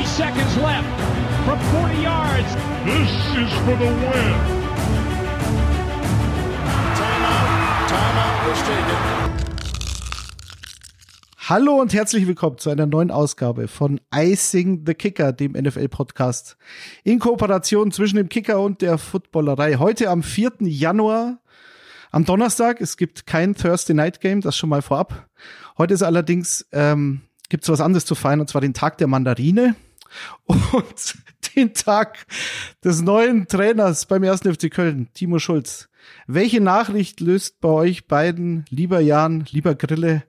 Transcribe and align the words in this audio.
Three 0.00 0.06
seconds 0.06 0.56
left 0.56 0.88
from 1.44 1.58
40 1.72 2.02
yards. 2.02 2.48
This 2.86 3.10
is 3.36 3.52
for 3.66 3.76
the 3.76 3.84
win. 3.84 4.34
Timeout. 6.96 7.86
Timeout 7.86 8.48
was 8.48 8.62
taken. 8.62 8.96
Hallo 11.36 11.74
und 11.82 11.92
herzlich 11.92 12.26
willkommen 12.26 12.56
zu 12.56 12.70
einer 12.70 12.86
neuen 12.86 13.10
Ausgabe 13.10 13.68
von 13.68 14.00
Icing 14.10 14.84
the 14.86 14.94
Kicker, 14.94 15.34
dem 15.34 15.52
NFL-Podcast 15.52 16.56
in 17.04 17.18
Kooperation 17.18 17.92
zwischen 17.92 18.16
dem 18.16 18.30
Kicker 18.30 18.58
und 18.58 18.80
der 18.80 18.96
Footballerei. 18.96 19.74
Heute 19.74 20.08
am 20.08 20.22
4. 20.22 20.52
Januar, 20.60 21.40
am 22.10 22.24
Donnerstag. 22.24 22.80
Es 22.80 22.96
gibt 22.96 23.26
kein 23.26 23.54
Thursday 23.54 23.92
Night 23.92 24.22
Game, 24.22 24.40
das 24.40 24.56
schon 24.56 24.70
mal 24.70 24.80
vorab. 24.80 25.28
Heute 25.76 25.92
ist 25.92 26.02
allerdings 26.02 26.66
ähm, 26.72 27.20
gibt 27.50 27.64
es 27.64 27.68
was 27.68 27.82
anderes 27.82 28.06
zu 28.06 28.14
feiern, 28.14 28.40
und 28.40 28.48
zwar 28.48 28.62
den 28.62 28.72
Tag 28.72 28.96
der 28.96 29.06
Mandarine 29.06 29.76
und 30.44 31.14
den 31.56 31.74
Tag 31.74 32.26
des 32.84 33.02
neuen 33.02 33.46
Trainers 33.46 34.06
beim 34.06 34.24
1. 34.24 34.40
FC 34.42 34.70
Köln, 34.70 35.08
Timo 35.14 35.38
Schulz. 35.38 35.88
Welche 36.26 36.60
Nachricht 36.60 37.20
löst 37.20 37.60
bei 37.60 37.68
euch 37.68 38.06
beiden, 38.06 38.64
lieber 38.70 39.00
Jan, 39.00 39.44
lieber 39.50 39.74
Grille, 39.74 40.24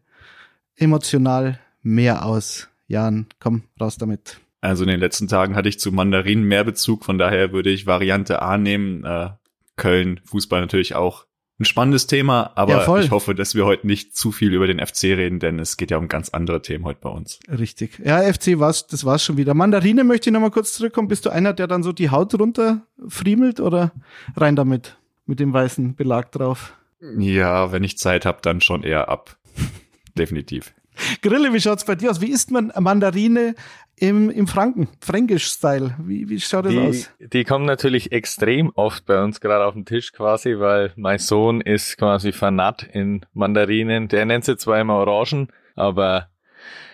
emotional 0.75 1.59
mehr 1.81 2.25
aus? 2.25 2.69
Jan, 2.87 3.27
komm, 3.39 3.63
raus 3.79 3.97
damit. 3.97 4.39
Also 4.59 4.83
in 4.83 4.89
den 4.89 4.99
letzten 4.99 5.27
Tagen 5.27 5.55
hatte 5.55 5.69
ich 5.69 5.79
zu 5.79 5.91
Mandarinen 5.91 6.43
mehr 6.43 6.63
Bezug, 6.63 7.05
von 7.05 7.17
daher 7.17 7.51
würde 7.51 7.71
ich 7.71 7.87
Variante 7.87 8.41
A 8.41 8.57
nehmen. 8.57 9.03
Äh, 9.03 9.29
Köln, 9.75 10.19
Fußball 10.25 10.61
natürlich 10.61 10.93
auch 10.93 11.25
ein 11.61 11.65
spannendes 11.65 12.07
Thema, 12.07 12.51
aber 12.55 12.85
Ja, 12.85 12.97
ich 12.99 13.11
hoffe, 13.11 13.35
dass 13.35 13.55
wir 13.55 13.65
heute 13.65 13.87
nicht 13.87 14.15
zu 14.15 14.31
viel 14.31 14.53
über 14.53 14.67
den 14.67 14.85
FC 14.85 15.03
reden, 15.05 15.39
denn 15.39 15.59
es 15.59 15.77
geht 15.77 15.91
ja 15.91 15.97
um 15.97 16.07
ganz 16.07 16.29
andere 16.29 16.61
Themen 16.61 16.85
heute 16.85 16.99
bei 17.01 17.09
uns. 17.09 17.39
Richtig. 17.47 18.01
Ja, 18.03 18.21
FC 18.21 18.59
war's, 18.59 18.87
das 18.87 19.05
war's 19.05 19.23
schon 19.23 19.37
wieder. 19.37 19.53
Mandarine 19.53 20.03
möchte 20.03 20.29
ich 20.29 20.33
noch 20.33 20.41
mal 20.41 20.51
kurz 20.51 20.73
zurückkommen. 20.73 21.07
Bist 21.07 21.25
du 21.25 21.29
einer, 21.29 21.53
der 21.53 21.67
dann 21.67 21.83
so 21.83 21.91
die 21.91 22.09
Haut 22.09 22.37
runter 22.37 22.81
friemelt 23.07 23.59
oder 23.59 23.91
rein 24.35 24.55
damit? 24.55 24.97
Mit 25.27 25.39
dem 25.39 25.53
weißen 25.53 25.95
Belag 25.95 26.31
drauf. 26.31 26.73
Ja, 27.17 27.71
wenn 27.71 27.83
ich 27.83 27.97
Zeit 27.97 28.25
habe, 28.25 28.39
dann 28.41 28.59
schon 28.59 28.83
eher 28.83 29.07
ab. 29.07 29.37
Definitiv. 30.17 30.73
Grille, 31.21 31.53
wie 31.53 31.61
schaut's 31.61 31.85
bei 31.85 31.95
dir 31.95 32.11
aus? 32.11 32.21
Wie 32.21 32.31
isst 32.31 32.51
man 32.51 32.71
Mandarine 32.79 33.55
im, 34.01 34.31
im 34.31 34.47
Franken? 34.47 34.89
Fränkisch-Style. 34.99 35.95
Wie, 35.99 36.27
wie 36.27 36.39
schaut 36.39 36.65
das 36.65 36.71
Die, 36.71 36.79
aus? 36.79 37.11
die 37.19 37.43
kommen 37.43 37.65
natürlich 37.65 38.11
extrem 38.11 38.71
oft 38.71 39.05
bei 39.05 39.23
uns 39.23 39.39
gerade 39.39 39.65
auf 39.65 39.75
den 39.75 39.85
Tisch 39.85 40.11
quasi, 40.11 40.57
weil 40.59 40.91
mein 40.95 41.19
Sohn 41.19 41.61
ist 41.61 41.97
quasi 41.97 42.31
fanat 42.31 42.83
in 42.83 43.25
Mandarinen. 43.33 44.07
Der 44.07 44.25
nennt 44.25 44.43
sie 44.43 44.57
zwar 44.57 44.81
immer 44.81 44.95
Orangen, 44.95 45.49
aber 45.75 46.29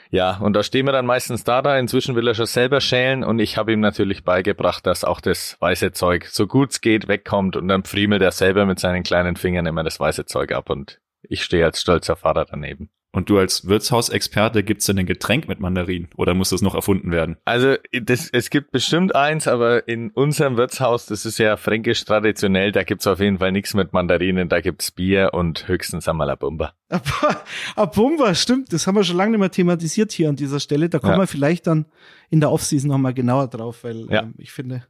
ja, 0.10 0.38
und 0.38 0.54
da 0.54 0.64
stehen 0.64 0.86
wir 0.86 0.92
dann 0.92 1.06
meistens 1.06 1.46
da, 1.46 1.62
da. 1.62 1.78
Inzwischen 1.80 2.16
will 2.16 2.28
er 2.28 2.36
schon 2.36 2.46
selber 2.46 2.82
schälen 2.82 3.24
und 3.24 3.40
ich 3.40 3.58
habe 3.58 3.72
ihm 3.72 3.80
natürlich 3.80 4.26
beigebracht, 4.26 4.86
dass 4.86 5.06
auch 5.06 5.22
das 5.22 5.56
weiße 5.62 5.94
Zeug 5.94 6.26
so 6.26 6.46
gut 6.46 6.72
es 6.72 6.82
geht 6.82 7.08
wegkommt 7.08 7.56
und 7.56 7.70
dann 7.70 7.84
friemelt 7.84 8.22
er 8.22 8.32
selber 8.32 8.66
mit 8.66 8.80
seinen 8.80 9.04
kleinen 9.04 9.38
Fingern 9.38 9.66
immer 9.66 9.84
das 9.84 10.00
weiße 10.00 10.26
Zeug 10.26 10.52
ab 10.52 10.70
und 10.70 11.00
ich 11.22 11.44
stehe 11.44 11.66
als 11.66 11.82
stolzer 11.82 12.18
Vater 12.18 12.46
daneben. 12.50 12.90
Und 13.18 13.32
du 13.32 13.40
als 13.40 13.66
Wirtshausexperte, 13.68 14.62
gibt's 14.62 14.86
denn 14.86 15.00
ein 15.00 15.08
Getränk 15.08 15.48
mit 15.48 15.60
Mandarinen 15.60 16.08
oder 16.18 16.36
muss 16.36 16.52
das 16.52 16.62
noch 16.62 16.76
erfunden 16.76 17.10
werden? 17.10 17.38
Also 17.46 17.74
das, 17.92 18.30
es 18.32 18.52
gibt 18.52 18.70
bestimmt 18.72 19.16
eins, 19.16 19.48
aber 19.48 19.88
in 19.88 20.12
unserem 20.12 20.56
Wirtshaus, 20.56 21.08
das 21.08 21.26
ist 21.26 21.40
ja 21.40 21.58
fränkisch 21.58 22.06
traditionell, 22.06 22.72
da 22.72 22.84
gibt's 22.84 23.08
auf 23.08 23.20
jeden 23.20 23.40
Fall 23.40 23.52
nichts 23.52 23.74
mit 23.74 23.92
Mandarinen, 23.92 24.50
da 24.50 24.62
gibt's 24.62 24.92
Bier 24.92 25.32
und 25.34 25.68
höchstens 25.68 26.08
einmal 26.08 26.30
ein 26.30 26.38
Bumba. 26.38 26.74
Aber, 26.90 27.42
aber 27.76 27.92
Bumba, 27.92 28.36
stimmt, 28.36 28.72
das 28.72 28.86
haben 28.86 28.94
wir 28.94 29.04
schon 29.04 29.18
lange 29.18 29.32
nicht 29.32 29.40
mehr 29.40 29.50
thematisiert 29.50 30.12
hier 30.12 30.30
an 30.30 30.36
dieser 30.36 30.60
Stelle. 30.60 30.88
Da 30.88 31.00
kommen 31.00 31.14
Ja. 31.14 31.20
wir 31.22 31.28
vielleicht 31.28 31.66
dann 31.66 31.88
in 32.30 32.40
der 32.40 32.52
Offseason 32.52 32.88
noch 32.92 33.00
mal 33.00 33.16
genauer 33.16 33.48
drauf, 33.48 33.84
weil 33.84 34.06
Ja. 34.12 34.22
ähm, 34.22 34.36
ich 34.38 34.52
finde, 34.52 34.84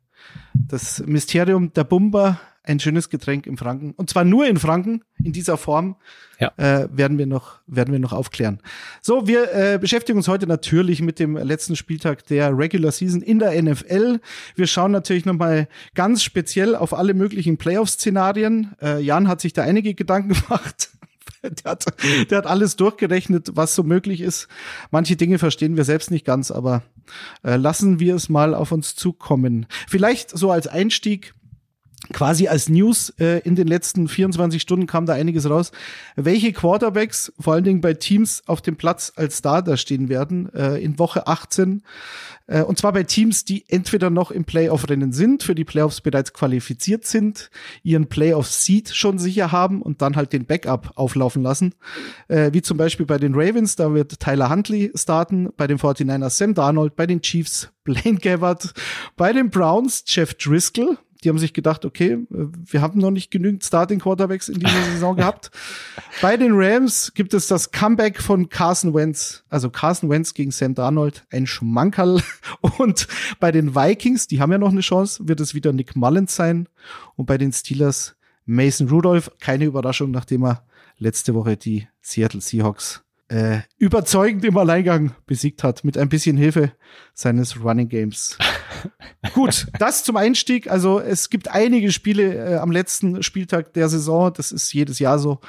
das 0.54 1.02
Mysterium 1.06 1.72
der 1.72 1.86
Bumba, 1.86 2.42
ein 2.68 2.80
schönes 2.80 3.10
Getränk 3.10 3.48
im 3.48 3.58
Franken. 3.58 3.92
Und 3.96 4.10
zwar 4.10 4.24
nur 4.26 4.46
in 4.48 4.58
Franken, 4.58 5.04
in 5.24 5.32
dieser 5.32 5.58
Form, 5.58 5.96
Ja. 6.40 6.52
äh, 6.58 6.88
werden 6.92 7.18
wir 7.18 7.26
noch, 7.26 7.60
werden 7.66 7.92
wir 7.92 8.00
noch 8.00 8.14
aufklären. 8.14 8.60
So, 9.02 9.26
wir 9.26 9.54
äh, 9.54 9.78
beschäftigen 9.80 10.18
uns 10.18 10.28
heute 10.28 10.46
natürlich 10.48 11.02
mit 11.02 11.18
dem 11.20 11.38
letzten 11.38 11.76
Spieltag 11.76 12.26
der 12.28 12.56
Regular 12.58 12.92
Season 12.92 13.22
in 13.22 13.40
der 13.40 13.60
NFL. 13.62 14.20
Wir 14.56 14.68
schauen 14.68 14.92
natürlich 14.92 15.26
noch 15.26 15.34
mal 15.36 15.68
ganz 15.96 16.22
speziell 16.24 16.76
auf 16.76 16.94
alle 16.94 17.14
möglichen 17.14 17.58
Playoff-Szenarien. 17.58 18.74
Äh, 18.82 19.00
Jan 19.02 19.28
hat 19.28 19.42
sich 19.42 19.54
da 19.54 19.64
einige 19.64 19.94
Gedanken 19.96 20.30
gemacht. 20.34 20.90
Der 21.44 21.72
hat, 21.72 21.86
der 22.30 22.40
hat 22.40 22.48
alles 22.48 22.76
durchgerechnet, 22.76 23.52
was 23.54 23.74
so 23.76 23.84
möglich 23.84 24.22
ist. 24.22 24.48
Manche 24.92 25.16
Dinge 25.16 25.38
verstehen 25.40 25.78
wir 25.78 25.86
selbst 25.86 26.12
nicht 26.12 26.26
ganz, 26.26 26.52
aber 26.52 26.82
äh, 27.44 27.56
lassen 27.56 28.00
wir 28.00 28.16
es 28.16 28.28
mal 28.28 28.54
auf 28.54 28.72
uns 28.72 28.96
zukommen. 28.96 29.68
Vielleicht 29.88 30.32
so 30.32 30.52
als 30.52 30.68
Einstieg 30.68 31.34
quasi 32.14 32.48
als 32.48 32.70
News 32.70 33.14
äh, 33.20 33.40
in 33.40 33.56
den 33.56 33.68
letzten 33.68 34.08
24 34.08 34.62
Stunden 34.62 34.88
kam 34.88 35.06
da 35.06 35.14
einiges 35.14 35.50
raus. 35.50 35.72
Welche 36.16 36.54
Quarterbacks, 36.54 37.34
vor 37.40 37.54
allen 37.54 37.64
Dingen 37.64 37.82
bei 37.82 37.94
Teams 37.94 38.44
auf 38.46 38.62
dem 38.62 38.76
Platz 38.76 39.12
als 39.16 39.40
Starter 39.40 39.78
stehen 39.78 40.10
werden 40.10 40.54
äh, 40.54 40.84
in 40.84 41.00
Woche 41.00 41.28
18. 41.28 41.84
Äh, 42.48 42.64
und 42.64 42.78
zwar 42.78 42.94
bei 42.94 43.04
Teams, 43.04 43.46
die 43.46 43.66
entweder 43.68 44.10
noch 44.10 44.32
im 44.32 44.46
Playoff-Rennen 44.46 45.12
sind, 45.12 45.44
für 45.44 45.56
die 45.56 45.66
Playoffs 45.66 46.02
bereits 46.02 46.34
qualifiziert 46.34 47.06
sind, 47.06 47.52
ihren 47.84 48.08
Playoff-Seed 48.08 48.90
schon 48.90 49.20
sicher 49.20 49.52
haben 49.52 49.82
und 49.82 50.02
dann 50.02 50.16
halt 50.16 50.34
den 50.34 50.46
Backup 50.46 50.92
auflaufen 50.96 51.44
lassen. 51.44 51.76
Äh, 52.28 52.52
wie 52.54 52.62
zum 52.62 52.78
Beispiel 52.78 53.06
bei 53.06 53.18
den 53.18 53.36
Ravens, 53.36 53.76
da 53.76 53.94
wird 53.94 54.20
Tyler 54.20 54.50
Huntley 54.50 54.92
starten, 54.96 55.50
bei 55.58 55.68
den 55.68 55.78
49ers 55.78 56.30
Sam 56.32 56.54
Darnold, 56.54 56.96
bei 56.96 57.06
den 57.06 57.22
Chiefs 57.22 57.70
Blaine 57.84 58.18
Gabbard, 58.18 58.74
bei 59.16 59.32
den 59.32 59.50
Browns 59.50 60.04
Jeff 60.08 60.34
Driscoll, 60.34 60.98
die 61.24 61.30
haben 61.30 61.38
sich 61.38 61.54
gedacht, 61.54 61.86
okay, 61.86 62.12
äh, 62.12 62.26
wir 62.30 62.82
haben 62.82 63.00
noch 63.00 63.12
nicht 63.12 63.32
genügend 63.32 63.64
Starting 63.64 64.00
Quarterbacks 64.00 64.50
in 64.50 64.60
dieser 64.60 64.84
Saison 64.92 65.16
gehabt. 65.18 65.52
Bei 66.22 66.38
den 66.38 66.52
Rams 66.54 67.14
gibt 67.14 67.34
es 67.34 67.48
das 67.48 67.72
Comeback 67.72 68.22
von 68.22 68.50
Carson 68.50 68.94
Wentz, 68.94 69.44
also 69.50 69.70
Carson 69.70 70.10
Wentz 70.10 70.34
gegen 70.34 70.52
Sam 70.52 70.76
Darnold, 70.76 71.26
ein 71.32 71.48
Schmankerl. 71.48 72.22
Und 72.78 73.08
bei 73.40 73.52
den 73.52 73.76
Vikings, 73.76 74.28
die 74.28 74.42
haben 74.42 74.52
ja 74.52 74.58
noch 74.58 74.72
eine 74.72 74.82
Chance, 74.82 75.28
wird 75.28 75.40
es 75.40 75.54
wieder 75.54 75.74
Nick 75.74 75.96
Mullins 75.96 76.36
sein. 76.36 76.68
Und 77.16 77.26
bei 77.26 77.38
den 77.38 77.52
Steelers 77.52 78.16
Mason 78.46 78.88
Rudolph, 78.90 79.32
keine 79.40 79.66
Überraschung, 79.66 80.12
nachdem 80.12 80.46
er 80.46 80.66
letzte 80.98 81.34
Woche 81.34 81.58
die 81.58 81.88
Seattle 82.02 82.42
Seahawks 82.42 83.04
äh, 83.30 83.60
überzeugend 83.78 84.46
im 84.46 84.58
Alleingang 84.58 85.14
besiegt 85.26 85.64
hat, 85.64 85.84
mit 85.84 85.98
ein 85.98 86.10
bisschen 86.10 86.38
Hilfe 86.38 86.72
seines 87.14 87.62
Running 87.62 87.90
Games. 87.90 88.38
Gut, 89.34 89.68
das 89.80 90.04
zum 90.04 90.18
Einstieg. 90.18 90.70
Also 90.70 91.00
es 91.00 91.30
gibt 91.30 91.50
einige 91.50 91.92
Spiele 91.92 92.54
äh, 92.54 92.58
am 92.58 92.72
letzten 92.72 93.24
Spieltag 93.24 93.74
der 93.74 93.90
Saison. 93.90 94.34
Das 94.34 94.52
ist 94.52 94.74
jedes 94.74 95.00
Jahr 95.00 95.20
so, 95.20 95.40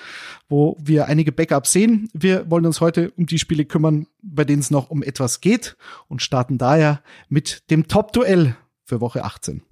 wo 0.48 0.76
wir 0.80 1.06
einige 1.06 1.32
Backups 1.32 1.72
sehen. 1.72 2.08
Wir 2.12 2.50
wollen 2.50 2.66
uns 2.66 2.80
heute 2.80 3.12
um 3.16 3.26
die 3.26 3.38
Spiele 3.38 3.64
kümmern, 3.64 4.06
bei 4.22 4.44
denen 4.44 4.60
es 4.60 4.70
noch 4.70 4.90
um 4.90 5.02
etwas 5.02 5.40
geht 5.40 5.76
und 6.08 6.22
starten 6.22 6.58
daher 6.58 7.02
mit 7.28 7.70
dem 7.70 7.88
Top-Duell 7.88 8.56
für 8.84 9.00
Woche 9.00 9.24
18. 9.24 9.62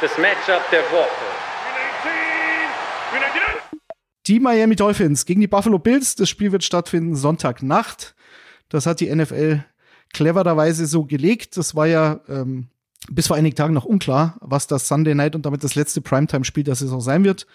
Das 0.00 0.16
Matchup 0.18 0.62
der 0.70 0.82
Woche. 0.92 1.40
Die 4.26 4.38
Miami 4.38 4.76
Dolphins 4.76 5.24
gegen 5.24 5.40
die 5.40 5.46
Buffalo 5.46 5.78
Bills. 5.78 6.14
Das 6.14 6.28
Spiel 6.28 6.52
wird 6.52 6.62
stattfinden 6.62 7.16
Sonntagnacht. 7.16 8.14
Das 8.68 8.86
hat 8.86 9.00
die 9.00 9.12
NFL 9.12 9.64
clevererweise 10.12 10.86
so 10.86 11.04
gelegt. 11.04 11.56
Das 11.56 11.74
war 11.74 11.86
ja 11.86 12.20
ähm, 12.28 12.68
bis 13.10 13.28
vor 13.28 13.36
einigen 13.36 13.56
Tagen 13.56 13.74
noch 13.74 13.84
unklar, 13.84 14.36
was 14.40 14.66
das 14.66 14.88
Sunday 14.88 15.14
Night 15.14 15.34
und 15.34 15.46
damit 15.46 15.64
das 15.64 15.74
letzte 15.74 16.00
Primetime-Spiel 16.00 16.64
der 16.64 16.74
Saison 16.74 17.00
sein 17.00 17.24
wird. 17.24 17.46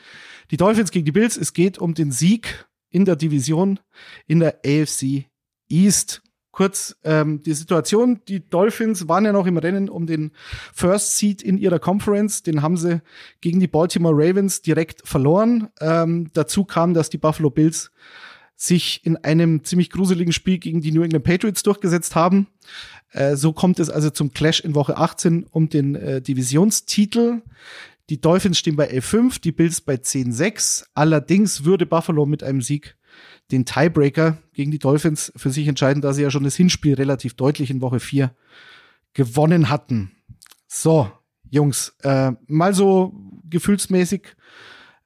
Die 0.51 0.57
Dolphins 0.57 0.91
gegen 0.91 1.05
die 1.05 1.11
Bills. 1.11 1.37
Es 1.37 1.53
geht 1.53 1.77
um 1.77 1.93
den 1.93 2.11
Sieg 2.11 2.65
in 2.89 3.05
der 3.05 3.15
Division 3.15 3.79
in 4.27 4.39
der 4.39 4.59
AFC 4.65 5.25
East. 5.69 6.21
Kurz 6.51 6.95
ähm, 7.03 7.43
die 7.43 7.53
Situation, 7.53 8.21
die 8.29 8.49
Dolphins 8.49 9.09
waren 9.09 9.25
ja 9.25 9.33
noch 9.33 9.45
im 9.45 9.57
Rennen 9.57 9.89
um 9.89 10.07
den 10.07 10.31
First 10.73 11.17
Seed 11.17 11.41
in 11.41 11.57
ihrer 11.57 11.79
Conference. 11.79 12.43
Den 12.43 12.61
haben 12.61 12.77
sie 12.77 13.01
gegen 13.41 13.59
die 13.59 13.67
Baltimore 13.67 14.15
Ravens 14.15 14.61
direkt 14.61 15.05
verloren. 15.05 15.67
Ähm, 15.81 16.29
dazu 16.31 16.63
kam, 16.63 16.93
dass 16.93 17.09
die 17.09 17.17
Buffalo 17.17 17.49
Bills 17.49 17.91
sich 18.55 19.05
in 19.05 19.17
einem 19.17 19.63
ziemlich 19.63 19.89
gruseligen 19.89 20.33
Spiel 20.33 20.59
gegen 20.59 20.81
die 20.81 20.91
New 20.91 21.03
England 21.03 21.25
Patriots 21.25 21.63
durchgesetzt 21.63 22.15
haben. 22.15 22.47
Äh, 23.11 23.35
so 23.35 23.53
kommt 23.53 23.79
es 23.79 23.89
also 23.89 24.09
zum 24.09 24.31
Clash 24.31 24.61
in 24.61 24.75
Woche 24.75 24.97
18 24.97 25.45
um 25.51 25.69
den 25.69 25.95
äh, 25.95 26.21
Divisionstitel. 26.21 27.41
Die 28.09 28.21
Dolphins 28.21 28.59
stehen 28.59 28.75
bei 28.75 28.89
11-5, 28.89 29.41
die 29.41 29.51
Bills 29.51 29.81
bei 29.81 29.95
10-6. 29.95 30.85
Allerdings 30.93 31.65
würde 31.65 31.85
Buffalo 31.85 32.25
mit 32.25 32.43
einem 32.43 32.61
Sieg 32.61 32.95
den 33.51 33.65
Tiebreaker 33.65 34.37
gegen 34.53 34.71
die 34.71 34.79
Dolphins 34.79 35.31
für 35.35 35.49
sich 35.49 35.67
entscheiden, 35.67 36.01
da 36.01 36.13
sie 36.13 36.21
ja 36.21 36.31
schon 36.31 36.43
das 36.43 36.55
Hinspiel 36.55 36.95
relativ 36.95 37.35
deutlich 37.35 37.69
in 37.69 37.81
Woche 37.81 37.99
4 37.99 38.33
gewonnen 39.13 39.69
hatten. 39.69 40.11
So, 40.67 41.11
Jungs, 41.49 41.95
äh, 42.03 42.31
mal 42.47 42.73
so 42.73 43.13
gefühlsmäßig, 43.49 44.35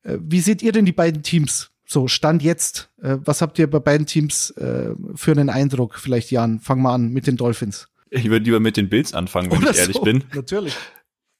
äh, 0.04 0.18
wie 0.22 0.40
seht 0.40 0.62
ihr 0.62 0.72
denn 0.72 0.86
die 0.86 0.92
beiden 0.92 1.22
Teams? 1.22 1.72
So, 1.92 2.08
Stand 2.08 2.44
jetzt. 2.44 2.92
Äh, 3.02 3.18
was 3.26 3.42
habt 3.42 3.58
ihr 3.58 3.68
bei 3.68 3.80
beiden 3.80 4.06
Teams 4.06 4.52
äh, 4.52 4.92
für 5.16 5.32
einen 5.32 5.50
Eindruck? 5.50 5.96
Vielleicht, 5.96 6.30
Jan, 6.30 6.60
fang 6.60 6.84
mal 6.84 6.94
an 6.94 7.10
mit 7.10 7.26
den 7.26 7.36
Dolphins. 7.36 7.88
Ich 8.12 8.30
würde 8.30 8.46
lieber 8.46 8.60
mit 8.60 8.78
den 8.78 8.90
Bills 8.90 9.16
anfangen, 9.16 9.52
wenn 9.52 9.58
Oder 9.58 9.72
ich 9.72 9.78
ehrlich 9.78 9.96
so. 9.96 10.04
bin. 10.04 10.24
Natürlich. 10.36 10.76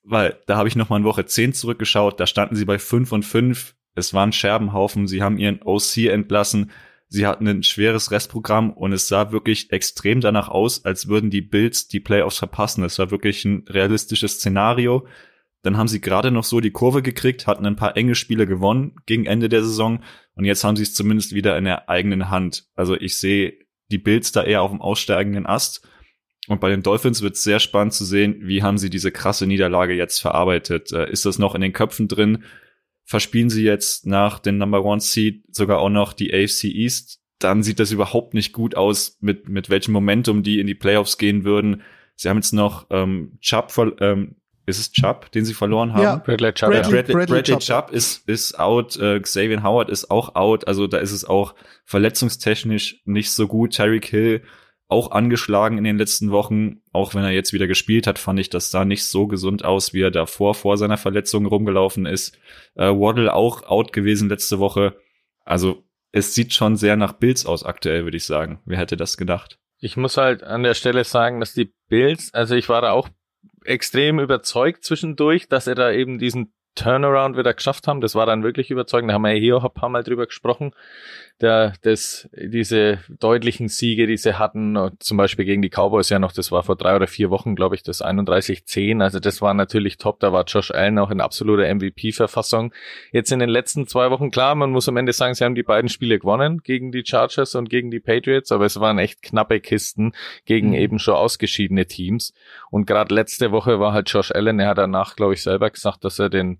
Weil 0.02 0.40
da 0.48 0.58
habe 0.58 0.68
ich 0.68 0.76
noch 0.76 0.90
mal 0.90 0.98
in 0.98 1.04
Woche 1.04 1.28
10 1.28 1.54
zurückgeschaut, 1.54 2.20
da 2.20 2.26
standen 2.26 2.56
sie 2.56 2.66
bei 2.66 2.80
5 2.80 3.12
und 3.12 3.24
5. 3.26 3.76
Es 3.94 4.16
war 4.16 4.26
ein 4.26 4.32
Scherbenhaufen, 4.32 5.08
sie 5.08 5.22
haben 5.22 5.38
ihren 5.38 5.62
OC 5.62 5.98
entlassen. 6.08 6.72
Sie 7.10 7.28
hatten 7.28 7.48
ein 7.48 7.62
schweres 7.62 8.10
Restprogramm 8.10 8.72
und 8.72 8.92
es 8.92 9.08
sah 9.08 9.32
wirklich 9.32 9.72
extrem 9.72 10.20
danach 10.20 10.48
aus, 10.48 10.84
als 10.84 11.08
würden 11.08 11.30
die 11.30 11.42
Bills 11.42 11.88
die 11.88 12.00
Playoffs 12.00 12.40
verpassen. 12.40 12.84
Es 12.84 12.98
war 12.98 13.12
wirklich 13.12 13.46
ein 13.46 13.66
realistisches 13.68 14.34
Szenario. 14.34 15.06
Dann 15.62 15.78
haben 15.78 15.88
sie 15.88 16.02
gerade 16.02 16.32
noch 16.32 16.44
so 16.44 16.60
die 16.60 16.72
Kurve 16.72 17.02
gekriegt, 17.02 17.46
hatten 17.46 17.66
ein 17.66 17.76
paar 17.76 17.98
enge 17.98 18.16
Spiele 18.16 18.48
gewonnen 18.48 18.96
gegen 19.06 19.26
Ende 19.26 19.50
der 19.50 19.64
Saison 19.64 20.02
und 20.40 20.46
jetzt 20.46 20.64
haben 20.64 20.78
sie 20.78 20.84
es 20.84 20.94
zumindest 20.94 21.36
wieder 21.36 21.58
in 21.58 21.66
der 21.66 21.90
eigenen 21.90 22.30
Hand. 22.30 22.64
Also 22.74 22.96
ich 22.96 23.18
sehe 23.18 23.58
die 23.92 23.98
Bills 23.98 24.32
da 24.32 24.42
eher 24.42 24.62
auf 24.62 24.72
dem 24.72 24.80
aussteigenden 24.80 25.46
Ast. 25.46 25.86
Und 26.48 26.62
bei 26.62 26.70
den 26.70 26.82
Dolphins 26.82 27.22
wird 27.22 27.36
es 27.36 27.44
sehr 27.44 27.60
spannend 27.60 27.94
zu 27.94 28.06
sehen, 28.06 28.38
wie 28.44 28.64
haben 28.64 28.78
sie 28.78 28.90
diese 28.90 29.12
krasse 29.12 29.48
Niederlage 29.48 29.94
jetzt 29.96 30.20
verarbeitet. 30.22 30.94
Äh, 30.94 31.12
ist 31.12 31.26
das 31.26 31.40
noch 31.40 31.56
in 31.56 31.62
den 31.62 31.74
Köpfen 31.74 32.08
drin? 32.08 32.46
Verspielen 33.04 33.50
sie 33.50 33.66
jetzt 33.66 34.06
nach 34.06 34.40
dem 34.40 34.58
Number 34.58 34.86
One 34.86 35.02
Seed 35.02 35.44
sogar 35.54 35.80
auch 35.80 35.90
noch 35.90 36.14
die 36.14 36.34
AFC 36.34 36.64
East? 36.64 37.20
Dann 37.40 37.62
sieht 37.62 37.82
das 37.82 37.92
überhaupt 37.92 38.34
nicht 38.34 38.54
gut 38.54 38.76
aus, 38.76 39.18
mit, 39.20 39.50
mit 39.50 39.70
welchem 39.70 39.92
Momentum 39.92 40.42
die 40.42 40.62
in 40.62 40.68
die 40.68 40.74
Playoffs 40.74 41.18
gehen 41.18 41.44
würden. 41.44 41.82
Sie 42.16 42.30
haben 42.30 42.38
jetzt 42.38 42.54
noch 42.54 42.88
ähm, 42.92 43.40
Chubb, 43.42 43.74
ähm, 44.00 44.38
ist 44.70 44.80
es 44.80 44.92
Chubb, 44.92 45.32
den 45.32 45.46
sie 45.46 45.54
verloren 45.54 45.94
haben? 45.94 46.02
Ja. 46.04 46.16
Bradley 46.18 46.54
Chubb, 46.54 46.70
Bradley- 46.70 46.92
Bradley, 46.92 47.14
Bradley 47.14 47.36
Bradley, 47.42 47.58
Chubb. 47.58 47.60
Chubb, 47.60 47.92
ist, 47.92 48.28
ist 48.30 48.60
out, 48.60 48.98
äh, 48.98 49.20
Xavier 49.20 49.64
Howard 49.64 49.90
ist 49.90 50.10
auch 50.10 50.36
out, 50.36 50.68
also 50.68 50.88
da 50.88 50.98
ist 51.00 51.12
es 51.12 51.26
auch 51.26 51.56
verletzungstechnisch 51.86 53.02
nicht 53.06 53.32
so 53.32 53.48
gut. 53.48 53.74
Tyreek 53.76 54.06
Hill 54.06 54.44
auch 54.88 55.12
angeschlagen 55.12 55.78
in 55.78 55.84
den 55.84 56.00
letzten 56.00 56.32
Wochen, 56.32 56.82
auch 56.92 57.14
wenn 57.14 57.24
er 57.24 57.30
jetzt 57.30 57.54
wieder 57.54 57.68
gespielt 57.68 58.08
hat, 58.08 58.18
fand 58.18 58.40
ich, 58.40 58.50
das 58.50 58.72
sah 58.72 58.86
nicht 58.86 59.06
so 59.06 59.28
gesund 59.28 59.64
aus, 59.64 59.94
wie 59.94 60.02
er 60.02 60.10
davor 60.10 60.56
vor 60.56 60.78
seiner 60.78 60.98
Verletzung 60.98 61.46
rumgelaufen 61.46 62.08
ist. 62.08 62.36
Äh, 62.76 62.88
Waddle 62.88 63.32
auch 63.34 63.64
out 63.64 63.94
gewesen 63.94 64.30
letzte 64.30 64.58
Woche. 64.58 64.96
Also 65.46 65.84
es 66.12 66.34
sieht 66.34 66.56
schon 66.56 66.76
sehr 66.76 66.96
nach 66.96 67.14
Bills 67.14 67.46
aus 67.46 67.64
aktuell, 67.64 68.04
würde 68.04 68.18
ich 68.18 68.26
sagen. 68.26 68.62
Wer 68.66 68.80
hätte 68.80 68.98
das 68.98 69.16
gedacht? 69.16 69.60
Ich 69.78 69.96
muss 69.96 70.18
halt 70.18 70.44
an 70.44 70.64
der 70.64 70.74
Stelle 70.74 71.04
sagen, 71.04 71.40
dass 71.40 71.54
die 71.54 71.72
Bills, 71.88 72.34
also 72.34 72.56
ich 72.56 72.68
war 72.68 72.82
da 72.82 72.92
auch 72.92 73.10
extrem 73.66 74.20
überzeugt 74.20 74.84
zwischendurch, 74.84 75.48
dass 75.48 75.66
sie 75.66 75.76
da 75.76 75.92
eben 75.92 76.20
diesen 76.20 76.54
Turnaround 76.76 77.38
wieder 77.38 77.54
geschafft 77.54 77.88
haben. 77.88 78.02
Das 78.02 78.16
war 78.16 78.26
dann 78.26 78.44
wirklich 78.44 78.72
überzeugend. 78.72 79.10
Da 79.10 79.16
haben 79.16 79.24
wir 79.24 79.34
ja 79.34 79.40
hier 79.40 79.58
auch 79.58 79.66
ein 79.66 79.74
paar 79.74 79.90
Mal 79.90 80.04
drüber 80.04 80.26
gesprochen. 80.26 80.72
Der, 81.42 81.74
das, 81.84 82.30
diese 82.34 83.00
deutlichen 83.08 83.70
Siege, 83.70 84.08
die 84.08 84.18
sie 84.18 84.38
hatten, 84.38 84.78
zum 85.00 85.18
Beispiel 85.18 85.46
gegen 85.46 85.62
die 85.62 85.70
Cowboys 85.70 86.10
ja 86.10 86.20
noch, 86.20 86.34
das 86.34 86.52
war 86.52 86.64
vor 86.64 86.76
drei 86.76 86.96
oder 86.98 87.08
vier 87.08 87.30
Wochen, 87.30 87.56
glaube 87.56 87.76
ich, 87.76 87.84
das 87.84 88.04
31-10. 88.04 89.02
Also 89.02 89.20
das 89.20 89.42
war 89.42 89.54
natürlich 89.54 89.98
top. 89.98 90.20
Da 90.20 90.34
war 90.34 90.44
Josh 90.46 90.72
Allen 90.72 91.00
auch 91.00 91.12
in 91.12 91.22
absoluter 91.22 91.74
MVP-Verfassung. 91.74 92.74
Jetzt 93.12 93.32
in 93.32 93.40
den 93.40 93.50
letzten 93.50 93.88
zwei 93.88 94.12
Wochen, 94.12 94.32
klar, 94.32 94.56
man 94.56 94.72
muss 94.72 94.90
am 94.90 94.98
Ende 94.98 95.14
sagen, 95.14 95.34
sie 95.34 95.46
haben 95.46 95.56
die 95.56 95.64
beiden 95.64 95.90
Spiele 95.90 96.20
gewonnen 96.20 96.60
gegen 96.64 96.92
die 96.92 97.04
Chargers 97.06 97.56
und 97.56 97.70
gegen 97.70 97.90
die 97.90 98.00
Patriots, 98.02 98.52
aber 98.52 98.66
es 98.66 98.80
waren 98.80 99.00
echt 99.00 99.22
knappe 99.22 99.60
Kisten 99.62 100.14
gegen 100.46 100.70
Mhm. 100.70 100.76
eben 100.76 101.00
schon 101.00 101.16
ausgeschiedene 101.16 101.86
Teams. 101.86 102.34
Und 102.70 102.86
gerade 102.86 103.14
letzte 103.16 103.52
Woche 103.52 103.80
war 103.80 103.94
halt 103.94 104.10
Josh 104.10 104.32
Allen, 104.32 104.60
er 104.60 104.70
hat 104.70 104.78
danach, 104.78 105.16
glaube 105.16 105.34
ich, 105.34 105.42
selber 105.44 105.70
gesagt, 105.70 106.04
dass 106.04 106.20
er 106.20 106.30
den 106.30 106.60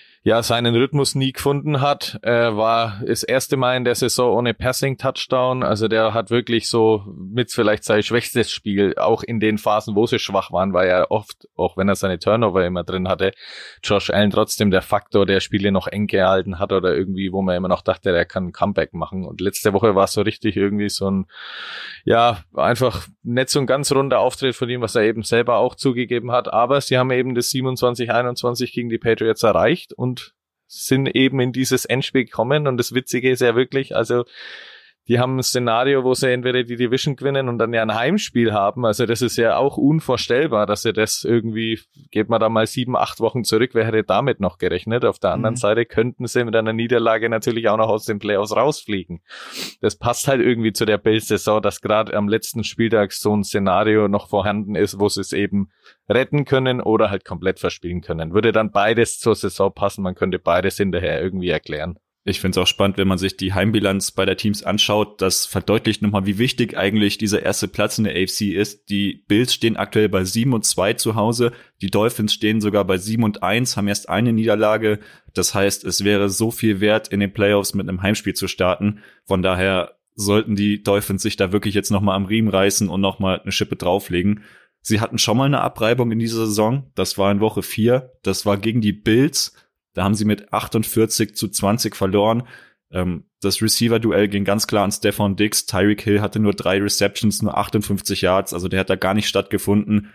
ja, 0.23 0.43
seinen 0.43 0.75
Rhythmus 0.75 1.15
nie 1.15 1.31
gefunden 1.31 1.81
hat. 1.81 2.19
Er 2.21 2.55
war 2.55 3.01
das 3.03 3.23
erste 3.23 3.57
Mal 3.57 3.75
in 3.75 3.85
der 3.85 3.95
Saison 3.95 4.37
ohne 4.37 4.53
Passing-Touchdown. 4.53 5.63
Also 5.63 5.87
der 5.87 6.13
hat 6.13 6.29
wirklich 6.29 6.69
so 6.69 7.03
mit 7.07 7.51
vielleicht 7.51 7.83
sein 7.83 8.03
schwächstes 8.03 8.51
Spiel, 8.51 8.93
auch 8.97 9.23
in 9.23 9.39
den 9.39 9.57
Phasen, 9.57 9.95
wo 9.95 10.05
sie 10.05 10.19
schwach 10.19 10.51
waren, 10.51 10.73
war 10.73 10.85
ja 10.85 11.09
oft, 11.09 11.47
auch 11.55 11.75
wenn 11.75 11.89
er 11.89 11.95
seine 11.95 12.19
Turnover 12.19 12.63
immer 12.63 12.83
drin 12.83 13.07
hatte, 13.07 13.31
Josh 13.83 14.11
Allen 14.11 14.29
trotzdem 14.29 14.69
der 14.69 14.83
Faktor, 14.83 15.25
der 15.25 15.39
Spiele 15.39 15.71
noch 15.71 15.87
eng 15.87 16.05
gehalten 16.05 16.59
hat 16.59 16.71
oder 16.71 16.95
irgendwie, 16.95 17.31
wo 17.31 17.41
man 17.41 17.55
immer 17.55 17.67
noch 17.67 17.81
dachte, 17.81 18.11
der 18.11 18.25
kann 18.25 18.47
ein 18.47 18.51
Comeback 18.51 18.93
machen. 18.93 19.25
Und 19.25 19.41
letzte 19.41 19.73
Woche 19.73 19.95
war 19.95 20.03
es 20.03 20.13
so 20.13 20.21
richtig 20.21 20.55
irgendwie 20.55 20.89
so 20.89 21.09
ein, 21.09 21.25
ja, 22.05 22.41
einfach 22.53 23.07
nicht 23.23 23.49
so 23.49 23.59
ein 23.59 23.65
ganz 23.65 23.91
runder 23.91 24.19
Auftritt 24.19 24.55
von 24.55 24.69
ihm, 24.69 24.81
was 24.81 24.93
er 24.93 25.01
eben 25.01 25.23
selber 25.23 25.57
auch 25.57 25.73
zugegeben 25.73 26.31
hat. 26.31 26.53
Aber 26.53 26.79
sie 26.79 26.99
haben 26.99 27.09
eben 27.09 27.33
das 27.33 27.47
27-21 27.47 28.71
gegen 28.71 28.89
die 28.89 28.99
Patriots 28.99 29.41
erreicht 29.41 29.93
und 29.93 30.10
sind 30.67 31.07
eben 31.07 31.39
in 31.39 31.51
dieses 31.51 31.85
Endspiel 31.85 32.25
gekommen. 32.25 32.67
Und 32.67 32.77
das 32.77 32.93
Witzige 32.93 33.29
ist 33.29 33.41
ja 33.41 33.55
wirklich, 33.55 33.95
also 33.95 34.25
die 35.11 35.19
haben 35.19 35.35
ein 35.35 35.43
Szenario, 35.43 36.05
wo 36.05 36.13
sie 36.13 36.31
entweder 36.31 36.63
die 36.63 36.77
Division 36.77 37.17
gewinnen 37.17 37.49
und 37.49 37.57
dann 37.57 37.73
ja 37.73 37.81
ein 37.81 37.93
Heimspiel 37.93 38.53
haben. 38.53 38.85
Also 38.85 39.05
das 39.05 39.21
ist 39.21 39.35
ja 39.35 39.57
auch 39.57 39.75
unvorstellbar, 39.75 40.65
dass 40.65 40.83
sie 40.83 40.93
das 40.93 41.25
irgendwie, 41.25 41.81
geht 42.11 42.29
man 42.29 42.39
da 42.39 42.47
mal 42.47 42.65
sieben, 42.65 42.95
acht 42.95 43.19
Wochen 43.19 43.43
zurück, 43.43 43.71
wer 43.73 43.85
hätte 43.85 44.03
damit 44.05 44.39
noch 44.39 44.57
gerechnet? 44.57 45.03
Auf 45.03 45.19
der 45.19 45.31
anderen 45.31 45.55
Mhm. 45.55 45.57
Seite 45.59 45.85
könnten 45.85 46.27
sie 46.27 46.45
mit 46.45 46.55
einer 46.55 46.71
Niederlage 46.71 47.27
natürlich 47.27 47.67
auch 47.67 47.75
noch 47.75 47.89
aus 47.89 48.05
den 48.05 48.19
Playoffs 48.19 48.55
rausfliegen. 48.55 49.19
Das 49.81 49.97
passt 49.97 50.29
halt 50.29 50.39
irgendwie 50.39 50.71
zu 50.71 50.85
der 50.85 50.97
Bills-Saison, 50.97 51.61
dass 51.61 51.81
gerade 51.81 52.13
am 52.15 52.29
letzten 52.29 52.63
Spieltag 52.63 53.11
so 53.11 53.35
ein 53.35 53.43
Szenario 53.43 54.07
noch 54.07 54.29
vorhanden 54.29 54.75
ist, 54.75 54.97
wo 54.97 55.09
sie 55.09 55.19
es 55.19 55.33
eben 55.33 55.71
retten 56.07 56.45
können 56.45 56.79
oder 56.79 57.09
halt 57.09 57.25
komplett 57.25 57.59
verspielen 57.59 57.99
können. 57.99 58.33
Würde 58.33 58.53
dann 58.53 58.71
beides 58.71 59.19
zur 59.19 59.35
Saison 59.35 59.73
passen, 59.73 60.03
man 60.03 60.15
könnte 60.15 60.39
beides 60.39 60.77
hinterher 60.77 61.21
irgendwie 61.21 61.49
erklären. 61.49 61.99
Ich 62.23 62.39
finde 62.39 62.59
es 62.59 62.63
auch 62.63 62.67
spannend, 62.67 62.99
wenn 62.99 63.07
man 63.07 63.17
sich 63.17 63.35
die 63.35 63.53
Heimbilanz 63.53 64.11
bei 64.11 64.25
der 64.25 64.37
Teams 64.37 64.61
anschaut. 64.61 65.21
Das 65.21 65.47
verdeutlicht 65.47 66.03
nochmal, 66.03 66.27
wie 66.27 66.37
wichtig 66.37 66.77
eigentlich 66.77 67.17
dieser 67.17 67.41
erste 67.41 67.67
Platz 67.67 67.97
in 67.97 68.03
der 68.03 68.13
AFC 68.13 68.53
ist. 68.53 68.89
Die 68.89 69.23
Bills 69.27 69.55
stehen 69.55 69.75
aktuell 69.75 70.07
bei 70.07 70.23
7 70.23 70.53
und 70.53 70.63
2 70.63 70.93
zu 70.93 71.15
Hause. 71.15 71.51
Die 71.81 71.89
Dolphins 71.89 72.35
stehen 72.35 72.61
sogar 72.61 72.85
bei 72.85 72.97
7 72.97 73.23
und 73.23 73.41
1, 73.41 73.75
haben 73.75 73.87
erst 73.87 74.07
eine 74.07 74.33
Niederlage. 74.33 74.99
Das 75.33 75.55
heißt, 75.55 75.83
es 75.83 76.03
wäre 76.03 76.29
so 76.29 76.51
viel 76.51 76.79
wert, 76.79 77.07
in 77.07 77.21
den 77.21 77.33
Playoffs 77.33 77.73
mit 77.73 77.89
einem 77.89 78.03
Heimspiel 78.03 78.35
zu 78.35 78.47
starten. 78.47 78.99
Von 79.25 79.41
daher 79.41 79.97
sollten 80.13 80.55
die 80.55 80.83
Dolphins 80.83 81.23
sich 81.23 81.37
da 81.37 81.51
wirklich 81.51 81.73
jetzt 81.73 81.89
nochmal 81.89 82.15
am 82.15 82.25
Riemen 82.25 82.49
reißen 82.49 82.87
und 82.87 83.01
nochmal 83.01 83.39
eine 83.41 83.51
Schippe 83.51 83.77
drauflegen. 83.77 84.43
Sie 84.81 84.99
hatten 84.99 85.17
schon 85.17 85.37
mal 85.37 85.45
eine 85.45 85.61
Abreibung 85.61 86.11
in 86.11 86.19
dieser 86.19 86.45
Saison. 86.45 86.91
Das 86.93 87.17
war 87.17 87.31
in 87.31 87.39
Woche 87.39 87.63
4. 87.63 88.11
Das 88.21 88.45
war 88.45 88.57
gegen 88.57 88.81
die 88.81 88.93
Bills. 88.93 89.55
Da 89.93 90.03
haben 90.03 90.15
sie 90.15 90.25
mit 90.25 90.53
48 90.53 91.35
zu 91.35 91.47
20 91.47 91.95
verloren. 91.95 92.43
Ähm, 92.91 93.25
das 93.41 93.61
Receiver-Duell 93.61 94.27
ging 94.27 94.43
ganz 94.45 94.67
klar 94.67 94.83
an 94.83 94.91
Stefan 94.91 95.35
Diggs. 95.35 95.65
Tyreek 95.65 96.01
Hill 96.01 96.21
hatte 96.21 96.39
nur 96.39 96.53
drei 96.53 96.81
Receptions, 96.81 97.41
nur 97.41 97.57
58 97.57 98.21
Yards. 98.21 98.53
Also 98.53 98.67
der 98.67 98.81
hat 98.81 98.89
da 98.89 98.95
gar 98.95 99.13
nicht 99.13 99.27
stattgefunden. 99.27 100.09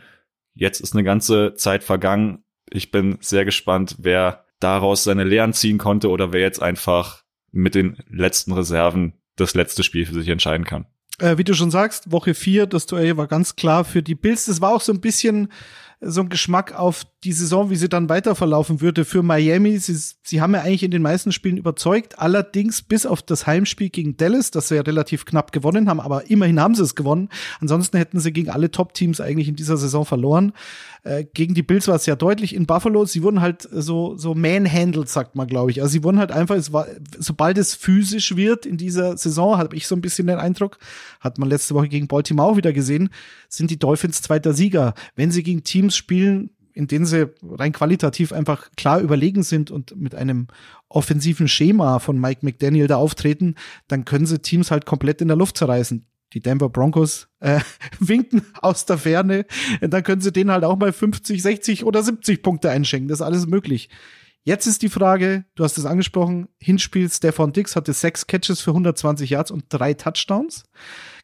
Jetzt 0.55 0.81
ist 0.81 0.95
eine 0.95 1.05
ganze 1.05 1.55
Zeit 1.55 1.85
vergangen. 1.85 2.45
Ich 2.71 2.91
bin 2.91 3.19
sehr 3.21 3.45
gespannt, 3.45 3.97
wer 3.99 4.45
daraus 4.61 5.05
seine 5.05 5.25
Lehren 5.25 5.53
ziehen 5.53 5.79
konnte 5.79 6.09
oder 6.09 6.33
wer 6.33 6.41
jetzt 6.41 6.63
einfach 6.63 7.23
mit 7.53 7.75
den 7.75 7.99
letzten 8.09 8.53
Reserven 8.53 9.15
das 9.37 9.55
letzte 9.55 9.83
Spiel 9.83 10.07
für 10.07 10.15
sich 10.15 10.29
entscheiden 10.29 10.65
kann. 10.65 10.87
Äh, 11.19 11.39
wie 11.39 11.45
du 11.45 11.55
schon 11.55 11.71
sagst, 11.71 12.11
Woche 12.11 12.35
4, 12.35 12.67
das 12.67 12.87
Duell 12.87 13.17
war 13.17 13.27
ganz 13.27 13.57
klar 13.57 13.85
für 13.85 14.03
die 14.03 14.15
Bills. 14.15 14.47
Das 14.47 14.61
war 14.61 14.75
auch 14.75 14.81
so 14.81 14.93
ein 14.93 15.01
bisschen 15.01 15.51
so 16.01 16.21
ein 16.21 16.29
Geschmack 16.29 16.75
auf 16.75 17.07
die 17.27 17.33
Saison, 17.33 17.71
wie 17.71 17.77
sie 17.77 17.89
dann 17.89 18.09
weiter 18.09 18.37
verlaufen 18.37 18.81
würde 18.81 19.05
für 19.05 19.23
Miami. 19.23 19.79
Sie, 19.79 19.99
sie 20.23 20.41
haben 20.41 20.55
ja 20.55 20.61
eigentlich 20.61 20.85
in 20.85 20.93
den 20.93 21.03
meisten 21.03 21.33
Spielen 21.33 21.57
überzeugt, 21.57 22.21
allerdings 22.21 22.83
bis 22.83 23.05
auf 23.05 23.21
das 23.21 23.49
Heimspiel 23.49 23.91
gegen 23.91 24.17
Dallas, 24.17 24.53
das 24.53 24.69
sie 24.69 24.77
ja 24.77 24.83
relativ 24.83 25.25
knapp 25.25 25.51
gewonnen 25.51 25.89
haben, 25.89 25.99
aber 25.99 26.31
immerhin 26.31 26.61
haben 26.61 26.77
sie 26.77 26.85
es 26.85 26.95
gewonnen. 26.95 27.29
Ansonsten 27.61 27.99
hätten 27.99 28.21
sie 28.21 28.33
gegen 28.33 28.51
alle 28.51 28.71
Top-Teams 28.71 29.21
eigentlich 29.21 29.49
in 29.49 29.57
dieser 29.57 29.77
Saison 29.77 30.07
verloren. 30.07 30.53
Äh, 31.03 31.25
gegen 31.35 31.55
die 31.55 31.65
Bills 31.65 31.89
war 31.89 31.97
es 31.97 32.07
ja 32.07 32.15
deutlich 32.15 32.55
in 32.55 32.67
Buffalo. 32.67 33.05
Sie 33.05 33.25
wurden 33.25 33.41
halt 33.41 33.69
so, 33.73 34.17
so 34.17 34.35
manhandled, 34.35 35.09
sagt 35.09 35.35
man, 35.35 35.49
glaube 35.49 35.73
ich. 35.73 35.83
Also 35.83 35.93
sie 35.93 36.05
wurden 36.05 36.21
halt 36.21 36.31
einfach, 36.31 36.55
es 36.55 36.73
war, 36.73 36.87
sobald 37.19 37.59
es 37.59 37.75
physisch 37.75 38.37
wird 38.37 38.67
in 38.67 38.77
dieser 38.77 39.17
Saison, 39.17 39.59
habe 39.59 39.75
ich 39.75 39.89
so 39.89 39.97
ein 39.97 40.01
bisschen 40.01 40.29
den 40.29 40.39
Eindruck, 40.39 40.79
hat 41.21 41.39
man 41.39 41.49
letzte 41.49 41.75
Woche 41.75 41.89
gegen 41.89 42.07
Baltimore 42.07 42.53
auch 42.53 42.57
wieder 42.57 42.73
gesehen, 42.73 43.11
sind 43.49 43.73
die 43.73 43.79
Dolphins 43.81 44.23
zweiter 44.23 44.53
Sieger. 44.53 44.95
Wenn 45.17 45.33
sie 45.33 45.43
gegen 45.43 45.65
Teams 45.65 45.97
spielen, 45.97 46.51
in 46.77 46.87
denen 46.87 47.07
sie 47.07 47.31
rein 47.43 47.73
qualitativ 47.73 48.33
einfach 48.33 48.71
klar 48.77 49.01
überlegen 49.01 49.43
sind 49.43 49.71
und 49.71 49.97
mit 49.97 50.15
einem 50.15 50.49
offensiven 50.91 51.49
Schema 51.49 52.01
von 52.01 52.21
Mike 52.21 52.45
McDaniel 52.45 52.87
da 52.87 52.97
auftreten, 52.97 53.55
dann 53.89 54.05
können 54.05 54.27
sie 54.27 54.41
Teams 54.41 54.71
halt 54.71 54.85
komplett 54.85 55.23
in 55.23 55.29
der 55.29 55.39
Luft 55.39 55.57
zerreißen. 55.57 56.07
Die 56.35 56.41
Denver 56.41 56.69
Broncos 56.69 57.29
äh, 57.41 57.61
winken 57.99 58.43
aus 58.61 58.85
der 58.85 58.99
Ferne, 58.99 59.47
dann 59.81 60.03
können 60.03 60.21
sie 60.21 60.33
denen 60.33 60.51
halt 60.51 60.65
auch 60.65 60.77
mal 60.77 60.93
50, 60.93 61.41
60 61.41 61.85
oder 61.85 62.03
70 62.03 62.43
Punkte 62.43 62.71
einschenken. 62.71 63.09
Das 63.09 63.21
ist 63.21 63.27
alles 63.27 63.47
möglich. 63.47 63.89
Jetzt 64.43 64.67
ist 64.67 64.83
die 64.83 64.91
Frage, 64.91 65.47
du 65.55 65.65
hast 65.65 65.79
es 65.79 65.87
angesprochen, 65.87 66.47
Hinspiel 66.59 67.11
Stefan 67.11 67.53
Dix 67.53 67.75
hatte 67.75 67.95
sechs 67.95 68.27
Catches 68.27 68.61
für 68.61 68.71
120 68.71 69.31
Yards 69.31 69.51
und 69.51 69.65
drei 69.71 69.95
Touchdowns. 69.95 70.65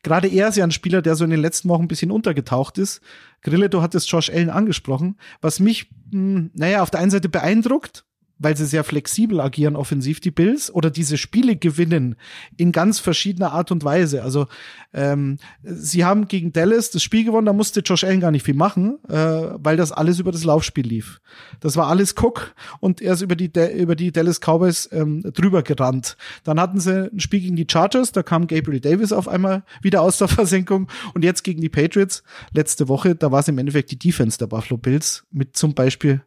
Gerade 0.03 0.29
er 0.29 0.49
ist 0.49 0.57
ja 0.57 0.65
ein 0.65 0.73
Spieler, 0.73 1.01
der 1.01 1.15
so 1.15 1.25
in 1.25 1.31
den 1.31 1.41
letzten 1.41 1.69
Wochen 1.69 1.83
ein 1.83 1.89
bisschen 1.89 2.11
untergetaucht 2.11 2.79
ist. 2.79 3.01
Grille, 3.41 3.71
du 3.71 3.83
hattest 3.83 4.11
Josh 4.11 4.31
Allen 4.31 4.51
angesprochen. 4.51 5.17
Was 5.41 5.61
mich, 5.61 5.91
mh, 6.11 6.51
naja, 6.55 6.83
auf 6.83 6.91
der 6.91 7.01
einen 7.01 7.11
Seite 7.11 7.29
beeindruckt, 7.29 8.05
weil 8.43 8.57
sie 8.57 8.67
sehr 8.67 8.85
flexibel 8.85 9.41
agieren 9.41 9.77
offensiv, 9.77 10.21
die 10.21 10.31
Bills, 10.31 10.73
oder 10.73 10.91
diese 10.91 11.17
Spiele 11.17 11.57
gewinnen 11.57 12.17
in 12.57 12.73
ganz 12.73 12.99
verschiedener 12.99 13.53
Art 13.53 13.71
und 13.71 13.85
Weise. 13.85 14.23
Also 14.23 14.47
ähm, 14.93 15.39
sie 15.63 16.05
haben 16.05 16.29
gegen 16.29 16.53
Dallas 16.53 16.91
das 16.91 17.03
Spiel 17.03 17.25
gewonnen, 17.25 17.47
da 17.47 17.53
musste 17.53 17.81
Josh 17.81 18.05
Allen 18.05 18.21
gar 18.21 18.31
nicht 18.31 18.45
viel 18.45 18.55
machen, 18.55 18.99
äh, 19.09 19.15
weil 19.15 19.77
das 19.77 19.93
alles 19.93 20.19
über 20.19 20.33
das 20.33 20.45
Laufspiel 20.45 20.87
lief. 20.87 21.21
Das 21.61 21.77
war 21.77 21.87
alles 21.87 22.15
Cook 22.17 22.55
und 22.81 23.01
er 23.01 23.15
ist 23.15 23.23
über 23.23 23.37
die, 23.37 23.51
über 23.77 23.97
die 23.97 24.13
Dallas 24.13 24.41
Cowboys 24.41 24.89
ähm, 24.93 25.23
drüber 25.23 25.63
gerannt. 25.63 26.17
Dann 26.45 26.61
hatten 26.61 26.81
sie 26.81 27.11
ein 27.13 27.21
Spiel 27.21 27.41
gegen 27.41 27.57
die 27.57 27.67
Chargers, 27.71 28.13
da 28.13 28.23
kam 28.23 28.47
Gabriel 28.47 28.81
Davis 28.81 29.13
auf 29.13 29.29
einmal 29.29 29.63
wieder 29.83 30.03
aus 30.03 30.19
der 30.19 30.29
Versenkung 30.29 30.89
und 31.15 31.25
jetzt 31.25 31.45
gegen 31.45 31.61
die 31.61 31.69
Patriots 31.69 32.23
letzte 32.53 32.89
Woche, 32.89 33.15
da 33.15 33.31
war 33.31 33.41
es 33.41 33.49
im 33.49 33.59
Endeffekt 33.59 33.91
die 33.91 33.99
Defense 33.99 34.39
der 34.39 34.47
Buffalo 34.47 34.79
Bills 34.79 35.25
mit 35.31 35.57
zum 35.57 35.75
Beispiel 35.75 36.23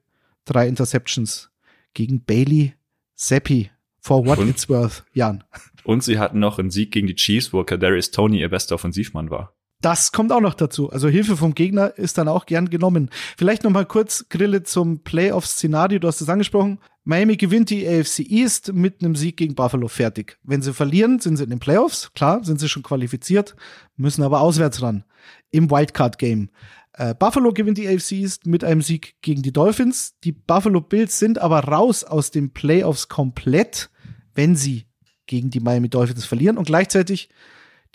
drei 0.45 0.67
Interceptions 0.67 1.49
gegen 1.95 2.23
Bailey 2.23 2.75
Seppi. 3.15 3.71
For 3.99 4.23
what 4.23 4.37
und, 4.37 4.49
it's 4.49 4.69
worth, 4.69 5.03
Jan. 5.13 5.43
Und 5.83 6.03
sie 6.03 6.19
hatten 6.19 6.37
noch 6.37 6.59
einen 6.59 6.69
Sieg 6.69 6.91
gegen 6.91 7.07
die 7.07 7.15
Chiefs, 7.15 7.51
wo 7.53 7.63
Kadarius 7.63 8.11
Tony 8.11 8.39
ihr 8.39 8.49
bester 8.49 8.75
Offensivmann 8.75 9.31
war. 9.31 9.55
Das 9.81 10.11
kommt 10.11 10.31
auch 10.31 10.41
noch 10.41 10.53
dazu. 10.53 10.89
Also 10.91 11.09
Hilfe 11.09 11.37
vom 11.37 11.53
Gegner 11.53 11.97
ist 11.97 12.17
dann 12.17 12.27
auch 12.27 12.45
gern 12.45 12.69
genommen. 12.69 13.09
Vielleicht 13.37 13.63
noch 13.63 13.71
mal 13.71 13.85
kurz 13.85 14.25
Grille 14.29 14.63
zum 14.63 15.03
Playoff-Szenario. 15.03 15.99
Du 15.99 16.07
hast 16.07 16.21
es 16.21 16.29
angesprochen. 16.29 16.79
Miami 17.03 17.37
gewinnt 17.37 17.69
die 17.69 17.87
AFC 17.87 18.19
East 18.19 18.73
mit 18.73 19.03
einem 19.03 19.15
Sieg 19.15 19.37
gegen 19.37 19.53
Buffalo 19.53 19.87
fertig. 19.87 20.39
Wenn 20.43 20.63
sie 20.63 20.73
verlieren, 20.73 21.19
sind 21.19 21.37
sie 21.37 21.43
in 21.43 21.51
den 21.51 21.59
Playoffs. 21.59 22.11
Klar, 22.13 22.43
sind 22.43 22.59
sie 22.59 22.69
schon 22.69 22.81
qualifiziert, 22.83 23.55
müssen 23.95 24.23
aber 24.23 24.41
auswärts 24.41 24.81
ran. 24.81 25.03
Im 25.51 25.69
Wildcard-Game. 25.69 26.49
Äh, 26.97 27.13
Buffalo 27.13 27.51
gewinnt 27.51 27.77
die 27.77 27.87
AFC 27.87 28.13
East 28.13 28.45
mit 28.45 28.63
einem 28.63 28.81
Sieg 28.81 29.15
gegen 29.21 29.41
die 29.41 29.51
Dolphins. 29.51 30.15
Die 30.23 30.31
Buffalo 30.31 30.79
Bills 30.79 31.19
sind 31.19 31.39
aber 31.39 31.59
raus 31.59 32.03
aus 32.03 32.31
den 32.31 32.53
Playoffs 32.53 33.09
komplett, 33.09 33.89
wenn 34.33 34.55
sie 34.55 34.85
gegen 35.27 35.49
die 35.49 35.59
Miami 35.59 35.89
Dolphins 35.89 36.25
verlieren 36.25 36.57
und 36.57 36.65
gleichzeitig 36.65 37.29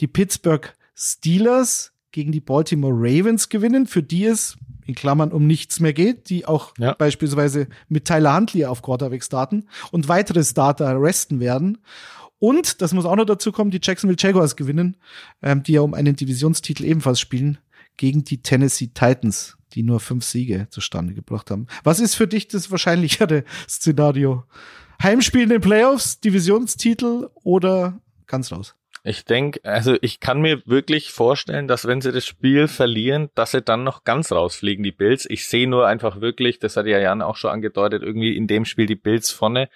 die 0.01 0.07
Pittsburgh 0.07 0.75
Steelers 0.95 1.93
gegen 2.13 2.33
die 2.33 2.41
Baltimore 2.41 2.95
Ravens 2.95 3.49
gewinnen, 3.49 3.87
für 3.87 4.03
die 4.03 4.27
es 4.27 4.59
in 4.85 4.95
Klammern 4.95 5.33
um 5.33 5.47
nichts 5.47 5.81
mehr 5.81 5.93
geht, 5.93 6.29
die 6.29 6.47
auch 6.47 6.75
ja. 6.79 6.95
beispielsweise 6.95 7.69
mit 7.89 8.07
Tyler 8.07 8.37
Huntley 8.37 8.67
auf 8.67 8.83
Quarterback 8.83 9.23
starten 9.23 9.67
und 9.93 10.09
weitere 10.09 10.43
Starter 10.45 10.89
arresten 10.89 11.41
werden. 11.41 11.79
Und, 12.39 12.81
das 12.83 12.93
muss 12.93 13.05
auch 13.05 13.17
noch 13.17 13.27
dazu 13.27 13.53
kommen, 13.53 13.71
die 13.71 13.81
Jacksonville 13.83 14.17
Jaguars 14.19 14.57
gewinnen, 14.57 14.97
ähm, 15.43 15.63
die 15.63 15.73
ja 15.73 15.83
um 15.83 15.95
einen 15.95 16.17
Divisionstitel 16.17 16.85
ebenfalls 16.85 17.21
spielen, 17.21 17.59
gegen 18.01 18.25
die 18.25 18.41
Tennessee 18.41 18.87
Titans, 18.95 19.59
die 19.75 19.83
nur 19.83 20.01
fünf 20.01 20.25
Siege 20.25 20.69
zustande 20.71 21.13
gebracht 21.13 21.51
haben. 21.51 21.67
Was 21.85 22.01
ist 22.01 22.15
für 22.15 22.27
dich 22.27 22.49
das 22.49 22.71
wahrscheinlichere 22.71 23.45
Szenario? 23.69 24.45
Heimspiel 25.03 25.43
in 25.43 25.51
den 25.51 25.61
Playoffs, 25.61 26.19
Divisionstitel 26.19 27.29
oder 27.45 28.01
ganz 28.27 28.53
raus? 28.53 28.75
Ich 29.05 29.27
denke, 29.27 29.61
also 29.65 29.99
ich 30.01 30.19
kann 30.19 30.41
mir 30.41 30.63
wirklich 30.65 31.11
vorstellen, 31.11 31.69
dass 31.69 31.87
wenn 31.87 32.01
sie 32.01 32.11
das 32.11 32.25
Spiel 32.25 32.69
verlieren, 32.69 33.29
dass 33.35 33.51
sie 33.51 33.61
dann 33.61 33.85
noch 33.85 34.05
ganz 34.05 34.33
rausfliegen, 34.33 34.83
die 34.83 34.93
Bills. 34.93 35.27
Ich 35.29 35.47
sehe 35.47 35.69
nur 35.69 35.87
einfach 35.87 36.23
wirklich, 36.23 36.59
das 36.59 36.79
hat 36.79 36.87
ja 36.87 36.99
Jan 36.99 37.21
auch 37.21 37.37
schon 37.37 37.51
angedeutet, 37.51 38.03
irgendwie 38.03 38.35
in 38.35 38.47
dem 38.47 38.65
Spiel 38.65 38.87
die 38.87 38.97
Bills 38.97 39.31
vorne, 39.31 39.69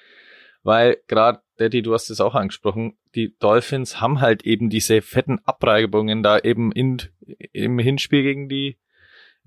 weil 0.62 0.96
gerade 1.08 1.42
Daddy, 1.58 1.82
du 1.82 1.92
hast 1.92 2.08
es 2.08 2.22
auch 2.22 2.34
angesprochen, 2.34 2.96
die 3.14 3.36
Dolphins 3.38 4.00
haben 4.00 4.20
halt 4.20 4.44
eben 4.44 4.70
diese 4.70 5.02
fetten 5.02 5.38
Abreibungen 5.44 6.22
da 6.22 6.38
eben 6.38 6.72
in, 6.72 7.02
im 7.52 7.78
Hinspiel 7.78 8.22
gegen 8.22 8.48
die 8.48 8.78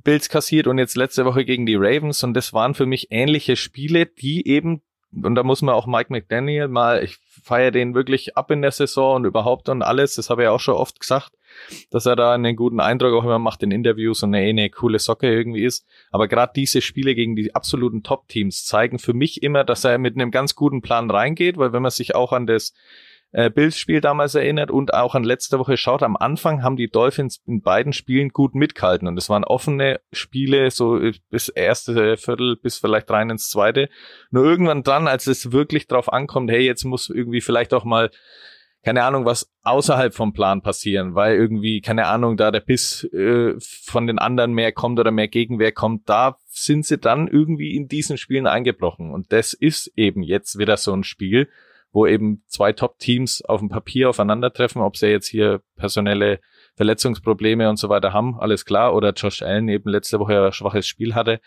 Bills 0.04 0.30
kassiert 0.30 0.68
und 0.68 0.78
jetzt 0.78 0.96
letzte 0.96 1.26
Woche 1.26 1.44
gegen 1.44 1.66
die 1.66 1.76
Ravens 1.76 2.24
und 2.24 2.34
das 2.34 2.54
waren 2.54 2.76
für 2.76 2.86
mich 2.86 3.08
ähnliche 3.12 3.56
Spiele, 3.56 4.06
die 4.06 4.48
eben 4.48 4.82
und 5.14 5.36
da 5.36 5.44
muss 5.44 5.62
man 5.62 5.74
auch 5.74 5.88
Mike 5.88 6.12
McDaniel 6.12 6.68
mal, 6.68 7.04
ich 7.04 7.18
feiere 7.42 7.72
den 7.72 7.96
wirklich 7.96 8.36
ab 8.36 8.52
in 8.52 8.62
der 8.62 8.72
Saison 8.72 9.16
und 9.16 9.26
überhaupt 9.26 9.70
und 9.70 9.82
alles, 9.82 10.16
das 10.16 10.30
habe 10.30 10.44
ich 10.44 10.50
auch 10.50 10.60
schon 10.60 10.76
oft 10.76 11.00
gesagt, 11.00 11.32
dass 11.92 12.06
er 12.06 12.16
da 12.16 12.34
einen 12.34 12.56
guten 12.56 12.80
Eindruck 12.80 13.14
auch 13.14 13.24
immer 13.24 13.40
macht 13.40 13.64
in 13.64 13.72
Interviews 13.72 14.22
und 14.24 14.36
eine, 14.36 14.46
eine 14.46 14.70
coole 14.70 15.00
Socke 15.00 15.32
irgendwie 15.32 15.64
ist. 15.64 15.86
Aber 16.12 16.28
gerade 16.28 16.52
diese 16.56 16.82
Spiele 16.82 17.16
gegen 17.16 17.36
die 17.36 17.56
absoluten 17.56 18.04
Top-Teams 18.04 18.66
zeigen 18.66 19.00
für 19.00 19.14
mich 19.14 19.44
immer, 19.44 19.64
dass 19.64 19.86
er 19.86 19.98
mit 19.98 20.16
einem 20.16 20.30
ganz 20.30 20.56
guten 20.56 20.82
Plan 20.82 21.10
reingeht, 21.10 21.58
weil 21.58 21.72
wenn 21.72 21.82
man 21.82 21.92
sich 21.92 22.14
auch 22.14 22.34
an 22.34 22.46
das 22.46 22.74
äh, 23.32 23.50
Bills-Spiel 23.50 24.02
damals 24.02 24.36
erinnert 24.36 24.72
und 24.72 24.94
auch 24.94 25.16
an 25.16 25.24
letzte 25.24 25.60
Woche 25.60 25.78
schaut, 25.78 26.04
am 26.04 26.16
Anfang 26.16 26.64
haben 26.64 26.78
die 26.78 26.90
Dolphins 26.90 27.42
in 27.46 27.62
beiden 27.62 27.94
Spielen 27.94 28.30
gut 28.30 28.56
mitgehalten 28.56 29.08
und 29.08 29.18
es 29.18 29.30
waren 29.30 29.44
offene 29.44 30.00
Spiele, 30.12 30.72
so 30.72 31.00
bis 31.30 31.50
erste 31.50 32.18
Viertel 32.18 32.56
bis 32.56 32.78
vielleicht 32.78 33.10
rein 33.12 33.30
ins 33.30 33.50
zweite. 33.50 33.90
Nur 34.32 34.46
irgendwann 34.46 34.84
dann, 34.84 35.08
als 35.08 35.28
es 35.28 35.52
wirklich 35.52 35.88
drauf 35.88 36.12
ankommt, 36.12 36.50
hey, 36.50 36.66
jetzt 36.66 36.86
muss 36.86 37.10
irgendwie 37.10 37.42
vielleicht 37.42 37.74
auch 37.74 37.84
mal 37.84 38.10
keine 38.88 39.04
Ahnung, 39.04 39.26
was 39.26 39.52
außerhalb 39.64 40.14
vom 40.14 40.32
Plan 40.32 40.62
passieren, 40.62 41.14
weil 41.14 41.36
irgendwie, 41.36 41.82
keine 41.82 42.08
Ahnung, 42.08 42.38
da 42.38 42.52
der 42.52 42.62
Biss 42.62 43.04
äh, 43.12 43.54
von 43.60 44.08
den 44.08 44.18
anderen 44.18 44.54
mehr 44.54 44.72
kommt 44.72 44.98
oder 44.98 45.12
mehr 45.12 45.28
Gegenwehr 45.28 45.74
kommt, 45.74 46.08
da 46.08 46.38
sind 46.46 46.86
sie 46.86 46.98
dann 46.98 47.28
irgendwie 47.28 47.76
in 47.76 47.90
diesen 47.90 48.18
Spielen 48.18 48.48
eingebrochen. 48.48 49.12
Und 49.12 49.34
das 49.34 49.52
ist 49.52 49.92
eben 49.98 50.24
jetzt 50.24 50.58
wieder 50.58 50.78
so 50.78 50.94
ein 50.94 51.04
Spiel, 51.04 51.50
wo 51.92 52.06
eben 52.06 52.44
zwei 52.48 52.74
Top-Teams 52.74 53.44
auf 53.44 53.60
dem 53.60 53.70
Papier 53.70 54.10
aufeinandertreffen, 54.10 54.82
ob 54.82 54.98
sie 54.98 55.08
jetzt 55.08 55.28
hier 55.28 55.62
personelle 55.76 56.40
Verletzungsprobleme 56.76 57.70
und 57.70 57.78
so 57.78 57.90
weiter 57.90 58.14
haben, 58.14 58.40
alles 58.40 58.66
klar, 58.66 58.94
oder 58.94 59.14
Josh 59.14 59.42
Allen 59.42 59.68
eben 59.68 59.90
letzte 59.90 60.20
Woche 60.20 60.46
ein 60.46 60.52
schwaches 60.52 60.88
Spiel 60.88 61.16
hatte. 61.16 61.40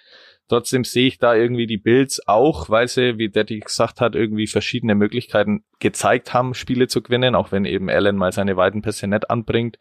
Trotzdem 0.48 0.82
sehe 0.82 1.06
ich 1.06 1.18
da 1.18 1.36
irgendwie 1.36 1.68
die 1.68 1.78
Bills 1.78 2.26
auch, 2.26 2.68
weil 2.68 2.88
sie, 2.88 3.18
wie 3.18 3.28
Daddy 3.28 3.60
gesagt 3.60 4.00
hat, 4.00 4.16
irgendwie 4.16 4.48
verschiedene 4.48 4.96
Möglichkeiten 4.96 5.62
gezeigt 5.78 6.34
haben, 6.34 6.54
Spiele 6.54 6.88
zu 6.88 7.02
gewinnen, 7.02 7.36
auch 7.36 7.52
wenn 7.52 7.64
eben 7.64 7.88
Allen 7.88 8.16
mal 8.16 8.32
seine 8.32 8.56
weiten 8.56 8.82
Pässe 8.82 9.06
nicht 9.06 9.30
anbringt, 9.30 9.78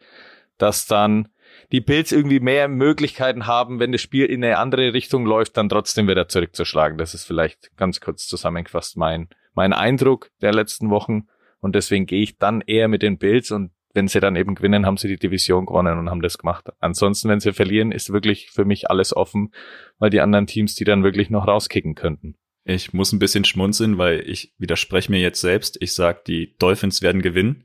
dass 0.58 0.86
dann 0.86 1.28
die 1.72 1.80
Bills 1.80 2.12
irgendwie 2.12 2.38
mehr 2.38 2.68
Möglichkeiten 2.68 3.48
haben, 3.48 3.80
wenn 3.80 3.90
das 3.90 4.00
Spiel 4.00 4.26
in 4.26 4.44
eine 4.44 4.58
andere 4.58 4.92
Richtung 4.92 5.26
läuft, 5.26 5.56
dann 5.56 5.68
trotzdem 5.68 6.06
wieder 6.06 6.28
zurückzuschlagen. 6.28 6.98
Das 6.98 7.14
ist 7.14 7.24
vielleicht 7.24 7.76
ganz 7.76 8.00
kurz 8.00 8.28
zusammengefasst 8.28 8.96
mein, 8.96 9.28
mein 9.54 9.72
Eindruck 9.72 10.30
der 10.40 10.52
letzten 10.52 10.90
Wochen. 10.90 11.28
Und 11.60 11.74
deswegen 11.74 12.06
gehe 12.06 12.22
ich 12.22 12.38
dann 12.38 12.62
eher 12.62 12.88
mit 12.88 13.02
den 13.02 13.18
Bills 13.18 13.50
und 13.50 13.70
wenn 13.92 14.08
sie 14.08 14.20
dann 14.20 14.36
eben 14.36 14.54
gewinnen, 14.54 14.86
haben 14.86 14.96
sie 14.96 15.08
die 15.08 15.18
Division 15.18 15.66
gewonnen 15.66 15.98
und 15.98 16.10
haben 16.10 16.22
das 16.22 16.38
gemacht. 16.38 16.68
Ansonsten, 16.78 17.28
wenn 17.28 17.40
sie 17.40 17.52
verlieren, 17.52 17.90
ist 17.90 18.12
wirklich 18.12 18.50
für 18.50 18.64
mich 18.64 18.88
alles 18.88 19.14
offen, 19.14 19.52
weil 19.98 20.10
die 20.10 20.20
anderen 20.20 20.46
Teams 20.46 20.74
die 20.76 20.84
dann 20.84 21.02
wirklich 21.02 21.28
noch 21.28 21.48
rauskicken 21.48 21.96
könnten. 21.96 22.36
Ich 22.64 22.92
muss 22.92 23.12
ein 23.12 23.18
bisschen 23.18 23.44
schmunzeln, 23.44 23.98
weil 23.98 24.20
ich 24.20 24.54
widerspreche 24.58 25.10
mir 25.10 25.20
jetzt 25.20 25.40
selbst. 25.40 25.76
Ich 25.80 25.92
sag, 25.92 26.24
die 26.24 26.56
Dolphins 26.58 27.02
werden 27.02 27.22
gewinnen, 27.22 27.64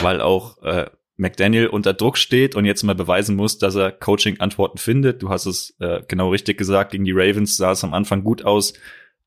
weil 0.00 0.20
auch 0.20 0.60
äh, 0.62 0.90
McDaniel 1.16 1.68
unter 1.68 1.92
Druck 1.92 2.16
steht 2.16 2.56
und 2.56 2.64
jetzt 2.64 2.82
mal 2.82 2.94
beweisen 2.94 3.36
muss, 3.36 3.58
dass 3.58 3.76
er 3.76 3.92
Coaching-Antworten 3.92 4.78
findet. 4.78 5.22
Du 5.22 5.28
hast 5.28 5.46
es 5.46 5.76
äh, 5.78 6.00
genau 6.08 6.30
richtig 6.30 6.56
gesagt. 6.56 6.92
Gegen 6.92 7.04
die 7.04 7.12
Ravens 7.12 7.56
sah 7.56 7.72
es 7.72 7.84
am 7.84 7.94
Anfang 7.94 8.24
gut 8.24 8.44
aus. 8.44 8.72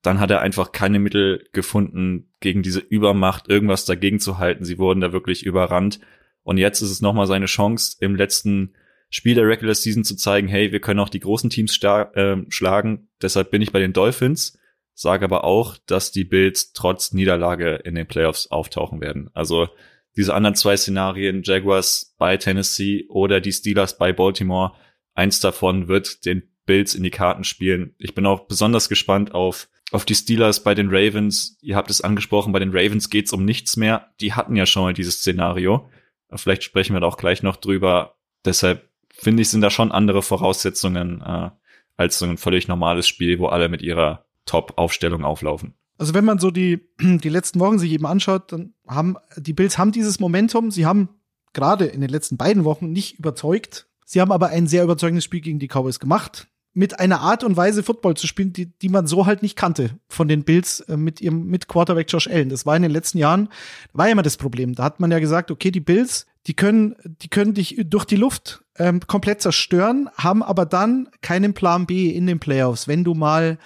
Dann 0.03 0.19
hat 0.19 0.29
er 0.29 0.41
einfach 0.41 0.72
keine 0.72 1.00
Mittel 1.00 1.48
gefunden, 1.53 2.31
gegen 2.39 2.62
diese 2.62 2.81
Übermacht 2.81 3.50
irgendwas 3.50 3.86
dagegen 3.86 4.19
zu 4.19 4.38
halten. 4.38 4.65
Sie 4.65 4.77
wurden 4.77 5.01
da 5.01 5.12
wirklich 5.12 5.43
überrannt. 5.43 6.00
Und 6.43 6.57
jetzt 6.57 6.81
ist 6.81 6.91
es 6.91 7.01
nochmal 7.01 7.25
seine 7.25 7.45
Chance, 7.48 7.98
im 8.01 8.15
letzten 8.15 8.75
Spiel 9.10 9.36
der 9.36 9.48
Regular 9.48 9.75
Season 9.75 10.03
zu 10.03 10.15
zeigen, 10.15 10.48
hey, 10.48 10.72
wir 10.72 10.81
können 10.81 11.00
auch 11.00 11.10
die 11.10 11.22
großen 11.22 11.50
Teams 11.50 11.79
äh, 11.81 12.38
schlagen. 12.50 13.07
Deshalb 13.22 13.50
bin 13.50 13.62
ich 13.62 13.72
bei 13.72 13.79
den 13.79 13.93
Dolphins, 13.93 14.60
sage 14.93 15.24
aber 15.24 15.45
auch, 15.45 15.77
dass 15.86 16.12
die 16.12 16.25
Bills 16.25 16.74
trotz 16.74 17.13
Niederlage 17.13 17.75
in 17.75 17.95
den 17.95 18.07
Playoffs 18.07 18.48
auftauchen 18.48 19.01
werden. 19.01 19.29
Also 19.33 19.69
diese 20.17 20.33
anderen 20.33 20.55
zwei 20.55 20.75
Szenarien, 20.77 21.43
Jaguars 21.43 22.15
bei 22.17 22.38
Tennessee 22.38 23.05
oder 23.07 23.39
die 23.39 23.51
Steelers 23.51 23.98
bei 23.98 24.12
Baltimore, 24.12 24.74
eins 25.13 25.39
davon 25.39 25.88
wird 25.88 26.25
den 26.25 26.43
Bills 26.65 26.95
in 26.95 27.03
die 27.03 27.10
Karten 27.10 27.43
spielen. 27.43 27.95
Ich 27.98 28.15
bin 28.15 28.25
auch 28.25 28.48
besonders 28.48 28.89
gespannt 28.89 29.33
auf 29.33 29.69
auf 29.93 30.05
die 30.05 30.15
Steelers 30.15 30.63
bei 30.63 30.73
den 30.73 30.89
Ravens. 30.89 31.57
Ihr 31.62 31.75
habt 31.75 31.91
es 31.91 32.01
angesprochen, 32.01 32.51
bei 32.51 32.59
den 32.59 32.75
Ravens 32.75 33.09
geht's 33.09 33.31
um 33.31 33.45
nichts 33.45 33.77
mehr. 33.77 34.07
Die 34.19 34.33
hatten 34.33 34.55
ja 34.55 34.65
schon 34.65 34.83
mal 34.83 34.93
dieses 34.93 35.17
Szenario. 35.17 35.88
Vielleicht 36.33 36.63
sprechen 36.63 36.95
wir 36.95 37.00
da 37.00 37.07
auch 37.07 37.17
gleich 37.17 37.43
noch 37.43 37.57
drüber. 37.57 38.15
Deshalb 38.43 38.89
finde 39.13 39.43
ich, 39.43 39.50
sind 39.50 39.62
da 39.62 39.69
schon 39.69 39.91
andere 39.91 40.23
Voraussetzungen 40.23 41.21
äh, 41.21 41.51
als 41.95 42.17
so 42.17 42.25
ein 42.25 42.38
völlig 42.38 42.67
normales 42.67 43.07
Spiel, 43.07 43.38
wo 43.38 43.47
alle 43.47 43.69
mit 43.69 43.83
ihrer 43.83 44.25
Top-Aufstellung 44.45 45.23
auflaufen. 45.23 45.75
Also 46.00 46.15
wenn 46.15 46.25
man 46.25 46.39
so 46.39 46.50
die, 46.50 46.79
die 47.00 47.29
letzten 47.29 47.59
Wochen 47.59 47.77
sich 47.77 47.91
eben 47.91 48.07
anschaut, 48.07 48.51
dann 48.51 48.73
haben 48.88 49.17
die 49.38 49.53
Bills 49.53 49.77
haben 49.77 49.91
dieses 49.91 50.19
Momentum. 50.19 50.71
Sie 50.71 50.88
haben 50.88 51.09
gerade 51.53 51.85
in 51.85 52.01
den 52.01 52.09
letzten 52.09 52.38
beiden 52.38 52.63
Wochen 52.63 52.91
nicht 52.91 53.19
überzeugt. 53.19 53.88
Sie 54.05 54.19
haben 54.19 54.31
aber 54.31 54.47
ein 54.47 54.65
sehr 54.65 54.83
überzeugendes 54.83 55.23
Spiel 55.23 55.41
gegen 55.41 55.59
die 55.59 55.67
Cowboys 55.67 56.00
gemacht 56.00 56.47
mit 56.74 57.00
einer 57.00 57.22
Art 57.22 57.44
und 57.44 57.56
Weise 57.56 57.84
Football 57.84 58.15
zu 58.15 58.27
spielen, 58.27 58.51
die, 58.51 58.65
die 58.65 58.89
man 58.89 59.06
so 59.06 59.25
halt 59.25 59.42
nicht 59.42 59.56
kannte 59.56 59.92
von 60.08 60.27
den 60.27 60.44
Bills 60.44 60.80
äh, 60.82 60.98
mit 60.98 61.22
ihrem 61.22 61.46
mit 61.46 61.68
Quarterback 61.68 62.12
Josh 62.12 62.27
Allen. 62.27 62.50
Das 62.50 62.65
war 62.65 62.75
in 62.75 62.82
den 62.82 62.92
letzten 62.92 63.18
Jahren 63.18 63.50
war 63.94 64.08
ja 64.08 64.13
immer 64.13 64.24
das 64.24 64.38
Problem. 64.38 64.74
Da 64.75 64.84
hat 64.84 65.00
man 65.00 65.12
ja 65.12 65.20
gesagt, 65.20 65.51
okay, 65.51 65.72
die 65.72 65.80
Bills, 65.80 66.25
die 66.48 66.56
können 66.56 66.96
die 67.06 67.30
können 67.30 67.53
dich 67.53 67.80
durch 67.86 68.06
die 68.06 68.15
Luft 68.15 68.63
ähm, 68.77 69.01
komplett 69.01 69.42
zerstören, 69.42 70.10
haben 70.15 70.42
aber 70.42 70.65
dann 70.65 71.10
keinen 71.22 71.53
Plan 71.53 71.86
B 71.86 72.10
in 72.10 72.25
den 72.25 72.39
Playoffs, 72.39 72.88
wenn 72.88 73.03
du 73.03 73.13
mal 73.13 73.60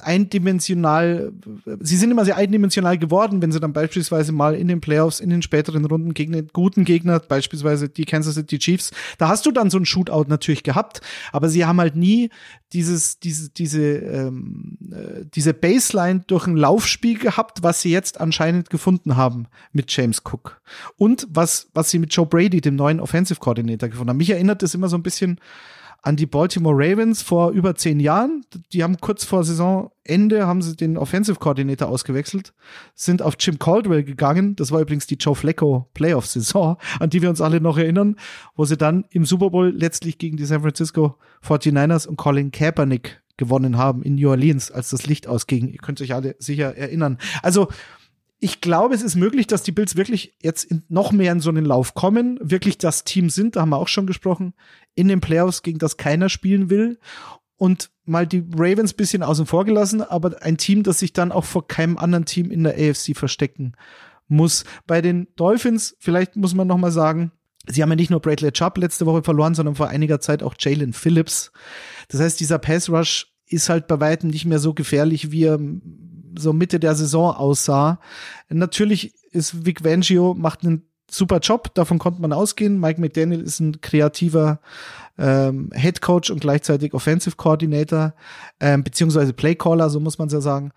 eindimensional, 0.00 1.32
sie 1.80 1.96
sind 1.96 2.12
immer 2.12 2.24
sehr 2.24 2.36
eindimensional 2.36 2.96
geworden, 2.96 3.42
wenn 3.42 3.50
sie 3.50 3.58
dann 3.58 3.72
beispielsweise 3.72 4.30
mal 4.30 4.54
in 4.54 4.68
den 4.68 4.80
Playoffs, 4.80 5.18
in 5.18 5.30
den 5.30 5.42
späteren 5.42 5.84
Runden 5.84 6.14
gegen 6.14 6.32
einen 6.34 6.48
guten 6.52 6.84
Gegner, 6.84 7.18
beispielsweise 7.18 7.88
die 7.88 8.04
Kansas 8.04 8.36
City 8.36 8.58
Chiefs, 8.58 8.92
da 9.18 9.28
hast 9.28 9.46
du 9.46 9.50
dann 9.50 9.68
so 9.68 9.78
ein 9.78 9.84
Shootout 9.84 10.26
natürlich 10.28 10.62
gehabt, 10.62 11.00
aber 11.32 11.48
sie 11.48 11.64
haben 11.66 11.80
halt 11.80 11.96
nie 11.96 12.30
dieses, 12.72 13.18
diese, 13.18 13.50
diese, 13.50 13.82
ähm, 13.82 14.78
äh, 14.92 15.24
diese 15.34 15.54
Baseline 15.54 16.22
durch 16.26 16.46
ein 16.46 16.56
Laufspiel 16.56 17.18
gehabt, 17.18 17.62
was 17.62 17.82
sie 17.82 17.90
jetzt 17.90 18.20
anscheinend 18.20 18.70
gefunden 18.70 19.16
haben 19.16 19.46
mit 19.72 19.90
James 19.90 20.22
Cook. 20.24 20.60
Und 20.96 21.26
was, 21.30 21.68
was 21.74 21.90
sie 21.90 21.98
mit 21.98 22.14
Joe 22.14 22.26
Brady, 22.26 22.60
dem 22.60 22.76
neuen 22.76 23.00
Offensive 23.00 23.40
Coordinator, 23.40 23.88
gefunden 23.88 24.10
haben. 24.10 24.18
Mich 24.18 24.30
erinnert 24.30 24.62
das 24.62 24.74
immer 24.74 24.88
so 24.88 24.96
ein 24.96 25.02
bisschen 25.02 25.40
an 26.02 26.16
die 26.16 26.26
Baltimore 26.26 26.76
Ravens 26.76 27.22
vor 27.22 27.50
über 27.50 27.74
zehn 27.74 28.00
Jahren. 28.00 28.44
Die 28.72 28.82
haben 28.82 28.98
kurz 28.98 29.24
vor 29.24 29.44
Saisonende 29.44 30.46
haben 30.46 30.62
sie 30.62 30.76
den 30.76 30.96
Offensive 30.96 31.38
Coordinator 31.38 31.88
ausgewechselt, 31.88 32.54
sind 32.94 33.20
auf 33.20 33.34
Jim 33.38 33.58
Caldwell 33.58 34.04
gegangen. 34.04 34.54
Das 34.56 34.70
war 34.70 34.80
übrigens 34.80 35.06
die 35.06 35.16
Joe 35.16 35.34
Flacco 35.34 35.88
Playoff 35.94 36.26
Saison, 36.26 36.76
an 37.00 37.10
die 37.10 37.22
wir 37.22 37.30
uns 37.30 37.40
alle 37.40 37.60
noch 37.60 37.78
erinnern, 37.78 38.16
wo 38.54 38.64
sie 38.64 38.76
dann 38.76 39.04
im 39.10 39.24
Super 39.24 39.50
Bowl 39.50 39.70
letztlich 39.70 40.18
gegen 40.18 40.36
die 40.36 40.44
San 40.44 40.62
Francisco 40.62 41.16
49ers 41.44 42.06
und 42.06 42.16
Colin 42.16 42.52
Kaepernick 42.52 43.20
gewonnen 43.36 43.76
haben 43.76 44.02
in 44.02 44.16
New 44.16 44.30
Orleans, 44.30 44.70
als 44.70 44.90
das 44.90 45.06
Licht 45.06 45.26
ausging. 45.26 45.68
Ihr 45.68 45.78
könnt 45.78 46.00
euch 46.00 46.14
alle 46.14 46.36
sicher 46.38 46.76
erinnern. 46.76 47.18
Also 47.42 47.68
ich 48.40 48.60
glaube, 48.60 48.94
es 48.94 49.02
ist 49.02 49.16
möglich, 49.16 49.48
dass 49.48 49.64
die 49.64 49.72
Bills 49.72 49.96
wirklich 49.96 50.34
jetzt 50.40 50.72
noch 50.88 51.10
mehr 51.10 51.32
in 51.32 51.40
so 51.40 51.50
einen 51.50 51.64
Lauf 51.64 51.94
kommen, 51.94 52.38
wirklich 52.40 52.78
das 52.78 53.02
Team 53.02 53.30
sind, 53.30 53.56
da 53.56 53.62
haben 53.62 53.70
wir 53.70 53.78
auch 53.78 53.88
schon 53.88 54.06
gesprochen, 54.06 54.54
in 54.98 55.06
den 55.06 55.20
Playoffs, 55.20 55.62
gegen 55.62 55.78
das 55.78 55.96
keiner 55.96 56.28
spielen 56.28 56.70
will 56.70 56.98
und 57.56 57.90
mal 58.04 58.26
die 58.26 58.44
Ravens 58.56 58.94
bisschen 58.94 59.22
außen 59.22 59.46
vor 59.46 59.64
gelassen, 59.64 60.02
aber 60.02 60.42
ein 60.42 60.56
Team, 60.56 60.82
das 60.82 60.98
sich 60.98 61.12
dann 61.12 61.30
auch 61.30 61.44
vor 61.44 61.68
keinem 61.68 61.98
anderen 61.98 62.24
Team 62.24 62.50
in 62.50 62.64
der 62.64 62.74
AFC 62.74 63.16
verstecken 63.16 63.74
muss. 64.26 64.64
Bei 64.88 65.00
den 65.00 65.28
Dolphins, 65.36 65.96
vielleicht 66.00 66.34
muss 66.34 66.54
man 66.54 66.66
noch 66.66 66.78
mal 66.78 66.90
sagen, 66.90 67.30
sie 67.68 67.80
haben 67.80 67.90
ja 67.90 67.96
nicht 67.96 68.10
nur 68.10 68.20
Bradley 68.20 68.50
Chubb 68.50 68.76
letzte 68.78 69.06
Woche 69.06 69.22
verloren, 69.22 69.54
sondern 69.54 69.76
vor 69.76 69.88
einiger 69.88 70.20
Zeit 70.20 70.42
auch 70.42 70.54
Jalen 70.58 70.92
Phillips. 70.92 71.52
Das 72.08 72.20
heißt, 72.20 72.40
dieser 72.40 72.58
Pass 72.58 72.90
Rush 72.90 73.32
ist 73.46 73.68
halt 73.68 73.86
bei 73.86 74.00
weitem 74.00 74.30
nicht 74.30 74.46
mehr 74.46 74.58
so 74.58 74.74
gefährlich, 74.74 75.30
wie 75.30 75.44
er 75.44 75.60
so 76.36 76.52
Mitte 76.52 76.80
der 76.80 76.96
Saison 76.96 77.34
aussah. 77.34 78.00
Natürlich 78.48 79.14
ist 79.30 79.64
Vic 79.64 79.84
Vangio 79.84 80.34
macht 80.34 80.64
einen 80.64 80.88
super 81.10 81.38
Job, 81.38 81.74
davon 81.74 81.98
konnte 81.98 82.20
man 82.20 82.32
ausgehen. 82.32 82.78
Mike 82.78 83.00
McDaniel 83.00 83.40
ist 83.40 83.60
ein 83.60 83.80
kreativer 83.80 84.60
ähm, 85.18 85.70
Head 85.74 86.00
Coach 86.00 86.30
und 86.30 86.40
gleichzeitig 86.40 86.94
Offensive 86.94 87.36
Coordinator, 87.36 88.14
ähm, 88.60 88.84
beziehungsweise 88.84 89.32
Playcaller, 89.32 89.90
so 89.90 90.00
muss 90.00 90.18
man 90.18 90.28
es 90.28 90.34
ja 90.34 90.40
sagen. 90.40 90.72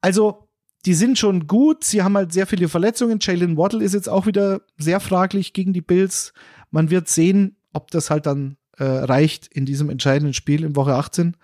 Also, 0.00 0.48
die 0.86 0.94
sind 0.94 1.18
schon 1.18 1.46
gut. 1.46 1.84
Sie 1.84 2.02
haben 2.02 2.16
halt 2.16 2.32
sehr 2.32 2.46
viele 2.46 2.68
Verletzungen. 2.68 3.18
Jalen 3.20 3.56
Waddle 3.56 3.84
ist 3.84 3.92
jetzt 3.92 4.08
auch 4.08 4.26
wieder 4.26 4.62
sehr 4.78 4.98
fraglich 5.00 5.52
gegen 5.52 5.72
die 5.72 5.82
Bills. 5.82 6.32
Man 6.70 6.90
wird 6.90 7.08
sehen, 7.08 7.56
ob 7.72 7.90
das 7.90 8.08
halt 8.08 8.26
dann 8.26 8.56
äh, 8.78 8.84
reicht 8.84 9.46
in 9.48 9.66
diesem 9.66 9.90
entscheidenden 9.90 10.32
Spiel 10.32 10.64
in 10.64 10.76
Woche 10.76 10.94
18. 10.94 11.36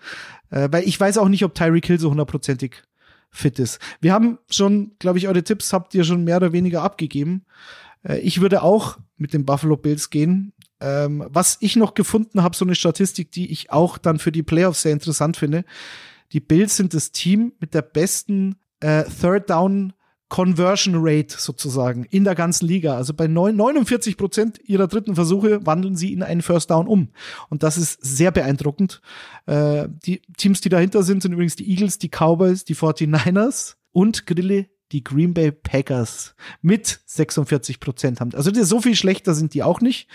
Äh, 0.49 0.69
weil 0.71 0.87
ich 0.87 0.99
weiß 0.99 1.19
auch 1.19 1.29
nicht, 1.29 1.45
ob 1.45 1.53
Tyreek 1.53 1.85
Hill 1.85 1.99
so 1.99 2.09
hundertprozentig 2.09 2.83
fit 3.29 3.59
ist. 3.59 3.79
Wir 4.01 4.13
haben 4.13 4.39
schon, 4.49 4.93
glaube 4.99 5.19
ich, 5.19 5.27
eure 5.27 5.43
Tipps 5.43 5.73
habt 5.73 5.93
ihr 5.93 6.03
schon 6.03 6.23
mehr 6.23 6.37
oder 6.37 6.53
weniger 6.53 6.81
abgegeben. 6.81 7.45
Äh, 8.03 8.19
ich 8.19 8.41
würde 8.41 8.61
auch 8.63 8.97
mit 9.17 9.33
den 9.33 9.45
Buffalo 9.45 9.77
Bills 9.77 10.09
gehen. 10.09 10.53
Ähm, 10.79 11.25
was 11.29 11.57
ich 11.61 11.75
noch 11.75 11.93
gefunden 11.95 12.43
habe, 12.43 12.55
so 12.55 12.63
eine 12.63 12.75
Statistik, 12.75 13.31
die 13.31 13.51
ich 13.51 13.71
auch 13.71 13.97
dann 13.97 14.19
für 14.19 14.31
die 14.31 14.43
Playoffs 14.43 14.83
sehr 14.83 14.93
interessant 14.93 15.37
finde. 15.37 15.65
Die 16.33 16.39
Bills 16.39 16.75
sind 16.75 16.93
das 16.93 17.11
Team 17.11 17.53
mit 17.59 17.73
der 17.73 17.81
besten 17.81 18.57
äh, 18.79 19.03
Third 19.05 19.49
Down 19.49 19.93
Conversion 20.29 20.95
Rate 20.97 21.35
sozusagen 21.37 22.03
in 22.03 22.25
der 22.25 22.35
ganzen 22.35 22.67
Liga. 22.67 22.95
Also 22.97 23.13
bei 23.13 23.27
49 23.27 24.17
Prozent 24.17 24.59
ihrer 24.65 24.87
dritten 24.87 25.15
Versuche 25.15 25.65
wandeln 25.65 25.95
sie 25.95 26.11
in 26.11 26.21
einen 26.21 26.41
First 26.41 26.69
Down 26.69 26.87
um. 26.87 27.09
Und 27.49 27.63
das 27.63 27.77
ist 27.77 28.03
sehr 28.03 28.31
beeindruckend. 28.31 29.01
Äh, 29.45 29.87
die 30.05 30.21
Teams, 30.37 30.59
die 30.59 30.69
dahinter 30.69 31.03
sind, 31.03 31.21
sind 31.21 31.31
übrigens 31.31 31.55
die 31.55 31.69
Eagles, 31.69 31.97
die 31.97 32.09
Cowboys, 32.09 32.65
die 32.65 32.75
49ers 32.75 33.75
und 33.93 34.27
Grille 34.27 34.67
die 34.91 35.03
Green 35.03 35.33
Bay 35.33 35.51
Packers 35.51 36.35
mit 36.61 36.99
46 37.05 37.79
Prozent 37.79 38.21
haben. 38.21 38.33
Also 38.33 38.51
so 38.63 38.81
viel 38.81 38.95
schlechter 38.95 39.33
sind 39.33 39.53
die 39.53 39.63
auch 39.63 39.81
nicht. 39.81 40.07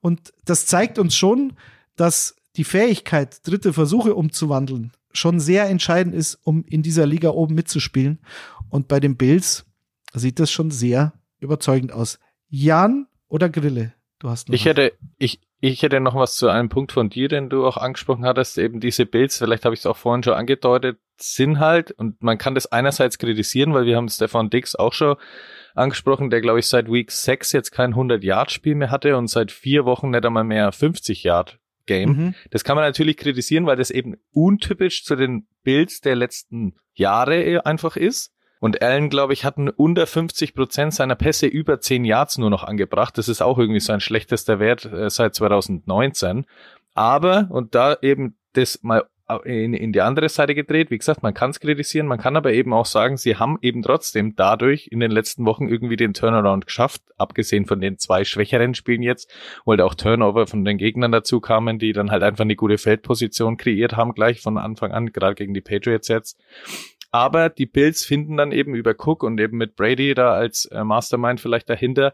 Und 0.00 0.32
das 0.44 0.66
zeigt 0.66 0.98
uns 0.98 1.14
schon, 1.14 1.54
dass 1.96 2.36
die 2.56 2.64
Fähigkeit, 2.64 3.46
dritte 3.46 3.72
Versuche 3.72 4.14
umzuwandeln, 4.14 4.92
schon 5.12 5.40
sehr 5.40 5.68
entscheidend 5.68 6.14
ist, 6.14 6.38
um 6.42 6.64
in 6.64 6.82
dieser 6.82 7.06
Liga 7.06 7.30
oben 7.30 7.54
mitzuspielen. 7.54 8.18
Und 8.68 8.88
bei 8.88 9.00
den 9.00 9.16
Bills 9.16 9.64
sieht 10.12 10.38
das 10.38 10.50
schon 10.50 10.70
sehr 10.70 11.12
überzeugend 11.38 11.92
aus. 11.92 12.18
Jan 12.48 13.06
oder 13.28 13.48
Grille? 13.48 13.94
Du 14.18 14.28
hast 14.28 14.48
ich 14.48 14.60
was. 14.60 14.66
hätte, 14.66 14.92
ich, 15.18 15.40
ich 15.60 15.82
hätte 15.82 16.00
noch 16.00 16.14
was 16.14 16.36
zu 16.36 16.48
einem 16.48 16.68
Punkt 16.68 16.92
von 16.92 17.08
dir, 17.08 17.28
den 17.28 17.48
du 17.48 17.66
auch 17.66 17.76
angesprochen 17.76 18.24
hattest, 18.24 18.58
eben 18.58 18.80
diese 18.80 19.06
Bills, 19.06 19.38
vielleicht 19.38 19.64
habe 19.64 19.74
ich 19.74 19.80
es 19.80 19.86
auch 19.86 19.96
vorhin 19.96 20.22
schon 20.22 20.34
angedeutet, 20.34 20.98
sind 21.16 21.58
halt, 21.58 21.92
und 21.92 22.22
man 22.22 22.38
kann 22.38 22.54
das 22.54 22.70
einerseits 22.70 23.18
kritisieren, 23.18 23.72
weil 23.72 23.86
wir 23.86 23.96
haben 23.96 24.08
Stefan 24.08 24.50
Dix 24.50 24.74
auch 24.76 24.92
schon 24.92 25.16
angesprochen, 25.74 26.30
der 26.30 26.40
glaube 26.40 26.58
ich 26.58 26.66
seit 26.66 26.90
Week 26.90 27.10
6 27.10 27.52
jetzt 27.52 27.70
kein 27.70 27.94
100-Yard-Spiel 27.94 28.74
mehr 28.74 28.90
hatte 28.90 29.16
und 29.16 29.28
seit 29.28 29.50
vier 29.50 29.84
Wochen 29.84 30.10
nicht 30.10 30.26
einmal 30.26 30.44
mehr 30.44 30.72
50-Yard 30.72 31.58
Game. 31.86 32.10
Mhm. 32.10 32.34
Das 32.50 32.64
kann 32.64 32.76
man 32.76 32.84
natürlich 32.84 33.16
kritisieren, 33.16 33.66
weil 33.66 33.76
das 33.76 33.90
eben 33.90 34.16
untypisch 34.32 35.04
zu 35.04 35.16
den 35.16 35.46
Bills 35.62 36.00
der 36.00 36.16
letzten 36.16 36.76
Jahre 36.94 37.64
einfach 37.64 37.96
ist. 37.96 38.32
Und 38.60 38.82
Allen, 38.82 39.10
glaube 39.10 39.32
ich, 39.32 39.44
hatten 39.44 39.68
unter 39.68 40.06
50 40.06 40.54
Prozent 40.54 40.94
seiner 40.94 41.14
Pässe 41.14 41.46
über 41.46 41.80
10 41.80 42.04
Yards 42.04 42.38
nur 42.38 42.50
noch 42.50 42.64
angebracht. 42.64 43.18
Das 43.18 43.28
ist 43.28 43.42
auch 43.42 43.58
irgendwie 43.58 43.80
sein 43.80 44.00
schlechtester 44.00 44.58
Wert 44.58 44.84
äh, 44.86 45.10
seit 45.10 45.34
2019. 45.34 46.46
Aber, 46.94 47.48
und 47.50 47.74
da 47.74 47.96
eben 48.00 48.36
das 48.54 48.82
mal 48.82 49.04
in, 49.44 49.74
in 49.74 49.92
die 49.92 50.00
andere 50.00 50.28
Seite 50.28 50.54
gedreht. 50.54 50.90
Wie 50.90 50.98
gesagt, 50.98 51.22
man 51.22 51.34
kann 51.34 51.50
es 51.50 51.58
kritisieren, 51.58 52.06
man 52.06 52.18
kann 52.18 52.36
aber 52.36 52.52
eben 52.52 52.72
auch 52.72 52.86
sagen, 52.86 53.16
sie 53.16 53.36
haben 53.36 53.58
eben 53.60 53.82
trotzdem 53.82 54.36
dadurch 54.36 54.88
in 54.92 55.00
den 55.00 55.10
letzten 55.10 55.44
Wochen 55.46 55.68
irgendwie 55.68 55.96
den 55.96 56.14
Turnaround 56.14 56.66
geschafft, 56.66 57.02
abgesehen 57.16 57.66
von 57.66 57.80
den 57.80 57.98
zwei 57.98 58.24
schwächeren 58.24 58.74
Spielen 58.74 59.02
jetzt, 59.02 59.30
wo 59.64 59.72
halt 59.72 59.80
auch 59.80 59.94
Turnover 59.94 60.46
von 60.46 60.64
den 60.64 60.78
Gegnern 60.78 61.10
dazu 61.10 61.40
kamen, 61.40 61.78
die 61.78 61.92
dann 61.92 62.12
halt 62.12 62.22
einfach 62.22 62.44
eine 62.44 62.56
gute 62.56 62.78
Feldposition 62.78 63.56
kreiert 63.56 63.96
haben, 63.96 64.14
gleich 64.14 64.40
von 64.40 64.58
Anfang 64.58 64.92
an, 64.92 65.12
gerade 65.12 65.34
gegen 65.34 65.54
die 65.54 65.60
Patriots 65.60 66.08
jetzt. 66.08 66.38
Aber 67.16 67.48
die 67.48 67.64
Bills 67.64 68.04
finden 68.04 68.36
dann 68.36 68.52
eben 68.52 68.74
über 68.74 68.94
Cook 68.94 69.22
und 69.22 69.40
eben 69.40 69.56
mit 69.56 69.74
Brady 69.74 70.12
da 70.12 70.34
als 70.34 70.66
äh, 70.66 70.84
Mastermind 70.84 71.40
vielleicht 71.40 71.70
dahinter 71.70 72.12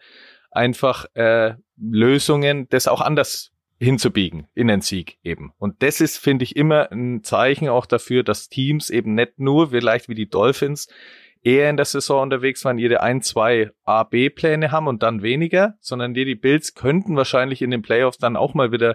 einfach 0.52 1.06
äh, 1.14 1.54
Lösungen, 1.76 2.68
das 2.68 2.86
auch 2.86 3.00
anders 3.00 3.50
hinzubiegen 3.80 4.46
in 4.54 4.68
den 4.68 4.80
Sieg 4.80 5.18
eben. 5.24 5.54
Und 5.58 5.82
das 5.82 6.00
ist, 6.00 6.18
finde 6.18 6.44
ich, 6.44 6.54
immer 6.54 6.92
ein 6.92 7.24
Zeichen 7.24 7.68
auch 7.68 7.86
dafür, 7.86 8.22
dass 8.22 8.48
Teams 8.48 8.90
eben 8.90 9.16
nicht 9.16 9.40
nur 9.40 9.70
vielleicht 9.70 10.08
wie 10.08 10.14
die 10.14 10.30
Dolphins 10.30 10.86
eher 11.42 11.68
in 11.68 11.76
der 11.76 11.86
Saison 11.86 12.22
unterwegs 12.22 12.64
waren, 12.64 12.78
ihre 12.78 13.00
ein, 13.00 13.22
zwei 13.22 13.72
A-B-Pläne 13.82 14.70
haben 14.70 14.86
und 14.86 15.02
dann 15.02 15.22
weniger, 15.22 15.74
sondern 15.80 16.14
die, 16.14 16.24
die 16.24 16.36
Bills 16.36 16.76
könnten 16.76 17.16
wahrscheinlich 17.16 17.60
in 17.60 17.72
den 17.72 17.82
Playoffs 17.82 18.18
dann 18.18 18.36
auch 18.36 18.54
mal 18.54 18.70
wieder 18.70 18.94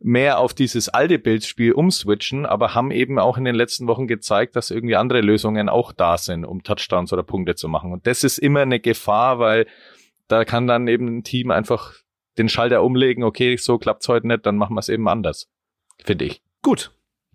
mehr 0.00 0.38
auf 0.38 0.54
dieses 0.54 0.88
alte 0.88 1.18
Bildspiel 1.18 1.72
umswitchen, 1.72 2.46
aber 2.46 2.74
haben 2.74 2.90
eben 2.90 3.18
auch 3.18 3.36
in 3.36 3.44
den 3.44 3.54
letzten 3.54 3.88
Wochen 3.88 4.06
gezeigt, 4.06 4.54
dass 4.54 4.70
irgendwie 4.70 4.96
andere 4.96 5.20
Lösungen 5.20 5.68
auch 5.68 5.92
da 5.92 6.18
sind, 6.18 6.44
um 6.44 6.62
Touchdowns 6.62 7.12
oder 7.12 7.22
Punkte 7.22 7.56
zu 7.56 7.68
machen. 7.68 7.92
Und 7.92 8.06
das 8.06 8.22
ist 8.22 8.38
immer 8.38 8.60
eine 8.60 8.80
Gefahr, 8.80 9.38
weil 9.38 9.66
da 10.28 10.44
kann 10.44 10.66
dann 10.66 10.86
eben 10.86 11.18
ein 11.18 11.24
Team 11.24 11.50
einfach 11.50 11.94
den 12.36 12.48
Schalter 12.48 12.84
umlegen, 12.84 13.24
okay, 13.24 13.56
so 13.56 13.78
klappt's 13.78 14.08
heute 14.08 14.28
nicht, 14.28 14.46
dann 14.46 14.56
machen 14.56 14.74
wir 14.74 14.80
es 14.80 14.88
eben 14.88 15.08
anders. 15.08 15.48
Finde 16.04 16.26
ich. 16.26 16.42
Gut. 16.62 16.92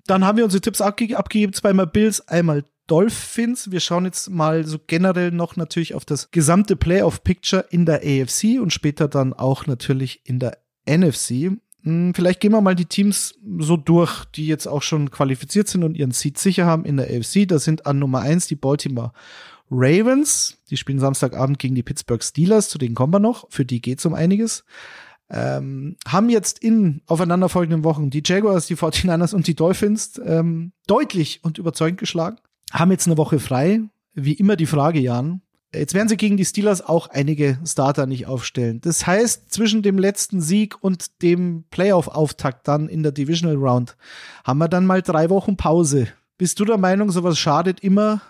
Dann 0.07 0.25
haben 0.25 0.37
wir 0.37 0.45
unsere 0.45 0.61
Tipps 0.61 0.81
abge 0.81 1.17
abgegeben, 1.17 1.53
zweimal 1.53 1.87
Bills, 1.87 2.27
einmal 2.27 2.63
Dolphins. 2.87 3.71
Wir 3.71 3.79
schauen 3.79 4.05
jetzt 4.05 4.29
mal 4.29 4.65
so 4.65 4.77
generell 4.85 5.31
noch 5.31 5.55
natürlich 5.55 5.95
auf 5.95 6.05
das 6.05 6.31
gesamte 6.31 6.75
Playoff-Picture 6.75 7.65
in 7.69 7.85
der 7.85 8.01
AFC 8.03 8.61
und 8.61 8.71
später 8.71 9.07
dann 9.07 9.33
auch 9.33 9.65
natürlich 9.65 10.21
in 10.25 10.39
der 10.39 10.57
NFC. 10.85 11.57
Hm, 11.83 12.13
vielleicht 12.13 12.39
gehen 12.39 12.51
wir 12.51 12.61
mal 12.61 12.75
die 12.75 12.85
Teams 12.85 13.35
so 13.59 13.77
durch, 13.77 14.25
die 14.25 14.47
jetzt 14.47 14.67
auch 14.67 14.81
schon 14.81 15.11
qualifiziert 15.11 15.67
sind 15.67 15.83
und 15.83 15.95
ihren 15.95 16.11
Seed 16.11 16.37
sicher 16.37 16.65
haben 16.65 16.85
in 16.85 16.97
der 16.97 17.07
AFC. 17.07 17.47
Da 17.47 17.59
sind 17.59 17.85
an 17.85 17.99
Nummer 17.99 18.21
eins 18.21 18.47
die 18.47 18.55
Baltimore 18.55 19.11
Ravens, 19.69 20.59
die 20.69 20.77
spielen 20.77 20.99
Samstagabend 20.99 21.59
gegen 21.59 21.75
die 21.75 21.83
Pittsburgh 21.83 22.23
Steelers, 22.23 22.69
zu 22.69 22.77
denen 22.77 22.95
kommen 22.95 23.13
wir 23.13 23.19
noch, 23.19 23.47
für 23.49 23.65
die 23.65 23.81
geht's 23.81 24.05
um 24.05 24.13
einiges. 24.13 24.63
Ähm, 25.29 25.95
haben 26.07 26.29
jetzt 26.29 26.59
in 26.59 27.01
aufeinanderfolgenden 27.07 27.83
Wochen 27.83 28.09
die 28.09 28.21
Jaguars, 28.23 28.67
die 28.67 28.75
49ers 28.75 29.33
und 29.33 29.47
die 29.47 29.55
Dolphins 29.55 30.21
ähm, 30.23 30.73
deutlich 30.85 31.39
und 31.43 31.57
überzeugend 31.57 31.99
geschlagen. 31.99 32.37
Haben 32.71 32.91
jetzt 32.91 33.07
eine 33.07 33.17
Woche 33.17 33.39
frei. 33.39 33.81
Wie 34.13 34.33
immer 34.33 34.55
die 34.55 34.67
Frage, 34.67 34.99
Jan. 34.99 35.41
Jetzt 35.73 35.93
werden 35.93 36.07
sie 36.07 36.17
gegen 36.17 36.37
die 36.37 36.45
Steelers 36.45 36.81
auch 36.81 37.07
einige 37.07 37.57
Starter 37.65 38.05
nicht 38.05 38.27
aufstellen. 38.27 38.79
Das 38.81 39.07
heißt, 39.07 39.51
zwischen 39.51 39.81
dem 39.81 39.97
letzten 39.97 40.39
Sieg 40.39 40.75
und 40.81 41.21
dem 41.21 41.63
Playoff-Auftakt 41.71 42.67
dann 42.67 42.87
in 42.89 43.01
der 43.01 43.11
Divisional 43.11 43.55
Round 43.55 43.97
haben 44.43 44.59
wir 44.59 44.67
dann 44.67 44.85
mal 44.85 45.01
drei 45.01 45.29
Wochen 45.29 45.57
Pause 45.57 46.07
bist 46.37 46.59
du 46.59 46.65
der 46.65 46.77
Meinung, 46.77 47.11
sowas 47.11 47.37
schadet 47.37 47.79
immer 47.81 48.21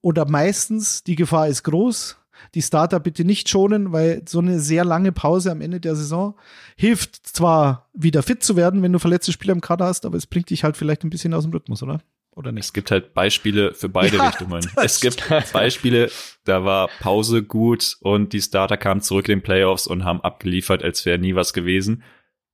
oder 0.00 0.26
meistens, 0.26 1.04
die 1.04 1.16
Gefahr 1.16 1.48
ist 1.48 1.64
groß? 1.64 2.16
Die 2.54 2.62
Starter 2.62 2.98
bitte 2.98 3.24
nicht 3.24 3.48
schonen, 3.48 3.92
weil 3.92 4.22
so 4.26 4.38
eine 4.38 4.58
sehr 4.58 4.84
lange 4.84 5.12
Pause 5.12 5.52
am 5.52 5.60
Ende 5.60 5.78
der 5.78 5.94
Saison 5.94 6.34
hilft 6.76 7.26
zwar 7.26 7.90
wieder 7.92 8.22
fit 8.22 8.42
zu 8.42 8.56
werden, 8.56 8.82
wenn 8.82 8.92
du 8.92 8.98
verletzte 8.98 9.32
Spieler 9.32 9.52
im 9.52 9.60
Kader 9.60 9.84
hast, 9.84 10.06
aber 10.06 10.16
es 10.16 10.26
bringt 10.26 10.50
dich 10.50 10.64
halt 10.64 10.76
vielleicht 10.76 11.04
ein 11.04 11.10
bisschen 11.10 11.34
aus 11.34 11.44
dem 11.44 11.52
Rhythmus, 11.52 11.82
oder? 11.82 12.00
Oder 12.34 12.52
nicht? 12.52 12.64
Es 12.64 12.72
gibt 12.72 12.90
halt 12.90 13.14
Beispiele 13.14 13.74
für 13.74 13.88
beide 13.88 14.16
ja, 14.18 14.28
Richtungen. 14.28 14.66
Es 14.76 15.00
gibt 15.00 15.22
Beispiele, 15.52 16.10
da 16.44 16.64
war 16.64 16.88
Pause 17.00 17.42
gut 17.42 17.96
und 18.00 18.32
die 18.32 18.40
Starter 18.40 18.76
kamen 18.76 19.02
zurück 19.02 19.28
in 19.28 19.38
den 19.38 19.42
Playoffs 19.42 19.86
und 19.86 20.04
haben 20.04 20.20
abgeliefert, 20.22 20.82
als 20.82 21.04
wäre 21.04 21.18
nie 21.18 21.34
was 21.34 21.52
gewesen. 21.52 22.02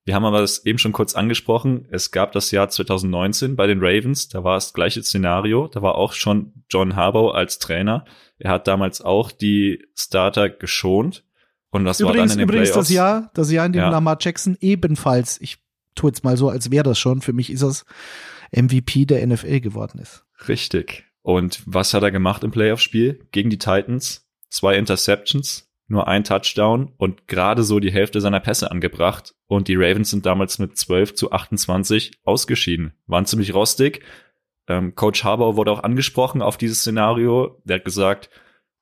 Wir 0.05 0.14
haben 0.14 0.25
aber 0.25 0.41
das 0.41 0.64
eben 0.64 0.79
schon 0.79 0.93
kurz 0.93 1.14
angesprochen. 1.14 1.87
Es 1.91 2.11
gab 2.11 2.33
das 2.33 2.51
Jahr 2.51 2.71
2019 2.71 3.57
bei 3.57 3.67
den 3.67 3.79
Ravens. 3.81 4.29
Da 4.29 4.43
war 4.43 4.57
es 4.57 4.67
das 4.69 4.73
gleiche 4.73 5.03
Szenario. 5.03 5.69
Da 5.69 5.83
war 5.83 5.97
auch 5.97 6.14
schon 6.14 6.64
John 6.71 6.97
Harbaugh 6.97 7.33
als 7.33 7.59
Trainer. 7.59 8.07
Er 8.38 8.53
hat 8.53 8.67
damals 8.67 9.03
auch 9.03 9.31
die 9.31 9.85
Starter 9.95 10.49
geschont. 10.49 11.25
Und 11.71 11.85
das 11.85 12.01
übrigens, 12.01 12.17
war 12.17 12.27
dann 12.27 12.33
in 12.33 12.38
den 12.38 12.49
übrigens 12.49 12.71
Playoffs. 12.71 12.88
das 12.88 12.95
Jahr, 12.95 13.31
das 13.35 13.53
Jahr, 13.53 13.67
in 13.67 13.75
dem 13.75 13.83
Ja. 13.83 13.91
Lamar 13.91 14.17
Jackson 14.19 14.57
ebenfalls, 14.61 15.38
ich 15.43 15.59
tue 15.95 16.09
jetzt 16.09 16.25
mal 16.25 16.38
so, 16.38 16.49
als 16.49 16.71
wäre 16.71 16.85
das 16.85 16.99
schon, 16.99 17.21
für 17.21 17.35
mich 17.35 17.51
ist 17.51 17.62
das 17.62 17.85
MVP 18.55 19.07
der 19.07 19.27
NFL 19.27 19.61
geworden 19.61 19.99
ist. 19.99 20.25
Richtig. 20.49 21.05
Und 21.23 21.63
was 21.67 21.93
hat 21.95 22.03
er 22.03 22.11
gemacht 22.11 22.45
im 22.45 22.51
Playoff-Spiel 22.51 23.27
gegen 23.33 23.51
die 23.51 23.59
Titans? 23.59 24.27
Zwei 24.51 24.77
Interceptions, 24.77 25.71
nur 25.89 26.09
ein 26.09 26.25
Touchdown 26.25 26.93
und 26.97 27.29
gerade 27.29 27.63
so 27.63 27.81
die 27.81 27.93
Hälfte 27.93 28.21
seiner 28.21 28.41
Pässe 28.41 28.71
angebracht. 28.71 29.35
Und 29.47 29.69
die 29.69 29.77
Ravens 29.77 30.11
sind 30.11 30.25
damals 30.25 30.59
mit 30.59 30.77
12 30.77 31.15
zu 31.15 31.33
28 31.33 32.13
ausgeschieden. 32.25 32.95
Waren 33.07 33.27
ziemlich 33.27 33.53
rostig. 33.53 34.03
Ähm, 34.69 34.95
Coach 34.95 35.25
Harbaugh 35.25 35.57
wurde 35.57 35.71
auch 35.71 35.83
angesprochen 35.83 36.43
auf 36.43 36.57
dieses 36.57 36.81
Szenario. 36.81 37.61
Der 37.65 37.77
hat 37.77 37.85
gesagt, 37.85 38.31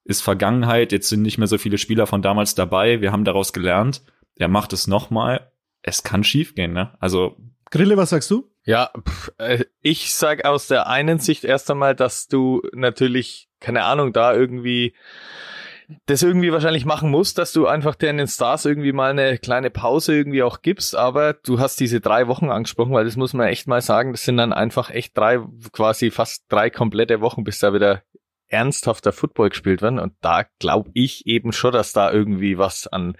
ist 0.05 0.21
Vergangenheit, 0.21 0.93
jetzt 0.93 1.09
sind 1.09 1.23
nicht 1.23 1.39
mehr 1.39 1.49
so 1.49 1.59
viele 1.59 1.79
Spieler 1.79 2.07
von 2.07 2.23
damals 2.23 2.55
dabei, 2.55 3.01
wir 3.01 3.11
haben 3.11 3.25
daraus 3.25 3.53
gelernt. 3.53 4.03
Er 4.37 4.49
macht 4.49 4.73
es 4.73 4.87
nochmal. 4.87 5.51
Es 5.83 6.03
kann 6.03 6.25
schiefgehen, 6.25 6.73
ne? 6.73 6.95
Also 7.01 7.37
Grille, 7.71 7.97
was 7.97 8.11
sagst 8.11 8.31
du? 8.31 8.49
Ja, 8.67 8.91
äh, 9.39 9.65
ich 9.81 10.13
sag 10.13 10.45
aus 10.45 10.67
der 10.67 10.89
einen 10.89 11.21
Sicht 11.21 11.45
erst 11.45 11.71
einmal, 11.71 11.95
dass 11.95 12.27
du 12.27 12.63
natürlich, 12.73 13.49
keine 13.61 13.85
Ahnung, 13.85 14.13
da 14.13 14.35
irgendwie 14.35 14.93
das 16.07 16.25
irgendwie 16.25 16.51
wahrscheinlich 16.51 16.85
machen 16.85 17.11
musst, 17.11 17.39
dass 17.39 17.53
du 17.53 17.69
einfach 17.69 17.95
deinen 17.95 18.27
Stars 18.27 18.65
irgendwie 18.65 18.93
mal 18.93 19.11
eine 19.11 19.39
kleine 19.39 19.71
Pause 19.71 20.17
irgendwie 20.17 20.43
auch 20.43 20.63
gibst, 20.63 20.97
aber 20.97 21.35
du 21.35 21.61
hast 21.61 21.79
diese 21.79 22.01
drei 22.01 22.27
Wochen 22.27 22.51
angesprochen, 22.51 22.93
weil 22.93 23.05
das 23.05 23.15
muss 23.15 23.35
man 23.35 23.47
echt 23.47 23.69
mal 23.69 23.81
sagen, 23.81 24.11
das 24.11 24.25
sind 24.25 24.37
dann 24.37 24.53
einfach 24.53 24.91
echt 24.91 25.17
drei, 25.17 25.39
quasi 25.71 26.11
fast 26.11 26.47
drei 26.49 26.69
komplette 26.69 27.21
Wochen, 27.21 27.45
bis 27.45 27.61
da 27.61 27.73
wieder 27.73 28.03
ernsthafter 28.49 29.13
Football 29.13 29.51
gespielt 29.51 29.81
werden. 29.81 30.01
Und 30.01 30.15
da 30.21 30.45
glaube 30.59 30.91
ich 30.95 31.27
eben 31.27 31.53
schon, 31.53 31.73
dass 31.73 31.93
da 31.93 32.11
irgendwie 32.11 32.59
was 32.59 32.89
an 32.89 33.17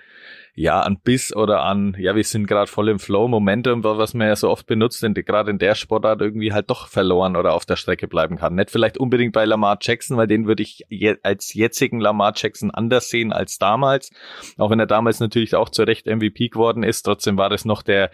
ja, 0.59 0.81
an 0.81 0.99
Biss 1.05 1.37
oder 1.37 1.62
an, 1.64 1.95
ja, 1.99 2.16
wir 2.16 2.25
sind 2.25 2.47
gerade 2.47 2.66
voll 2.66 2.88
im 2.88 2.99
Flow, 2.99 3.29
Momentum, 3.29 3.85
was 3.85 4.14
man 4.14 4.29
ja 4.29 4.37
so 4.37 4.49
oft 4.49 4.66
benutzt, 4.66 5.05
gerade 5.14 5.51
in 5.51 5.59
der 5.59 5.75
Sportart 5.75 6.23
irgendwie 6.23 6.55
halt 6.55 6.71
doch 6.71 6.88
verloren 6.88 7.37
oder 7.37 7.53
auf 7.53 7.66
der 7.66 7.77
Strecke 7.77 8.09
bleiben 8.09 8.38
kann. 8.38 8.55
Nicht 8.55 8.71
vielleicht 8.71 8.97
unbedingt 8.97 9.35
bei 9.35 9.45
Lamar 9.45 9.77
Jackson, 9.83 10.16
weil 10.16 10.27
den 10.27 10.47
würde 10.47 10.62
ich 10.62 10.87
je, 10.88 11.16
als 11.23 11.53
jetzigen 11.53 12.01
Lamar 12.01 12.33
Jackson 12.35 12.71
anders 12.71 13.11
sehen 13.11 13.35
als 13.35 13.59
damals. 13.59 14.11
Auch 14.57 14.71
wenn 14.71 14.81
er 14.81 14.87
damals 14.87 15.21
natürlich 15.21 15.55
auch 15.55 15.69
zu 15.69 15.83
Recht 15.83 16.07
MVP 16.07 16.49
geworden 16.49 16.83
ist, 16.83 17.03
trotzdem 17.03 17.37
war 17.37 17.51
das 17.51 17.66
noch 17.66 17.83
der 17.83 18.11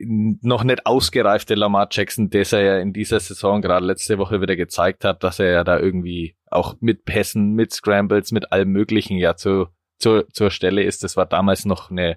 noch 0.00 0.64
nicht 0.64 0.86
ausgereifte 0.86 1.54
Lamar 1.54 1.88
Jackson, 1.90 2.30
der 2.30 2.46
er 2.52 2.62
ja 2.62 2.78
in 2.78 2.92
dieser 2.92 3.20
Saison 3.20 3.62
gerade 3.62 3.84
letzte 3.84 4.18
Woche 4.18 4.40
wieder 4.40 4.56
gezeigt 4.56 5.04
hat, 5.04 5.22
dass 5.24 5.38
er 5.38 5.50
ja 5.50 5.64
da 5.64 5.78
irgendwie 5.78 6.36
auch 6.50 6.76
mit 6.80 7.04
Pässen, 7.04 7.52
mit 7.52 7.72
Scrambles, 7.72 8.32
mit 8.32 8.52
allem 8.52 8.70
Möglichen 8.70 9.16
ja 9.16 9.36
zu 9.36 9.68
zur, 10.00 10.28
zur 10.30 10.50
Stelle 10.50 10.82
ist. 10.82 11.04
Das 11.04 11.16
war 11.16 11.26
damals 11.26 11.64
noch 11.64 11.90
eine, 11.90 12.16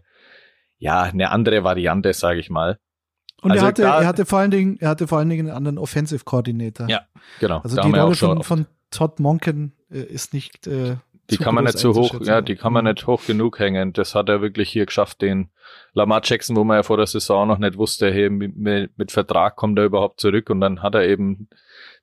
ja, 0.77 1.01
eine 1.03 1.29
andere 1.31 1.63
Variante, 1.63 2.13
sage 2.13 2.39
ich 2.39 2.49
mal. 2.49 2.79
Und 3.41 3.51
Also 3.51 3.65
er, 3.65 3.67
hatte, 3.67 3.81
da- 3.83 4.01
er 4.01 4.07
hatte 4.07 4.25
vor 4.25 4.39
allen 4.39 4.51
Dingen, 4.51 4.77
er 4.79 4.89
hatte 4.89 5.07
vor 5.07 5.19
allen 5.19 5.29
Dingen 5.29 5.47
einen 5.47 5.55
anderen 5.57 5.77
Offensive 5.77 6.23
Coordinator. 6.23 6.87
Ja, 6.89 7.01
genau. 7.39 7.59
Also 7.59 7.79
die 7.81 7.91
Rolle 7.91 8.15
von, 8.15 8.43
von 8.43 8.65
Todd 8.89 9.19
Monken 9.19 9.73
äh, 9.91 9.99
ist 9.99 10.33
nicht. 10.33 10.65
Äh, 10.65 10.95
die 11.29 11.37
zu 11.37 11.43
kann 11.43 11.55
man 11.55 11.63
nicht 11.63 11.77
so 11.77 11.93
hoch, 11.95 12.19
ja, 12.21 12.41
die 12.41 12.55
kann 12.57 12.73
man 12.73 12.83
nicht 12.83 13.07
hoch 13.07 13.25
genug 13.25 13.57
hängen. 13.59 13.93
Das 13.93 14.13
hat 14.13 14.27
er 14.27 14.41
wirklich 14.41 14.69
hier 14.69 14.85
geschafft, 14.85 15.21
den 15.21 15.51
Lamar 15.93 16.21
Jackson, 16.23 16.55
wo 16.57 16.65
man 16.65 16.75
ja 16.77 16.83
vor 16.83 16.97
der 16.97 17.07
Saison 17.07 17.47
noch 17.47 17.59
nicht 17.59 17.77
wusste, 17.77 18.11
hey, 18.11 18.29
mit, 18.29 18.97
mit 18.97 19.11
Vertrag 19.11 19.55
kommt 19.55 19.79
er 19.79 19.85
überhaupt 19.85 20.19
zurück 20.19 20.49
und 20.49 20.59
dann 20.59 20.81
hat 20.81 20.95
er 20.95 21.07
eben 21.07 21.47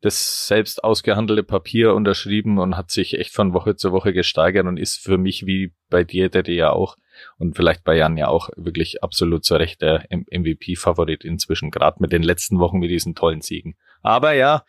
das 0.00 0.46
selbst 0.46 0.82
ausgehandelte 0.82 1.42
Papier 1.42 1.94
unterschrieben 1.94 2.58
und 2.58 2.76
hat 2.76 2.90
sich 2.90 3.18
echt 3.18 3.34
von 3.34 3.52
Woche 3.52 3.76
zu 3.76 3.92
Woche 3.92 4.12
gesteigert 4.12 4.66
und 4.66 4.78
ist 4.78 4.98
für 4.98 5.18
mich 5.18 5.46
wie 5.46 5.72
bei 5.90 6.04
dir, 6.04 6.30
der 6.30 6.48
ja 6.48 6.70
auch 6.70 6.96
und 7.38 7.56
vielleicht 7.56 7.84
bei 7.84 7.96
Jan 7.96 8.16
ja 8.16 8.28
auch 8.28 8.48
wirklich 8.56 9.02
absolut 9.02 9.44
zu 9.44 9.56
Recht 9.56 9.82
der 9.82 10.06
MVP-Favorit 10.10 11.24
inzwischen, 11.24 11.70
gerade 11.70 11.98
mit 12.00 12.12
den 12.12 12.22
letzten 12.22 12.58
Wochen 12.58 12.78
mit 12.78 12.90
diesen 12.90 13.14
tollen 13.14 13.42
Siegen. 13.42 13.76
Aber 14.02 14.32
ja, 14.32 14.64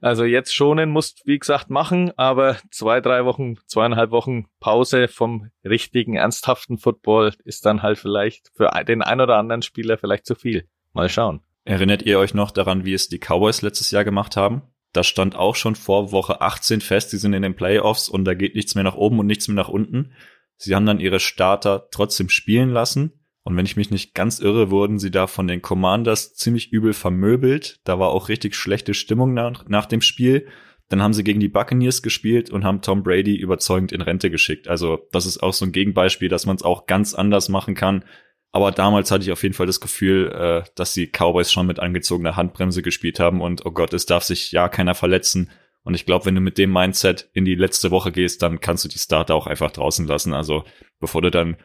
also 0.00 0.24
jetzt 0.24 0.52
schonen 0.52 0.90
musst, 0.90 1.22
wie 1.26 1.38
gesagt, 1.38 1.70
machen, 1.70 2.10
aber 2.16 2.56
zwei, 2.70 3.00
drei 3.00 3.24
Wochen, 3.24 3.56
zweieinhalb 3.66 4.10
Wochen 4.10 4.46
Pause 4.58 5.06
vom 5.06 5.50
richtigen, 5.64 6.16
ernsthaften 6.16 6.76
Football 6.76 7.34
ist 7.44 7.66
dann 7.66 7.82
halt 7.82 7.98
vielleicht 7.98 8.50
für 8.56 8.70
den 8.86 9.02
ein 9.02 9.20
oder 9.20 9.36
anderen 9.36 9.62
Spieler 9.62 9.98
vielleicht 9.98 10.26
zu 10.26 10.34
viel. 10.34 10.68
Mal 10.92 11.08
schauen. 11.08 11.40
Erinnert 11.64 12.02
ihr 12.02 12.18
euch 12.18 12.34
noch 12.34 12.50
daran, 12.50 12.84
wie 12.84 12.94
es 12.94 13.08
die 13.08 13.20
Cowboys 13.20 13.62
letztes 13.62 13.92
Jahr 13.92 14.02
gemacht 14.02 14.36
haben? 14.36 14.62
Das 14.92 15.06
stand 15.06 15.36
auch 15.36 15.56
schon 15.56 15.74
vor 15.74 16.12
Woche 16.12 16.40
18 16.40 16.80
fest, 16.80 17.12
die 17.12 17.16
sind 17.16 17.32
in 17.32 17.42
den 17.42 17.56
Playoffs 17.56 18.08
und 18.08 18.24
da 18.24 18.34
geht 18.34 18.54
nichts 18.54 18.74
mehr 18.74 18.84
nach 18.84 18.96
oben 18.96 19.18
und 19.18 19.26
nichts 19.26 19.48
mehr 19.48 19.56
nach 19.56 19.68
unten. 19.68 20.12
Sie 20.56 20.74
haben 20.74 20.86
dann 20.86 21.00
ihre 21.00 21.18
Starter 21.18 21.88
trotzdem 21.90 22.28
spielen 22.28 22.70
lassen. 22.70 23.12
Und 23.44 23.56
wenn 23.56 23.66
ich 23.66 23.76
mich 23.76 23.90
nicht 23.90 24.14
ganz 24.14 24.38
irre, 24.38 24.70
wurden 24.70 25.00
sie 25.00 25.10
da 25.10 25.26
von 25.26 25.48
den 25.48 25.62
Commanders 25.62 26.34
ziemlich 26.34 26.72
übel 26.72 26.92
vermöbelt. 26.92 27.80
Da 27.84 27.98
war 27.98 28.10
auch 28.10 28.28
richtig 28.28 28.54
schlechte 28.54 28.94
Stimmung 28.94 29.34
nach, 29.34 29.66
nach 29.66 29.86
dem 29.86 30.00
Spiel. 30.00 30.46
Dann 30.88 31.02
haben 31.02 31.14
sie 31.14 31.24
gegen 31.24 31.40
die 31.40 31.48
Buccaneers 31.48 32.02
gespielt 32.02 32.50
und 32.50 32.64
haben 32.64 32.82
Tom 32.82 33.02
Brady 33.02 33.34
überzeugend 33.34 33.90
in 33.90 34.02
Rente 34.02 34.30
geschickt. 34.30 34.68
Also 34.68 35.08
das 35.10 35.26
ist 35.26 35.42
auch 35.42 35.54
so 35.54 35.64
ein 35.64 35.72
Gegenbeispiel, 35.72 36.28
dass 36.28 36.46
man 36.46 36.54
es 36.54 36.62
auch 36.62 36.86
ganz 36.86 37.14
anders 37.14 37.48
machen 37.48 37.74
kann. 37.74 38.04
Aber 38.52 38.70
damals 38.70 39.10
hatte 39.10 39.24
ich 39.24 39.32
auf 39.32 39.42
jeden 39.42 39.54
Fall 39.54 39.66
das 39.66 39.80
Gefühl, 39.80 40.30
äh, 40.30 40.70
dass 40.74 40.92
die 40.92 41.06
Cowboys 41.06 41.50
schon 41.50 41.66
mit 41.66 41.80
angezogener 41.80 42.36
Handbremse 42.36 42.82
gespielt 42.82 43.18
haben 43.18 43.40
und 43.40 43.64
oh 43.64 43.70
Gott, 43.70 43.94
es 43.94 44.06
darf 44.06 44.24
sich 44.24 44.52
ja 44.52 44.68
keiner 44.68 44.94
verletzen. 44.94 45.50
Und 45.84 45.94
ich 45.94 46.06
glaube, 46.06 46.26
wenn 46.26 46.34
du 46.34 46.40
mit 46.40 46.58
dem 46.58 46.72
Mindset 46.72 47.28
in 47.32 47.44
die 47.44 47.54
letzte 47.54 47.90
Woche 47.90 48.12
gehst, 48.12 48.42
dann 48.42 48.60
kannst 48.60 48.84
du 48.84 48.88
die 48.88 48.98
Starter 48.98 49.34
auch 49.34 49.46
einfach 49.46 49.72
draußen 49.72 50.06
lassen. 50.06 50.34
Also 50.34 50.64
bevor 51.00 51.22
du 51.22 51.30
dann 51.30 51.56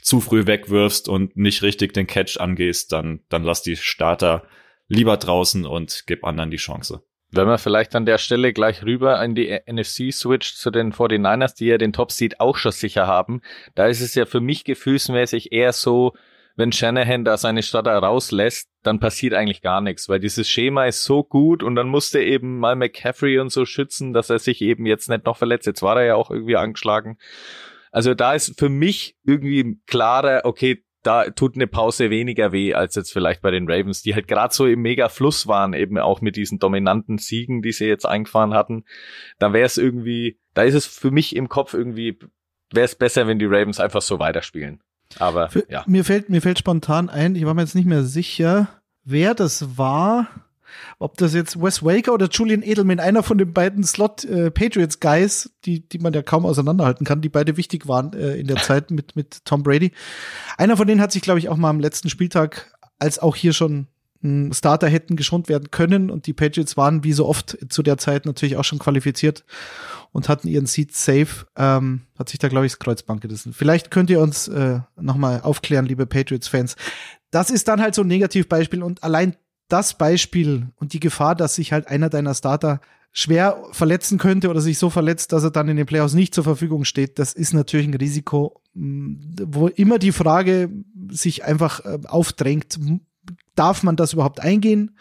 zu 0.00 0.20
früh 0.20 0.46
wegwirfst 0.46 1.08
und 1.08 1.36
nicht 1.36 1.62
richtig 1.62 1.92
den 1.92 2.06
Catch 2.06 2.38
angehst, 2.38 2.92
dann, 2.92 3.20
dann 3.28 3.42
lass 3.42 3.62
die 3.62 3.76
Starter 3.76 4.44
lieber 4.88 5.16
draußen 5.16 5.66
und 5.66 6.04
gib 6.06 6.24
anderen 6.24 6.50
die 6.52 6.58
Chance. 6.58 7.02
Wenn 7.32 7.48
man 7.48 7.58
vielleicht 7.58 7.94
an 7.96 8.06
der 8.06 8.18
Stelle 8.18 8.52
gleich 8.52 8.84
rüber 8.84 9.22
in 9.22 9.34
die 9.34 9.60
NFC 9.66 10.12
switcht 10.12 10.56
zu 10.56 10.70
den 10.70 10.92
49ers, 10.92 11.56
die 11.56 11.66
ja 11.66 11.76
den 11.76 11.92
Top-Seed 11.92 12.40
auch 12.40 12.56
schon 12.56 12.70
sicher 12.70 13.08
haben, 13.08 13.42
da 13.74 13.88
ist 13.88 14.00
es 14.00 14.14
ja 14.14 14.26
für 14.26 14.40
mich 14.40 14.64
gefühlsmäßig 14.64 15.50
eher 15.50 15.72
so, 15.72 16.14
wenn 16.56 16.72
Shanahan 16.72 17.24
da 17.24 17.36
seine 17.36 17.62
Starter 17.62 17.96
rauslässt, 17.98 18.68
dann 18.82 18.98
passiert 18.98 19.34
eigentlich 19.34 19.60
gar 19.60 19.80
nichts, 19.80 20.08
weil 20.08 20.20
dieses 20.20 20.48
Schema 20.48 20.86
ist 20.86 21.04
so 21.04 21.22
gut 21.22 21.62
und 21.62 21.76
dann 21.76 21.88
musste 21.88 22.20
eben 22.20 22.58
mal 22.58 22.76
McCaffrey 22.76 23.38
und 23.38 23.50
so 23.50 23.66
schützen, 23.66 24.12
dass 24.12 24.30
er 24.30 24.38
sich 24.38 24.62
eben 24.62 24.86
jetzt 24.86 25.08
nicht 25.08 25.26
noch 25.26 25.36
verletzt. 25.36 25.66
Jetzt 25.66 25.82
war 25.82 26.00
er 26.00 26.06
ja 26.06 26.14
auch 26.14 26.30
irgendwie 26.30 26.56
angeschlagen. 26.56 27.18
Also 27.92 28.14
da 28.14 28.34
ist 28.34 28.58
für 28.58 28.70
mich 28.70 29.16
irgendwie 29.24 29.80
klarer, 29.86 30.42
okay, 30.44 30.82
da 31.02 31.30
tut 31.30 31.54
eine 31.54 31.68
Pause 31.68 32.10
weniger 32.10 32.50
weh 32.50 32.74
als 32.74 32.96
jetzt 32.96 33.12
vielleicht 33.12 33.40
bei 33.40 33.52
den 33.52 33.70
Ravens, 33.70 34.02
die 34.02 34.14
halt 34.14 34.26
gerade 34.26 34.52
so 34.52 34.66
im 34.66 34.82
mega 34.82 35.08
Fluss 35.08 35.46
waren, 35.46 35.72
eben 35.72 35.98
auch 35.98 36.20
mit 36.20 36.36
diesen 36.36 36.58
dominanten 36.58 37.18
Siegen, 37.18 37.62
die 37.62 37.70
sie 37.70 37.86
jetzt 37.86 38.06
eingefahren 38.06 38.54
hatten. 38.54 38.84
Da 39.38 39.52
wäre 39.52 39.66
es 39.66 39.78
irgendwie, 39.78 40.40
da 40.54 40.62
ist 40.62 40.74
es 40.74 40.86
für 40.86 41.12
mich 41.12 41.36
im 41.36 41.48
Kopf 41.48 41.74
irgendwie, 41.74 42.18
wäre 42.72 42.86
es 42.86 42.96
besser, 42.96 43.28
wenn 43.28 43.38
die 43.38 43.46
Ravens 43.46 43.78
einfach 43.78 44.02
so 44.02 44.18
weiterspielen. 44.18 44.82
Aber 45.18 45.48
Für, 45.50 45.64
ja. 45.70 45.84
mir, 45.86 46.04
fällt, 46.04 46.28
mir 46.28 46.42
fällt 46.42 46.58
spontan 46.58 47.08
ein, 47.08 47.34
ich 47.34 47.46
war 47.46 47.54
mir 47.54 47.62
jetzt 47.62 47.74
nicht 47.74 47.86
mehr 47.86 48.04
sicher, 48.04 48.68
wer 49.04 49.34
das 49.34 49.78
war. 49.78 50.28
Ob 50.98 51.16
das 51.16 51.32
jetzt 51.32 51.62
Wes 51.62 51.82
Waker 51.82 52.12
oder 52.12 52.28
Julian 52.28 52.62
Edelman, 52.62 53.00
einer 53.00 53.22
von 53.22 53.38
den 53.38 53.52
beiden 53.52 53.84
Slot 53.84 54.24
äh, 54.24 54.50
Patriots 54.50 55.00
Guys, 55.00 55.50
die, 55.64 55.88
die 55.88 55.98
man 55.98 56.12
ja 56.12 56.22
kaum 56.22 56.44
auseinanderhalten 56.44 57.06
kann, 57.06 57.22
die 57.22 57.28
beide 57.28 57.56
wichtig 57.56 57.88
waren 57.88 58.12
äh, 58.12 58.36
in 58.36 58.46
der 58.46 58.56
Zeit 58.62 58.90
mit, 58.90 59.16
mit 59.16 59.44
Tom 59.44 59.62
Brady. 59.62 59.92
Einer 60.58 60.76
von 60.76 60.86
denen 60.86 61.00
hat 61.00 61.12
sich, 61.12 61.22
glaube 61.22 61.38
ich, 61.38 61.48
auch 61.48 61.56
mal 61.56 61.70
am 61.70 61.80
letzten 61.80 62.10
Spieltag, 62.10 62.76
als 62.98 63.18
auch 63.18 63.36
hier 63.36 63.52
schon 63.52 63.86
Starter 64.52 64.88
hätten 64.88 65.16
geschont 65.16 65.48
werden 65.48 65.70
können 65.70 66.10
und 66.10 66.26
die 66.26 66.32
Patriots 66.32 66.76
waren 66.76 67.04
wie 67.04 67.12
so 67.12 67.26
oft 67.26 67.58
zu 67.68 67.82
der 67.82 67.98
Zeit 67.98 68.26
natürlich 68.26 68.56
auch 68.56 68.64
schon 68.64 68.78
qualifiziert 68.78 69.44
und 70.16 70.30
hatten 70.30 70.48
ihren 70.48 70.64
Seat 70.64 70.92
safe, 70.92 71.44
ähm, 71.56 72.00
hat 72.18 72.30
sich 72.30 72.38
da, 72.38 72.48
glaube 72.48 72.64
ich, 72.64 72.72
das 72.72 72.78
Kreuzband 72.78 73.20
gerissen. 73.20 73.52
Vielleicht 73.52 73.90
könnt 73.90 74.08
ihr 74.08 74.20
uns 74.20 74.48
äh, 74.48 74.80
nochmal 74.98 75.42
aufklären, 75.42 75.84
liebe 75.84 76.06
Patriots-Fans. 76.06 76.76
Das 77.30 77.50
ist 77.50 77.68
dann 77.68 77.82
halt 77.82 77.94
so 77.94 78.00
ein 78.00 78.08
Negativbeispiel 78.08 78.82
und 78.82 79.04
allein 79.04 79.36
das 79.68 79.98
Beispiel 79.98 80.68
und 80.76 80.94
die 80.94 81.00
Gefahr, 81.00 81.34
dass 81.34 81.56
sich 81.56 81.70
halt 81.70 81.88
einer 81.88 82.08
deiner 82.08 82.34
Starter 82.34 82.80
schwer 83.12 83.62
verletzen 83.72 84.16
könnte 84.16 84.48
oder 84.48 84.62
sich 84.62 84.78
so 84.78 84.88
verletzt, 84.88 85.32
dass 85.32 85.44
er 85.44 85.50
dann 85.50 85.68
in 85.68 85.76
den 85.76 85.84
Playoffs 85.84 86.14
nicht 86.14 86.34
zur 86.34 86.44
Verfügung 86.44 86.86
steht, 86.86 87.18
das 87.18 87.34
ist 87.34 87.52
natürlich 87.52 87.86
ein 87.86 87.92
Risiko, 87.92 88.62
wo 88.72 89.68
immer 89.68 89.98
die 89.98 90.12
Frage 90.12 90.70
sich 91.10 91.44
einfach 91.44 91.84
äh, 91.84 91.98
aufdrängt, 92.06 92.78
darf 93.54 93.82
man 93.82 93.96
das 93.96 94.14
überhaupt 94.14 94.40
eingehen? 94.40 94.96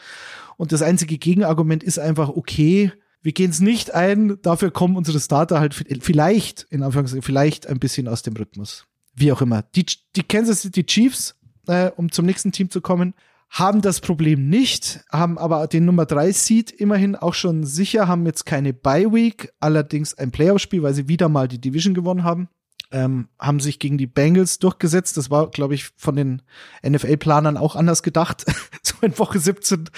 Und 0.57 0.73
das 0.73 0.81
einzige 0.81 1.17
Gegenargument 1.17 1.83
ist 1.83 1.99
einfach, 1.99 2.27
okay, 2.27 2.91
wir 3.25 3.31
gehen 3.31 3.49
es 3.49 3.59
nicht 3.59 3.91
ein, 3.91 4.37
dafür 4.43 4.69
kommen 4.69 4.95
unsere 4.95 5.19
Starter 5.19 5.59
halt 5.59 5.73
vielleicht, 5.73 6.67
in 6.69 6.83
Anführungszeichen, 6.83 7.23
vielleicht 7.23 7.65
ein 7.65 7.79
bisschen 7.79 8.07
aus 8.07 8.21
dem 8.21 8.35
Rhythmus. 8.35 8.85
Wie 9.15 9.31
auch 9.31 9.41
immer. 9.41 9.63
Die, 9.75 9.83
die 10.15 10.21
Kansas 10.21 10.61
City 10.61 10.85
Chiefs, 10.85 11.35
äh, 11.65 11.89
um 11.95 12.11
zum 12.11 12.27
nächsten 12.27 12.51
Team 12.51 12.69
zu 12.69 12.81
kommen, 12.81 13.15
haben 13.49 13.81
das 13.81 13.99
Problem 13.99 14.47
nicht, 14.47 15.03
haben 15.11 15.39
aber 15.39 15.65
den 15.65 15.85
Nummer 15.85 16.05
3 16.05 16.33
Seed 16.33 16.69
immerhin 16.69 17.15
auch 17.15 17.33
schon 17.33 17.63
sicher, 17.63 18.07
haben 18.07 18.27
jetzt 18.27 18.45
keine 18.45 18.73
Bye 18.73 19.11
Week, 19.11 19.51
allerdings 19.59 20.13
ein 20.13 20.29
Playoff-Spiel, 20.29 20.83
weil 20.83 20.93
sie 20.93 21.07
wieder 21.07 21.27
mal 21.27 21.47
die 21.47 21.59
Division 21.59 21.95
gewonnen 21.95 22.23
haben. 22.23 22.47
Ähm, 22.91 23.27
haben 23.39 23.59
sich 23.59 23.79
gegen 23.79 23.97
die 23.97 24.07
Bengals 24.07 24.59
durchgesetzt. 24.59 25.17
Das 25.17 25.31
war, 25.31 25.49
glaube 25.49 25.73
ich, 25.73 25.91
von 25.97 26.15
den 26.15 26.41
NFL-Planern 26.87 27.57
auch 27.57 27.75
anders 27.75 28.03
gedacht. 28.03 28.45
so 28.83 28.95
in 29.01 29.17
Woche 29.17 29.39
17. 29.39 29.89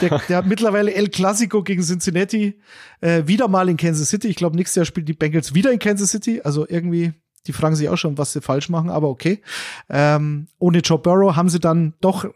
Der, 0.00 0.20
der 0.28 0.42
mittlerweile 0.42 0.94
El 0.94 1.08
Clasico 1.08 1.62
gegen 1.62 1.82
Cincinnati 1.82 2.58
äh, 3.00 3.24
wieder 3.26 3.48
mal 3.48 3.68
in 3.68 3.76
Kansas 3.76 4.08
City. 4.08 4.28
Ich 4.28 4.36
glaube, 4.36 4.56
nächstes 4.56 4.76
Jahr 4.76 4.86
spielen 4.86 5.06
die 5.06 5.12
Bengals 5.12 5.54
wieder 5.54 5.72
in 5.72 5.78
Kansas 5.78 6.10
City. 6.10 6.40
Also 6.42 6.66
irgendwie 6.68 7.12
die 7.46 7.52
fragen 7.52 7.76
sich 7.76 7.88
auch 7.88 7.96
schon, 7.96 8.18
was 8.18 8.32
sie 8.32 8.40
falsch 8.40 8.68
machen, 8.68 8.90
aber 8.90 9.08
okay. 9.08 9.40
Ähm, 9.88 10.46
ohne 10.58 10.78
Joe 10.78 10.98
Burrow 10.98 11.36
haben 11.36 11.48
sie 11.48 11.60
dann 11.60 11.94
doch 12.00 12.26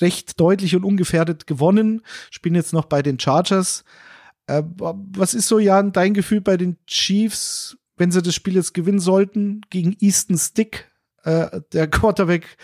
recht 0.00 0.38
deutlich 0.38 0.76
und 0.76 0.84
ungefährdet 0.84 1.46
gewonnen, 1.46 2.02
spielen 2.30 2.54
jetzt 2.54 2.72
noch 2.72 2.84
bei 2.84 3.02
den 3.02 3.18
Chargers. 3.18 3.84
Äh, 4.46 4.62
was 4.76 5.34
ist 5.34 5.48
so, 5.48 5.58
Jan, 5.58 5.92
dein 5.92 6.14
Gefühl 6.14 6.40
bei 6.40 6.56
den 6.56 6.76
Chiefs, 6.86 7.76
wenn 7.98 8.10
sie 8.10 8.22
das 8.22 8.34
Spiel 8.34 8.54
jetzt 8.54 8.74
gewinnen 8.74 9.00
sollten, 9.00 9.60
gegen 9.70 9.96
Easton 10.00 10.38
Stick, 10.38 10.90
äh, 11.24 11.60
der 11.72 11.88
Quarterback 11.88 12.56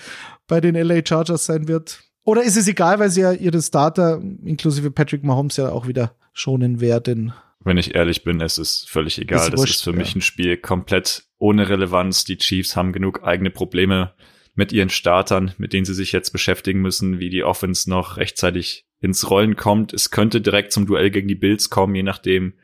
bei 0.46 0.60
den 0.60 0.74
LA 0.74 1.00
Chargers 1.06 1.46
sein 1.46 1.68
wird? 1.68 2.00
Oder 2.24 2.42
ist 2.42 2.56
es 2.56 2.68
egal, 2.68 2.98
weil 2.98 3.10
sie 3.10 3.20
ja 3.20 3.32
ihre 3.32 3.60
Starter, 3.60 4.20
inklusive 4.44 4.90
Patrick 4.90 5.24
Mahomes, 5.24 5.56
ja 5.56 5.70
auch 5.70 5.86
wieder 5.86 6.16
schonen 6.32 6.80
werden? 6.80 7.34
Wenn 7.60 7.78
ich 7.78 7.94
ehrlich 7.94 8.24
bin, 8.24 8.40
es 8.40 8.58
ist 8.58 8.88
völlig 8.90 9.18
egal. 9.18 9.40
Ist 9.40 9.52
das 9.52 9.60
wurscht, 9.60 9.74
ist 9.76 9.84
für 9.84 9.90
ja. 9.90 9.96
mich 9.96 10.14
ein 10.14 10.20
Spiel 10.20 10.56
komplett 10.56 11.24
ohne 11.38 11.68
Relevanz. 11.68 12.24
Die 12.24 12.36
Chiefs 12.36 12.76
haben 12.76 12.92
genug 12.92 13.22
eigene 13.24 13.50
Probleme 13.50 14.14
mit 14.54 14.72
ihren 14.72 14.90
Startern, 14.90 15.52
mit 15.58 15.72
denen 15.72 15.84
sie 15.84 15.94
sich 15.94 16.12
jetzt 16.12 16.30
beschäftigen 16.30 16.80
müssen, 16.80 17.18
wie 17.18 17.30
die 17.30 17.42
Offense 17.42 17.88
noch 17.90 18.16
rechtzeitig 18.16 18.86
ins 19.00 19.30
Rollen 19.30 19.56
kommt. 19.56 19.92
Es 19.92 20.10
könnte 20.10 20.40
direkt 20.40 20.72
zum 20.72 20.86
Duell 20.86 21.10
gegen 21.10 21.28
die 21.28 21.34
Bills 21.34 21.70
kommen, 21.70 21.94
je 21.94 22.02
nachdem, 22.02 22.54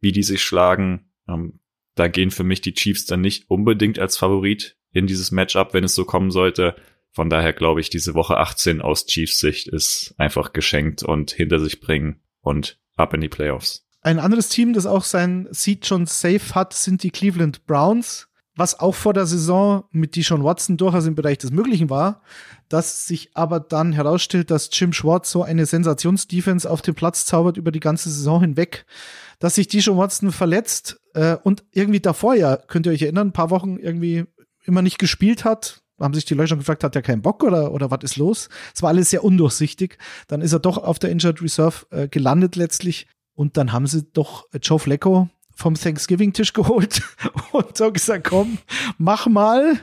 wie 0.00 0.12
die 0.12 0.22
sich 0.22 0.42
schlagen. 0.42 1.10
Ähm, 1.28 1.59
da 1.94 2.08
gehen 2.08 2.30
für 2.30 2.44
mich 2.44 2.60
die 2.60 2.74
Chiefs 2.74 3.06
dann 3.06 3.20
nicht 3.20 3.50
unbedingt 3.50 3.98
als 3.98 4.16
Favorit 4.16 4.76
in 4.92 5.06
dieses 5.06 5.30
Matchup, 5.30 5.74
wenn 5.74 5.84
es 5.84 5.94
so 5.94 6.04
kommen 6.04 6.30
sollte. 6.30 6.76
Von 7.12 7.30
daher 7.30 7.52
glaube 7.52 7.80
ich, 7.80 7.90
diese 7.90 8.14
Woche 8.14 8.36
18 8.36 8.80
aus 8.80 9.06
Chiefs 9.06 9.38
Sicht 9.38 9.68
ist 9.68 10.14
einfach 10.16 10.52
geschenkt 10.52 11.02
und 11.02 11.32
hinter 11.32 11.60
sich 11.60 11.80
bringen 11.80 12.20
und 12.40 12.78
ab 12.96 13.14
in 13.14 13.20
die 13.20 13.28
Playoffs. 13.28 13.86
Ein 14.02 14.18
anderes 14.18 14.48
Team, 14.48 14.72
das 14.72 14.86
auch 14.86 15.04
sein 15.04 15.48
Seed 15.50 15.86
schon 15.86 16.06
safe 16.06 16.54
hat, 16.54 16.72
sind 16.72 17.02
die 17.02 17.10
Cleveland 17.10 17.66
Browns, 17.66 18.28
was 18.56 18.78
auch 18.78 18.94
vor 18.94 19.12
der 19.12 19.26
Saison 19.26 19.84
mit 19.90 20.16
Deshaun 20.16 20.44
Watson 20.44 20.76
durchaus 20.76 21.06
im 21.06 21.14
Bereich 21.14 21.38
des 21.38 21.50
Möglichen 21.50 21.90
war, 21.90 22.22
dass 22.68 23.06
sich 23.06 23.30
aber 23.34 23.60
dann 23.60 23.92
herausstellt, 23.92 24.50
dass 24.50 24.70
Jim 24.72 24.92
Schwartz 24.92 25.30
so 25.30 25.42
eine 25.42 25.66
Sensationsdefense 25.66 26.70
auf 26.70 26.82
den 26.82 26.94
Platz 26.94 27.26
zaubert 27.26 27.56
über 27.56 27.72
die 27.72 27.80
ganze 27.80 28.10
Saison 28.10 28.40
hinweg, 28.40 28.86
dass 29.38 29.56
sich 29.56 29.68
Deshaun 29.68 29.98
Watson 29.98 30.30
verletzt 30.32 30.99
äh, 31.14 31.36
und 31.42 31.64
irgendwie 31.72 32.00
davor 32.00 32.34
ja, 32.34 32.56
könnt 32.56 32.86
ihr 32.86 32.92
euch 32.92 33.02
erinnern, 33.02 33.28
ein 33.28 33.32
paar 33.32 33.50
Wochen 33.50 33.76
irgendwie 33.76 34.24
immer 34.64 34.82
nicht 34.82 34.98
gespielt 34.98 35.44
hat, 35.44 35.82
haben 36.00 36.14
sich 36.14 36.24
die 36.24 36.34
Leute 36.34 36.48
schon 36.48 36.58
gefragt, 36.58 36.82
hat 36.82 36.96
er 36.96 37.02
keinen 37.02 37.22
Bock 37.22 37.42
oder, 37.42 37.72
oder 37.72 37.90
was 37.90 38.00
ist 38.02 38.16
los? 38.16 38.48
Es 38.74 38.82
war 38.82 38.88
alles 38.88 39.10
sehr 39.10 39.22
undurchsichtig. 39.22 39.98
Dann 40.28 40.40
ist 40.40 40.52
er 40.52 40.58
doch 40.58 40.78
auf 40.78 40.98
der 40.98 41.10
Injured 41.10 41.42
Reserve 41.42 41.86
äh, 41.90 42.08
gelandet 42.08 42.56
letztlich. 42.56 43.06
Und 43.34 43.56
dann 43.56 43.72
haben 43.72 43.86
sie 43.86 44.04
doch 44.12 44.46
Joe 44.62 44.78
Flacco 44.78 45.28
vom 45.60 45.74
Thanksgiving-Tisch 45.74 46.52
geholt 46.52 47.02
und 47.52 47.76
so 47.76 47.92
gesagt, 47.92 48.28
komm, 48.28 48.58
mach 48.98 49.26
mal. 49.26 49.78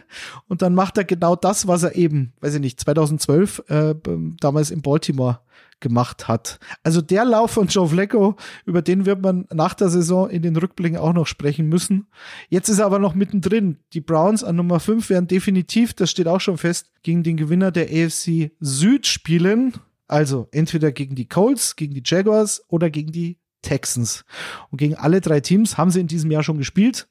Und 0.48 0.62
dann 0.62 0.76
macht 0.76 0.98
er 0.98 1.04
genau 1.04 1.36
das, 1.36 1.68
was 1.68 1.84
er 1.84 1.96
eben, 1.96 2.34
weiß 2.42 2.56
ich 2.56 2.62
nicht, 2.62 2.80
2012 2.80 3.63
äh, 3.70 3.96
damals 4.40 4.72
in 4.72 4.82
Baltimore 4.82 5.40
gemacht 5.80 6.28
hat. 6.28 6.60
Also 6.84 7.02
der 7.02 7.24
Lauf 7.24 7.52
von 7.52 7.68
Joe 7.68 7.88
Flacco, 7.88 8.36
über 8.66 8.82
den 8.82 9.06
wird 9.06 9.22
man 9.22 9.46
nach 9.54 9.76
der 9.76 9.90
Saison 9.90 10.30
in 10.30 10.42
den 10.42 10.56
Rückblicken 10.56 10.98
auch 10.98 11.13
noch 11.13 11.28
sprechen 11.28 11.70
müssen. 11.70 12.08
Jetzt 12.50 12.70
ist 12.70 12.80
er 12.80 12.88
aber 12.88 13.00
noch 13.00 13.13
mittendrin. 13.13 13.78
Die 13.94 14.02
Browns 14.02 14.44
an 14.44 14.56
Nummer 14.56 14.80
5 14.80 15.10
werden 15.10 15.28
definitiv, 15.28 15.94
das 15.94 16.10
steht 16.10 16.28
auch 16.28 16.42
schon 16.42 16.58
fest, 16.58 16.92
gegen 17.04 17.24
den 17.24 17.38
Gewinner 17.38 17.72
der 17.72 17.86
AFC 17.86 18.52
Süd 18.60 19.06
spielen. 19.06 19.74
Also 20.08 20.48
entweder 20.52 20.92
gegen 20.92 21.16
die 21.16 21.28
Colts, 21.28 21.76
gegen 21.76 21.94
die 21.94 22.04
Jaguars 22.04 22.63
oder 22.70 22.90
gegen 22.90 23.12
die 23.12 23.38
Texans. 23.62 24.26
Und 24.70 24.78
gegen 24.78 24.96
alle 24.96 25.22
drei 25.22 25.39
Teams 25.39 25.78
haben 25.78 25.91
sie 25.91 26.00
in 26.00 26.08
diesem 26.08 26.32
Jahr 26.32 26.43
schon 26.43 26.58
gespielt 26.58 27.08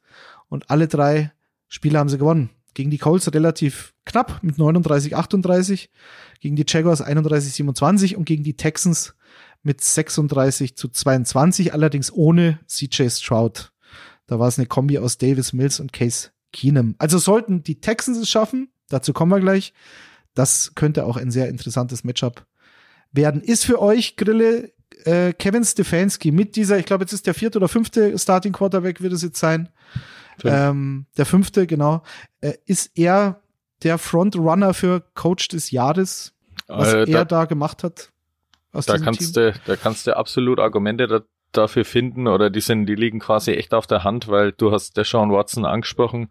und 0.49 0.71
alle 0.71 0.89
drei 0.89 1.33
Spiele 1.69 1.99
haben 1.99 2.09
sie 2.09 2.19
gewonnen. 2.19 2.51
Gegen 2.75 2.91
die 2.91 2.99
Colts 2.99 3.33
relativ 3.33 3.95
knapp 4.05 4.43
mit 4.43 4.59
39, 4.59 5.17
38, 5.17 5.91
gegen 6.41 6.57
die 6.57 6.65
Jaguars 6.67 7.01
31, 7.01 7.55
27 7.55 8.17
und 8.17 8.27
gegen 8.27 8.45
die 8.45 8.57
Texans 8.57 9.15
mit 9.63 9.81
36 9.81 10.77
zu 10.77 10.89
22, 10.89 11.73
allerdings 11.73 12.13
ohne 12.13 12.61
CJ 12.67 13.09
Stroud. 13.09 13.73
Da 14.27 14.39
war 14.39 14.49
es 14.49 14.59
eine 14.59 14.67
Kombi 14.67 14.99
aus 14.99 15.19
Davis 15.19 15.53
Mills 15.53 15.81
und 15.81 15.93
Case 15.93 16.31
Keenum. 16.53 16.95
Also 16.99 17.19
sollten 17.19 17.63
die 17.63 17.81
Texans 17.81 18.19
es 18.19 18.31
schaffen, 18.31 18.71
dazu 18.89 19.13
kommen 19.13 19.33
wir 19.33 19.41
gleich. 19.41 19.73
Das 20.35 20.75
könnte 20.75 21.05
auch 21.07 21.17
ein 21.17 21.31
sehr 21.31 21.49
interessantes 21.49 22.05
Matchup 22.05 22.47
werden. 23.13 23.41
Ist 23.41 23.65
für 23.65 23.81
euch, 23.81 24.17
Grille, 24.17 24.73
äh, 25.05 25.33
Kevin 25.33 25.65
Stefanski 25.65 26.33
mit 26.33 26.57
dieser, 26.57 26.79
ich 26.79 26.87
glaube, 26.87 27.05
jetzt 27.05 27.13
ist 27.13 27.27
der 27.27 27.35
vierte 27.35 27.59
oder 27.59 27.69
fünfte 27.69 28.19
Starting 28.19 28.53
Quarterback, 28.53 29.01
wird 29.01 29.13
es 29.13 29.23
jetzt 29.23 29.39
sein. 29.39 29.69
Ähm, 30.45 31.07
der 31.17 31.27
fünfte, 31.27 31.67
genau. 31.67 32.03
Äh, 32.41 32.55
ist 32.67 32.91
er 32.95 33.41
der 33.83 33.99
Frontrunner 33.99 34.75
für 34.75 35.03
Coach 35.15 35.49
des 35.49 35.71
Jahres, 35.71 36.35
was 36.67 36.93
äh, 36.93 37.11
er 37.11 37.25
da, 37.25 37.45
gemacht 37.45 37.85
hat? 37.85 38.11
da 38.73 38.99
kannst 38.99 39.35
Team? 39.35 39.53
du, 39.53 39.55
da 39.65 39.77
kannst 39.77 40.07
du 40.07 40.17
absolut 40.17 40.61
Argumente 40.61 41.07
da, 41.07 41.21
dafür 41.53 41.85
finden 41.85 42.27
oder 42.27 42.51
die 42.51 42.61
sind, 42.61 42.87
die 42.87 42.95
liegen 42.95 43.21
quasi 43.21 43.53
echt 43.53 43.73
auf 43.73 43.87
der 43.87 44.05
Hand, 44.05 44.29
weil 44.29 44.53
du 44.53 44.73
hast 44.73 44.97
der 44.97 45.05
Sean 45.05 45.33
Watson 45.33 45.65
angesprochen. 45.65 46.29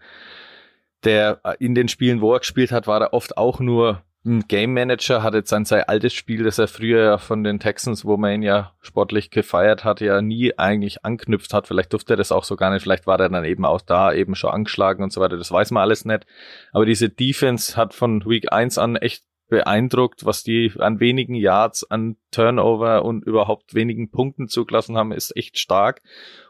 Der 1.04 1.40
in 1.60 1.76
den 1.76 1.88
Spielen, 1.88 2.22
wo 2.22 2.34
er 2.34 2.40
gespielt 2.40 2.72
hat, 2.72 2.88
war 2.88 3.00
er 3.00 3.14
oft 3.14 3.38
auch 3.38 3.60
nur 3.60 4.02
ein 4.26 4.48
Game 4.48 4.74
Manager 4.74 5.22
hat 5.22 5.36
jetzt 5.36 5.50
sein, 5.50 5.66
sein 5.66 5.84
altes 5.84 6.14
Spiel, 6.14 6.44
das 6.44 6.58
er 6.58 6.68
früher 6.68 7.20
von 7.20 7.44
den 7.44 7.60
Texans, 7.60 8.06
wo 8.06 8.18
man 8.18 8.34
ihn 8.34 8.42
ja 8.42 8.74
sportlich 8.82 9.30
gefeiert 9.30 9.84
hat, 9.84 10.02
ja 10.02 10.22
nie 10.22 10.58
eigentlich 10.58 11.06
anknüpft 11.06 11.54
hat. 11.54 11.68
Vielleicht 11.68 11.94
durfte 11.94 12.14
er 12.14 12.18
das 12.18 12.32
auch 12.32 12.44
so 12.44 12.56
gar 12.56 12.72
nicht. 12.72 12.82
Vielleicht 12.82 13.06
war 13.06 13.20
er 13.20 13.30
dann 13.30 13.46
eben 13.46 13.66
auch 13.66 13.82
da 13.82 14.12
eben 14.12 14.36
schon 14.36 14.52
angeschlagen 14.52 15.04
und 15.04 15.14
so 15.14 15.22
weiter. 15.22 15.38
Das 15.38 15.52
weiß 15.52 15.72
man 15.72 15.82
alles 15.82 16.06
nicht. 16.06 16.26
Aber 16.72 16.86
diese 16.86 17.10
Defense 17.10 17.78
hat 17.78 17.94
von 17.94 18.26
Week 18.26 18.52
1 18.52 18.80
an 18.80 18.96
echt 18.96 19.24
beeindruckt, 19.48 20.26
was 20.26 20.44
die 20.44 20.74
an 20.80 21.00
wenigen 21.00 21.36
Yards, 21.36 21.90
an 21.90 22.18
Turnover 22.32 23.06
und 23.06 23.24
überhaupt 23.24 23.76
wenigen 23.76 24.10
Punkten 24.10 24.48
zugelassen 24.48 24.98
haben, 24.98 25.12
ist 25.12 25.38
echt 25.38 25.60
stark. 25.60 26.02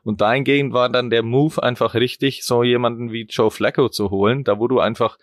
Und 0.03 0.21
dahingehend 0.21 0.73
war 0.73 0.89
dann 0.89 1.09
der 1.09 1.23
Move 1.23 1.61
einfach 1.61 1.93
richtig, 1.93 2.43
so 2.45 2.63
jemanden 2.63 3.11
wie 3.11 3.23
Joe 3.23 3.51
Flacco 3.51 3.89
zu 3.89 4.11
holen, 4.11 4.45
da 4.45 4.59
wo 4.59 4.67
du 4.69 4.79
einfach 4.79 5.17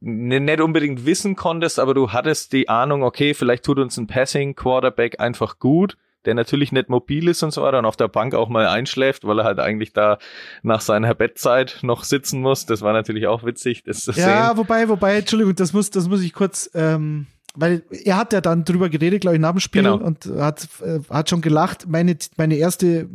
nicht 0.00 0.60
unbedingt 0.60 1.06
wissen 1.06 1.36
konntest, 1.36 1.78
aber 1.78 1.94
du 1.94 2.12
hattest 2.12 2.52
die 2.52 2.68
Ahnung, 2.68 3.02
okay, 3.02 3.34
vielleicht 3.34 3.64
tut 3.64 3.78
uns 3.78 3.96
ein 3.96 4.06
Passing 4.06 4.54
Quarterback 4.54 5.20
einfach 5.20 5.58
gut, 5.58 5.96
der 6.24 6.34
natürlich 6.34 6.72
nicht 6.72 6.88
mobil 6.88 7.28
ist 7.28 7.42
und 7.42 7.52
so 7.52 7.62
weiter 7.62 7.78
und 7.78 7.84
auf 7.84 7.96
der 7.96 8.08
Bank 8.08 8.34
auch 8.34 8.48
mal 8.48 8.66
einschläft, 8.68 9.26
weil 9.26 9.40
er 9.40 9.44
halt 9.44 9.58
eigentlich 9.58 9.92
da 9.92 10.18
nach 10.62 10.80
seiner 10.80 11.14
Bettzeit 11.14 11.78
noch 11.82 12.04
sitzen 12.04 12.40
muss. 12.40 12.66
Das 12.66 12.82
war 12.82 12.92
natürlich 12.92 13.26
auch 13.26 13.44
witzig, 13.44 13.82
das 13.84 14.02
zu 14.02 14.12
ja, 14.12 14.16
sehen. 14.16 14.28
Ja, 14.28 14.56
wobei, 14.56 14.88
wobei, 14.88 15.16
Entschuldigung, 15.18 15.54
das 15.54 15.72
muss, 15.72 15.90
das 15.90 16.08
muss 16.08 16.22
ich 16.22 16.32
kurz, 16.32 16.70
ähm, 16.74 17.26
weil 17.54 17.82
er 18.04 18.16
hat 18.16 18.32
ja 18.32 18.40
dann 18.40 18.64
drüber 18.64 18.88
geredet, 18.88 19.22
glaube 19.22 19.36
ich, 19.36 19.40
nach 19.40 19.52
dem 19.52 19.60
Spiel 19.60 19.82
genau. 19.82 19.96
und 19.96 20.26
hat, 20.26 20.68
äh, 20.80 21.00
hat 21.10 21.30
schon 21.30 21.40
gelacht. 21.40 21.88
Meine, 21.88 22.16
meine 22.36 22.56
erste 22.56 23.08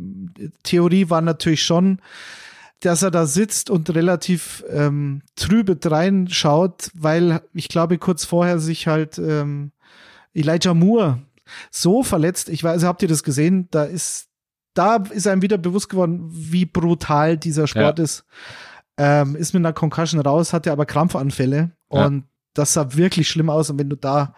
Theorie 0.64 1.08
war 1.08 1.22
natürlich 1.22 1.62
schon, 1.62 2.00
dass 2.84 3.02
er 3.02 3.10
da 3.10 3.26
sitzt 3.26 3.70
und 3.70 3.94
relativ 3.94 4.64
ähm, 4.68 5.22
trübe 5.36 5.78
reinschaut, 5.82 6.90
weil 6.94 7.40
ich 7.54 7.68
glaube, 7.68 7.98
kurz 7.98 8.24
vorher 8.24 8.58
sich 8.58 8.86
halt 8.86 9.18
ähm, 9.18 9.72
Elijah 10.34 10.74
Moore 10.74 11.22
so 11.70 12.02
verletzt, 12.02 12.48
ich 12.48 12.62
weiß, 12.62 12.84
habt 12.84 13.02
ihr 13.02 13.08
das 13.08 13.22
gesehen? 13.22 13.68
Da 13.70 13.84
ist, 13.84 14.28
da 14.74 14.96
ist 14.96 15.26
einem 15.26 15.42
wieder 15.42 15.58
bewusst 15.58 15.88
geworden, 15.88 16.28
wie 16.30 16.66
brutal 16.66 17.38
dieser 17.38 17.66
Sport 17.66 17.98
ja. 17.98 18.04
ist. 18.04 18.24
Ähm, 18.96 19.34
ist 19.34 19.54
mit 19.54 19.60
einer 19.60 19.72
Concussion 19.72 20.20
raus, 20.20 20.52
hatte 20.52 20.70
aber 20.70 20.86
Krampfanfälle 20.86 21.72
ja. 21.90 22.06
und 22.06 22.24
das 22.52 22.74
sah 22.74 22.94
wirklich 22.94 23.28
schlimm 23.28 23.50
aus. 23.50 23.70
Und 23.70 23.78
wenn 23.78 23.90
du 23.90 23.96
da 23.96 24.34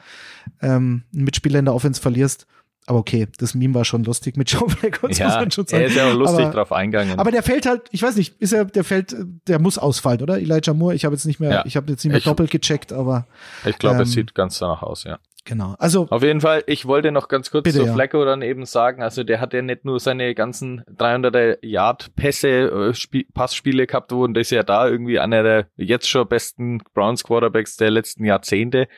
ähm, 0.63 1.05
einen 1.13 1.25
Mitspieler 1.25 1.59
in 1.59 1.67
der 1.67 1.75
Offense 1.75 2.01
verlierst, 2.01 2.47
aber 2.87 3.01
okay, 3.01 3.27
das 3.39 3.55
Meme 3.55 3.75
war 3.75 3.85
schon 3.85 4.05
lustig 4.05 4.37
mit 4.37 4.51
Joe 4.53 4.69
Flacco, 4.69 5.09
ja, 5.09 5.27
muss 5.27 5.35
man 5.35 5.51
schon 5.51 5.67
sagen. 5.67 5.83
Er 5.83 5.89
ist 5.89 5.97
ja 5.97 6.11
auch 6.11 6.15
lustig 6.15 6.47
aber, 6.47 6.55
drauf 6.55 6.73
eingegangen. 6.73 7.19
Aber 7.19 7.31
der 7.31 7.43
fällt 7.43 7.67
halt, 7.67 7.83
ich 7.91 8.03
weiß 8.03 8.17
nicht, 8.17 8.41
ist 8.41 8.53
er, 8.53 8.65
der 8.65 8.85
fällt, 8.85 9.15
der 9.49 9.59
muss 9.59 9.77
ausfallen, 9.77 10.23
oder? 10.23 10.39
Elijah 10.39 10.73
Moore, 10.73 10.95
ich 10.95 11.05
habe 11.05 11.15
jetzt 11.15 11.27
nicht 11.27 11.41
mehr, 11.41 11.51
ja. 11.51 11.63
ich 11.67 11.77
habe 11.77 11.91
jetzt 11.91 12.05
nicht 12.05 12.13
mehr 12.13 12.19
ich, 12.19 12.25
doppelt 12.25 12.51
gecheckt, 12.51 12.93
aber. 12.93 13.27
Ich 13.65 13.79
glaube, 13.79 13.97
ähm, 13.97 14.03
es 14.03 14.13
sieht 14.13 14.35
ganz 14.35 14.59
danach 14.59 14.83
aus, 14.83 15.05
ja. 15.05 15.19
Genau. 15.47 15.77
Also 15.79 16.09
auf 16.11 16.25
jeden 16.25 16.41
Fall, 16.41 16.65
ich 16.67 16.87
wollte 16.87 17.13
noch 17.13 17.29
ganz 17.29 17.53
kurz 17.53 17.63
bitte, 17.65 17.79
zu 17.79 17.93
Flacco 17.93 18.19
ja. 18.19 18.25
dann 18.25 18.43
eben 18.43 18.67
sagen, 18.67 19.01
also 19.01 19.23
der 19.23 19.41
hat 19.41 19.55
ja 19.55 19.63
nicht 19.63 19.85
nur 19.85 20.01
seine 20.01 20.35
ganzen 20.35 20.83
300er 20.99 21.59
Yard 21.65 22.15
Pässe, 22.17 22.93
Passspiele 23.33 23.87
gehabt, 23.87 24.11
wo 24.11 24.25
und 24.25 24.35
das 24.35 24.49
ist 24.49 24.51
ja 24.51 24.65
da 24.65 24.89
irgendwie 24.89 25.21
einer 25.21 25.45
der 25.45 25.67
jetzt 25.77 26.09
schon 26.09 26.27
besten 26.27 26.83
Browns 26.95 27.23
Quarterbacks 27.23 27.77
der 27.77 27.93
letzten 27.93 28.25
Jahrzehnte. 28.25 28.89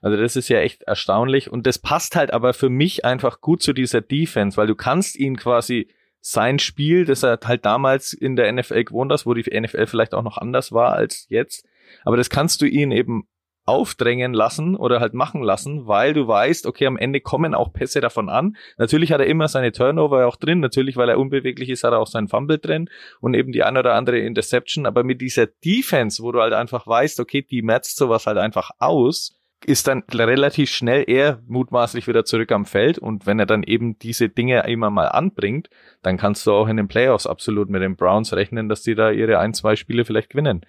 Also 0.00 0.16
das 0.16 0.36
ist 0.36 0.48
ja 0.48 0.60
echt 0.60 0.82
erstaunlich 0.82 1.50
und 1.50 1.66
das 1.66 1.78
passt 1.78 2.16
halt 2.16 2.32
aber 2.32 2.54
für 2.54 2.70
mich 2.70 3.04
einfach 3.04 3.40
gut 3.40 3.62
zu 3.62 3.72
dieser 3.72 4.00
Defense, 4.00 4.56
weil 4.56 4.66
du 4.66 4.74
kannst 4.74 5.16
ihn 5.16 5.36
quasi 5.36 5.88
sein 6.20 6.58
Spiel, 6.58 7.04
das 7.04 7.22
er 7.22 7.38
halt 7.44 7.64
damals 7.64 8.12
in 8.12 8.36
der 8.36 8.50
NFL 8.52 8.84
gewohnt 8.84 9.12
hast, 9.12 9.26
wo 9.26 9.34
die 9.34 9.58
NFL 9.58 9.86
vielleicht 9.86 10.14
auch 10.14 10.22
noch 10.22 10.38
anders 10.38 10.72
war 10.72 10.92
als 10.92 11.26
jetzt, 11.28 11.66
aber 12.04 12.16
das 12.16 12.30
kannst 12.30 12.62
du 12.62 12.66
ihn 12.66 12.92
eben 12.92 13.26
aufdrängen 13.66 14.32
lassen 14.32 14.74
oder 14.74 15.00
halt 15.00 15.14
machen 15.14 15.42
lassen, 15.42 15.86
weil 15.86 16.12
du 16.12 16.26
weißt, 16.26 16.66
okay, 16.66 16.86
am 16.86 16.96
Ende 16.96 17.20
kommen 17.20 17.54
auch 17.54 17.72
Pässe 17.72 18.00
davon 18.00 18.28
an. 18.28 18.56
Natürlich 18.78 19.12
hat 19.12 19.20
er 19.20 19.26
immer 19.26 19.46
seine 19.48 19.70
Turnover 19.70 20.26
auch 20.26 20.36
drin, 20.36 20.60
natürlich, 20.60 20.96
weil 20.96 21.08
er 21.08 21.18
unbeweglich 21.18 21.68
ist, 21.68 21.84
hat 21.84 21.92
er 21.92 22.00
auch 22.00 22.08
seinen 22.08 22.26
Fumble 22.26 22.58
drin 22.58 22.88
und 23.20 23.34
eben 23.34 23.52
die 23.52 23.62
ein 23.62 23.76
oder 23.76 23.94
andere 23.94 24.18
Interception, 24.18 24.86
aber 24.86 25.04
mit 25.04 25.20
dieser 25.20 25.46
Defense, 25.46 26.22
wo 26.22 26.32
du 26.32 26.40
halt 26.40 26.52
einfach 26.52 26.86
weißt, 26.86 27.20
okay, 27.20 27.42
die 27.42 27.62
matzt 27.62 27.96
sowas 27.96 28.26
halt 28.26 28.38
einfach 28.38 28.70
aus, 28.78 29.39
ist 29.64 29.88
dann 29.88 30.04
relativ 30.12 30.70
schnell 30.70 31.04
eher 31.06 31.42
mutmaßlich 31.46 32.06
wieder 32.06 32.24
zurück 32.24 32.50
am 32.52 32.64
Feld 32.64 32.98
und 32.98 33.26
wenn 33.26 33.38
er 33.38 33.46
dann 33.46 33.62
eben 33.62 33.98
diese 33.98 34.28
Dinge 34.28 34.66
immer 34.66 34.90
mal 34.90 35.08
anbringt, 35.08 35.68
dann 36.02 36.16
kannst 36.16 36.46
du 36.46 36.52
auch 36.52 36.68
in 36.68 36.76
den 36.76 36.88
Playoffs 36.88 37.26
absolut 37.26 37.68
mit 37.68 37.82
den 37.82 37.96
Browns 37.96 38.32
rechnen, 38.32 38.68
dass 38.68 38.82
die 38.82 38.94
da 38.94 39.10
ihre 39.10 39.38
ein, 39.38 39.54
zwei 39.54 39.76
Spiele 39.76 40.04
vielleicht 40.04 40.30
gewinnen 40.30 40.64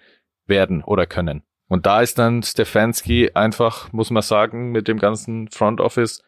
werden 0.46 0.82
oder 0.82 1.06
können. 1.06 1.42
Und 1.68 1.86
da 1.86 2.02
ist 2.02 2.18
dann 2.18 2.42
Stefanski 2.42 3.30
einfach, 3.32 3.92
muss 3.92 4.10
man 4.10 4.22
sagen, 4.22 4.72
mit 4.72 4.88
dem 4.88 4.98
ganzen 4.98 5.48
Front 5.48 5.80
Office 5.80 6.22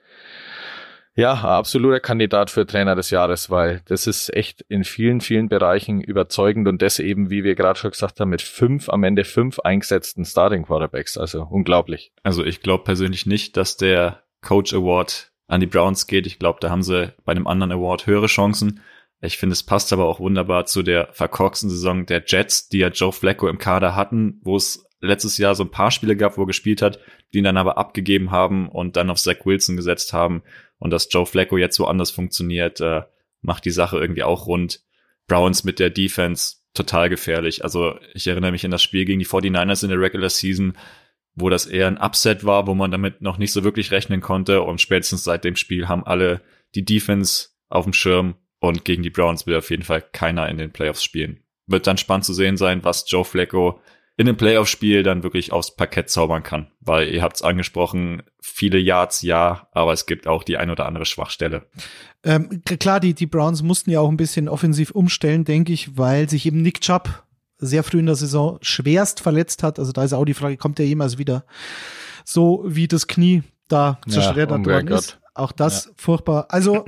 ja, 1.16 1.34
absoluter 1.34 2.00
Kandidat 2.00 2.50
für 2.50 2.66
Trainer 2.66 2.96
des 2.96 3.10
Jahres, 3.10 3.48
weil 3.48 3.82
das 3.86 4.06
ist 4.06 4.34
echt 4.34 4.62
in 4.68 4.82
vielen, 4.82 5.20
vielen 5.20 5.48
Bereichen 5.48 6.00
überzeugend 6.00 6.66
und 6.66 6.82
das 6.82 6.98
eben, 6.98 7.30
wie 7.30 7.44
wir 7.44 7.54
gerade 7.54 7.78
schon 7.78 7.92
gesagt 7.92 8.18
haben, 8.18 8.30
mit 8.30 8.42
fünf, 8.42 8.88
am 8.88 9.04
Ende 9.04 9.24
fünf 9.24 9.60
eingesetzten 9.60 10.24
Starting 10.24 10.64
Quarterbacks. 10.64 11.16
Also 11.16 11.46
unglaublich. 11.48 12.12
Also 12.22 12.44
ich 12.44 12.62
glaube 12.62 12.84
persönlich 12.84 13.26
nicht, 13.26 13.56
dass 13.56 13.76
der 13.76 14.24
Coach 14.40 14.74
Award 14.74 15.32
an 15.46 15.60
die 15.60 15.66
Browns 15.66 16.06
geht. 16.06 16.26
Ich 16.26 16.38
glaube, 16.38 16.58
da 16.60 16.70
haben 16.70 16.82
sie 16.82 17.12
bei 17.24 17.32
einem 17.32 17.46
anderen 17.46 17.72
Award 17.72 18.06
höhere 18.06 18.26
Chancen. 18.26 18.80
Ich 19.20 19.38
finde, 19.38 19.52
es 19.52 19.62
passt 19.62 19.92
aber 19.92 20.06
auch 20.06 20.20
wunderbar 20.20 20.66
zu 20.66 20.82
der 20.82 21.08
verkorksten 21.12 21.70
Saison 21.70 22.06
der 22.06 22.24
Jets, 22.26 22.68
die 22.68 22.78
ja 22.78 22.88
Joe 22.88 23.12
Flacco 23.12 23.48
im 23.48 23.58
Kader 23.58 23.94
hatten, 23.94 24.40
wo 24.42 24.56
es 24.56 24.84
letztes 25.00 25.38
Jahr 25.38 25.54
so 25.54 25.64
ein 25.64 25.70
paar 25.70 25.90
Spiele 25.90 26.16
gab, 26.16 26.36
wo 26.36 26.42
er 26.42 26.46
gespielt 26.46 26.82
hat, 26.82 26.98
die 27.32 27.38
ihn 27.38 27.44
dann 27.44 27.56
aber 27.56 27.78
abgegeben 27.78 28.30
haben 28.30 28.68
und 28.68 28.96
dann 28.96 29.10
auf 29.10 29.20
Zach 29.20 29.44
Wilson 29.44 29.76
gesetzt 29.76 30.12
haben. 30.12 30.42
Und 30.84 30.90
dass 30.90 31.08
Joe 31.10 31.24
Flacco 31.24 31.56
jetzt 31.56 31.76
so 31.76 31.86
anders 31.86 32.10
funktioniert, 32.10 32.78
äh, 32.82 33.04
macht 33.40 33.64
die 33.64 33.70
Sache 33.70 33.96
irgendwie 33.96 34.22
auch 34.22 34.46
rund. 34.46 34.82
Browns 35.26 35.64
mit 35.64 35.78
der 35.78 35.88
Defense 35.88 36.56
total 36.74 37.08
gefährlich. 37.08 37.64
Also 37.64 37.98
ich 38.12 38.26
erinnere 38.26 38.52
mich 38.52 38.66
an 38.66 38.70
das 38.70 38.82
Spiel 38.82 39.06
gegen 39.06 39.18
die 39.18 39.24
49ers 39.24 39.82
in 39.82 39.88
der 39.88 39.98
Regular 39.98 40.28
Season, 40.28 40.76
wo 41.34 41.48
das 41.48 41.64
eher 41.64 41.86
ein 41.86 41.96
Upset 41.96 42.44
war, 42.44 42.66
wo 42.66 42.74
man 42.74 42.90
damit 42.90 43.22
noch 43.22 43.38
nicht 43.38 43.52
so 43.52 43.64
wirklich 43.64 43.92
rechnen 43.92 44.20
konnte. 44.20 44.60
Und 44.60 44.78
spätestens 44.78 45.24
seit 45.24 45.44
dem 45.44 45.56
Spiel 45.56 45.88
haben 45.88 46.04
alle 46.04 46.42
die 46.74 46.84
Defense 46.84 47.48
auf 47.70 47.84
dem 47.84 47.94
Schirm 47.94 48.34
und 48.60 48.84
gegen 48.84 49.02
die 49.02 49.08
Browns 49.08 49.46
will 49.46 49.56
auf 49.56 49.70
jeden 49.70 49.84
Fall 49.84 50.02
keiner 50.02 50.50
in 50.50 50.58
den 50.58 50.70
Playoffs 50.70 51.02
spielen. 51.02 51.40
Wird 51.66 51.86
dann 51.86 51.96
spannend 51.96 52.26
zu 52.26 52.34
sehen 52.34 52.58
sein, 52.58 52.84
was 52.84 53.10
Joe 53.10 53.24
Flacco 53.24 53.80
in 54.16 54.28
einem 54.28 54.36
Playoff-Spiel 54.36 55.02
dann 55.02 55.22
wirklich 55.22 55.52
aufs 55.52 55.74
Parkett 55.74 56.08
zaubern 56.08 56.42
kann. 56.42 56.68
Weil 56.80 57.08
ihr 57.08 57.22
habt 57.22 57.36
es 57.36 57.42
angesprochen, 57.42 58.22
viele 58.40 58.78
Yards 58.78 59.22
ja, 59.22 59.68
aber 59.72 59.92
es 59.92 60.06
gibt 60.06 60.26
auch 60.26 60.44
die 60.44 60.56
ein 60.56 60.70
oder 60.70 60.86
andere 60.86 61.04
Schwachstelle. 61.04 61.66
Ähm, 62.22 62.62
klar, 62.64 63.00
die, 63.00 63.14
die 63.14 63.26
Browns 63.26 63.62
mussten 63.62 63.90
ja 63.90 64.00
auch 64.00 64.08
ein 64.08 64.16
bisschen 64.16 64.48
offensiv 64.48 64.92
umstellen, 64.92 65.44
denke 65.44 65.72
ich, 65.72 65.96
weil 65.98 66.28
sich 66.28 66.46
eben 66.46 66.62
Nick 66.62 66.80
Chubb 66.80 67.24
sehr 67.58 67.82
früh 67.82 67.98
in 67.98 68.06
der 68.06 68.14
Saison 68.14 68.58
schwerst 68.62 69.20
verletzt 69.20 69.62
hat. 69.62 69.78
Also 69.78 69.92
da 69.92 70.04
ist 70.04 70.12
auch 70.12 70.24
die 70.24 70.34
Frage, 70.34 70.56
kommt 70.56 70.78
der 70.78 70.86
jemals 70.86 71.18
wieder 71.18 71.44
so 72.24 72.64
wie 72.66 72.88
das 72.88 73.06
Knie 73.06 73.42
da 73.68 74.00
zerschreddert 74.08 74.66
ja, 74.66 74.72
worden 74.72 74.88
ist? 74.88 75.18
Auch 75.34 75.52
das 75.52 75.86
ja. 75.86 75.90
furchtbar. 75.96 76.46
Also 76.50 76.84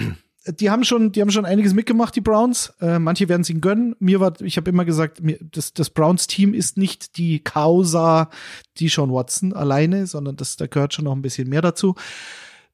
die 0.47 0.71
haben 0.71 0.85
schon, 0.85 1.13
die 1.13 1.21
haben 1.21 1.31
schon 1.31 1.45
einiges 1.45 1.75
mitgemacht, 1.75 2.15
die 2.15 2.21
Browns. 2.21 2.73
Äh, 2.81 2.99
manche 2.99 3.29
werden 3.29 3.43
es 3.43 3.51
ihnen 3.51 3.61
gönnen. 3.61 3.97
Mir 3.99 4.21
war, 4.21 4.41
ich 4.41 4.57
habe 4.57 4.71
immer 4.71 4.85
gesagt, 4.85 5.23
mir, 5.23 5.39
das, 5.41 5.73
das 5.73 5.91
Browns-Team 5.91 6.55
ist 6.55 6.77
nicht 6.77 7.17
die 7.17 7.41
Causa 7.41 8.31
die 8.79 8.89
Sean 8.89 9.13
Watson 9.13 9.53
alleine, 9.53 10.07
sondern 10.07 10.37
das, 10.37 10.57
da 10.57 10.67
gehört 10.67 10.95
schon 10.95 11.05
noch 11.07 11.15
ein 11.15 11.23
bisschen 11.23 11.49
mehr 11.49 11.63
dazu. 11.63 11.95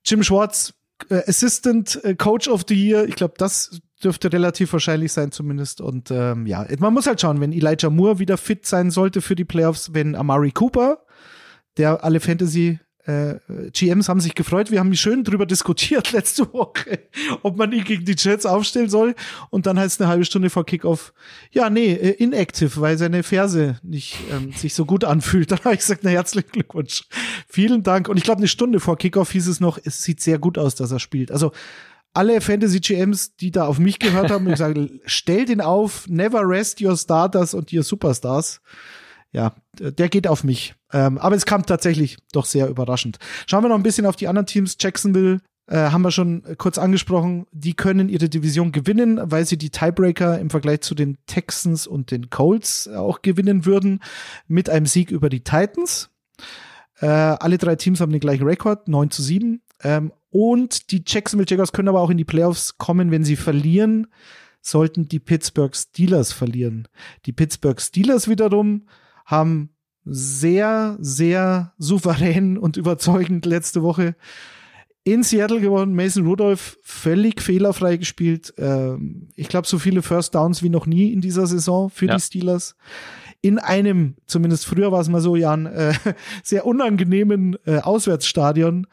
Jim 0.04 0.22
Schwartz, 0.22 0.74
äh, 1.08 1.22
Assistant 1.26 2.02
äh, 2.04 2.14
Coach 2.14 2.48
of 2.48 2.64
the 2.68 2.74
Year, 2.74 3.06
ich 3.06 3.14
glaube, 3.14 3.34
das 3.38 3.80
dürfte 4.02 4.32
relativ 4.32 4.72
wahrscheinlich 4.72 5.12
sein 5.12 5.32
zumindest. 5.32 5.80
Und 5.80 6.10
ähm, 6.10 6.46
ja, 6.46 6.66
man 6.78 6.92
muss 6.92 7.06
halt 7.06 7.20
schauen, 7.20 7.40
wenn 7.40 7.52
Elijah 7.52 7.90
Moore 7.90 8.18
wieder 8.18 8.36
fit 8.36 8.66
sein 8.66 8.90
sollte 8.90 9.22
für 9.22 9.36
die 9.36 9.44
Playoffs, 9.44 9.94
wenn 9.94 10.14
Amari 10.14 10.50
Cooper, 10.50 11.04
der 11.76 12.04
alle 12.04 12.20
Fantasy 12.20 12.80
äh, 13.04 13.34
GMs 13.72 14.08
haben 14.08 14.20
sich 14.20 14.34
gefreut. 14.34 14.70
Wir 14.70 14.78
haben 14.78 14.94
schön 14.94 15.24
drüber 15.24 15.44
diskutiert 15.44 16.12
letzte 16.12 16.52
Woche, 16.52 17.00
ob 17.42 17.56
man 17.56 17.72
ihn 17.72 17.84
gegen 17.84 18.04
die 18.04 18.14
Jets 18.16 18.46
aufstellen 18.46 18.88
soll. 18.88 19.14
Und 19.50 19.66
dann 19.66 19.78
heißt 19.78 19.96
es 19.96 20.00
eine 20.00 20.08
halbe 20.08 20.24
Stunde 20.24 20.50
vor 20.50 20.64
Kickoff, 20.64 21.12
ja, 21.50 21.68
nee, 21.68 21.92
äh, 21.92 22.10
inactive, 22.10 22.80
weil 22.80 22.98
seine 22.98 23.22
Ferse 23.22 23.78
nicht 23.82 24.18
ähm, 24.30 24.52
sich 24.52 24.74
so 24.74 24.84
gut 24.84 25.04
anfühlt. 25.04 25.50
Dann 25.50 25.58
habe 25.60 25.74
ich 25.74 25.80
gesagt, 25.80 26.02
na 26.04 26.10
herzlichen 26.10 26.50
Glückwunsch. 26.50 27.04
Vielen 27.48 27.82
Dank. 27.82 28.08
Und 28.08 28.16
ich 28.16 28.24
glaube, 28.24 28.38
eine 28.38 28.48
Stunde 28.48 28.78
vor 28.78 28.96
Kickoff 28.96 29.32
hieß 29.32 29.48
es 29.48 29.60
noch, 29.60 29.78
es 29.82 30.02
sieht 30.02 30.20
sehr 30.20 30.38
gut 30.38 30.56
aus, 30.56 30.74
dass 30.74 30.92
er 30.92 31.00
spielt. 31.00 31.32
Also 31.32 31.52
alle 32.14 32.40
Fantasy 32.40 32.80
GMs, 32.80 33.36
die 33.36 33.50
da 33.50 33.66
auf 33.66 33.78
mich 33.78 33.98
gehört 33.98 34.30
haben, 34.30 34.48
ich 34.48 34.58
sage, 34.58 35.00
stellt 35.06 35.48
ihn 35.48 35.60
auf, 35.60 36.06
never 36.08 36.46
rest 36.46 36.80
your 36.80 36.96
starters 36.96 37.54
und 37.54 37.72
your 37.72 37.82
superstars 37.82 38.60
ja, 39.32 39.54
der 39.78 40.08
geht 40.08 40.28
auf 40.28 40.44
mich. 40.44 40.74
Ähm, 40.92 41.18
aber 41.18 41.36
es 41.36 41.46
kam 41.46 41.64
tatsächlich 41.64 42.18
doch 42.32 42.44
sehr 42.44 42.68
überraschend. 42.68 43.18
Schauen 43.46 43.64
wir 43.64 43.68
noch 43.68 43.76
ein 43.76 43.82
bisschen 43.82 44.06
auf 44.06 44.16
die 44.16 44.28
anderen 44.28 44.46
Teams. 44.46 44.76
Jacksonville 44.78 45.40
äh, 45.66 45.76
haben 45.76 46.02
wir 46.02 46.10
schon 46.10 46.42
kurz 46.58 46.76
angesprochen. 46.76 47.46
Die 47.50 47.74
können 47.74 48.10
ihre 48.10 48.28
Division 48.28 48.72
gewinnen, 48.72 49.18
weil 49.22 49.46
sie 49.46 49.56
die 49.56 49.70
Tiebreaker 49.70 50.38
im 50.38 50.50
Vergleich 50.50 50.82
zu 50.82 50.94
den 50.94 51.16
Texans 51.26 51.86
und 51.86 52.10
den 52.10 52.28
Colts 52.28 52.88
auch 52.88 53.22
gewinnen 53.22 53.64
würden 53.64 54.00
mit 54.48 54.68
einem 54.68 54.86
Sieg 54.86 55.10
über 55.10 55.30
die 55.30 55.42
Titans. 55.42 56.10
Äh, 57.00 57.06
alle 57.06 57.56
drei 57.56 57.76
Teams 57.76 58.00
haben 58.00 58.12
den 58.12 58.20
gleichen 58.20 58.46
Rekord, 58.46 58.86
9 58.86 59.10
zu 59.10 59.22
7. 59.22 59.62
Ähm, 59.82 60.12
und 60.28 60.90
die 60.90 61.02
Jacksonville 61.06 61.48
Jaguars 61.48 61.72
können 61.72 61.88
aber 61.88 62.00
auch 62.00 62.10
in 62.10 62.18
die 62.18 62.24
Playoffs 62.24 62.76
kommen, 62.76 63.10
wenn 63.10 63.24
sie 63.24 63.36
verlieren, 63.36 64.08
sollten 64.60 65.08
die 65.08 65.18
Pittsburgh 65.18 65.74
Steelers 65.74 66.32
verlieren. 66.32 66.86
Die 67.26 67.32
Pittsburgh 67.32 67.80
Steelers 67.80 68.28
wiederum 68.28 68.86
haben 69.24 69.70
sehr, 70.04 70.96
sehr 71.00 71.72
souverän 71.78 72.58
und 72.58 72.76
überzeugend 72.76 73.46
letzte 73.46 73.82
Woche 73.82 74.16
in 75.04 75.22
Seattle 75.22 75.60
gewonnen. 75.60 75.94
Mason 75.94 76.26
Rudolph 76.26 76.78
völlig 76.82 77.40
fehlerfrei 77.40 77.96
gespielt. 77.96 78.54
Ähm, 78.58 79.28
ich 79.34 79.48
glaube, 79.48 79.66
so 79.66 79.78
viele 79.78 80.02
First 80.02 80.34
Downs 80.34 80.62
wie 80.62 80.68
noch 80.68 80.86
nie 80.86 81.12
in 81.12 81.20
dieser 81.20 81.46
Saison 81.46 81.90
für 81.90 82.06
ja. 82.06 82.16
die 82.16 82.22
Steelers. 82.22 82.76
In 83.40 83.58
einem, 83.58 84.14
zumindest 84.26 84.66
früher 84.66 84.92
war 84.92 85.00
es 85.00 85.08
mal 85.08 85.20
so, 85.20 85.34
Jan, 85.34 85.66
äh, 85.66 85.94
sehr 86.44 86.66
unangenehmen 86.66 87.56
äh, 87.66 87.78
Auswärtsstadion. 87.78 88.86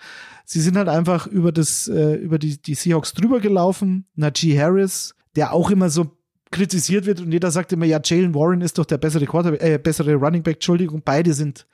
Sie 0.46 0.62
sind 0.62 0.78
halt 0.78 0.90
einfach 0.90 1.28
über 1.28 1.52
das, 1.52 1.88
äh, 1.88 2.16
über 2.16 2.40
die, 2.40 2.60
die 2.60 2.74
Seahawks 2.74 3.14
drüber 3.14 3.40
gelaufen. 3.40 4.08
Najee 4.16 4.60
Harris, 4.60 5.14
der 5.36 5.54
auch 5.54 5.70
immer 5.70 5.92
so 5.92 6.19
kritisiert 6.52 7.06
wird 7.06 7.22
und 7.22 7.32
jeder 7.32 7.52
sagt 7.52 7.72
immer, 7.74 7.86
ja, 7.86 8.00
Jalen 8.04 8.34
Warren 8.34 8.62
ist 8.62 8.78
doch 8.78 8.86
der 8.86 8.98
bessere 8.98 9.26
Quarterback, 9.26 9.62
äh, 9.62 9.78
bessere 9.78 10.16
Running 10.16 10.44
Back, 10.44 10.56
Entschuldigung, 10.56 11.02
beide 11.04 11.34
sind 11.34 11.68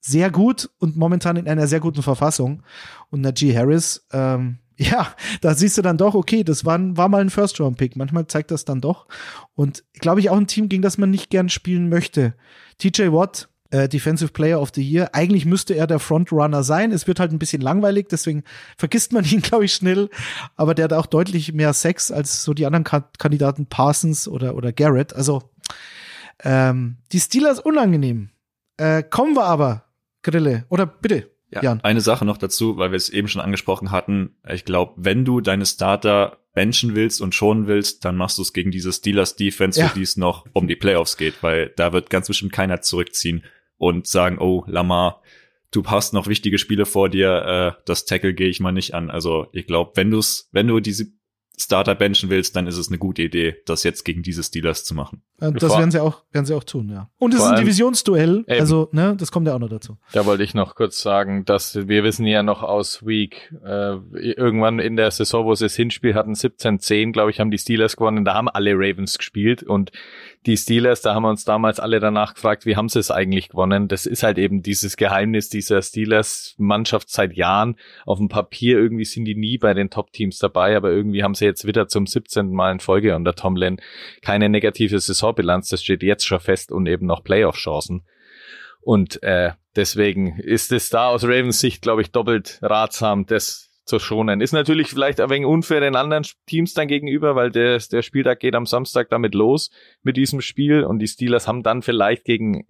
sehr 0.00 0.30
gut 0.30 0.70
und 0.78 0.96
momentan 0.96 1.36
in 1.36 1.46
einer 1.46 1.66
sehr 1.66 1.80
guten 1.80 2.02
Verfassung. 2.02 2.62
Und 3.10 3.20
Najee 3.20 3.54
Harris, 3.54 4.06
ähm, 4.12 4.58
ja, 4.76 5.14
da 5.42 5.54
siehst 5.54 5.76
du 5.76 5.82
dann 5.82 5.98
doch, 5.98 6.14
okay, 6.14 6.42
das 6.42 6.64
war, 6.64 6.78
war 6.96 7.08
mal 7.08 7.20
ein 7.20 7.30
First-Round-Pick. 7.30 7.96
Manchmal 7.96 8.26
zeigt 8.28 8.50
das 8.50 8.64
dann 8.64 8.80
doch. 8.80 9.06
Und 9.54 9.84
glaube 9.92 10.20
ich 10.20 10.30
auch 10.30 10.38
ein 10.38 10.46
Team, 10.46 10.70
gegen 10.70 10.82
das 10.82 10.96
man 10.96 11.10
nicht 11.10 11.28
gern 11.28 11.50
spielen 11.50 11.90
möchte. 11.90 12.34
TJ 12.78 13.12
Watt, 13.12 13.49
äh, 13.70 13.88
Defensive 13.88 14.32
Player 14.32 14.60
of 14.60 14.70
the 14.74 14.82
Year. 14.82 15.10
Eigentlich 15.14 15.46
müsste 15.46 15.74
er 15.74 15.86
der 15.86 15.98
Frontrunner 15.98 16.62
sein. 16.64 16.92
Es 16.92 17.06
wird 17.06 17.20
halt 17.20 17.32
ein 17.32 17.38
bisschen 17.38 17.62
langweilig, 17.62 18.08
deswegen 18.10 18.42
vergisst 18.76 19.12
man 19.12 19.24
ihn, 19.30 19.42
glaube 19.42 19.64
ich, 19.64 19.72
schnell. 19.74 20.10
Aber 20.56 20.74
der 20.74 20.84
hat 20.84 20.92
auch 20.92 21.06
deutlich 21.06 21.52
mehr 21.52 21.72
Sex 21.72 22.10
als 22.10 22.42
so 22.44 22.54
die 22.54 22.66
anderen 22.66 22.84
Ka 22.84 23.08
Kandidaten 23.18 23.66
Parsons 23.66 24.26
oder, 24.28 24.54
oder 24.56 24.72
Garrett. 24.72 25.14
Also 25.14 25.42
ähm, 26.42 26.96
die 27.12 27.20
Steelers 27.20 27.58
unangenehm. 27.60 28.30
Äh, 28.76 29.02
kommen 29.02 29.34
wir 29.36 29.44
aber 29.44 29.84
Grille. 30.22 30.64
Oder 30.68 30.86
bitte, 30.86 31.30
Ja, 31.50 31.62
Jan. 31.62 31.80
eine 31.82 32.00
Sache 32.00 32.24
noch 32.24 32.38
dazu, 32.38 32.76
weil 32.76 32.90
wir 32.92 32.96
es 32.96 33.08
eben 33.08 33.28
schon 33.28 33.42
angesprochen 33.42 33.90
hatten. 33.90 34.36
Ich 34.48 34.64
glaube, 34.64 34.94
wenn 34.96 35.24
du 35.24 35.40
deine 35.40 35.66
Starter 35.66 36.38
benchen 36.52 36.94
willst 36.96 37.20
und 37.20 37.34
schonen 37.34 37.66
willst, 37.68 38.04
dann 38.04 38.16
machst 38.16 38.38
du 38.38 38.42
es 38.42 38.52
gegen 38.52 38.70
diese 38.70 38.92
Steelers 38.92 39.36
Defense, 39.36 39.78
Ja. 39.78 39.88
für 39.88 39.94
die 39.98 40.02
es 40.02 40.16
noch 40.16 40.46
um 40.52 40.66
die 40.66 40.76
Playoffs 40.76 41.16
geht, 41.16 41.42
weil 41.42 41.72
da 41.76 41.92
wird 41.92 42.10
ganz 42.10 42.26
bestimmt 42.26 42.52
keiner 42.52 42.80
zurückziehen 42.80 43.44
und 43.80 44.06
sagen, 44.06 44.38
oh, 44.38 44.62
Lamar, 44.66 45.22
du 45.72 45.82
hast 45.86 46.12
noch 46.12 46.26
wichtige 46.26 46.58
Spiele 46.58 46.84
vor 46.84 47.08
dir, 47.08 47.74
äh, 47.78 47.82
das 47.86 48.04
Tackle 48.04 48.34
gehe 48.34 48.48
ich 48.48 48.60
mal 48.60 48.72
nicht 48.72 48.92
an. 48.94 49.10
Also 49.10 49.46
ich 49.52 49.66
glaube, 49.66 49.92
wenn 49.94 50.10
du's, 50.10 50.48
wenn 50.52 50.68
du 50.68 50.80
diese 50.80 51.06
Starter 51.58 51.94
benchen 51.94 52.30
willst, 52.30 52.56
dann 52.56 52.66
ist 52.66 52.78
es 52.78 52.88
eine 52.88 52.96
gute 52.96 53.20
Idee, 53.22 53.56
das 53.66 53.82
jetzt 53.82 54.04
gegen 54.04 54.22
diese 54.22 54.42
Steelers 54.42 54.82
zu 54.82 54.94
machen. 54.94 55.22
Äh, 55.42 55.52
Das 55.52 55.64
Vor- 55.70 55.78
werden 55.78 55.90
sie 55.90 56.02
auch, 56.02 56.22
werden 56.32 56.46
sie 56.46 56.54
auch 56.54 56.64
tun, 56.64 56.88
ja. 56.88 57.10
Und 57.18 57.34
es 57.34 57.40
ist 57.40 57.46
ein 57.46 57.60
Divisionsduell, 57.60 58.44
Eben. 58.48 58.60
also, 58.60 58.88
ne, 58.92 59.14
das 59.18 59.30
kommt 59.30 59.46
ja 59.46 59.54
auch 59.54 59.58
noch 59.58 59.68
dazu. 59.68 59.98
Da 60.12 60.24
wollte 60.24 60.42
ich 60.42 60.54
noch 60.54 60.74
kurz 60.74 61.02
sagen, 61.02 61.44
dass 61.44 61.86
wir 61.86 62.02
wissen 62.02 62.26
ja 62.26 62.42
noch 62.42 62.62
aus 62.62 63.04
Week, 63.04 63.52
äh, 63.62 63.96
irgendwann 64.14 64.78
in 64.78 64.96
der 64.96 65.10
Saison, 65.10 65.44
wo 65.44 65.54
sie 65.54 65.66
das 65.66 65.76
Hinspiel 65.76 66.14
hatten, 66.14 66.32
17-10, 66.34 67.12
glaube 67.12 67.30
ich, 67.30 67.40
haben 67.40 67.50
die 67.50 67.58
Steelers 67.58 67.96
gewonnen. 67.96 68.24
Da 68.24 68.32
haben 68.34 68.48
alle 68.48 68.72
Ravens 68.74 69.18
gespielt 69.18 69.62
und 69.62 69.92
die 70.46 70.56
Steelers, 70.56 71.02
da 71.02 71.14
haben 71.14 71.24
wir 71.24 71.28
uns 71.28 71.44
damals 71.44 71.80
alle 71.80 72.00
danach 72.00 72.34
gefragt, 72.34 72.64
wie 72.64 72.76
haben 72.76 72.88
sie 72.88 72.98
es 72.98 73.10
eigentlich 73.10 73.50
gewonnen? 73.50 73.88
Das 73.88 74.06
ist 74.06 74.22
halt 74.22 74.38
eben 74.38 74.62
dieses 74.62 74.96
Geheimnis 74.96 75.50
dieser 75.50 75.82
Steelers-Mannschaft 75.82 77.10
seit 77.10 77.34
Jahren. 77.34 77.76
Auf 78.06 78.18
dem 78.18 78.28
Papier 78.28 78.78
irgendwie 78.78 79.04
sind 79.04 79.26
die 79.26 79.34
nie 79.34 79.58
bei 79.58 79.74
den 79.74 79.90
Top-Teams 79.90 80.38
dabei, 80.38 80.76
aber 80.76 80.90
irgendwie 80.90 81.22
haben 81.22 81.34
sie 81.34 81.44
jetzt 81.44 81.66
wieder 81.66 81.88
zum 81.88 82.06
17. 82.06 82.50
Mal 82.52 82.72
in 82.72 82.80
Folge 82.80 83.14
unter 83.14 83.34
Tomlin 83.34 83.80
keine 84.22 84.48
negative 84.48 84.98
Saisonbilanz. 84.98 85.68
Das 85.68 85.82
steht 85.82 86.02
jetzt 86.02 86.26
schon 86.26 86.40
fest 86.40 86.72
und 86.72 86.86
eben 86.86 87.04
noch 87.04 87.22
Playoff-Chancen. 87.22 88.06
Und 88.80 89.22
äh, 89.22 89.52
deswegen 89.76 90.38
ist 90.38 90.72
es 90.72 90.88
da 90.88 91.08
aus 91.08 91.24
Ravens 91.24 91.60
Sicht, 91.60 91.82
glaube 91.82 92.00
ich, 92.00 92.12
doppelt 92.12 92.60
ratsam, 92.62 93.26
das 93.26 93.69
zu 93.90 93.98
schonen. 93.98 94.40
Ist 94.40 94.52
natürlich 94.52 94.88
vielleicht 94.88 95.20
ein 95.20 95.28
wenig 95.28 95.46
unfair 95.46 95.80
den 95.80 95.96
anderen 95.96 96.24
Teams 96.46 96.72
dann 96.72 96.88
gegenüber, 96.88 97.34
weil 97.34 97.50
der, 97.50 97.78
der 97.78 98.02
Spieltag 98.02 98.40
geht 98.40 98.54
am 98.54 98.64
Samstag 98.64 99.10
damit 99.10 99.34
los 99.34 99.70
mit 100.02 100.16
diesem 100.16 100.40
Spiel 100.40 100.84
und 100.84 101.00
die 101.00 101.08
Steelers 101.08 101.46
haben 101.46 101.62
dann 101.62 101.82
vielleicht 101.82 102.24
gegen, 102.24 102.64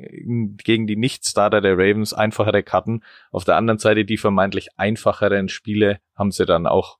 gegen 0.64 0.86
die 0.86 0.96
Nicht-Starter 0.96 1.60
der 1.60 1.74
Ravens 1.74 2.12
einfachere 2.12 2.62
Karten. 2.62 3.02
Auf 3.30 3.44
der 3.44 3.56
anderen 3.56 3.78
Seite 3.78 4.04
die 4.04 4.16
vermeintlich 4.16 4.70
einfacheren 4.76 5.48
Spiele 5.48 6.00
haben 6.16 6.32
sie 6.32 6.46
dann 6.46 6.66
auch 6.66 6.98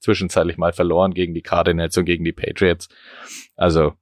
zwischenzeitlich 0.00 0.58
mal 0.58 0.72
verloren 0.72 1.14
gegen 1.14 1.32
die 1.32 1.42
Cardinals 1.42 1.96
und 1.96 2.04
gegen 2.04 2.24
die 2.24 2.32
Patriots. 2.32 2.88
Also 3.56 3.94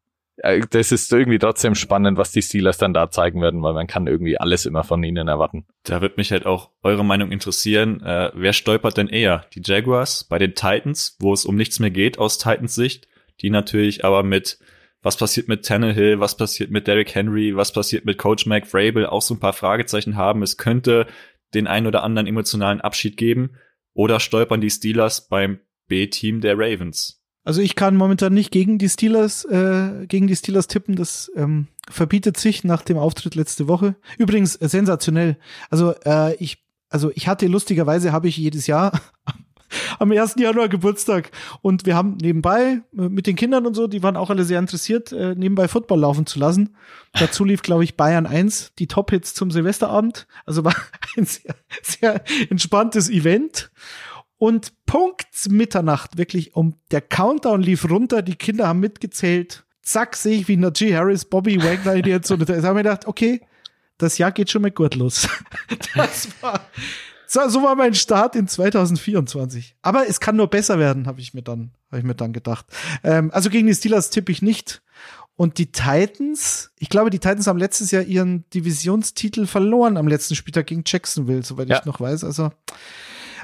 das 0.70 0.92
ist 0.92 1.12
irgendwie 1.12 1.38
trotzdem 1.38 1.74
spannend, 1.74 2.16
was 2.16 2.32
die 2.32 2.42
Steelers 2.42 2.78
dann 2.78 2.94
da 2.94 3.10
zeigen 3.10 3.40
werden, 3.42 3.62
weil 3.62 3.74
man 3.74 3.86
kann 3.86 4.06
irgendwie 4.06 4.38
alles 4.38 4.66
immer 4.66 4.84
von 4.84 5.02
ihnen 5.02 5.28
erwarten. 5.28 5.66
Da 5.84 6.00
wird 6.00 6.16
mich 6.16 6.30
halt 6.30 6.46
auch 6.46 6.70
eure 6.82 7.04
Meinung 7.04 7.32
interessieren. 7.32 8.02
Äh, 8.02 8.30
wer 8.34 8.52
stolpert 8.52 8.96
denn 8.96 9.08
eher? 9.08 9.44
Die 9.54 9.62
Jaguars 9.64 10.24
bei 10.24 10.38
den 10.38 10.54
Titans, 10.54 11.16
wo 11.20 11.32
es 11.32 11.44
um 11.44 11.56
nichts 11.56 11.80
mehr 11.80 11.90
geht 11.90 12.18
aus 12.18 12.38
Titans 12.38 12.74
Sicht, 12.74 13.08
die 13.40 13.50
natürlich 13.50 14.04
aber 14.04 14.22
mit 14.22 14.58
was 15.02 15.16
passiert 15.16 15.48
mit 15.48 15.64
Tannehill, 15.64 16.18
was 16.18 16.36
passiert 16.36 16.70
mit 16.70 16.86
Derrick 16.88 17.14
Henry, 17.14 17.54
was 17.54 17.72
passiert 17.72 18.04
mit 18.04 18.18
Coach 18.18 18.46
Mike 18.46 18.66
Vrabel, 18.66 19.06
auch 19.06 19.22
so 19.22 19.34
ein 19.34 19.40
paar 19.40 19.52
Fragezeichen 19.52 20.16
haben. 20.16 20.42
Es 20.42 20.56
könnte 20.56 21.06
den 21.54 21.66
ein 21.66 21.86
oder 21.86 22.02
anderen 22.02 22.26
emotionalen 22.26 22.80
Abschied 22.80 23.16
geben. 23.16 23.56
Oder 23.94 24.20
stolpern 24.20 24.60
die 24.60 24.70
Steelers 24.70 25.28
beim 25.28 25.60
B-Team 25.86 26.40
der 26.40 26.58
Ravens? 26.58 27.17
Also 27.48 27.62
ich 27.62 27.76
kann 27.76 27.96
momentan 27.96 28.34
nicht 28.34 28.50
gegen 28.50 28.76
die 28.76 28.90
Steelers, 28.90 29.46
äh, 29.46 30.06
gegen 30.06 30.26
die 30.26 30.36
Steelers 30.36 30.66
tippen. 30.66 30.96
Das 30.96 31.32
ähm, 31.34 31.68
verbietet 31.88 32.36
sich 32.36 32.62
nach 32.62 32.82
dem 32.82 32.98
Auftritt 32.98 33.36
letzte 33.36 33.68
Woche. 33.68 33.96
Übrigens 34.18 34.56
äh, 34.56 34.68
sensationell. 34.68 35.38
Also 35.70 35.94
äh, 36.04 36.34
ich, 36.34 36.62
also 36.90 37.10
ich 37.14 37.26
hatte 37.26 37.46
lustigerweise 37.46 38.12
habe 38.12 38.28
ich 38.28 38.36
jedes 38.36 38.66
Jahr 38.66 39.00
am 39.98 40.12
1. 40.12 40.34
Januar 40.36 40.68
Geburtstag 40.68 41.30
und 41.62 41.86
wir 41.86 41.96
haben 41.96 42.18
nebenbei 42.20 42.82
äh, 42.94 43.08
mit 43.08 43.26
den 43.26 43.36
Kindern 43.36 43.64
und 43.64 43.72
so, 43.72 43.86
die 43.86 44.02
waren 44.02 44.18
auch 44.18 44.28
alle 44.28 44.44
sehr 44.44 44.58
interessiert, 44.58 45.12
äh, 45.12 45.34
nebenbei 45.34 45.68
Football 45.68 46.00
laufen 46.00 46.26
zu 46.26 46.38
lassen. 46.38 46.76
Dazu 47.14 47.46
lief, 47.46 47.62
glaube 47.62 47.82
ich, 47.82 47.96
Bayern 47.96 48.26
1, 48.26 48.74
die 48.78 48.88
Top-Hits 48.88 49.32
zum 49.32 49.50
Silvesterabend. 49.50 50.26
Also 50.44 50.66
war 50.66 50.76
ein 51.16 51.24
sehr, 51.24 51.54
sehr 51.82 52.22
entspanntes 52.50 53.08
Event. 53.08 53.70
Und 54.38 54.72
Punkt 54.86 55.26
Mitternacht, 55.48 56.16
wirklich 56.16 56.54
um 56.54 56.74
der 56.90 57.00
Countdown 57.00 57.60
lief 57.60 57.88
runter, 57.90 58.22
die 58.22 58.36
Kinder 58.36 58.68
haben 58.68 58.80
mitgezählt. 58.80 59.64
Zack, 59.82 60.16
sehe 60.16 60.38
ich, 60.38 60.48
wie 60.48 60.56
Najee 60.56 60.94
Harris, 60.96 61.24
Bobby 61.24 61.62
Wagner 61.62 61.94
jetzt 62.06 62.30
und 62.30 62.48
da 62.48 62.54
haben 62.54 62.62
wir 62.76 62.82
gedacht, 62.82 63.06
okay, 63.06 63.40
das 63.96 64.18
Jahr 64.18 64.30
geht 64.30 64.50
schon 64.50 64.62
mit 64.62 64.74
gut 64.76 64.94
los. 64.94 65.28
Das 65.94 66.28
war, 66.40 66.60
so, 67.26 67.48
so 67.48 67.62
war 67.62 67.74
mein 67.74 67.94
Start 67.94 68.36
in 68.36 68.46
2024. 68.46 69.76
Aber 69.82 70.08
es 70.08 70.20
kann 70.20 70.36
nur 70.36 70.46
besser 70.48 70.78
werden, 70.78 71.06
habe 71.06 71.20
ich 71.20 71.34
mir 71.34 71.42
dann, 71.42 71.72
habe 71.90 71.98
ich 71.98 72.04
mir 72.04 72.14
dann 72.14 72.32
gedacht. 72.32 72.66
Ähm, 73.02 73.30
also 73.32 73.50
gegen 73.50 73.66
die 73.66 73.74
Steelers 73.74 74.10
tippe 74.10 74.30
ich 74.32 74.40
nicht. 74.40 74.82
Und 75.36 75.58
die 75.58 75.70
Titans, 75.70 76.70
ich 76.78 76.88
glaube, 76.88 77.10
die 77.10 77.18
Titans 77.18 77.46
haben 77.46 77.58
letztes 77.58 77.90
Jahr 77.90 78.02
ihren 78.02 78.48
Divisionstitel 78.50 79.46
verloren 79.46 79.96
am 79.96 80.08
letzten 80.08 80.34
Spieltag 80.34 80.66
gegen 80.66 80.82
Jacksonville, 80.86 81.42
soweit 81.44 81.68
Ja. 81.68 81.78
ich 81.78 81.84
noch 81.84 82.00
weiß. 82.00 82.24
Also 82.24 82.50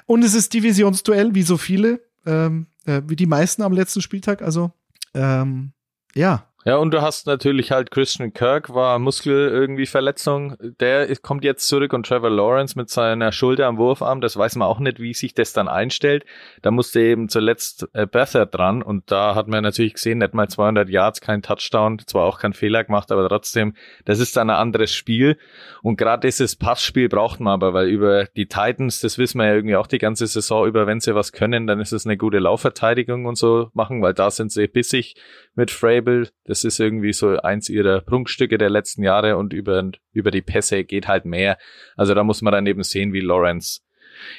und 0.07 0.25
es 0.25 0.35
ist 0.35 0.53
Divisionsduell, 0.53 1.35
wie 1.35 1.43
so 1.43 1.57
viele, 1.57 2.03
ähm, 2.27 2.67
äh, 2.87 3.03
wie 3.07 3.17
die 3.17 3.27
meisten 3.27 3.63
am 3.63 3.73
letzten 3.73 4.03
Spieltag. 4.03 4.43
Also 4.43 4.73
ähm, 5.15 5.73
ja, 6.15 6.53
Ja, 6.67 6.77
und 6.77 6.95
du 6.95 7.03
hast 7.03 7.27
natürlich 7.27 7.73
halt 7.73 7.91
Christian 7.91 8.33
Kirk, 8.33 8.73
war 8.73 8.99
Muskel 8.99 9.51
irgendwie 9.51 9.85
Verletzung. 9.85 10.57
Der 10.81 11.15
kommt 11.17 11.45
jetzt 11.45 11.69
zurück 11.69 11.93
und 11.93 12.07
Trevor 12.07 12.31
Lawrence 12.31 12.79
mit 12.79 12.89
seiner 12.89 13.33
Schulter 13.33 13.67
am 13.67 13.77
Wurfarm, 13.77 14.23
das 14.23 14.39
weiß 14.39 14.57
man 14.57 14.67
auch 14.67 14.79
nicht, 14.79 14.99
wie 14.99 15.13
sich 15.13 15.35
das 15.35 15.53
dann 15.53 15.69
einstellt. 15.69 16.25
Da 16.63 16.71
musste 16.71 17.01
eben 17.01 17.29
zuletzt 17.29 17.87
äh, 17.93 18.07
Bether 18.07 18.47
dran 18.47 18.83
und 18.83 19.11
da 19.11 19.35
hat 19.35 19.47
man 19.47 19.63
natürlich 19.63 19.93
gesehen, 19.93 20.19
nicht 20.19 20.33
mal 20.33 20.49
200 20.49 20.89
Yards, 20.89 21.21
kein 21.21 21.43
Touchdown, 21.43 21.99
zwar 22.07 22.25
auch 22.25 22.39
kein 22.39 22.55
Fehler 22.55 22.83
gemacht, 22.83 23.13
aber 23.13 23.29
trotzdem, 23.29 23.75
das 24.07 24.19
ist 24.19 24.35
dann 24.39 24.49
ein 24.49 24.57
anderes 24.57 24.95
Spiel. 24.95 25.37
Und 25.83 25.99
gerade 25.99 26.27
dieses 26.27 26.57
Passspiel 26.57 27.11
braucht 27.11 27.41
man 27.41 27.53
aber, 27.53 27.75
weil 27.75 27.89
über 27.89 28.25
die 28.25 28.47
Titans, 28.47 29.03
das 29.03 29.19
wissen 29.19 29.39
wir 29.39 29.49
ja 29.49 29.55
irgendwie 29.55 29.77
auch 29.77 29.87
die 29.87 29.99
ganze 29.99 30.27
Saison 30.27 30.67
über, 30.67 30.87
wenn 30.87 31.01
sie 31.01 31.15
was 31.15 31.33
können, 31.33 31.67
dann 31.67 31.81
ist 31.81 31.93
es 31.93 32.07
eine 32.07 32.17
gute 32.17 32.39
Laufverteidigung 32.39 33.27
und 33.27 33.37
so 33.37 33.69
machen, 33.75 34.01
weil 34.01 34.15
da 34.15 34.31
sind 34.31 34.51
sie 34.51 34.67
bissig 34.67 35.17
mit 35.55 35.71
Frable. 35.71 36.31
Das 36.47 36.54
ist 36.63 36.79
irgendwie 36.79 37.13
so 37.13 37.37
eins 37.39 37.69
ihrer 37.69 38.03
Prunkstücke 38.03 38.59
der 38.59 38.71
letzten 38.71 39.03
Jahre 39.03 39.37
und 39.37 39.53
über, 39.53 39.91
über 40.13 40.31
die 40.31 40.43
Pässe 40.43 40.85
geht 40.85 41.09
halt 41.09 41.25
mehr. 41.25 41.59
Also 41.97 42.15
da 42.15 42.23
muss 42.23 42.43
man 42.43 42.53
dann 42.53 42.67
eben 42.67 42.85
sehen, 42.85 43.13
wie 43.13 43.21
Lawrence 43.21 43.81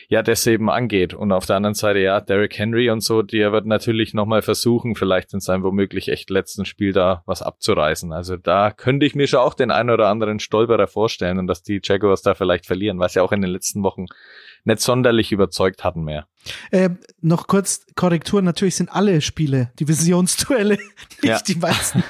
ja 0.07 0.22
das 0.22 0.45
eben 0.47 0.70
angeht. 0.70 1.13
Und 1.13 1.32
auf 1.32 1.45
der 1.45 1.55
anderen 1.55 1.74
Seite, 1.74 1.99
ja, 1.99 2.22
Derrick 2.22 2.57
Henry 2.57 2.89
und 2.89 3.01
so, 3.01 3.22
der 3.22 3.51
wird 3.51 3.66
natürlich 3.66 4.13
nochmal 4.13 4.41
versuchen, 4.41 4.95
vielleicht 4.95 5.34
in 5.34 5.39
seinem 5.39 5.63
womöglich 5.63 6.09
echt 6.09 6.30
letzten 6.30 6.66
Spiel 6.66 6.93
da 6.93 7.24
was 7.26 7.41
abzureißen. 7.41 8.13
Also 8.13 8.38
da 8.38 8.72
könnte 8.72 9.05
ich 9.05 9.16
mir 9.16 9.28
schon 9.28 9.39
auch 9.39 9.53
den 9.53 9.72
einen 9.72 9.89
oder 9.89 10.07
anderen 10.07 10.39
Stolperer 10.39 10.88
vorstellen 10.88 11.39
und 11.39 11.47
dass 11.47 11.63
die 11.63 11.82
Jaguars 11.84 12.22
da 12.22 12.34
vielleicht 12.34 12.66
verlieren, 12.66 12.99
was 12.99 13.16
ja 13.16 13.24
auch 13.24 13.32
in 13.32 13.41
den 13.41 13.51
letzten 13.51 13.84
Wochen 13.84 14.05
nicht 14.66 14.82
sonderlich 14.82 15.32
überzeugt 15.32 15.84
hatten 15.84 16.03
mehr. 16.03 16.28
Äh, 16.72 16.89
noch 17.22 17.47
kurz 17.47 17.86
Korrektur, 17.95 18.41
natürlich 18.41 18.76
sind 18.76 18.89
alle 18.89 19.22
Spiele 19.22 19.72
Divisionsduelle, 19.80 20.78
nicht 21.22 21.24
Ja. 21.24 21.39
die 21.39 21.55
meisten. 21.55 22.03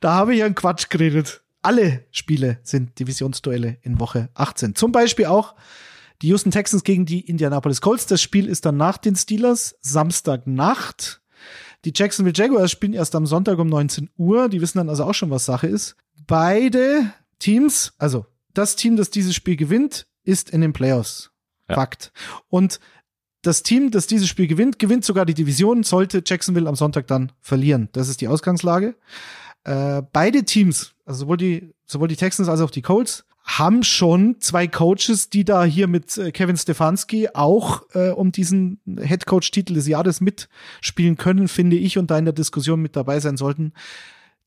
Da 0.00 0.12
habe 0.12 0.34
ich 0.34 0.42
einen 0.42 0.54
Quatsch 0.54 0.88
geredet. 0.88 1.42
Alle 1.62 2.04
Spiele 2.10 2.58
sind 2.62 2.98
Divisionsduelle 2.98 3.78
in 3.82 4.00
Woche 4.00 4.28
18. 4.34 4.74
Zum 4.74 4.92
Beispiel 4.92 5.26
auch 5.26 5.54
die 6.20 6.28
Houston 6.28 6.50
Texans 6.50 6.84
gegen 6.84 7.04
die 7.06 7.20
Indianapolis 7.20 7.80
Colts. 7.80 8.06
Das 8.06 8.20
Spiel 8.22 8.46
ist 8.48 8.64
dann 8.64 8.76
nach 8.76 8.96
den 8.98 9.16
Steelers, 9.16 9.76
Samstagnacht. 9.80 11.20
Die 11.84 11.92
Jacksonville 11.94 12.34
Jaguars 12.36 12.70
spielen 12.70 12.92
erst 12.92 13.14
am 13.16 13.26
Sonntag 13.26 13.58
um 13.58 13.66
19 13.68 14.08
Uhr. 14.16 14.48
Die 14.48 14.60
wissen 14.60 14.78
dann 14.78 14.88
also 14.88 15.04
auch 15.04 15.14
schon, 15.14 15.30
was 15.30 15.44
Sache 15.44 15.66
ist. 15.66 15.96
Beide 16.26 17.12
Teams, 17.40 17.92
also 17.98 18.26
das 18.54 18.76
Team, 18.76 18.96
das 18.96 19.10
dieses 19.10 19.34
Spiel 19.34 19.56
gewinnt, 19.56 20.06
ist 20.22 20.50
in 20.50 20.60
den 20.60 20.72
Playoffs. 20.72 21.31
Ja. 21.68 21.76
Fakt. 21.76 22.12
Und 22.48 22.80
das 23.42 23.62
Team, 23.62 23.90
das 23.90 24.06
dieses 24.06 24.28
Spiel 24.28 24.46
gewinnt, 24.46 24.78
gewinnt 24.78 25.04
sogar 25.04 25.26
die 25.26 25.34
Division, 25.34 25.82
sollte 25.82 26.22
Jacksonville 26.24 26.68
am 26.68 26.76
Sonntag 26.76 27.06
dann 27.08 27.32
verlieren. 27.40 27.88
Das 27.92 28.08
ist 28.08 28.20
die 28.20 28.28
Ausgangslage. 28.28 28.94
Äh, 29.64 30.02
beide 30.12 30.44
Teams, 30.44 30.94
also 31.04 31.20
sowohl 31.20 31.36
die, 31.36 31.74
sowohl 31.86 32.08
die 32.08 32.16
Texans 32.16 32.48
als 32.48 32.60
auch 32.60 32.70
die 32.70 32.82
Colts, 32.82 33.24
haben 33.44 33.82
schon 33.82 34.36
zwei 34.40 34.68
Coaches, 34.68 35.28
die 35.28 35.44
da 35.44 35.64
hier 35.64 35.88
mit 35.88 36.16
äh, 36.16 36.30
Kevin 36.30 36.56
Stefanski 36.56 37.30
auch 37.34 37.82
äh, 37.94 38.10
um 38.10 38.30
diesen 38.30 38.80
Head 39.00 39.26
Coach 39.26 39.50
Titel 39.50 39.74
des 39.74 39.88
Jahres 39.88 40.20
mitspielen 40.20 41.16
können, 41.16 41.48
finde 41.48 41.76
ich, 41.76 41.98
und 41.98 42.10
da 42.10 42.18
in 42.18 42.24
der 42.24 42.34
Diskussion 42.34 42.80
mit 42.80 42.94
dabei 42.94 43.18
sein 43.18 43.36
sollten. 43.36 43.72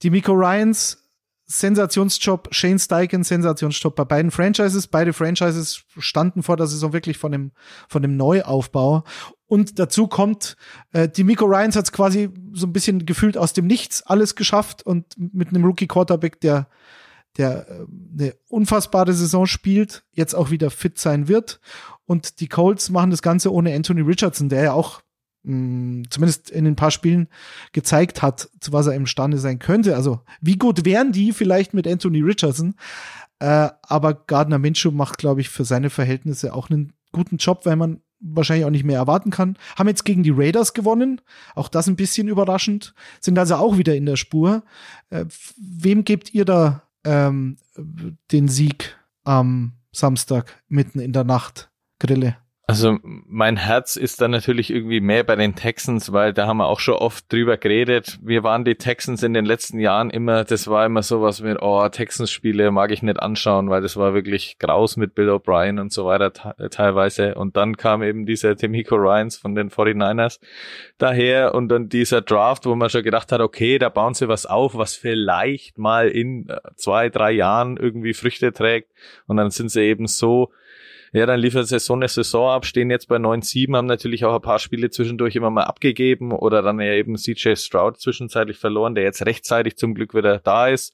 Die 0.01 0.09
Miko 0.09 0.31
Ryans, 0.31 1.04
Sensationsjob, 1.47 2.49
Shane 2.51 2.79
Steichen, 2.79 3.23
Sensationsjob 3.23 3.95
bei 3.95 4.05
beiden 4.05 4.31
Franchises. 4.31 4.87
Beide 4.87 5.13
Franchises 5.13 5.83
standen 5.97 6.41
vor 6.43 6.57
der 6.57 6.67
Saison 6.67 6.93
wirklich 6.93 7.17
von 7.17 7.31
dem, 7.31 7.51
von 7.87 8.01
dem 8.01 8.17
Neuaufbau. 8.17 9.03
Und 9.45 9.77
dazu 9.77 10.07
kommt, 10.07 10.55
äh, 10.91 11.07
die 11.07 11.23
Miko 11.23 11.45
Ryans 11.45 11.75
hat 11.75 11.85
es 11.85 11.91
quasi 11.91 12.29
so 12.53 12.65
ein 12.65 12.73
bisschen 12.73 13.05
gefühlt 13.05 13.37
aus 13.37 13.53
dem 13.53 13.67
Nichts 13.67 14.01
alles 14.01 14.35
geschafft 14.35 14.83
und 14.83 15.05
mit 15.17 15.49
einem 15.49 15.65
Rookie 15.65 15.87
Quarterback, 15.87 16.41
der 16.41 16.67
der 17.37 17.67
äh, 17.69 17.85
eine 18.13 18.35
unfassbare 18.49 19.13
Saison 19.13 19.45
spielt, 19.45 20.05
jetzt 20.13 20.33
auch 20.33 20.51
wieder 20.51 20.71
fit 20.71 20.97
sein 20.97 21.27
wird. 21.27 21.59
Und 22.05 22.39
die 22.39 22.47
Colts 22.47 22.89
machen 22.89 23.11
das 23.11 23.21
Ganze 23.21 23.51
ohne 23.51 23.75
Anthony 23.75 24.01
Richardson, 24.01 24.49
der 24.49 24.63
ja 24.63 24.73
auch 24.73 25.01
mh, 25.45 26.03
zumindest 26.09 26.49
in 26.49 26.67
ein 26.67 26.75
paar 26.75 26.91
Spielen 26.91 27.27
gezeigt 27.71 28.21
hat, 28.21 28.49
zu 28.59 28.73
was 28.73 28.87
er 28.87 28.93
imstande 28.93 29.37
sein 29.37 29.59
könnte. 29.59 29.95
Also 29.95 30.21
wie 30.41 30.57
gut 30.57 30.85
wären 30.85 31.11
die 31.11 31.31
vielleicht 31.31 31.73
mit 31.73 31.87
Anthony 31.87 32.21
Richardson? 32.21 32.75
Äh, 33.39 33.69
aber 33.83 34.13
Gardner 34.13 34.59
Minshew 34.59 34.91
macht, 34.91 35.17
glaube 35.17 35.41
ich, 35.41 35.49
für 35.49 35.65
seine 35.65 35.89
Verhältnisse 35.89 36.53
auch 36.53 36.69
einen 36.69 36.93
guten 37.11 37.37
Job, 37.37 37.65
weil 37.65 37.75
man 37.75 38.01
wahrscheinlich 38.19 38.65
auch 38.65 38.71
nicht 38.71 38.85
mehr 38.85 38.97
erwarten 38.97 39.29
kann. 39.29 39.57
Haben 39.77 39.89
jetzt 39.89 40.05
gegen 40.05 40.23
die 40.23 40.33
Raiders 40.33 40.73
gewonnen, 40.73 41.21
auch 41.53 41.67
das 41.67 41.87
ein 41.87 41.95
bisschen 41.95 42.27
überraschend, 42.27 42.93
sind 43.19 43.37
also 43.37 43.55
auch 43.55 43.77
wieder 43.77 43.95
in 43.95 44.05
der 44.05 44.15
Spur. 44.15 44.63
Äh, 45.09 45.25
wem 45.57 46.03
gebt 46.03 46.33
ihr 46.33 46.45
da 46.45 46.83
ähm, 47.03 47.57
den 48.31 48.47
Sieg 48.47 48.97
am 49.23 49.73
Samstag 49.91 50.63
mitten 50.67 50.99
in 50.99 51.13
der 51.13 51.23
Nacht, 51.23 51.69
Grille? 51.99 52.37
Also 52.67 52.97
mein 53.03 53.57
Herz 53.57 53.95
ist 53.95 54.21
dann 54.21 54.31
natürlich 54.31 54.71
irgendwie 54.71 54.99
mehr 54.99 55.23
bei 55.23 55.35
den 55.35 55.53
Texans, 55.53 56.11
weil 56.11 56.33
da 56.33 56.47
haben 56.47 56.57
wir 56.57 56.65
auch 56.65 56.79
schon 56.79 56.95
oft 56.95 57.31
drüber 57.31 57.57
geredet. 57.57 58.17
Wir 58.23 58.41
waren 58.41 58.65
die 58.65 58.73
Texans 58.73 59.21
in 59.21 59.35
den 59.35 59.45
letzten 59.45 59.79
Jahren 59.79 60.09
immer, 60.09 60.43
das 60.45 60.67
war 60.67 60.83
immer 60.83 61.03
so 61.03 61.21
was 61.21 61.41
mit, 61.41 61.61
oh, 61.61 61.87
Texans-Spiele 61.87 62.71
mag 62.71 62.89
ich 62.89 63.03
nicht 63.03 63.19
anschauen, 63.19 63.69
weil 63.69 63.83
das 63.83 63.97
war 63.97 64.15
wirklich 64.15 64.57
graus 64.57 64.97
mit 64.97 65.13
Bill 65.13 65.29
O'Brien 65.29 65.79
und 65.79 65.93
so 65.93 66.07
weiter 66.07 66.31
teilweise. 66.71 67.35
Und 67.35 67.55
dann 67.55 67.77
kam 67.77 68.01
eben 68.01 68.25
dieser 68.25 68.55
Temico 68.55 68.95
Ryans 68.95 69.37
von 69.37 69.53
den 69.53 69.69
49ers 69.69 70.39
daher 70.97 71.53
und 71.53 71.69
dann 71.69 71.87
dieser 71.87 72.21
Draft, 72.21 72.65
wo 72.65 72.73
man 72.73 72.89
schon 72.89 73.03
gedacht 73.03 73.31
hat, 73.31 73.41
okay, 73.41 73.77
da 73.77 73.89
bauen 73.89 74.15
sie 74.15 74.27
was 74.27 74.47
auf, 74.47 74.75
was 74.75 74.95
vielleicht 74.95 75.77
mal 75.77 76.07
in 76.07 76.49
äh, 76.49 76.57
zwei, 76.77 77.09
drei 77.09 77.31
Jahren 77.31 77.77
irgendwie 77.77 78.15
Früchte 78.15 78.53
trägt. 78.53 78.89
Und 79.27 79.37
dann 79.37 79.51
sind 79.51 79.69
sie 79.69 79.81
eben 79.81 80.07
so 80.07 80.49
ja, 81.15 81.25
dann 81.25 81.39
liefert 81.39 81.67
sie 81.67 81.79
so 81.79 81.93
eine 81.93 82.09
Saison 82.09 82.49
ab, 82.49 82.65
stehen 82.65 82.89
jetzt 82.89 83.07
bei 83.07 83.15
9-7, 83.15 83.73
haben 83.77 83.85
natürlich 83.85 84.25
auch 84.25 84.35
ein 84.35 84.41
paar 84.41 84.59
Spiele 84.59 84.89
zwischendurch 84.89 85.37
immer 85.37 85.49
mal 85.49 85.63
abgegeben 85.63 86.33
oder 86.33 86.61
dann 86.61 86.79
ja 86.81 86.91
eben 86.91 87.15
CJ 87.15 87.55
Stroud 87.55 87.97
zwischenzeitlich 88.01 88.57
verloren, 88.57 88.95
der 88.95 89.05
jetzt 89.05 89.25
rechtzeitig 89.25 89.77
zum 89.77 89.95
Glück 89.95 90.13
wieder 90.13 90.39
da 90.39 90.67
ist. 90.67 90.93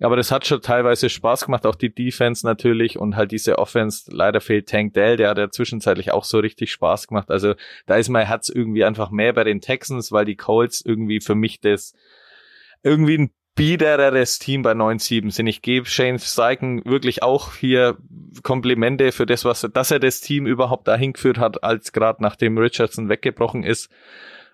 Aber 0.00 0.16
das 0.16 0.32
hat 0.32 0.46
schon 0.46 0.62
teilweise 0.62 1.08
Spaß 1.08 1.44
gemacht, 1.44 1.64
auch 1.64 1.76
die 1.76 1.94
Defense 1.94 2.44
natürlich 2.44 2.98
und 2.98 3.14
halt 3.14 3.30
diese 3.30 3.58
Offense. 3.58 4.10
Leider 4.12 4.40
fehlt 4.40 4.68
Tank 4.68 4.94
Dell, 4.94 5.16
der 5.16 5.30
hat 5.30 5.38
ja 5.38 5.48
zwischenzeitlich 5.48 6.10
auch 6.10 6.24
so 6.24 6.40
richtig 6.40 6.72
Spaß 6.72 7.06
gemacht. 7.06 7.30
Also 7.30 7.54
da 7.86 7.94
ist 7.94 8.08
mein 8.08 8.26
Herz 8.26 8.48
irgendwie 8.48 8.82
einfach 8.82 9.12
mehr 9.12 9.32
bei 9.32 9.44
den 9.44 9.60
Texans, 9.60 10.10
weil 10.10 10.24
die 10.24 10.36
Colts 10.36 10.82
irgendwie 10.84 11.20
für 11.20 11.36
mich 11.36 11.60
das 11.60 11.94
irgendwie 12.82 13.16
ein 13.16 13.30
biedereres 13.54 14.38
Team 14.38 14.62
bei 14.62 14.72
9-7 14.72 15.30
sind. 15.30 15.46
Ich 15.46 15.62
gebe 15.62 15.86
Shane 15.86 16.18
Steichen 16.18 16.84
wirklich 16.84 17.22
auch 17.22 17.54
hier 17.54 17.98
Komplimente 18.42 19.12
für 19.12 19.26
das, 19.26 19.44
was 19.44 19.68
dass 19.72 19.90
er 19.90 20.00
das 20.00 20.20
Team 20.20 20.46
überhaupt 20.46 20.88
dahin 20.88 21.12
geführt 21.12 21.38
hat, 21.38 21.62
als 21.62 21.92
gerade 21.92 22.22
nachdem 22.22 22.56
Richardson 22.56 23.08
weggebrochen 23.08 23.62
ist. 23.62 23.90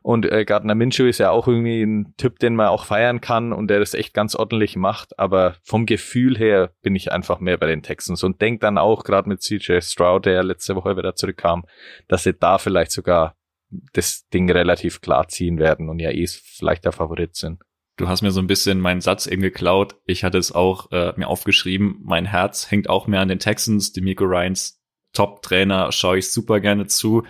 Und 0.02 0.26
äh, 0.26 0.44
Gardner 0.44 0.74
Minshew 0.74 1.06
ist 1.06 1.18
ja 1.18 1.30
auch 1.30 1.48
irgendwie 1.48 1.82
ein 1.82 2.14
Typ, 2.16 2.38
den 2.38 2.54
man 2.54 2.68
auch 2.68 2.84
feiern 2.84 3.20
kann 3.20 3.52
und 3.52 3.68
der 3.68 3.80
das 3.80 3.94
echt 3.94 4.14
ganz 4.14 4.34
ordentlich 4.34 4.76
macht. 4.76 5.18
Aber 5.18 5.56
vom 5.62 5.86
Gefühl 5.86 6.38
her 6.38 6.70
bin 6.82 6.94
ich 6.94 7.12
einfach 7.12 7.40
mehr 7.40 7.58
bei 7.58 7.66
den 7.66 7.82
Texans 7.82 8.22
und 8.22 8.40
denk 8.40 8.60
dann 8.60 8.78
auch 8.78 9.04
gerade 9.04 9.28
mit 9.28 9.42
CJ 9.42 9.80
Stroud, 9.80 10.26
der 10.26 10.42
letzte 10.44 10.76
Woche 10.76 10.96
wieder 10.96 11.14
zurückkam, 11.14 11.64
dass 12.06 12.22
sie 12.22 12.32
da 12.32 12.58
vielleicht 12.58 12.92
sogar 12.92 13.34
das 13.92 14.26
Ding 14.32 14.50
relativ 14.50 15.00
klar 15.00 15.28
ziehen 15.28 15.58
werden 15.58 15.88
und 15.88 15.98
ja 15.98 16.10
eh 16.10 16.26
vielleicht 16.26 16.84
der 16.84 16.92
Favorit 16.92 17.36
sind. 17.36 17.62
Du 17.98 18.08
hast 18.08 18.22
mir 18.22 18.30
so 18.30 18.40
ein 18.40 18.46
bisschen 18.46 18.78
meinen 18.78 19.00
Satz 19.00 19.26
eben 19.26 19.42
geklaut. 19.42 19.96
Ich 20.06 20.22
hatte 20.22 20.38
es 20.38 20.52
auch 20.52 20.92
äh, 20.92 21.12
mir 21.16 21.26
aufgeschrieben. 21.26 21.98
Mein 22.04 22.26
Herz 22.26 22.70
hängt 22.70 22.88
auch 22.88 23.08
mehr 23.08 23.20
an 23.20 23.28
den 23.28 23.40
Texans. 23.40 23.92
Die 23.92 24.00
Miko 24.00 24.24
Ryans 24.24 24.80
Top-Trainer 25.14 25.90
schaue 25.90 26.18
ich 26.18 26.30
super 26.30 26.60
gerne 26.60 26.86
zu. 26.86 27.24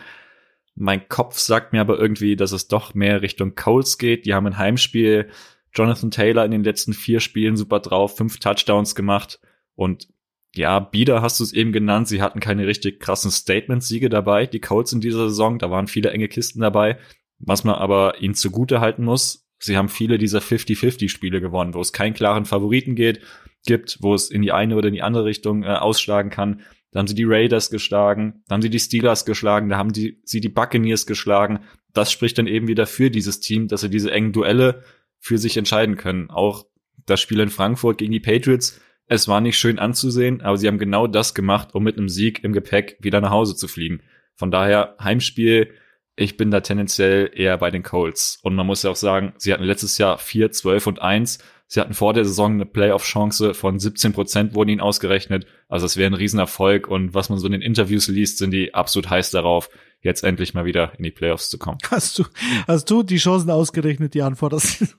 Mein 0.74 1.08
Kopf 1.08 1.38
sagt 1.38 1.72
mir 1.72 1.80
aber 1.80 1.98
irgendwie, 1.98 2.36
dass 2.36 2.52
es 2.52 2.68
doch 2.68 2.92
mehr 2.92 3.22
Richtung 3.22 3.54
Coles 3.54 3.96
geht. 3.96 4.26
Die 4.26 4.34
haben 4.34 4.46
ein 4.46 4.58
Heimspiel. 4.58 5.30
Jonathan 5.74 6.10
Taylor 6.10 6.44
in 6.44 6.50
den 6.50 6.64
letzten 6.64 6.92
vier 6.92 7.20
Spielen 7.20 7.56
super 7.56 7.80
drauf, 7.80 8.18
fünf 8.18 8.38
Touchdowns 8.38 8.94
gemacht. 8.94 9.40
Und 9.74 10.08
ja, 10.54 10.80
Bieder 10.80 11.22
hast 11.22 11.40
du 11.40 11.44
es 11.44 11.54
eben 11.54 11.72
genannt. 11.72 12.08
Sie 12.08 12.20
hatten 12.20 12.40
keine 12.40 12.66
richtig 12.66 13.00
krassen 13.00 13.30
Statement-Siege 13.30 14.10
dabei. 14.10 14.44
Die 14.44 14.60
Colts 14.60 14.92
in 14.92 15.00
dieser 15.00 15.30
Saison, 15.30 15.58
da 15.58 15.70
waren 15.70 15.86
viele 15.86 16.10
enge 16.10 16.28
Kisten 16.28 16.60
dabei. 16.60 16.98
Was 17.38 17.64
man 17.64 17.76
aber 17.76 18.20
ihnen 18.20 18.34
zugute 18.34 18.80
halten 18.80 19.04
muss, 19.04 19.47
Sie 19.58 19.76
haben 19.76 19.88
viele 19.88 20.18
dieser 20.18 20.38
50-50-Spiele 20.38 21.40
gewonnen, 21.40 21.74
wo 21.74 21.80
es 21.80 21.92
keinen 21.92 22.14
klaren 22.14 22.44
Favoriten 22.44 22.94
geht, 22.94 23.20
gibt, 23.66 23.98
wo 24.00 24.14
es 24.14 24.30
in 24.30 24.42
die 24.42 24.52
eine 24.52 24.76
oder 24.76 24.88
in 24.88 24.94
die 24.94 25.02
andere 25.02 25.24
Richtung 25.24 25.64
äh, 25.64 25.68
ausschlagen 25.68 26.30
kann. 26.30 26.62
Da 26.90 27.00
haben 27.00 27.06
sie 27.06 27.14
die 27.14 27.24
Raiders 27.26 27.70
geschlagen, 27.70 28.42
da 28.48 28.54
haben 28.54 28.62
sie 28.62 28.70
die 28.70 28.78
Steelers 28.78 29.24
geschlagen, 29.24 29.68
da 29.68 29.76
haben 29.76 29.92
die, 29.92 30.20
sie 30.24 30.40
die 30.40 30.48
Buccaneers 30.48 31.06
geschlagen. 31.06 31.60
Das 31.92 32.12
spricht 32.12 32.38
dann 32.38 32.46
eben 32.46 32.68
wieder 32.68 32.86
für 32.86 33.10
dieses 33.10 33.40
Team, 33.40 33.68
dass 33.68 33.82
sie 33.82 33.90
diese 33.90 34.10
engen 34.10 34.32
Duelle 34.32 34.84
für 35.18 35.38
sich 35.38 35.56
entscheiden 35.56 35.96
können. 35.96 36.30
Auch 36.30 36.66
das 37.04 37.20
Spiel 37.20 37.40
in 37.40 37.50
Frankfurt 37.50 37.98
gegen 37.98 38.12
die 38.12 38.20
Patriots, 38.20 38.80
es 39.06 39.26
war 39.26 39.40
nicht 39.40 39.58
schön 39.58 39.78
anzusehen, 39.78 40.42
aber 40.42 40.58
sie 40.58 40.68
haben 40.68 40.78
genau 40.78 41.06
das 41.06 41.34
gemacht, 41.34 41.74
um 41.74 41.82
mit 41.82 41.96
einem 41.96 42.10
Sieg 42.10 42.44
im 42.44 42.52
Gepäck 42.52 42.98
wieder 43.00 43.20
nach 43.22 43.30
Hause 43.30 43.56
zu 43.56 43.66
fliegen. 43.66 44.02
Von 44.34 44.50
daher 44.50 44.96
Heimspiel 45.02 45.70
ich 46.18 46.36
bin 46.36 46.50
da 46.50 46.60
tendenziell 46.60 47.30
eher 47.32 47.56
bei 47.58 47.70
den 47.70 47.82
Colts. 47.82 48.38
Und 48.42 48.54
man 48.54 48.66
muss 48.66 48.82
ja 48.82 48.90
auch 48.90 48.96
sagen, 48.96 49.32
sie 49.38 49.52
hatten 49.52 49.64
letztes 49.64 49.98
Jahr 49.98 50.18
4, 50.18 50.50
12 50.50 50.86
und 50.88 51.02
1. 51.02 51.38
Sie 51.66 51.80
hatten 51.80 51.94
vor 51.94 52.14
der 52.14 52.24
Saison 52.24 52.54
eine 52.54 52.66
Playoff-Chance 52.66 53.54
von 53.54 53.78
17 53.78 54.14
Prozent, 54.14 54.54
wurden 54.54 54.70
ihnen 54.70 54.80
ausgerechnet. 54.80 55.46
Also 55.68 55.86
es 55.86 55.96
wäre 55.96 56.10
ein 56.10 56.14
Riesenerfolg. 56.14 56.88
Und 56.88 57.14
was 57.14 57.28
man 57.28 57.38
so 57.38 57.46
in 57.46 57.52
den 57.52 57.62
Interviews 57.62 58.08
liest, 58.08 58.38
sind 58.38 58.50
die 58.50 58.74
absolut 58.74 59.10
heiß 59.10 59.30
darauf, 59.30 59.68
jetzt 60.00 60.24
endlich 60.24 60.54
mal 60.54 60.64
wieder 60.64 60.92
in 60.96 61.04
die 61.04 61.10
Playoffs 61.10 61.50
zu 61.50 61.58
kommen. 61.58 61.78
Hast 61.90 62.18
du, 62.18 62.24
hast 62.66 62.90
du 62.90 63.02
die 63.02 63.18
Chancen 63.18 63.50
ausgerechnet, 63.50 64.16
vor 64.34 64.50
das 64.50 64.96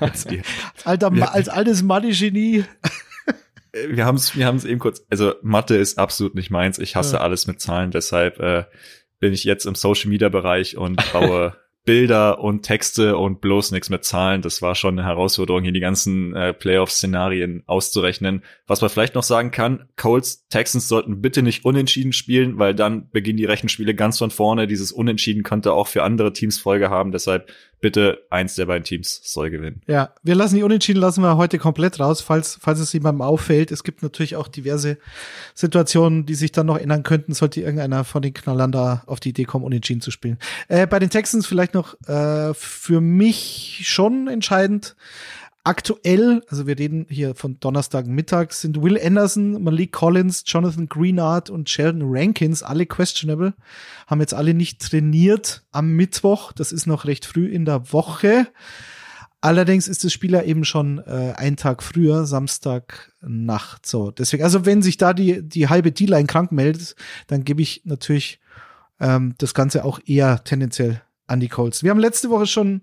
als, 0.00 0.26
alter, 0.84 1.12
ja. 1.14 1.26
als 1.26 1.48
altes 1.48 1.82
Mathe-Genie. 1.82 2.64
Wir 3.88 4.06
haben 4.06 4.16
es 4.16 4.36
wir 4.36 4.46
haben's 4.46 4.64
eben 4.64 4.78
kurz, 4.78 5.04
also 5.10 5.34
Mathe 5.42 5.74
ist 5.74 5.98
absolut 5.98 6.36
nicht 6.36 6.50
meins. 6.50 6.78
Ich 6.78 6.94
hasse 6.94 7.16
ja. 7.16 7.22
alles 7.22 7.48
mit 7.48 7.60
Zahlen, 7.60 7.90
deshalb 7.90 8.38
äh, 8.38 8.64
bin 9.24 9.32
ich 9.32 9.44
jetzt 9.44 9.64
im 9.64 9.74
Social 9.74 10.10
Media 10.10 10.28
Bereich 10.28 10.76
und 10.76 11.00
baue 11.14 11.56
Bilder 11.86 12.40
und 12.40 12.60
Texte 12.60 13.16
und 13.16 13.40
bloß 13.40 13.72
nichts 13.72 13.88
mit 13.88 14.04
Zahlen. 14.04 14.42
Das 14.42 14.60
war 14.60 14.74
schon 14.74 14.98
eine 14.98 15.08
Herausforderung, 15.08 15.62
hier 15.62 15.72
die 15.72 15.80
ganzen 15.80 16.36
äh, 16.36 16.52
Playoff-Szenarien 16.52 17.62
auszurechnen. 17.64 18.42
Was 18.66 18.82
man 18.82 18.90
vielleicht 18.90 19.14
noch 19.14 19.22
sagen 19.22 19.50
kann, 19.50 19.88
Colts, 19.96 20.46
Texans 20.48 20.88
sollten 20.88 21.22
bitte 21.22 21.40
nicht 21.40 21.64
unentschieden 21.64 22.12
spielen, 22.12 22.58
weil 22.58 22.74
dann 22.74 23.08
beginnen 23.08 23.38
die 23.38 23.46
Rechenspiele 23.46 23.94
ganz 23.94 24.18
von 24.18 24.30
vorne. 24.30 24.66
Dieses 24.66 24.92
Unentschieden 24.92 25.42
könnte 25.42 25.72
auch 25.72 25.86
für 25.86 26.02
andere 26.02 26.34
Teams 26.34 26.58
Folge 26.58 26.90
haben. 26.90 27.10
Deshalb 27.10 27.50
bitte 27.84 28.24
eins 28.30 28.54
der 28.54 28.64
beiden 28.64 28.82
Teams 28.82 29.20
soll 29.24 29.50
gewinnen. 29.50 29.82
Ja, 29.86 30.14
wir 30.22 30.34
lassen 30.34 30.56
die 30.56 30.62
Unentschieden 30.62 31.02
lassen 31.02 31.20
wir 31.20 31.36
heute 31.36 31.58
komplett 31.58 32.00
raus, 32.00 32.22
falls, 32.22 32.56
falls 32.58 32.80
es 32.80 32.94
jemandem 32.94 33.20
auffällt. 33.20 33.70
Es 33.70 33.84
gibt 33.84 34.02
natürlich 34.02 34.36
auch 34.36 34.48
diverse 34.48 34.96
Situationen, 35.52 36.24
die 36.24 36.34
sich 36.34 36.50
dann 36.50 36.64
noch 36.64 36.78
ändern 36.78 37.02
könnten, 37.02 37.34
sollte 37.34 37.60
irgendeiner 37.60 38.04
von 38.04 38.22
den 38.22 38.32
Knallern 38.32 38.72
da 38.72 39.02
auf 39.04 39.20
die 39.20 39.28
Idee 39.28 39.44
kommen, 39.44 39.66
Unentschieden 39.66 40.00
zu 40.00 40.10
spielen. 40.10 40.38
Äh, 40.68 40.86
bei 40.86 40.98
den 40.98 41.10
Texans 41.10 41.44
vielleicht 41.44 41.74
noch 41.74 41.94
äh, 42.08 42.54
für 42.54 43.02
mich 43.02 43.82
schon 43.82 44.28
entscheidend. 44.28 44.96
Aktuell, 45.66 46.42
also 46.50 46.66
wir 46.66 46.78
reden 46.78 47.06
hier 47.08 47.34
von 47.34 47.58
Donnerstag 47.58 48.06
Mittag, 48.06 48.52
sind 48.52 48.82
Will 48.82 49.00
Anderson, 49.02 49.62
Malik 49.62 49.92
Collins, 49.92 50.44
Jonathan 50.46 50.90
Greenard 50.90 51.48
und 51.48 51.70
Sheldon 51.70 52.02
Rankins 52.04 52.62
alle 52.62 52.84
questionable, 52.84 53.54
haben 54.06 54.20
jetzt 54.20 54.34
alle 54.34 54.52
nicht 54.52 54.82
trainiert 54.82 55.64
am 55.72 55.92
Mittwoch. 55.92 56.52
Das 56.52 56.70
ist 56.70 56.86
noch 56.86 57.06
recht 57.06 57.24
früh 57.24 57.46
in 57.46 57.64
der 57.64 57.94
Woche. 57.94 58.46
Allerdings 59.40 59.88
ist 59.88 60.04
das 60.04 60.12
Spieler 60.12 60.44
eben 60.44 60.66
schon 60.66 60.98
äh, 60.98 61.32
einen 61.34 61.56
Tag 61.56 61.82
früher, 61.82 62.26
Samstag 62.26 63.14
Nacht. 63.22 63.86
So, 63.86 64.10
deswegen, 64.10 64.44
also 64.44 64.66
wenn 64.66 64.82
sich 64.82 64.98
da 64.98 65.14
die, 65.14 65.42
die 65.42 65.68
halbe 65.68 65.92
D-Line 65.92 66.26
krank 66.26 66.52
meldet, 66.52 66.94
dann 67.26 67.42
gebe 67.42 67.62
ich 67.62 67.80
natürlich 67.84 68.38
ähm, 69.00 69.34
das 69.38 69.54
Ganze 69.54 69.86
auch 69.86 69.98
eher 70.04 70.44
tendenziell 70.44 71.00
an 71.26 71.40
die 71.40 71.48
Colts. 71.48 71.82
Wir 71.82 71.90
haben 71.90 72.00
letzte 72.00 72.28
Woche 72.28 72.46
schon 72.46 72.82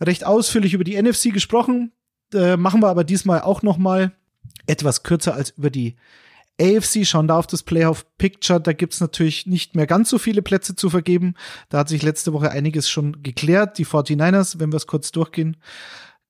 recht 0.00 0.24
ausführlich 0.24 0.74
über 0.74 0.84
die 0.84 1.00
NFC 1.00 1.32
gesprochen. 1.32 1.92
Äh, 2.32 2.56
machen 2.56 2.82
wir 2.82 2.88
aber 2.88 3.04
diesmal 3.04 3.42
auch 3.42 3.62
noch 3.62 3.78
mal 3.78 4.12
etwas 4.66 5.02
kürzer 5.02 5.34
als 5.34 5.50
über 5.50 5.70
die 5.70 5.96
AFC. 6.60 7.06
Schauen 7.06 7.28
da 7.28 7.38
auf 7.38 7.46
das 7.46 7.62
Playoff 7.62 8.06
Picture. 8.18 8.60
Da 8.60 8.72
gibt's 8.72 9.00
natürlich 9.00 9.46
nicht 9.46 9.74
mehr 9.76 9.86
ganz 9.86 10.10
so 10.10 10.18
viele 10.18 10.42
Plätze 10.42 10.74
zu 10.74 10.90
vergeben. 10.90 11.34
Da 11.68 11.78
hat 11.78 11.88
sich 11.88 12.02
letzte 12.02 12.32
Woche 12.32 12.50
einiges 12.50 12.88
schon 12.88 13.22
geklärt. 13.22 13.78
Die 13.78 13.86
49ers, 13.86 14.58
wenn 14.58 14.72
wir 14.72 14.76
es 14.76 14.86
kurz 14.86 15.12
durchgehen, 15.12 15.56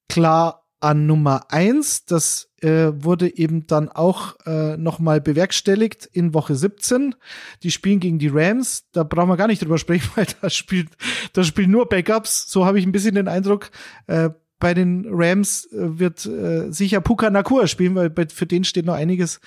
klar 0.09 0.66
an 0.81 1.07
Nummer 1.07 1.51
eins. 1.51 2.05
Das 2.05 2.51
äh, 2.61 2.93
wurde 2.93 3.37
eben 3.37 3.67
dann 3.67 3.89
auch 3.89 4.37
äh, 4.47 4.77
nochmal 4.77 5.21
bewerkstelligt 5.21 6.07
in 6.07 6.35
Woche 6.35 6.55
17. 6.55 7.15
Die 7.63 7.71
spielen 7.71 8.01
gegen 8.01 8.19
die 8.19 8.29
Rams. 8.29 8.91
Da 8.93 9.03
brauchen 9.03 9.29
wir 9.29 9.37
gar 9.37 9.47
nicht 9.47 9.63
drüber 9.63 9.79
sprechen, 9.79 10.11
weil 10.17 10.27
da 10.41 10.51
spielt, 10.51 10.89
da 11.33 11.45
spielen 11.45 11.71
nur 11.71 11.89
Backups. 11.89 12.51
So 12.51 12.67
habe 12.67 12.79
ich 12.79 12.87
ein 12.87 12.93
bisschen 12.93 13.15
den 13.15 13.29
Eindruck. 13.29 13.71
Äh, 14.07 14.31
bei 14.59 14.73
den 14.73 15.07
Rams 15.11 15.67
äh, 15.67 15.99
wird 15.99 16.25
äh, 16.25 16.71
sicher 16.73 17.01
Puka 17.01 17.29
Nakua 17.29 17.67
spielen, 17.67 17.95
weil 17.95 18.09
bei, 18.09 18.27
für 18.27 18.47
den 18.47 18.65
steht 18.65 18.87
noch 18.87 18.95
einiges, 18.95 19.41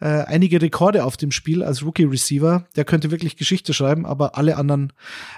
äh, 0.00 0.06
einige 0.06 0.60
Rekorde 0.62 1.04
auf 1.04 1.16
dem 1.16 1.30
Spiel 1.32 1.62
als 1.62 1.84
Rookie 1.84 2.04
Receiver. 2.04 2.66
Der 2.74 2.84
könnte 2.84 3.10
wirklich 3.10 3.36
Geschichte 3.36 3.74
schreiben, 3.74 4.06
aber 4.06 4.38
alle 4.38 4.56
anderen 4.56 4.92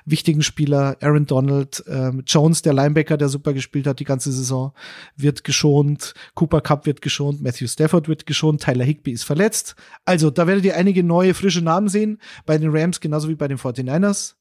wichtigen 0.05 0.43
Spieler, 0.43 0.97
Aaron 1.01 1.27
Donald, 1.27 1.85
äh, 1.89 2.11
Jones, 2.27 2.62
der 2.62 2.72
Linebacker, 2.72 3.16
der 3.16 3.29
super 3.29 3.53
gespielt 3.53 3.87
hat 3.89 3.99
die 3.99 4.05
ganze 4.05 4.31
Saison, 4.31 4.72
wird 5.16 5.43
geschont, 5.43 6.14
Cooper 6.35 6.61
Cup 6.61 6.87
wird 6.87 7.03
geschont, 7.03 7.43
Matthew 7.43 7.66
Stafford 7.66 8.09
wird 8.09 8.27
geschont, 8.27 8.62
Tyler 8.62 8.85
Higby 8.85 9.11
ist 9.11 9.24
verletzt. 9.24 9.74
Also 10.05 10.31
da 10.31 10.47
werdet 10.47 10.64
ihr 10.64 10.77
einige 10.77 11.03
neue, 11.03 11.35
frische 11.35 11.62
Namen 11.62 11.89
sehen, 11.89 12.20
bei 12.45 12.57
den 12.59 12.70
Rams 12.70 13.01
genauso 13.01 13.29
wie 13.29 13.35
bei 13.35 13.49
den 13.49 13.59
49ers. 13.59 14.35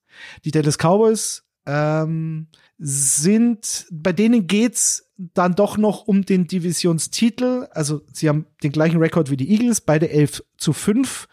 Die 0.46 0.52
Dallas 0.52 0.78
Cowboys 0.78 1.44
ähm, 1.66 2.48
sind, 2.78 3.88
bei 3.92 4.12
denen 4.12 4.48
geht's 4.48 5.12
dann 5.18 5.56
doch 5.56 5.78
noch 5.78 6.08
um 6.08 6.26
den 6.26 6.48
Divisionstitel. 6.48 7.68
Also 7.72 8.02
sie 8.12 8.28
haben 8.28 8.46
den 8.64 8.72
gleichen 8.72 8.98
Rekord 8.98 9.32
wie 9.32 9.38
die 9.38 9.50
Eagles, 9.50 9.82
beide 9.82 10.10
11 10.10 10.44
zu 10.58 10.74
5. 10.74 11.28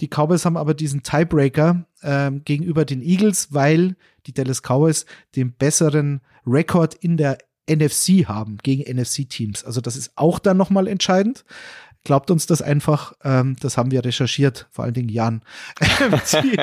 Die 0.00 0.08
Cowboys 0.08 0.44
haben 0.46 0.56
aber 0.56 0.72
diesen 0.72 1.02
Tiebreaker 1.02 1.84
ähm, 2.02 2.42
gegenüber 2.44 2.84
den 2.84 3.02
Eagles, 3.02 3.52
weil 3.52 3.96
die 4.26 4.32
Dallas 4.32 4.62
Cowboys 4.62 5.04
den 5.36 5.52
besseren 5.52 6.22
Rekord 6.46 6.94
in 6.94 7.18
der 7.18 7.38
NFC 7.70 8.26
haben 8.26 8.56
gegen 8.62 8.82
NFC-Teams. 8.82 9.64
Also 9.64 9.80
das 9.80 9.96
ist 9.96 10.12
auch 10.16 10.38
dann 10.38 10.56
nochmal 10.56 10.88
entscheidend. 10.88 11.44
Glaubt 12.04 12.30
uns 12.30 12.46
das 12.46 12.62
einfach, 12.62 13.12
ähm, 13.24 13.56
das 13.60 13.76
haben 13.76 13.90
wir 13.90 14.04
recherchiert, 14.04 14.68
vor 14.70 14.84
allen 14.84 14.94
Dingen 14.94 15.10
Jan. 15.10 15.42
die, 16.42 16.56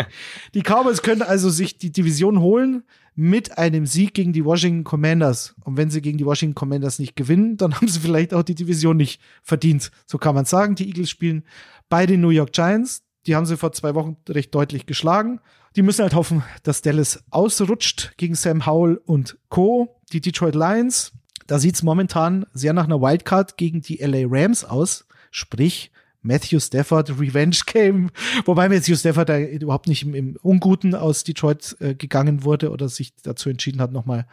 die 0.55 0.61
Cowboys 0.61 1.03
können 1.03 1.21
also 1.21 1.49
sich 1.49 1.77
die 1.77 1.91
Division 1.91 2.39
holen 2.39 2.83
mit 3.15 3.57
einem 3.57 3.85
Sieg 3.85 4.13
gegen 4.13 4.31
die 4.31 4.45
Washington 4.45 4.83
Commanders. 4.83 5.55
Und 5.63 5.75
wenn 5.75 5.89
sie 5.89 6.01
gegen 6.01 6.19
die 6.19 6.25
Washington 6.25 6.55
Commanders 6.55 6.99
nicht 6.99 7.15
gewinnen, 7.15 7.57
dann 7.57 7.75
haben 7.75 7.87
sie 7.87 7.99
vielleicht 7.99 8.33
auch 8.33 8.43
die 8.43 8.55
Division 8.55 8.95
nicht 8.95 9.21
verdient. 9.41 9.91
So 10.05 10.17
kann 10.17 10.35
man 10.35 10.45
sagen. 10.45 10.75
Die 10.75 10.87
Eagles 10.87 11.09
spielen 11.09 11.43
bei 11.89 12.05
den 12.05 12.21
New 12.21 12.29
York 12.29 12.53
Giants. 12.53 13.03
Die 13.25 13.35
haben 13.35 13.45
sie 13.45 13.57
vor 13.57 13.71
zwei 13.73 13.95
Wochen 13.95 14.17
recht 14.29 14.53
deutlich 14.55 14.85
geschlagen. 14.85 15.39
Die 15.75 15.81
müssen 15.81 16.03
halt 16.03 16.15
hoffen, 16.15 16.43
dass 16.63 16.81
Dallas 16.81 17.23
ausrutscht 17.29 18.13
gegen 18.17 18.35
Sam 18.35 18.65
Howell 18.65 19.01
und 19.05 19.37
Co. 19.49 19.99
Die 20.13 20.21
Detroit 20.21 20.55
Lions, 20.55 21.11
da 21.47 21.59
sieht's 21.59 21.83
momentan 21.83 22.45
sehr 22.53 22.73
nach 22.73 22.85
einer 22.85 23.01
Wildcard 23.01 23.57
gegen 23.57 23.81
die 23.81 23.97
LA 23.97 24.27
Rams 24.29 24.63
aus. 24.63 25.06
Sprich, 25.31 25.91
Matthew 26.21 26.59
Stafford 26.59 27.09
Revenge 27.19 27.57
Game, 27.65 28.09
wobei 28.45 28.69
Matthew 28.69 28.95
Stafford 28.95 29.29
da 29.29 29.39
überhaupt 29.39 29.87
nicht 29.87 30.03
im, 30.03 30.13
im 30.13 30.37
Unguten 30.41 30.93
aus 30.93 31.23
Detroit 31.23 31.75
äh, 31.79 31.95
gegangen 31.95 32.43
wurde 32.43 32.71
oder 32.71 32.89
sich 32.89 33.15
dazu 33.23 33.49
entschieden 33.49 33.81
hat, 33.81 33.91
nochmal 33.91 34.27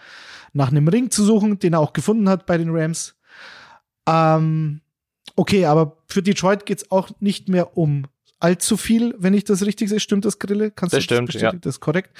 nach 0.52 0.70
einem 0.70 0.88
Ring 0.88 1.10
zu 1.10 1.24
suchen, 1.24 1.58
den 1.58 1.74
er 1.74 1.80
auch 1.80 1.92
gefunden 1.92 2.28
hat 2.28 2.46
bei 2.46 2.58
den 2.58 2.70
Rams. 2.70 3.14
Ähm, 4.08 4.80
okay, 5.36 5.66
aber 5.66 5.96
für 6.06 6.22
Detroit 6.22 6.66
geht's 6.66 6.90
auch 6.90 7.10
nicht 7.20 7.48
mehr 7.48 7.76
um 7.76 8.06
allzu 8.40 8.76
viel, 8.76 9.14
wenn 9.18 9.34
ich 9.34 9.44
das 9.44 9.64
richtig 9.64 9.88
sehe. 9.88 10.00
Stimmt 10.00 10.24
das, 10.24 10.38
Grille? 10.38 10.70
Kannst 10.70 10.92
das 10.92 11.00
du 11.00 11.04
stimmt, 11.04 11.28
das 11.28 11.34
bestätigen? 11.34 11.56
Ja. 11.56 11.60
Das 11.60 11.76
ist 11.76 11.80
korrekt. 11.80 12.10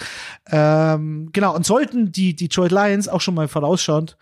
Ähm, 0.51 1.31
genau, 1.33 1.55
und 1.55 1.67
sollten 1.67 2.13
die 2.13 2.35
Detroit 2.35 2.73
Lions 2.73 3.09
auch 3.09 3.21
schon 3.21 3.35
mal 3.35 3.49
vorausschauend 3.49 4.17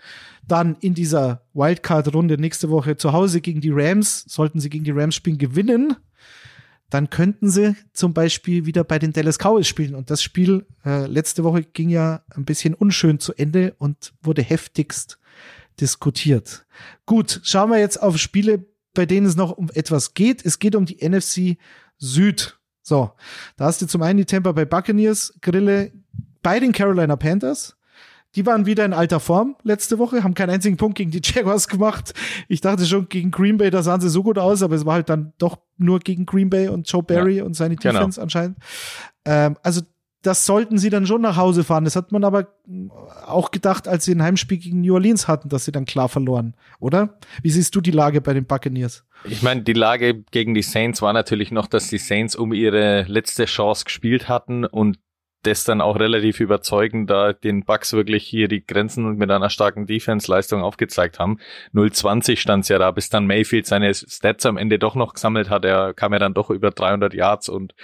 dann 0.46 0.76
in 0.80 0.94
dieser 0.94 1.42
Wildcard-Runde 1.54 2.38
nächste 2.38 2.70
Woche 2.70 2.96
zu 2.96 3.12
Hause 3.12 3.40
gegen 3.40 3.60
die 3.60 3.70
Rams, 3.72 4.24
sollten 4.28 4.60
sie 4.60 4.70
gegen 4.70 4.84
die 4.84 4.90
Rams 4.90 5.14
spielen, 5.14 5.38
gewinnen, 5.38 5.96
dann 6.90 7.08
könnten 7.08 7.48
sie 7.48 7.74
zum 7.92 8.12
Beispiel 8.12 8.66
wieder 8.66 8.84
bei 8.84 8.98
den 8.98 9.12
Dallas 9.12 9.38
Cowboys 9.38 9.66
spielen. 9.66 9.94
Und 9.94 10.10
das 10.10 10.22
Spiel 10.22 10.66
äh, 10.84 11.06
letzte 11.06 11.42
Woche 11.42 11.62
ging 11.62 11.88
ja 11.88 12.22
ein 12.34 12.44
bisschen 12.44 12.74
unschön 12.74 13.18
zu 13.18 13.32
Ende 13.34 13.74
und 13.78 14.12
wurde 14.20 14.42
heftigst 14.42 15.18
diskutiert. 15.80 16.66
Gut, 17.06 17.40
schauen 17.44 17.70
wir 17.70 17.78
jetzt 17.78 18.02
auf 18.02 18.18
Spiele, 18.18 18.66
bei 18.92 19.06
denen 19.06 19.26
es 19.26 19.36
noch 19.36 19.52
um 19.52 19.70
etwas 19.72 20.12
geht. 20.12 20.44
Es 20.44 20.58
geht 20.58 20.76
um 20.76 20.84
die 20.84 20.98
NFC 21.08 21.56
Süd. 22.02 22.58
So, 22.82 23.12
da 23.56 23.66
hast 23.66 23.80
du 23.80 23.86
zum 23.86 24.02
einen 24.02 24.18
die 24.18 24.24
Tampa 24.24 24.50
Bay 24.50 24.66
Buccaneers 24.66 25.34
Grille 25.40 25.92
bei 26.42 26.58
den 26.58 26.72
Carolina 26.72 27.14
Panthers. 27.14 27.76
Die 28.34 28.44
waren 28.44 28.66
wieder 28.66 28.84
in 28.84 28.92
alter 28.92 29.20
Form 29.20 29.56
letzte 29.62 29.98
Woche, 29.98 30.24
haben 30.24 30.34
keinen 30.34 30.50
einzigen 30.50 30.78
Punkt 30.78 30.96
gegen 30.96 31.10
die 31.10 31.20
Jaguars 31.22 31.68
gemacht. 31.68 32.12
Ich 32.48 32.60
dachte 32.60 32.86
schon 32.86 33.08
gegen 33.08 33.30
Green 33.30 33.58
Bay, 33.58 33.70
da 33.70 33.82
sahen 33.82 34.00
sie 34.00 34.08
so 34.08 34.22
gut 34.22 34.38
aus, 34.38 34.62
aber 34.62 34.74
es 34.74 34.84
war 34.84 34.94
halt 34.94 35.10
dann 35.10 35.32
doch 35.38 35.58
nur 35.76 36.00
gegen 36.00 36.26
Green 36.26 36.50
Bay 36.50 36.68
und 36.68 36.90
Joe 36.90 37.02
Barry 37.02 37.36
ja, 37.36 37.44
und 37.44 37.54
seine 37.54 37.76
genau. 37.76 37.92
Defense 37.92 38.16
genau. 38.16 38.24
anscheinend. 38.24 38.56
Ähm, 39.24 39.56
also 39.62 39.82
das 40.22 40.46
sollten 40.46 40.78
sie 40.78 40.88
dann 40.88 41.06
schon 41.06 41.20
nach 41.20 41.36
Hause 41.36 41.64
fahren. 41.64 41.84
Das 41.84 41.96
hat 41.96 42.12
man 42.12 42.24
aber 42.24 42.46
auch 43.26 43.50
gedacht, 43.50 43.88
als 43.88 44.04
sie 44.04 44.14
ein 44.14 44.22
Heimspiel 44.22 44.58
gegen 44.58 44.80
New 44.80 44.94
Orleans 44.94 45.26
hatten, 45.28 45.48
dass 45.48 45.64
sie 45.64 45.72
dann 45.72 45.84
klar 45.84 46.08
verloren, 46.08 46.54
oder? 46.78 47.18
Wie 47.42 47.50
siehst 47.50 47.74
du 47.74 47.80
die 47.80 47.90
Lage 47.90 48.20
bei 48.20 48.32
den 48.32 48.46
Buccaneers? 48.46 49.04
Ich 49.24 49.42
meine, 49.42 49.62
die 49.62 49.72
Lage 49.72 50.22
gegen 50.30 50.54
die 50.54 50.62
Saints 50.62 51.02
war 51.02 51.12
natürlich 51.12 51.50
noch, 51.50 51.66
dass 51.66 51.88
die 51.88 51.98
Saints 51.98 52.36
um 52.36 52.52
ihre 52.52 53.02
letzte 53.02 53.44
Chance 53.46 53.84
gespielt 53.84 54.28
hatten 54.28 54.64
und 54.64 54.98
das 55.42 55.64
dann 55.64 55.80
auch 55.80 55.98
relativ 55.98 56.38
überzeugend, 56.38 57.10
da 57.10 57.32
den 57.32 57.64
Bucks 57.64 57.92
wirklich 57.92 58.24
hier 58.24 58.46
die 58.46 58.64
Grenzen 58.64 59.16
mit 59.16 59.30
einer 59.30 59.50
starken 59.50 59.86
Defense-Leistung 59.86 60.62
aufgezeigt 60.62 61.18
haben. 61.18 61.38
0-20 61.74 62.36
stand 62.36 62.68
ja 62.68 62.78
da, 62.78 62.92
bis 62.92 63.08
dann 63.08 63.26
Mayfield 63.26 63.66
seine 63.66 63.92
Stats 63.92 64.46
am 64.46 64.56
Ende 64.56 64.78
doch 64.78 64.94
noch 64.94 65.14
gesammelt 65.14 65.50
hat. 65.50 65.64
Er 65.64 65.94
kam 65.94 66.12
ja 66.12 66.20
dann 66.20 66.34
doch 66.34 66.50
über 66.50 66.70
300 66.70 67.12
Yards 67.12 67.48
und 67.48 67.74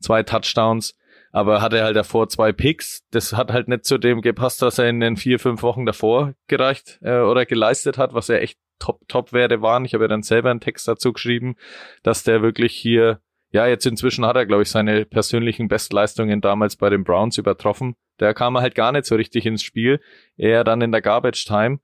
zwei 0.00 0.24
Touchdowns 0.24 0.96
aber 1.34 1.60
hatte 1.60 1.82
halt 1.82 1.96
davor 1.96 2.28
zwei 2.28 2.52
Picks. 2.52 3.02
Das 3.10 3.32
hat 3.32 3.52
halt 3.52 3.66
nicht 3.66 3.84
zu 3.84 3.98
dem 3.98 4.20
gepasst, 4.20 4.62
was 4.62 4.78
er 4.78 4.88
in 4.88 5.00
den 5.00 5.16
vier, 5.16 5.40
fünf 5.40 5.64
Wochen 5.64 5.84
davor 5.84 6.34
gereicht 6.46 7.00
äh, 7.02 7.18
oder 7.18 7.44
geleistet 7.44 7.98
hat, 7.98 8.14
was 8.14 8.28
ja 8.28 8.36
echt 8.36 8.56
top, 8.78 9.00
top 9.08 9.32
Werte 9.32 9.60
waren. 9.60 9.84
Ich 9.84 9.94
habe 9.94 10.04
ja 10.04 10.08
dann 10.08 10.22
selber 10.22 10.52
einen 10.52 10.60
Text 10.60 10.86
dazu 10.86 11.12
geschrieben, 11.12 11.56
dass 12.04 12.22
der 12.22 12.40
wirklich 12.40 12.76
hier, 12.76 13.20
ja, 13.50 13.66
jetzt 13.66 13.84
inzwischen 13.84 14.24
hat 14.24 14.36
er, 14.36 14.46
glaube 14.46 14.62
ich, 14.62 14.70
seine 14.70 15.06
persönlichen 15.06 15.66
Bestleistungen 15.66 16.40
damals 16.40 16.76
bei 16.76 16.88
den 16.88 17.02
Browns 17.02 17.36
übertroffen. 17.36 17.96
Da 18.18 18.32
kam 18.32 18.54
er 18.54 18.62
halt 18.62 18.76
gar 18.76 18.92
nicht 18.92 19.06
so 19.06 19.16
richtig 19.16 19.44
ins 19.44 19.64
Spiel. 19.64 20.00
Eher 20.36 20.62
dann 20.62 20.82
in 20.82 20.92
der 20.92 21.02
Garbage 21.02 21.46
Time. 21.46 21.80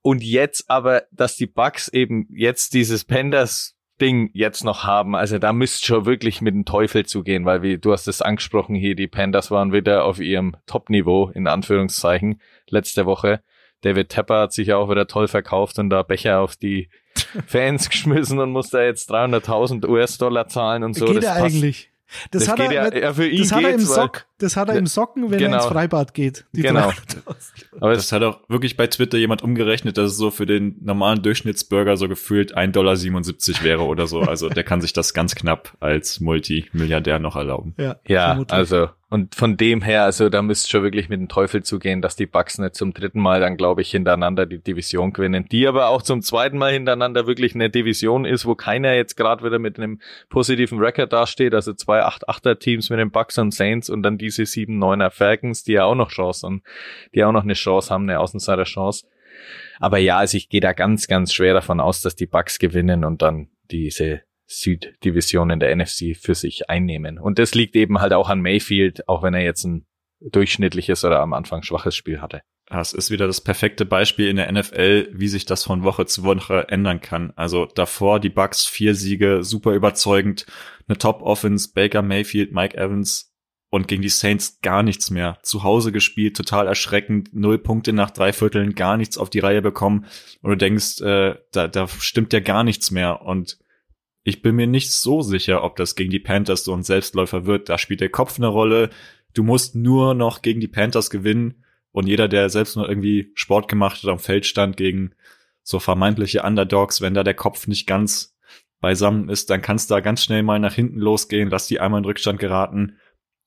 Und 0.00 0.22
jetzt 0.22 0.70
aber, 0.70 1.02
dass 1.10 1.34
die 1.34 1.48
Bugs 1.48 1.88
eben 1.88 2.28
jetzt 2.30 2.72
dieses 2.74 3.04
Pandas 3.04 3.74
Ding 4.04 4.28
jetzt 4.34 4.64
noch 4.64 4.84
haben. 4.84 5.16
Also 5.16 5.38
da 5.38 5.54
müsst 5.54 5.86
schon 5.86 6.04
wirklich 6.04 6.42
mit 6.42 6.54
dem 6.54 6.66
Teufel 6.66 7.06
zugehen, 7.06 7.46
weil 7.46 7.62
wie 7.62 7.78
du 7.78 7.90
hast 7.90 8.06
es 8.06 8.20
angesprochen 8.20 8.74
hier, 8.74 8.94
die 8.94 9.06
Pandas 9.06 9.50
waren 9.50 9.72
wieder 9.72 10.04
auf 10.04 10.20
ihrem 10.20 10.56
Top-Niveau, 10.66 11.30
in 11.34 11.46
Anführungszeichen, 11.46 12.38
letzte 12.68 13.06
Woche. 13.06 13.40
David 13.80 14.10
Tepper 14.10 14.40
hat 14.40 14.52
sich 14.52 14.68
ja 14.68 14.76
auch 14.76 14.90
wieder 14.90 15.06
toll 15.06 15.26
verkauft 15.26 15.78
und 15.78 15.88
da 15.88 16.02
Becher 16.02 16.40
auf 16.40 16.54
die 16.56 16.90
Fans 17.46 17.88
geschmissen 17.88 18.38
und 18.38 18.50
muss 18.50 18.68
da 18.68 18.82
jetzt 18.82 19.10
300.000 19.10 19.88
US-Dollar 19.88 20.48
zahlen 20.48 20.84
und 20.84 20.92
so. 20.92 21.06
Geht 21.06 21.18
das 21.18 21.24
passt. 21.24 21.40
eigentlich? 21.40 21.90
Das, 22.30 22.44
das 22.44 22.52
hat, 22.52 22.60
er, 22.60 22.72
ja, 22.72 22.94
ja, 22.94 23.14
für 23.14 23.26
ihn 23.26 23.40
das 23.40 23.52
hat 23.52 23.62
er 23.62 23.70
im 23.70 23.80
Sock. 23.80 24.26
Das 24.38 24.56
hat 24.56 24.68
er 24.68 24.76
im 24.76 24.86
Socken, 24.86 25.30
wenn 25.30 25.38
genau. 25.38 25.56
er 25.56 25.62
ins 25.62 25.66
Freibad 25.66 26.12
geht. 26.12 26.44
genau. 26.52 26.90
Aber 27.80 27.94
das 27.94 28.10
hat 28.10 28.22
auch 28.22 28.40
wirklich 28.48 28.76
bei 28.76 28.88
Twitter 28.88 29.16
jemand 29.16 29.42
umgerechnet, 29.42 29.96
dass 29.96 30.12
es 30.12 30.16
so 30.16 30.30
für 30.30 30.44
den 30.44 30.76
normalen 30.82 31.22
Durchschnittsbürger 31.22 31.96
so 31.96 32.08
gefühlt 32.08 32.56
1,77 32.56 32.72
Dollar 32.72 33.64
wäre 33.64 33.82
oder 33.84 34.06
so. 34.06 34.20
Also 34.20 34.48
der 34.48 34.64
kann 34.64 34.80
sich 34.80 34.92
das 34.92 35.14
ganz 35.14 35.34
knapp 35.34 35.74
als 35.78 36.20
Multimilliardär 36.20 37.20
noch 37.20 37.36
erlauben. 37.36 37.74
Ja, 37.78 37.96
ja 38.06 38.42
also 38.48 38.88
und 39.14 39.36
von 39.36 39.56
dem 39.56 39.80
her, 39.80 40.02
also 40.02 40.28
da 40.28 40.42
müsst 40.42 40.68
schon 40.68 40.82
wirklich 40.82 41.08
mit 41.08 41.20
dem 41.20 41.28
Teufel 41.28 41.62
zugehen, 41.62 42.02
dass 42.02 42.16
die 42.16 42.26
Bucks 42.26 42.58
nicht 42.58 42.74
zum 42.74 42.92
dritten 42.94 43.20
Mal 43.20 43.38
dann, 43.38 43.56
glaube 43.56 43.80
ich, 43.80 43.92
hintereinander 43.92 44.44
die 44.44 44.58
Division 44.58 45.12
gewinnen. 45.12 45.46
Die 45.52 45.68
aber 45.68 45.86
auch 45.86 46.02
zum 46.02 46.20
zweiten 46.20 46.58
Mal 46.58 46.72
hintereinander 46.72 47.24
wirklich 47.28 47.54
eine 47.54 47.70
Division 47.70 48.24
ist, 48.24 48.44
wo 48.44 48.56
keiner 48.56 48.94
jetzt 48.94 49.16
gerade 49.16 49.44
wieder 49.44 49.60
mit 49.60 49.78
einem 49.78 50.00
positiven 50.30 50.80
Record 50.80 51.12
dasteht. 51.12 51.54
Also 51.54 51.74
zwei 51.74 52.02
8-8er-Teams 52.02 52.90
mit 52.90 52.98
den 52.98 53.12
Bucks 53.12 53.38
und 53.38 53.54
Saints 53.54 53.88
und 53.88 54.02
dann 54.02 54.18
diese 54.24 54.42
7-9er 54.42 55.10
Falcons, 55.10 55.62
die 55.64 55.72
ja 55.72 55.84
auch 55.84 55.94
noch 55.94 56.10
Chance 56.10 56.60
die 57.14 57.24
auch 57.24 57.32
noch 57.32 57.44
eine 57.44 57.54
Chance 57.54 57.92
haben, 57.92 58.08
eine 58.08 58.20
Außenseiter-Chance. 58.20 59.06
Aber 59.78 59.98
ja, 59.98 60.18
also 60.18 60.36
ich 60.36 60.48
gehe 60.48 60.60
da 60.60 60.72
ganz, 60.72 61.06
ganz 61.06 61.32
schwer 61.32 61.54
davon 61.54 61.80
aus, 61.80 62.00
dass 62.00 62.16
die 62.16 62.26
Bucks 62.26 62.58
gewinnen 62.58 63.04
und 63.04 63.22
dann 63.22 63.48
diese 63.70 64.22
Süddivision 64.46 65.50
in 65.50 65.60
der 65.60 65.74
NFC 65.74 66.16
für 66.16 66.34
sich 66.34 66.70
einnehmen. 66.70 67.18
Und 67.18 67.38
das 67.38 67.54
liegt 67.54 67.76
eben 67.76 68.00
halt 68.00 68.12
auch 68.12 68.28
an 68.28 68.40
Mayfield, 68.40 69.08
auch 69.08 69.22
wenn 69.22 69.34
er 69.34 69.42
jetzt 69.42 69.64
ein 69.64 69.86
durchschnittliches 70.20 71.04
oder 71.04 71.20
am 71.20 71.32
Anfang 71.32 71.62
schwaches 71.62 71.94
Spiel 71.94 72.20
hatte. 72.20 72.42
Das 72.66 72.94
ist 72.94 73.10
wieder 73.10 73.26
das 73.26 73.42
perfekte 73.42 73.84
Beispiel 73.84 74.28
in 74.28 74.36
der 74.36 74.50
NFL, 74.50 75.10
wie 75.12 75.28
sich 75.28 75.44
das 75.44 75.64
von 75.64 75.82
Woche 75.82 76.06
zu 76.06 76.24
Woche 76.24 76.66
ändern 76.68 77.00
kann. 77.00 77.32
Also 77.36 77.66
davor 77.66 78.20
die 78.20 78.30
Bucks 78.30 78.64
vier 78.64 78.94
Siege, 78.94 79.42
super 79.42 79.74
überzeugend, 79.74 80.46
eine 80.88 80.96
Top 80.96 81.20
Offense, 81.20 81.70
Baker 81.74 82.02
Mayfield, 82.02 82.52
Mike 82.52 82.76
Evans 82.76 83.33
und 83.74 83.88
gegen 83.88 84.02
die 84.02 84.08
Saints 84.08 84.60
gar 84.62 84.84
nichts 84.84 85.10
mehr. 85.10 85.36
Zu 85.42 85.64
Hause 85.64 85.90
gespielt, 85.90 86.36
total 86.36 86.68
erschreckend, 86.68 87.34
null 87.34 87.58
Punkte 87.58 87.92
nach 87.92 88.12
drei 88.12 88.32
Vierteln, 88.32 88.76
gar 88.76 88.96
nichts 88.96 89.18
auf 89.18 89.30
die 89.30 89.40
Reihe 89.40 89.62
bekommen 89.62 90.06
und 90.42 90.50
du 90.52 90.56
denkst, 90.56 91.00
äh, 91.00 91.34
da, 91.50 91.66
da 91.66 91.88
stimmt 91.88 92.32
ja 92.32 92.38
gar 92.38 92.62
nichts 92.62 92.92
mehr 92.92 93.22
und 93.22 93.58
ich 94.22 94.42
bin 94.42 94.54
mir 94.54 94.68
nicht 94.68 94.92
so 94.92 95.22
sicher, 95.22 95.64
ob 95.64 95.74
das 95.74 95.96
gegen 95.96 96.12
die 96.12 96.20
Panthers 96.20 96.62
so 96.62 96.72
ein 96.72 96.84
Selbstläufer 96.84 97.46
wird. 97.46 97.68
Da 97.68 97.76
spielt 97.76 98.00
der 98.00 98.10
Kopf 98.10 98.38
eine 98.38 98.46
Rolle. 98.46 98.90
Du 99.34 99.42
musst 99.42 99.74
nur 99.74 100.14
noch 100.14 100.40
gegen 100.40 100.60
die 100.60 100.68
Panthers 100.68 101.10
gewinnen 101.10 101.64
Und 101.90 102.06
jeder, 102.06 102.28
der 102.28 102.50
selbst 102.50 102.76
nur 102.76 102.88
irgendwie 102.88 103.32
Sport 103.34 103.66
gemacht 103.66 104.02
hat, 104.02 104.08
am 104.08 104.20
Feld 104.20 104.46
stand 104.46 104.76
gegen 104.76 105.14
so 105.64 105.80
vermeintliche 105.80 106.42
Underdogs, 106.42 107.00
wenn 107.00 107.14
da 107.14 107.24
der 107.24 107.34
Kopf 107.34 107.66
nicht 107.66 107.86
ganz 107.88 108.36
beisammen 108.80 109.28
ist, 109.28 109.50
dann 109.50 109.62
kann 109.62 109.76
es 109.76 109.88
da 109.88 109.98
ganz 109.98 110.22
schnell 110.22 110.44
mal 110.44 110.60
nach 110.60 110.74
hinten 110.74 111.00
losgehen, 111.00 111.50
lass 111.50 111.66
die 111.66 111.80
einmal 111.80 111.98
in 111.98 112.04
Rückstand 112.04 112.38
geraten. 112.38 112.98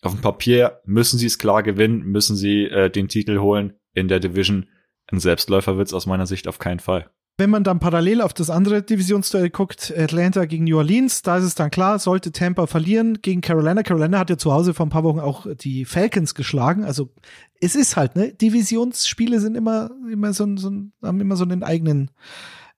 Auf 0.01 0.13
dem 0.13 0.21
Papier 0.21 0.81
müssen 0.85 1.17
sie 1.17 1.25
es 1.25 1.37
klar 1.37 1.63
gewinnen, 1.63 2.03
müssen 2.03 2.35
sie 2.35 2.65
äh, 2.65 2.89
den 2.89 3.07
Titel 3.07 3.39
holen 3.39 3.73
in 3.93 4.07
der 4.07 4.19
Division. 4.19 4.67
Ein 5.11 5.19
Selbstläufer 5.19 5.77
wird 5.77 5.87
es 5.87 5.93
aus 5.93 6.05
meiner 6.05 6.27
Sicht 6.27 6.47
auf 6.47 6.59
keinen 6.59 6.79
Fall. 6.79 7.09
Wenn 7.39 7.51
man 7.51 7.63
dann 7.63 7.79
parallel 7.79 8.21
auf 8.21 8.33
das 8.33 8.49
andere 8.49 8.81
Divisionsduell 8.81 9.51
guckt, 9.51 9.93
Atlanta 9.95 10.45
gegen 10.45 10.63
New 10.63 10.77
Orleans, 10.77 11.21
da 11.21 11.37
ist 11.37 11.43
es 11.43 11.53
dann 11.53 11.69
klar, 11.69 11.99
sollte 11.99 12.31
Tampa 12.31 12.65
verlieren 12.65 13.19
gegen 13.21 13.41
Carolina. 13.41 13.83
Carolina 13.83 14.17
hat 14.17 14.31
ja 14.31 14.39
zu 14.39 14.51
Hause 14.51 14.73
vor 14.73 14.87
ein 14.87 14.89
paar 14.89 15.03
Wochen 15.03 15.19
auch 15.19 15.45
die 15.55 15.85
Falcons 15.85 16.33
geschlagen. 16.33 16.83
Also 16.83 17.13
es 17.61 17.75
ist 17.75 17.95
halt, 17.95 18.15
ne? 18.15 18.33
Divisionsspiele 18.33 19.39
sind 19.39 19.55
immer, 19.55 19.91
immer 20.11 20.33
so, 20.33 20.47
so 20.57 20.71
haben 21.03 21.21
immer 21.21 21.35
so 21.35 21.43
einen 21.43 21.61
eigenen 21.61 22.09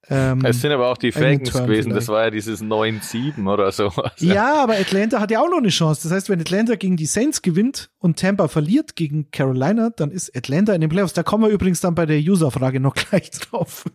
ähm, 0.07 0.43
es 0.43 0.61
sind 0.61 0.71
aber 0.71 0.87
auch 0.87 0.97
die 0.97 1.11
Falcons 1.11 1.53
gewesen, 1.53 1.93
das 1.93 2.07
war 2.07 2.23
ja 2.23 2.31
dieses 2.31 2.63
9-7 2.63 3.51
oder 3.51 3.71
so. 3.71 3.91
Ja, 4.17 4.63
aber 4.63 4.73
Atlanta 4.73 5.19
hat 5.19 5.29
ja 5.29 5.39
auch 5.39 5.49
noch 5.49 5.59
eine 5.59 5.69
Chance. 5.69 6.03
Das 6.03 6.11
heißt, 6.11 6.29
wenn 6.29 6.39
Atlanta 6.39 6.75
gegen 6.75 6.97
die 6.97 7.05
Saints 7.05 7.41
gewinnt 7.41 7.91
und 7.99 8.17
Tampa 8.17 8.47
verliert 8.47 8.95
gegen 8.95 9.29
Carolina, 9.29 9.91
dann 9.95 10.09
ist 10.09 10.35
Atlanta 10.35 10.73
in 10.73 10.81
den 10.81 10.89
Playoffs. 10.89 11.13
Da 11.13 11.21
kommen 11.21 11.43
wir 11.43 11.51
übrigens 11.51 11.81
dann 11.81 11.93
bei 11.95 12.05
der 12.07 12.17
User-Frage 12.17 12.79
noch 12.79 12.95
gleich 13.09 13.29
drauf. 13.29 13.85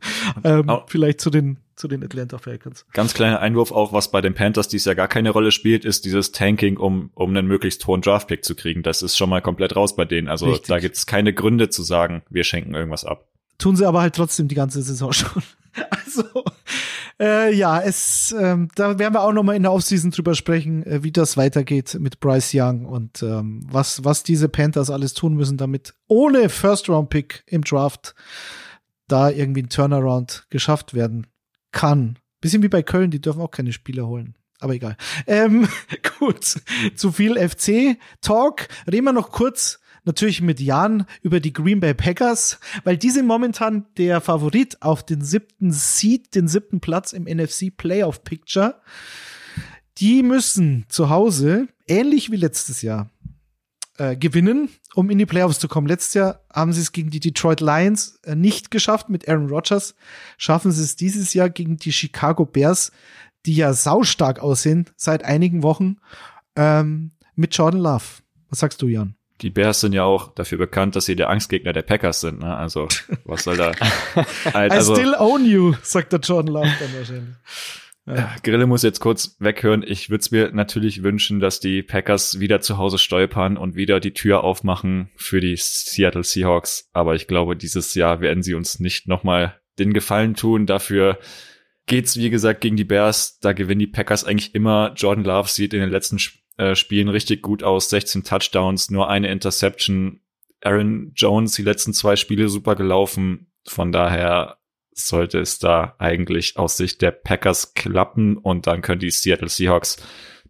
Ähm, 0.44 0.68
oh. 0.68 0.82
Vielleicht 0.86 1.20
zu 1.20 1.30
den, 1.30 1.58
zu 1.74 1.88
den 1.88 2.04
Atlanta 2.04 2.38
Falcons. 2.38 2.86
Ganz 2.92 3.14
kleiner 3.14 3.40
Einwurf 3.40 3.72
auch, 3.72 3.92
was 3.92 4.10
bei 4.10 4.20
den 4.20 4.34
Panthers 4.34 4.68
dies 4.68 4.84
ja 4.84 4.94
gar 4.94 5.08
keine 5.08 5.30
Rolle 5.30 5.50
spielt, 5.50 5.84
ist 5.84 6.04
dieses 6.04 6.30
Tanking, 6.30 6.76
um, 6.76 7.10
um 7.14 7.30
einen 7.30 7.48
möglichst 7.48 7.86
hohen 7.88 8.02
Draftpick 8.02 8.44
zu 8.44 8.54
kriegen. 8.54 8.84
Das 8.84 9.02
ist 9.02 9.16
schon 9.16 9.30
mal 9.30 9.42
komplett 9.42 9.74
raus 9.74 9.96
bei 9.96 10.04
denen. 10.04 10.28
Also 10.28 10.46
Richtig. 10.46 10.68
da 10.68 10.78
gibt 10.78 10.96
es 10.96 11.06
keine 11.06 11.32
Gründe 11.32 11.70
zu 11.70 11.82
sagen, 11.82 12.22
wir 12.30 12.44
schenken 12.44 12.74
irgendwas 12.74 13.04
ab. 13.04 13.26
Tun 13.58 13.74
sie 13.74 13.86
aber 13.86 14.00
halt 14.00 14.14
trotzdem 14.14 14.46
die 14.46 14.54
ganze 14.54 14.82
Saison 14.82 15.12
schon. 15.12 15.42
Also, 15.90 16.44
äh, 17.20 17.54
ja, 17.54 17.80
es, 17.80 18.34
ähm, 18.38 18.68
da 18.74 18.98
werden 18.98 19.14
wir 19.14 19.22
auch 19.22 19.32
noch 19.32 19.42
mal 19.42 19.56
in 19.56 19.62
der 19.62 19.72
Offseason 19.72 20.10
drüber 20.10 20.34
sprechen, 20.34 20.84
äh, 20.84 21.02
wie 21.02 21.12
das 21.12 21.36
weitergeht 21.36 21.96
mit 22.00 22.20
Bryce 22.20 22.52
Young 22.54 22.84
und 22.84 23.22
ähm, 23.22 23.66
was, 23.70 24.04
was 24.04 24.22
diese 24.22 24.48
Panthers 24.48 24.90
alles 24.90 25.14
tun 25.14 25.34
müssen, 25.34 25.56
damit 25.56 25.94
ohne 26.06 26.48
First-Round-Pick 26.48 27.44
im 27.46 27.62
Draft 27.62 28.14
da 29.08 29.30
irgendwie 29.30 29.62
ein 29.62 29.68
Turnaround 29.68 30.46
geschafft 30.50 30.94
werden 30.94 31.26
kann. 31.72 32.18
Bisschen 32.40 32.62
wie 32.62 32.68
bei 32.68 32.82
Köln, 32.82 33.10
die 33.10 33.20
dürfen 33.20 33.40
auch 33.40 33.50
keine 33.50 33.72
Spieler 33.72 34.06
holen. 34.06 34.36
Aber 34.60 34.74
egal. 34.74 34.96
Ähm, 35.26 35.68
gut, 36.18 36.56
zu 36.94 37.12
viel 37.12 37.36
FC-Talk. 37.36 38.68
Reden 38.90 39.04
wir 39.04 39.12
noch 39.12 39.30
kurz 39.30 39.80
natürlich 40.04 40.40
mit 40.40 40.60
Jan 40.60 41.06
über 41.22 41.40
die 41.40 41.52
Green 41.52 41.80
Bay 41.80 41.94
Packers, 41.94 42.58
weil 42.84 42.96
die 42.96 43.10
sind 43.10 43.26
momentan 43.26 43.86
der 43.96 44.20
Favorit 44.20 44.82
auf 44.82 45.04
den 45.04 45.22
siebten 45.22 45.72
Seed, 45.72 46.34
den 46.34 46.48
siebten 46.48 46.80
Platz 46.80 47.12
im 47.12 47.24
NFC 47.24 47.74
Playoff 47.76 48.24
Picture. 48.24 48.80
Die 49.98 50.22
müssen 50.22 50.86
zu 50.88 51.08
Hause, 51.08 51.68
ähnlich 51.86 52.30
wie 52.30 52.36
letztes 52.36 52.82
Jahr, 52.82 53.10
äh, 53.96 54.16
gewinnen, 54.16 54.68
um 54.94 55.10
in 55.10 55.18
die 55.18 55.26
Playoffs 55.26 55.60
zu 55.60 55.68
kommen. 55.68 55.86
Letztes 55.86 56.14
Jahr 56.14 56.40
haben 56.52 56.72
sie 56.72 56.80
es 56.80 56.92
gegen 56.92 57.10
die 57.10 57.20
Detroit 57.20 57.60
Lions 57.60 58.18
äh, 58.24 58.34
nicht 58.34 58.70
geschafft 58.70 59.08
mit 59.08 59.28
Aaron 59.28 59.48
Rodgers. 59.48 59.94
Schaffen 60.36 60.72
sie 60.72 60.82
es 60.82 60.96
dieses 60.96 61.32
Jahr 61.34 61.48
gegen 61.48 61.76
die 61.76 61.92
Chicago 61.92 62.44
Bears, 62.44 62.90
die 63.46 63.54
ja 63.54 63.72
saustark 63.72 64.40
aussehen 64.40 64.86
seit 64.96 65.24
einigen 65.24 65.62
Wochen, 65.62 65.98
ähm, 66.56 67.12
mit 67.36 67.56
Jordan 67.56 67.80
Love. 67.80 68.04
Was 68.48 68.60
sagst 68.60 68.82
du, 68.82 68.88
Jan? 68.88 69.16
Die 69.40 69.50
Bears 69.50 69.80
sind 69.80 69.92
ja 69.92 70.04
auch 70.04 70.34
dafür 70.34 70.58
bekannt, 70.58 70.96
dass 70.96 71.06
sie 71.06 71.16
der 71.16 71.28
Angstgegner 71.28 71.72
der 71.72 71.82
Packers 71.82 72.20
sind. 72.20 72.40
Ne? 72.40 72.56
Also, 72.56 72.88
was 73.24 73.44
soll 73.44 73.56
da? 73.56 73.72
also, 74.52 74.94
I 74.94 74.96
still 74.96 75.14
own 75.18 75.44
you, 75.44 75.74
sagt 75.82 76.12
der 76.12 76.20
Jordan 76.20 76.54
Love 76.54 76.72
dann 76.78 76.94
wahrscheinlich. 76.96 77.34
Ja. 78.06 78.34
Grille 78.42 78.66
muss 78.66 78.82
jetzt 78.82 79.00
kurz 79.00 79.36
weghören. 79.38 79.82
Ich 79.82 80.10
würde 80.10 80.20
es 80.20 80.30
mir 80.30 80.50
natürlich 80.52 81.02
wünschen, 81.02 81.40
dass 81.40 81.58
die 81.58 81.82
Packers 81.82 82.38
wieder 82.38 82.60
zu 82.60 82.76
Hause 82.76 82.98
stolpern 82.98 83.56
und 83.56 83.76
wieder 83.76 83.98
die 83.98 84.12
Tür 84.12 84.44
aufmachen 84.44 85.10
für 85.16 85.40
die 85.40 85.56
Seattle 85.56 86.22
Seahawks. 86.22 86.90
Aber 86.92 87.14
ich 87.14 87.26
glaube, 87.26 87.56
dieses 87.56 87.94
Jahr 87.94 88.20
werden 88.20 88.42
sie 88.42 88.54
uns 88.54 88.78
nicht 88.78 89.08
nochmal 89.08 89.58
den 89.78 89.94
Gefallen 89.94 90.34
tun. 90.34 90.66
Dafür 90.66 91.18
geht's, 91.86 92.16
wie 92.18 92.28
gesagt, 92.28 92.60
gegen 92.60 92.76
die 92.76 92.84
Bears. 92.84 93.38
Da 93.38 93.54
gewinnen 93.54 93.80
die 93.80 93.86
Packers 93.86 94.24
eigentlich 94.24 94.54
immer. 94.54 94.92
Jordan 94.94 95.24
Love 95.24 95.48
sieht 95.48 95.72
in 95.72 95.80
den 95.80 95.90
letzten 95.90 96.18
äh, 96.56 96.74
spielen 96.74 97.08
richtig 97.08 97.42
gut 97.42 97.62
aus. 97.62 97.90
16 97.90 98.24
Touchdowns, 98.24 98.90
nur 98.90 99.08
eine 99.08 99.30
Interception. 99.30 100.20
Aaron 100.62 101.12
Jones 101.14 101.54
die 101.54 101.62
letzten 101.62 101.92
zwei 101.92 102.16
Spiele 102.16 102.48
super 102.48 102.74
gelaufen. 102.74 103.52
Von 103.66 103.92
daher 103.92 104.58
sollte 104.92 105.40
es 105.40 105.58
da 105.58 105.96
eigentlich 105.98 106.56
aus 106.56 106.76
Sicht 106.76 107.02
der 107.02 107.10
Packers 107.10 107.74
klappen 107.74 108.36
und 108.36 108.66
dann 108.66 108.80
können 108.80 109.00
die 109.00 109.10
Seattle 109.10 109.48
Seahawks 109.48 109.96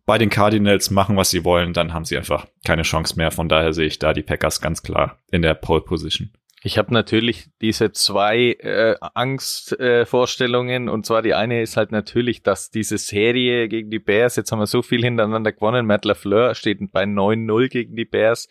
bei 0.06 0.18
den 0.18 0.30
Cardinals 0.30 0.90
machen, 0.90 1.16
was 1.16 1.30
sie 1.30 1.44
wollen, 1.44 1.72
dann 1.72 1.94
haben 1.94 2.04
sie 2.04 2.16
einfach 2.16 2.46
keine 2.66 2.82
Chance 2.82 3.16
mehr. 3.16 3.30
Von 3.30 3.48
daher 3.48 3.72
sehe 3.72 3.86
ich 3.86 3.98
da 3.98 4.12
die 4.12 4.22
Packers 4.22 4.60
ganz 4.60 4.82
klar 4.82 5.18
in 5.30 5.42
der 5.42 5.54
Pole 5.54 5.80
Position. 5.80 6.30
Ich 6.66 6.78
habe 6.78 6.94
natürlich 6.94 7.50
diese 7.60 7.92
zwei 7.92 8.56
äh, 8.58 8.96
Angstvorstellungen 9.12 10.88
äh, 10.88 10.90
und 10.90 11.04
zwar 11.04 11.20
die 11.20 11.34
eine 11.34 11.60
ist 11.60 11.76
halt 11.76 11.92
natürlich, 11.92 12.42
dass 12.42 12.70
diese 12.70 12.96
Serie 12.96 13.68
gegen 13.68 13.90
die 13.90 13.98
Bears, 13.98 14.36
jetzt 14.36 14.50
haben 14.50 14.60
wir 14.60 14.66
so 14.66 14.80
viel 14.80 15.02
hintereinander 15.02 15.52
gewonnen, 15.52 15.84
Matt 15.84 16.06
LaFleur 16.06 16.54
steht 16.54 16.78
bei 16.90 17.04
9-0 17.04 17.68
gegen 17.68 17.96
die 17.96 18.06
Bears, 18.06 18.48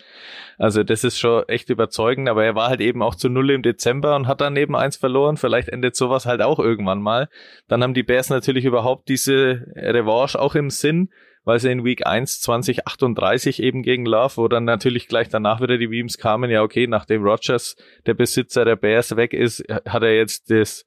also 0.60 0.84
das 0.84 1.04
ist 1.04 1.18
schon 1.18 1.50
echt 1.50 1.72
überzeugend, 1.72 2.30
aber 2.30 2.46
er 2.46 2.54
war 2.54 2.70
halt 2.70 2.82
eben 2.82 3.02
auch 3.02 3.16
zu 3.16 3.30
Null 3.30 3.50
im 3.50 3.64
Dezember 3.64 4.16
und 4.16 4.28
hat 4.28 4.42
dann 4.42 4.58
eben 4.58 4.76
eins 4.76 4.96
verloren, 4.96 5.36
vielleicht 5.36 5.70
endet 5.70 5.96
sowas 5.96 6.28
halt 6.28 6.44
auch 6.44 6.60
irgendwann 6.60 7.02
mal. 7.02 7.30
Dann 7.68 7.82
haben 7.82 7.96
die 7.96 8.04
Bears 8.04 8.30
natürlich 8.30 8.66
überhaupt 8.66 9.10
diese 9.10 9.66
Revanche 9.76 10.40
auch 10.40 10.54
im 10.54 10.70
Sinn, 10.70 11.10
weil 11.44 11.60
sie 11.60 11.72
in 11.72 11.84
Week 11.84 12.06
1 12.06 12.42
2038 12.42 13.62
eben 13.62 13.84
gegen 13.84 14.06
Love, 14.06 14.38
wo 14.38 14.48
dann 14.48 14.64
natürlich 14.64 15.08
gleich 15.08 15.30
danach 15.30 15.62
wieder 15.62 15.78
die 15.78 15.88
Memes 15.88 16.18
kamen, 16.18 16.50
ja 16.50 16.62
okay, 16.62 16.88
nachdem 16.88 17.24
Rogers, 17.24 17.76
der 18.06 18.14
Besitzer 18.14 18.66
der 18.66 18.76
Bears, 18.76 19.16
weg 19.16 19.34
ist, 19.34 19.64
hat 19.70 20.04
er 20.04 20.16
jetzt 20.16 20.50
das 20.50 20.86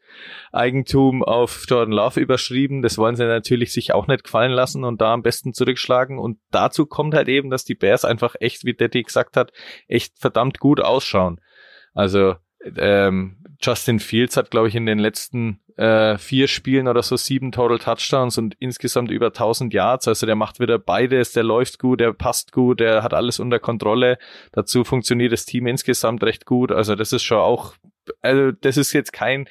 Eigentum 0.52 1.22
auf 1.22 1.64
Jordan 1.68 1.92
Love 1.92 2.20
überschrieben. 2.20 2.82
Das 2.82 2.98
wollen 2.98 3.16
sie 3.16 3.26
natürlich 3.26 3.72
sich 3.72 3.92
auch 3.92 4.07
nicht 4.07 4.24
gefallen 4.24 4.52
lassen 4.52 4.84
und 4.84 5.00
da 5.00 5.12
am 5.12 5.22
besten 5.22 5.52
zurückschlagen. 5.52 6.18
Und 6.18 6.38
dazu 6.50 6.86
kommt 6.86 7.14
halt 7.14 7.28
eben, 7.28 7.50
dass 7.50 7.64
die 7.64 7.74
Bears 7.74 8.04
einfach 8.04 8.34
echt, 8.40 8.64
wie 8.64 8.74
Daddy 8.74 9.02
gesagt 9.02 9.36
hat, 9.36 9.52
echt 9.88 10.18
verdammt 10.18 10.59
gut 10.59 10.80
ausschauen. 10.80 11.40
Also 11.92 12.36
ähm, 12.76 13.38
Justin 13.61 14.00
Fields 14.00 14.36
hat, 14.36 14.50
glaube 14.50 14.68
ich, 14.68 14.74
in 14.74 14.86
den 14.86 14.98
letzten 14.98 15.61
äh, 15.77 16.16
vier 16.18 16.49
Spielen 16.49 16.89
oder 16.89 17.03
so 17.03 17.16
sieben 17.16 17.53
Total 17.53 17.79
Touchdowns 17.79 18.39
und 18.39 18.55
insgesamt 18.59 19.11
über 19.11 19.27
1000 19.27 19.72
Yards. 19.74 20.09
Also 20.09 20.27
der 20.27 20.37
macht 20.37 20.61
wieder 20.61 20.79
beides, 20.79 21.33
der 21.33 21.43
läuft 21.43 21.79
gut, 21.79 22.01
der 22.01 22.12
passt 22.12 22.53
gut, 22.53 22.81
der 22.81 23.03
hat 23.03 23.14
alles 23.14 23.39
unter 23.39 23.59
Kontrolle. 23.59 24.18
Dazu 24.53 24.85
funktioniert 24.85 25.33
das 25.33 25.45
Team 25.45 25.66
insgesamt 25.66 26.22
recht 26.22 26.47
gut. 26.47 26.72
Also 26.72 26.95
das 26.95 27.12
ist 27.12 27.22
schon 27.22 27.39
auch, 27.39 27.74
also 28.22 28.53
das 28.53 28.77
ist 28.77 28.93
jetzt 28.93 29.12
kein 29.12 29.49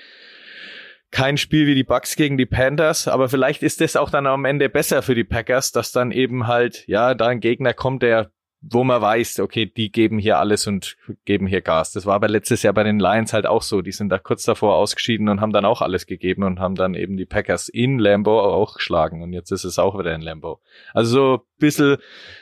kein 1.12 1.38
Spiel 1.38 1.66
wie 1.66 1.76
die 1.76 1.86
Bucks 1.86 2.18
gegen 2.18 2.38
die 2.38 2.46
Panthers, 2.46 3.08
aber 3.08 3.30
vielleicht 3.30 3.64
ist 3.64 3.80
das 3.80 3.96
auch 3.96 4.10
dann 4.10 4.28
am 4.28 4.44
Ende 4.44 4.68
besser 4.68 5.02
für 5.02 5.16
die 5.16 5.24
Packers, 5.24 5.72
dass 5.72 5.94
dann 5.94 6.12
eben 6.12 6.46
halt, 6.46 6.84
ja, 6.88 7.14
da 7.14 7.28
ein 7.28 7.40
Gegner 7.40 7.74
kommt, 7.74 8.04
der 8.04 8.32
wo 8.68 8.84
man 8.84 9.02
weiß, 9.02 9.40
okay, 9.40 9.66
die 9.66 9.92
geben 9.92 10.18
hier 10.18 10.40
alles 10.40 10.66
und 10.66 10.98
geben 11.26 11.46
hier 11.46 11.62
Gas. 11.62 11.92
Das 11.92 12.06
war 12.06 12.16
aber 12.16 12.28
letztes 12.28 12.64
Jahr 12.64 12.74
bei 12.74 12.84
den 12.84 13.00
Lions 13.00 13.34
halt 13.34 13.46
auch 13.46 13.62
so. 13.62 13.82
Die 13.82 13.92
sind 13.92 14.10
da 14.10 14.18
kurz 14.18 14.44
davor 14.44 14.76
ausgeschieden 14.76 15.30
und 15.30 15.40
haben 15.40 15.54
dann 15.54 15.66
auch 15.66 15.82
alles 15.82 16.08
gegeben 16.08 16.44
und 16.44 16.60
haben 16.60 16.76
dann 16.76 16.96
eben 16.96 17.16
die 17.16 17.26
Packers 17.26 17.70
in 17.70 18.00
Lambo 18.00 18.40
auch 18.40 18.76
geschlagen. 18.76 19.22
Und 19.22 19.34
jetzt 19.34 19.52
ist 19.52 19.66
es 19.66 19.78
auch 19.78 19.98
wieder 20.00 20.16
in 20.16 20.22
Lambo. 20.22 20.62
Also 20.94 21.12
so 21.12 21.34
ein 21.36 21.60
bisschen 21.60 21.98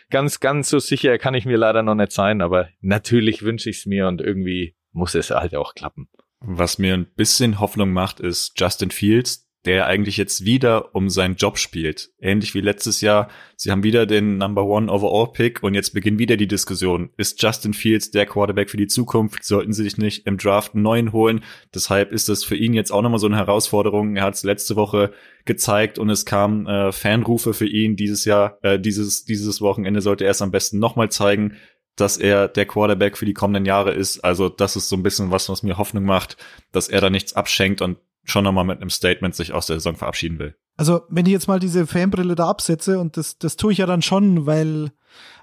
ganz, 0.10 0.40
ganz 0.40 0.70
so 0.70 0.80
sicher 0.80 1.18
kann 1.18 1.34
ich 1.34 1.46
mir 1.46 1.58
leider 1.58 1.84
noch 1.84 1.96
nicht 1.96 2.14
sein, 2.14 2.42
aber 2.42 2.70
natürlich 2.80 3.44
wünsche 3.44 3.70
ich 3.70 3.80
es 3.80 3.86
mir 3.86 4.08
und 4.08 4.22
irgendwie 4.22 4.76
muss 4.92 5.16
es 5.16 5.32
halt 5.32 5.56
auch 5.56 5.76
klappen. 5.76 6.08
Was 6.40 6.78
mir 6.78 6.94
ein 6.94 7.08
bisschen 7.16 7.60
Hoffnung 7.60 7.92
macht, 7.92 8.20
ist 8.20 8.54
Justin 8.60 8.92
Fields, 8.92 9.50
der 9.66 9.86
eigentlich 9.86 10.18
jetzt 10.18 10.44
wieder 10.44 10.94
um 10.94 11.10
seinen 11.10 11.36
Job 11.36 11.58
spielt. 11.58 12.12
Ähnlich 12.20 12.54
wie 12.54 12.62
letztes 12.62 13.02
Jahr. 13.02 13.30
Sie 13.56 13.72
haben 13.72 13.84
wieder 13.84 14.06
den 14.06 14.38
Number 14.38 14.66
One 14.66 14.92
Overall 14.92 15.32
Pick 15.32 15.64
und 15.64 15.74
jetzt 15.74 15.94
beginnt 15.94 16.20
wieder 16.20 16.36
die 16.36 16.48
Diskussion. 16.48 17.12
Ist 17.18 17.42
Justin 17.42 17.74
Fields 17.74 18.12
der 18.12 18.26
Quarterback 18.26 18.70
für 18.70 18.78
die 18.78 18.88
Zukunft? 18.88 19.44
Sollten 19.44 19.72
sie 19.72 19.84
sich 19.84 19.98
nicht 19.98 20.28
im 20.28 20.38
Draft 20.38 20.74
einen 20.74 20.84
neuen 20.84 21.14
holen? 21.14 21.44
Deshalb 21.74 22.12
ist 22.12 22.28
das 22.28 22.44
für 22.44 22.56
ihn 22.56 22.74
jetzt 22.74 22.92
auch 22.92 23.02
nochmal 23.02 23.20
so 23.20 23.28
eine 23.28 23.38
Herausforderung. 23.38 24.18
Er 24.18 24.24
hat 24.24 24.34
es 24.34 24.44
letzte 24.44 24.76
Woche 24.76 25.14
gezeigt 25.46 25.98
und 25.98 26.10
es 26.10 26.26
kamen 26.26 26.68
äh, 26.68 26.92
Fanrufe 26.92 27.54
für 27.54 27.68
ihn 27.68 27.96
dieses 27.96 28.26
Jahr, 28.26 28.58
äh, 28.64 28.80
dieses, 28.80 29.24
dieses 29.24 29.62
Wochenende 29.62 30.02
sollte 30.02 30.26
er 30.26 30.32
es 30.32 30.42
am 30.42 30.52
besten 30.52 30.80
nochmal 30.80 31.10
zeigen 31.10 31.58
dass 31.96 32.18
er 32.18 32.48
der 32.48 32.66
Quarterback 32.66 33.18
für 33.18 33.26
die 33.26 33.34
kommenden 33.34 33.66
Jahre 33.66 33.94
ist. 33.94 34.24
Also 34.24 34.50
das 34.50 34.76
ist 34.76 34.90
so 34.90 34.96
ein 34.96 35.04
bisschen 35.04 35.32
was, 35.32 35.50
was 35.50 35.62
mir 35.64 35.78
Hoffnung 35.78 36.06
macht, 36.06 36.38
dass 36.72 36.90
er 36.90 37.02
da 37.02 37.10
nichts 37.10 37.34
abschenkt 37.34 37.82
und 37.82 37.98
schon 38.24 38.44
nochmal 38.44 38.66
mit 38.66 38.82
einem 38.82 38.90
Statement 38.90 39.36
sich 39.36 39.54
aus 39.54 39.68
der 39.68 39.78
Saison 39.78 39.96
verabschieden 39.96 40.40
will. 40.40 40.56
Also, 40.78 41.02
wenn 41.10 41.26
ich 41.26 41.32
jetzt 41.32 41.48
mal 41.48 41.60
diese 41.60 41.86
Fanbrille 41.86 42.36
da 42.36 42.50
absetze, 42.50 43.00
und 43.00 43.18
das, 43.18 43.38
das 43.38 43.58
tue 43.58 43.74
ich 43.74 43.78
ja 43.80 43.86
dann 43.86 44.02
schon, 44.02 44.46
weil 44.46 44.92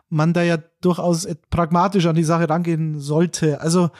man 0.09 0.33
da 0.33 0.43
ja 0.43 0.59
durchaus 0.81 1.28
pragmatisch 1.51 2.07
an 2.07 2.16
die 2.16 2.24
Sache 2.24 2.49
rangehen 2.49 2.99
sollte. 2.99 3.61
Also, 3.61 3.91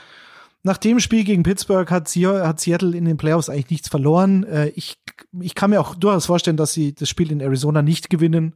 nach 0.62 0.76
dem 0.76 1.01
Spiel 1.01 1.24
gegen 1.24 1.43
Pittsburgh 1.43 1.91
hat, 1.91 2.09
Seattle 2.09 2.97
in 2.97 3.05
den 3.05 3.16
Playoffs 3.16 3.49
eigentlich 3.49 3.70
nichts 3.70 3.89
verloren. 3.89 4.45
Äh, 4.45 4.68
ich, 4.70 4.99
ich 5.41 5.55
kann 5.55 5.70
mir 5.70 5.81
auch 5.81 5.95
durchaus 5.95 6.26
vorstellen, 6.26 6.57
dass 6.57 6.72
sie 6.72 6.95
das 6.95 7.09
Spiel 7.09 7.33
in 7.33 7.41
Arizona 7.41 7.83
nicht 7.83 8.11
gewinnen. 8.11 8.55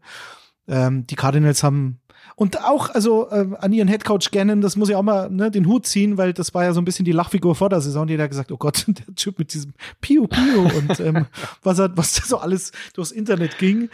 Ähm, 0.69 1.07
die 1.07 1.15
Cardinals 1.15 1.63
haben 1.63 2.01
und 2.37 2.65
auch, 2.65 2.91
also 2.91 3.29
äh, 3.31 3.47
an 3.59 3.73
ihren 3.73 3.89
Headcoach 3.89 4.31
Gannon, 4.33 4.61
das 4.61 4.77
muss 4.77 4.89
ich 4.89 4.97
auch 4.97 5.03
mal 5.03 5.31
ne, 5.31 5.51
den 5.51 5.67
Hut 5.67 5.87
ziehen, 5.87 6.19
weil 6.19 6.33
das 6.33 6.53
war 6.53 6.65
ja 6.65 6.73
so 6.73 6.81
ein 6.81 6.85
bisschen 6.85 7.05
die 7.05 7.13
Lachfigur 7.13 7.55
vor 7.55 7.69
der 7.69 7.81
Saison. 7.81 8.09
Jeder 8.09 8.25
hat 8.25 8.31
gesagt, 8.31 8.51
oh 8.51 8.57
Gott, 8.57 8.85
der 8.89 9.15
Typ 9.15 9.39
mit 9.39 9.55
diesem 9.55 9.75
Piu 10.01 10.27
Piu 10.27 10.69
und 10.77 11.01
ähm, 11.01 11.27
was, 11.63 11.79
hat, 11.79 11.93
was 11.97 12.15
da 12.15 12.23
so 12.25 12.39
alles 12.39 12.73
durchs 12.95 13.13
Internet 13.13 13.59
ging. 13.59 13.89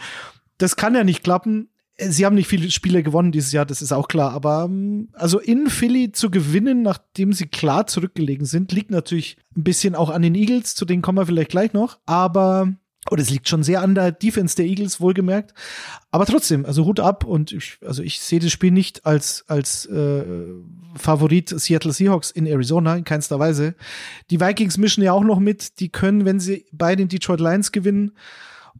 Das 0.57 0.75
kann 0.75 0.95
ja 0.95 1.03
nicht 1.03 1.23
klappen. 1.23 1.69
Sie 1.97 2.25
haben 2.25 2.33
nicht 2.33 2.47
viele 2.47 2.71
Spiele 2.71 3.03
gewonnen 3.03 3.31
dieses 3.31 3.51
Jahr, 3.51 3.65
das 3.65 3.83
ist 3.83 3.91
auch 3.91 4.07
klar. 4.07 4.31
Aber 4.31 4.63
ähm, 4.65 5.09
also 5.13 5.39
in 5.39 5.69
Philly 5.69 6.11
zu 6.11 6.31
gewinnen, 6.31 6.81
nachdem 6.81 7.33
sie 7.33 7.45
klar 7.45 7.85
zurückgelegen 7.85 8.45
sind, 8.45 8.71
liegt 8.71 8.89
natürlich 8.89 9.37
ein 9.55 9.63
bisschen 9.63 9.93
auch 9.93 10.09
an 10.09 10.23
den 10.23 10.33
Eagles, 10.33 10.73
zu 10.73 10.85
denen 10.85 11.03
kommen 11.03 11.19
wir 11.19 11.27
vielleicht 11.27 11.51
gleich 11.51 11.73
noch. 11.73 11.99
Aber 12.07 12.73
oder 13.09 13.21
es 13.21 13.31
liegt 13.31 13.49
schon 13.49 13.63
sehr 13.63 13.81
an 13.81 13.95
der 13.95 14.11
Defense 14.11 14.55
der 14.55 14.65
Eagles, 14.65 15.01
wohlgemerkt. 15.01 15.53
Aber 16.11 16.25
trotzdem, 16.25 16.65
also 16.65 16.85
Hut 16.85 16.99
ab 16.99 17.23
und 17.23 17.51
ich, 17.51 17.79
also 17.83 18.03
ich 18.03 18.21
sehe 18.21 18.39
das 18.39 18.51
Spiel 18.51 18.71
nicht 18.71 19.05
als, 19.05 19.43
als 19.47 19.87
äh, 19.87 20.23
Favorit 20.95 21.49
Seattle 21.49 21.93
Seahawks 21.93 22.29
in 22.29 22.45
Arizona, 22.45 22.95
in 22.95 23.03
keinster 23.03 23.39
Weise. 23.39 23.75
Die 24.29 24.39
Vikings 24.39 24.77
mischen 24.77 25.03
ja 25.03 25.13
auch 25.13 25.23
noch 25.23 25.39
mit, 25.39 25.79
die 25.79 25.89
können, 25.89 26.25
wenn 26.25 26.39
sie 26.39 26.65
bei 26.71 26.95
den 26.95 27.07
Detroit 27.07 27.39
Lions 27.39 27.71
gewinnen. 27.71 28.11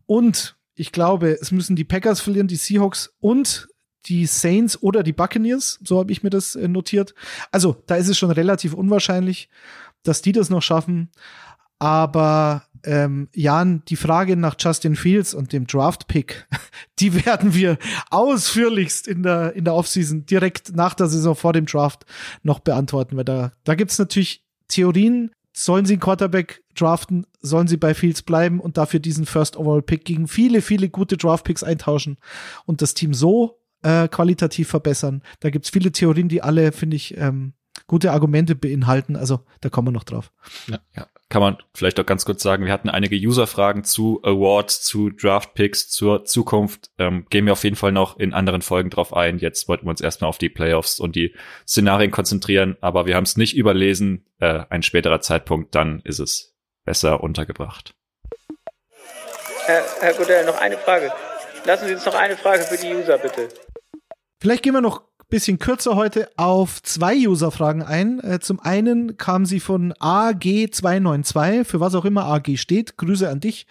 Und 0.05 0.55
ich 0.76 0.91
glaube, 0.91 1.38
es 1.41 1.51
müssen 1.51 1.76
die 1.76 1.84
Packers 1.84 2.22
verlieren, 2.22 2.47
die 2.47 2.57
Seahawks 2.57 3.13
und 3.19 3.69
die 4.05 4.26
Saints 4.26 4.82
oder 4.82 5.03
die 5.03 5.13
Buccaneers, 5.13 5.80
so 5.84 5.99
habe 5.99 6.11
ich 6.11 6.24
mir 6.24 6.30
das 6.30 6.55
äh, 6.55 6.67
notiert. 6.67 7.13
Also, 7.51 7.82
da 7.88 7.95
ist 7.95 8.07
es 8.07 8.17
schon 8.17 8.32
relativ 8.32 8.74
unwahrscheinlich, 8.74 9.49
dass 10.03 10.22
die 10.22 10.32
das 10.32 10.49
noch 10.49 10.61
schaffen. 10.61 11.11
Aber 11.78 12.67
ähm, 12.84 13.29
Jan, 13.34 13.84
die 13.88 13.95
Frage 13.95 14.36
nach 14.36 14.55
Justin 14.59 14.95
Fields 14.95 15.34
und 15.34 15.53
dem 15.53 15.67
Draft-Pick, 15.67 16.47
die 16.99 17.25
werden 17.25 17.53
wir 17.53 17.77
ausführlichst 18.09 19.07
in 19.07 19.23
der, 19.23 19.53
in 19.53 19.65
der 19.65 19.75
Offseason 19.75 20.25
direkt 20.25 20.75
nach 20.75 20.93
der 20.93 21.07
Saison 21.07 21.36
vor 21.36 21.53
dem 21.53 21.65
Draft 21.65 22.05
noch 22.43 22.59
beantworten, 22.59 23.17
weil 23.17 23.25
da, 23.25 23.51
da 23.63 23.75
gibt's 23.75 23.99
natürlich 23.99 24.43
Theorien. 24.67 25.32
Sollen 25.53 25.86
sie 25.86 25.93
einen 25.93 25.99
Quarterback 25.99 26.63
draften? 26.75 27.25
Sollen 27.41 27.67
sie 27.67 27.75
bei 27.77 27.93
Fields 27.93 28.21
bleiben 28.21 28.61
und 28.61 28.77
dafür 28.77 29.01
diesen 29.01 29.25
First 29.25 29.57
Overall 29.57 29.82
Pick 29.82 30.05
gegen 30.05 30.27
viele, 30.27 30.61
viele 30.61 30.88
gute 30.88 31.17
Draft-Picks 31.17 31.63
eintauschen 31.63 32.17
und 32.65 32.82
das 32.82 32.93
Team 32.93 33.13
so 33.13 33.59
äh, 33.84 34.07
qualitativ 34.07 34.69
verbessern? 34.69 35.21
Da 35.41 35.49
gibt's 35.49 35.69
viele 35.69 35.91
Theorien, 35.91 36.29
die 36.29 36.41
alle, 36.41 36.71
finde 36.71 36.95
ich, 36.95 37.17
ähm, 37.17 37.53
gute 37.88 38.13
Argumente 38.13 38.55
beinhalten. 38.55 39.17
Also 39.17 39.41
da 39.59 39.69
kommen 39.69 39.89
wir 39.89 39.91
noch 39.91 40.05
drauf. 40.05 40.32
Ja, 40.67 40.79
ja. 40.95 41.07
Kann 41.32 41.41
man 41.41 41.57
vielleicht 41.73 41.97
auch 41.97 42.05
ganz 42.05 42.25
kurz 42.25 42.43
sagen, 42.43 42.65
wir 42.65 42.73
hatten 42.73 42.89
einige 42.89 43.15
User-Fragen 43.15 43.86
zu 43.86 44.19
Awards, 44.21 44.82
zu 44.82 45.09
Draft-Picks, 45.11 45.89
zur 45.89 46.25
Zukunft. 46.25 46.91
Ähm, 46.97 47.25
gehen 47.29 47.45
wir 47.45 47.53
auf 47.53 47.63
jeden 47.63 47.77
Fall 47.77 47.93
noch 47.93 48.19
in 48.19 48.34
anderen 48.34 48.61
Folgen 48.61 48.89
drauf 48.89 49.15
ein. 49.15 49.39
Jetzt 49.39 49.69
wollten 49.69 49.86
wir 49.86 49.91
uns 49.91 50.01
erstmal 50.01 50.27
auf 50.27 50.39
die 50.39 50.49
Playoffs 50.49 50.99
und 50.99 51.15
die 51.15 51.34
Szenarien 51.65 52.11
konzentrieren, 52.11 52.75
aber 52.82 53.05
wir 53.05 53.15
haben 53.15 53.23
es 53.23 53.38
nicht 53.38 53.55
überlesen. 53.55 54.25
Äh, 54.39 54.65
ein 54.69 54.84
späterer 54.84 55.21
Zeitpunkt, 55.21 55.73
dann 55.73 56.01
ist 56.03 56.19
es 56.19 56.53
besser 56.84 57.23
untergebracht. 57.23 57.95
Herr, 59.67 59.84
Herr 60.01 60.13
Godell, 60.15 60.45
noch 60.45 60.59
eine 60.59 60.77
Frage. 60.77 61.13
Lassen 61.63 61.88
Sie 61.88 61.93
uns 61.93 62.05
noch 62.05 62.15
eine 62.15 62.36
Frage 62.36 62.63
für 62.63 62.75
die 62.75 62.93
User, 62.93 63.17
bitte. 63.17 63.47
Vielleicht 64.41 64.63
gehen 64.63 64.73
wir 64.73 64.82
noch 64.82 65.03
bisschen 65.32 65.57
kürzer 65.57 65.95
heute 65.95 66.29
auf 66.36 66.84
zwei 66.84 67.15
User-Fragen 67.15 67.82
ein. 67.82 68.19
Äh, 68.19 68.39
zum 68.41 68.59
einen 68.59 69.17
kam 69.17 69.45
sie 69.45 69.59
von 69.59 69.93
AG292, 69.93 71.63
für 71.63 71.79
was 71.79 71.95
auch 71.95 72.05
immer 72.05 72.25
AG 72.25 72.57
steht. 72.57 72.97
Grüße 72.97 73.27
an 73.27 73.39
dich. 73.39 73.65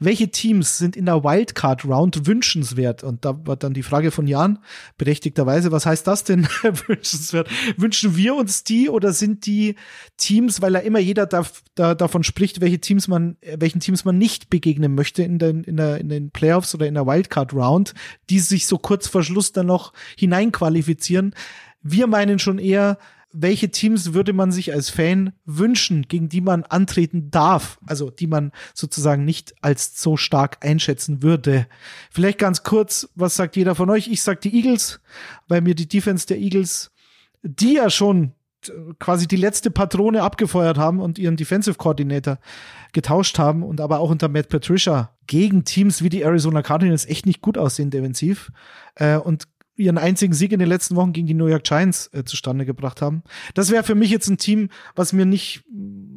Welche 0.00 0.28
Teams 0.30 0.76
sind 0.76 0.96
in 0.96 1.06
der 1.06 1.24
Wildcard-Round 1.24 2.26
wünschenswert? 2.26 3.04
Und 3.04 3.24
da 3.24 3.38
war 3.46 3.56
dann 3.56 3.72
die 3.72 3.84
Frage 3.84 4.10
von 4.10 4.26
Jan, 4.26 4.58
berechtigterweise, 4.98 5.72
was 5.72 5.86
heißt 5.86 6.06
das 6.06 6.24
denn 6.24 6.46
wünschenswert? 6.86 7.48
Wünschen 7.76 8.16
wir 8.16 8.34
uns 8.34 8.64
die 8.64 8.90
oder 8.90 9.12
sind 9.12 9.46
die 9.46 9.76
Teams, 10.16 10.60
weil 10.60 10.72
da 10.72 10.80
immer 10.80 10.98
jeder 10.98 11.26
da, 11.26 11.46
da, 11.76 11.94
davon 11.94 12.24
spricht, 12.24 12.60
welche 12.60 12.80
Teams 12.80 13.06
man, 13.06 13.36
welchen 13.56 13.78
Teams 13.78 14.04
man 14.04 14.18
nicht 14.18 14.50
begegnen 14.50 14.96
möchte 14.96 15.22
in 15.22 15.38
den, 15.38 15.62
in, 15.62 15.76
der, 15.76 15.98
in 15.98 16.08
den 16.08 16.32
Playoffs 16.32 16.74
oder 16.74 16.88
in 16.88 16.94
der 16.94 17.06
Wildcard-Round, 17.06 17.94
die 18.30 18.40
sich 18.40 18.66
so 18.66 18.78
kurz 18.78 19.06
vor 19.06 19.22
Schluss 19.22 19.52
dann 19.52 19.66
noch 19.66 19.92
hineinqualifizieren 20.18 21.03
qualifizieren. 21.04 21.34
Wir 21.82 22.06
meinen 22.06 22.38
schon 22.38 22.58
eher, 22.58 22.98
welche 23.32 23.70
Teams 23.70 24.14
würde 24.14 24.32
man 24.32 24.52
sich 24.52 24.72
als 24.72 24.90
Fan 24.90 25.32
wünschen, 25.44 26.02
gegen 26.02 26.28
die 26.28 26.40
man 26.40 26.62
antreten 26.62 27.30
darf, 27.30 27.78
also 27.86 28.10
die 28.10 28.28
man 28.28 28.52
sozusagen 28.74 29.24
nicht 29.24 29.54
als 29.60 30.00
so 30.00 30.16
stark 30.16 30.64
einschätzen 30.64 31.22
würde. 31.22 31.66
Vielleicht 32.10 32.38
ganz 32.38 32.62
kurz, 32.62 33.08
was 33.14 33.36
sagt 33.36 33.56
jeder 33.56 33.74
von 33.74 33.90
euch? 33.90 34.08
Ich 34.08 34.22
sag 34.22 34.40
die 34.40 34.54
Eagles, 34.54 35.00
weil 35.48 35.60
mir 35.60 35.74
die 35.74 35.88
Defense 35.88 36.26
der 36.26 36.38
Eagles, 36.38 36.92
die 37.42 37.74
ja 37.74 37.90
schon 37.90 38.32
quasi 38.98 39.26
die 39.26 39.36
letzte 39.36 39.70
Patrone 39.70 40.22
abgefeuert 40.22 40.78
haben 40.78 41.00
und 41.00 41.18
ihren 41.18 41.36
Defensive 41.36 41.76
Coordinator 41.76 42.38
getauscht 42.92 43.38
haben 43.38 43.62
und 43.62 43.80
aber 43.80 43.98
auch 44.00 44.10
unter 44.10 44.28
Matt 44.28 44.48
Patricia 44.48 45.10
gegen 45.26 45.64
Teams 45.64 46.02
wie 46.02 46.08
die 46.08 46.22
Arizona 46.22 46.62
Cardinals 46.62 47.06
echt 47.06 47.26
nicht 47.26 47.42
gut 47.42 47.58
aussehen 47.58 47.90
defensiv. 47.90 48.52
Äh, 48.94 49.16
und 49.16 49.48
ihren 49.76 49.98
einzigen 49.98 50.34
Sieg 50.34 50.52
in 50.52 50.60
den 50.60 50.68
letzten 50.68 50.96
Wochen 50.96 51.12
gegen 51.12 51.26
die 51.26 51.34
New 51.34 51.46
York 51.46 51.64
Giants 51.64 52.10
äh, 52.12 52.24
zustande 52.24 52.64
gebracht 52.64 53.02
haben. 53.02 53.22
Das 53.54 53.70
wäre 53.70 53.82
für 53.82 53.94
mich 53.94 54.10
jetzt 54.10 54.28
ein 54.28 54.38
Team, 54.38 54.68
was 54.94 55.12
mir 55.12 55.26
nicht 55.26 55.64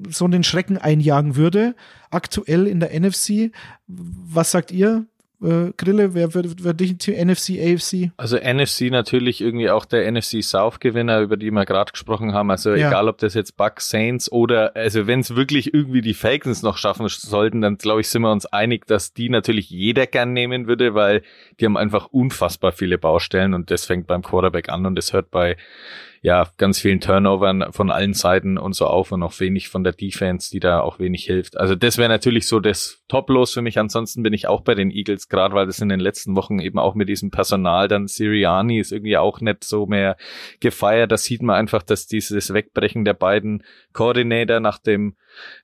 so 0.09 0.27
den 0.27 0.43
Schrecken 0.43 0.77
einjagen 0.77 1.35
würde. 1.35 1.75
Aktuell 2.09 2.67
in 2.67 2.79
der 2.79 2.97
NFC. 2.97 3.51
Was 3.87 4.51
sagt 4.51 4.71
ihr? 4.71 5.05
Äh, 5.41 5.71
Grille, 5.77 6.15
wer 6.15 6.33
wird, 6.33 6.63
wird 6.63 6.79
dich 6.79 6.93
NFC, 6.93 7.59
AFC? 7.59 8.11
Also 8.17 8.37
NFC 8.37 8.89
natürlich 8.89 9.39
irgendwie 9.41 9.69
auch 9.69 9.85
der 9.85 10.11
NFC 10.11 10.43
South 10.43 10.79
Gewinner, 10.79 11.19
über 11.19 11.37
die 11.37 11.51
wir 11.51 11.65
gerade 11.65 11.91
gesprochen 11.91 12.33
haben. 12.33 12.49
Also 12.49 12.73
ja. 12.73 12.87
egal, 12.87 13.07
ob 13.07 13.19
das 13.19 13.35
jetzt 13.35 13.55
Bucks, 13.55 13.89
Saints 13.89 14.31
oder 14.31 14.75
also 14.75 15.05
wenn 15.05 15.19
es 15.19 15.35
wirklich 15.35 15.73
irgendwie 15.73 16.01
die 16.01 16.15
Falcons 16.15 16.63
noch 16.63 16.77
schaffen 16.77 17.07
sollten, 17.07 17.61
dann 17.61 17.77
glaube 17.77 18.01
ich 18.01 18.09
sind 18.09 18.23
wir 18.23 18.31
uns 18.31 18.47
einig, 18.47 18.87
dass 18.87 19.13
die 19.13 19.29
natürlich 19.29 19.69
jeder 19.69 20.07
gern 20.07 20.33
nehmen 20.33 20.67
würde, 20.67 20.95
weil 20.95 21.21
die 21.59 21.65
haben 21.65 21.77
einfach 21.77 22.07
unfassbar 22.07 22.71
viele 22.71 22.97
Baustellen 22.97 23.53
und 23.53 23.69
das 23.69 23.85
fängt 23.85 24.07
beim 24.07 24.23
Quarterback 24.23 24.69
an 24.69 24.85
und 24.85 24.95
das 24.95 25.13
hört 25.13 25.29
bei 25.29 25.55
ja, 26.21 26.47
ganz 26.57 26.79
vielen 26.79 26.99
Turnovern 26.99 27.71
von 27.71 27.91
allen 27.91 28.13
Seiten 28.13 28.57
und 28.57 28.73
so 28.73 28.85
auf 28.87 29.11
und 29.11 29.23
auch 29.23 29.39
wenig 29.39 29.69
von 29.69 29.83
der 29.83 29.93
Defense, 29.93 30.49
die 30.51 30.59
da 30.59 30.81
auch 30.81 30.99
wenig 30.99 31.25
hilft. 31.25 31.57
Also 31.57 31.75
das 31.75 31.97
wäre 31.97 32.09
natürlich 32.09 32.47
so 32.47 32.59
das 32.59 33.03
Top-Los 33.07 33.53
für 33.53 33.61
mich. 33.61 33.79
Ansonsten 33.79 34.23
bin 34.23 34.33
ich 34.33 34.47
auch 34.47 34.61
bei 34.61 34.75
den 34.75 34.91
Eagles, 34.91 35.29
gerade 35.29 35.55
weil 35.55 35.65
das 35.65 35.79
in 35.79 35.89
den 35.89 35.99
letzten 35.99 36.35
Wochen 36.35 36.59
eben 36.59 36.79
auch 36.79 36.95
mit 36.95 37.09
diesem 37.09 37.31
Personal, 37.31 37.87
dann 37.87 38.07
Siriani 38.07 38.79
ist 38.79 38.91
irgendwie 38.91 39.17
auch 39.17 39.41
nicht 39.41 39.63
so 39.63 39.85
mehr 39.85 40.17
gefeiert. 40.59 41.11
Da 41.11 41.17
sieht 41.17 41.41
man 41.41 41.55
einfach, 41.55 41.83
dass 41.83 42.07
dieses 42.07 42.53
Wegbrechen 42.53 43.05
der 43.05 43.13
beiden 43.13 43.63
Koordinator 43.93 44.59
nach 44.59 44.79
dem 44.79 45.15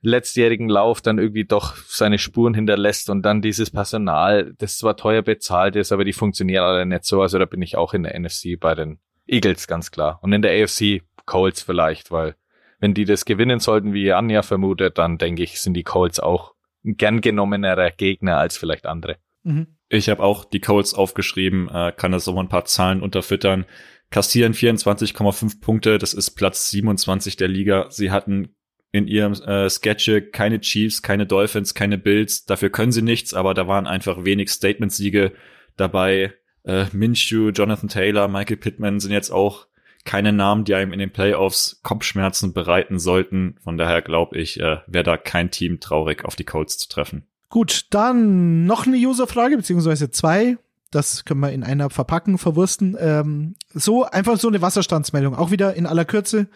letztjährigen 0.02 0.70
Lauf 0.70 1.02
dann 1.02 1.18
irgendwie 1.18 1.46
doch 1.46 1.76
seine 1.76 2.20
Spuren 2.20 2.54
hinterlässt 2.54 3.10
und 3.10 3.24
dann 3.24 3.42
dieses 3.42 3.72
Personal, 3.72 4.54
das 4.58 4.78
zwar 4.78 4.96
teuer 4.98 5.22
bezahlt 5.22 5.76
ist, 5.76 5.92
aber 5.92 6.06
die 6.06 6.14
funktionieren 6.14 6.64
alle 6.64 6.86
nicht 6.86 7.06
so. 7.06 7.22
Also 7.22 7.40
da 7.40 7.46
bin 7.46 7.62
ich 7.62 7.76
auch 7.76 7.94
in 7.94 8.04
der 8.04 8.20
NFC 8.20 8.60
bei 8.60 8.76
den 8.76 9.00
Eagles 9.28 9.68
ganz 9.68 9.92
klar. 9.92 10.20
Und 10.22 10.34
in 10.34 10.42
der 10.42 10.64
AFC 10.64 11.02
Colts 11.26 11.62
vielleicht, 11.62 12.12
weil 12.12 12.36
wenn 12.80 12.94
die 12.94 13.06
das 13.06 13.26
gewinnen 13.26 13.60
sollten, 13.60 13.94
wie 13.94 14.12
Anja 14.12 14.42
vermutet, 14.42 14.98
dann 14.98 15.18
denke 15.18 15.44
ich, 15.44 15.62
sind 15.62 15.74
die 15.74 15.84
Colts 15.84 16.20
auch 16.20 16.54
ein 16.84 16.98
gern 16.98 17.22
genommenerer 17.22 17.92
Gegner 17.92 18.38
als 18.38 18.58
vielleicht 18.58 18.86
andere. 18.86 19.18
Mhm. 19.44 19.68
Ich 19.90 20.10
habe 20.10 20.24
auch 20.24 20.44
die 20.44 20.60
Colts 20.60 20.94
aufgeschrieben, 20.94 21.70
äh, 21.70 21.94
kann 21.96 22.12
das 22.12 22.26
so 22.26 22.38
ein 22.38 22.50
paar 22.50 22.66
Zahlen 22.66 23.02
unterfüttern. 23.02 23.66
Kassieren 24.10 24.54
24,5 24.54 25.62
Punkte, 25.62 25.98
das 25.98 26.14
ist 26.14 26.32
Platz 26.32 26.70
27 26.72 27.38
der 27.38 27.48
Liga. 27.48 27.88
Sie 27.90 28.12
hatten 28.12 28.56
in 28.92 29.08
ihrem 29.08 29.34
äh, 29.34 29.70
Sketche 29.70 30.22
keine 30.22 30.60
Chiefs, 30.60 31.02
keine 31.02 31.26
Dolphins, 31.26 31.74
keine 31.74 31.98
Bills. 31.98 32.46
Dafür 32.46 32.70
können 32.70 32.92
sie 32.92 33.02
nichts, 33.02 33.34
aber 33.34 33.54
da 33.54 33.68
waren 33.68 33.88
einfach 33.88 34.24
wenig 34.24 34.50
Statement-Siege 34.50 35.32
dabei. 35.78 36.34
Äh, 36.64 36.86
Minshew, 36.94 37.50
Jonathan 37.50 37.90
Taylor, 37.90 38.28
Michael 38.28 38.58
Pittman 38.58 39.00
sind 39.00 39.12
jetzt 39.12 39.32
auch 39.32 39.68
keine 40.06 40.34
Namen, 40.34 40.66
die 40.66 40.76
einem 40.76 40.94
in 40.94 41.00
den 41.00 41.12
Playoffs 41.12 41.80
Kopfschmerzen 41.84 42.54
bereiten 42.54 43.00
sollten. 43.00 43.56
Von 43.64 43.78
daher 43.78 44.02
glaube 44.02 44.38
ich, 44.38 44.60
äh, 44.60 44.78
wäre 44.88 45.04
da 45.04 45.18
kein 45.18 45.52
Team 45.52 45.80
traurig, 45.80 46.26
auf 46.26 46.36
die 46.36 46.44
Colts 46.44 46.78
zu 46.78 46.90
treffen. 46.90 47.24
Gut, 47.50 47.86
dann 47.92 48.66
noch 48.66 48.88
eine 48.88 48.98
Userfrage, 48.98 49.56
beziehungsweise 49.56 50.10
zwei. 50.12 50.58
Das 50.92 51.26
können 51.26 51.40
wir 51.40 51.52
in 51.52 51.64
einer 51.64 51.90
verpacken, 51.90 52.38
verwursten. 52.38 52.98
Ähm, 53.00 53.56
so, 53.74 54.04
einfach 54.04 54.38
so 54.38 54.48
eine 54.48 54.62
Wasserstandsmeldung. 54.62 55.36
Auch 55.36 55.52
wieder 55.52 55.74
in 55.76 55.86
aller 55.86 56.06
Kürze. 56.06 56.48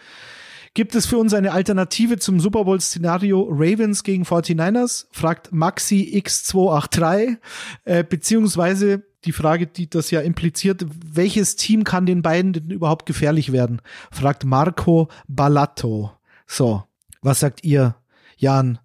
Gibt 0.74 0.94
es 0.94 1.08
für 1.08 1.18
uns 1.18 1.34
eine 1.34 1.54
Alternative 1.54 2.20
zum 2.20 2.40
Super 2.40 2.66
Bowl-Szenario 2.66 3.48
Ravens 3.50 4.04
gegen 4.04 4.24
49ers? 4.24 5.08
Fragt 5.12 5.52
Maxi 5.52 6.22
X283. 6.24 7.38
Äh, 7.86 8.04
beziehungsweise 8.04 9.04
die 9.28 9.34
Frage, 9.34 9.68
die 9.68 9.90
das 9.90 10.10
ja 10.12 10.22
impliziert, 10.22 10.86
welches 11.14 11.56
Team 11.56 11.84
kann 11.84 12.06
den 12.06 12.22
beiden 12.22 12.54
denn 12.54 12.72
überhaupt 12.72 13.06
gefährlich 13.06 13.52
werden? 13.52 13.82
Fragt 14.12 14.46
Marco 14.46 15.10
Ballatto. 15.28 16.12
So, 16.46 16.84
was 17.22 17.40
sagt 17.40 17.64
ihr, 17.64 17.96
Jan? 18.38 18.80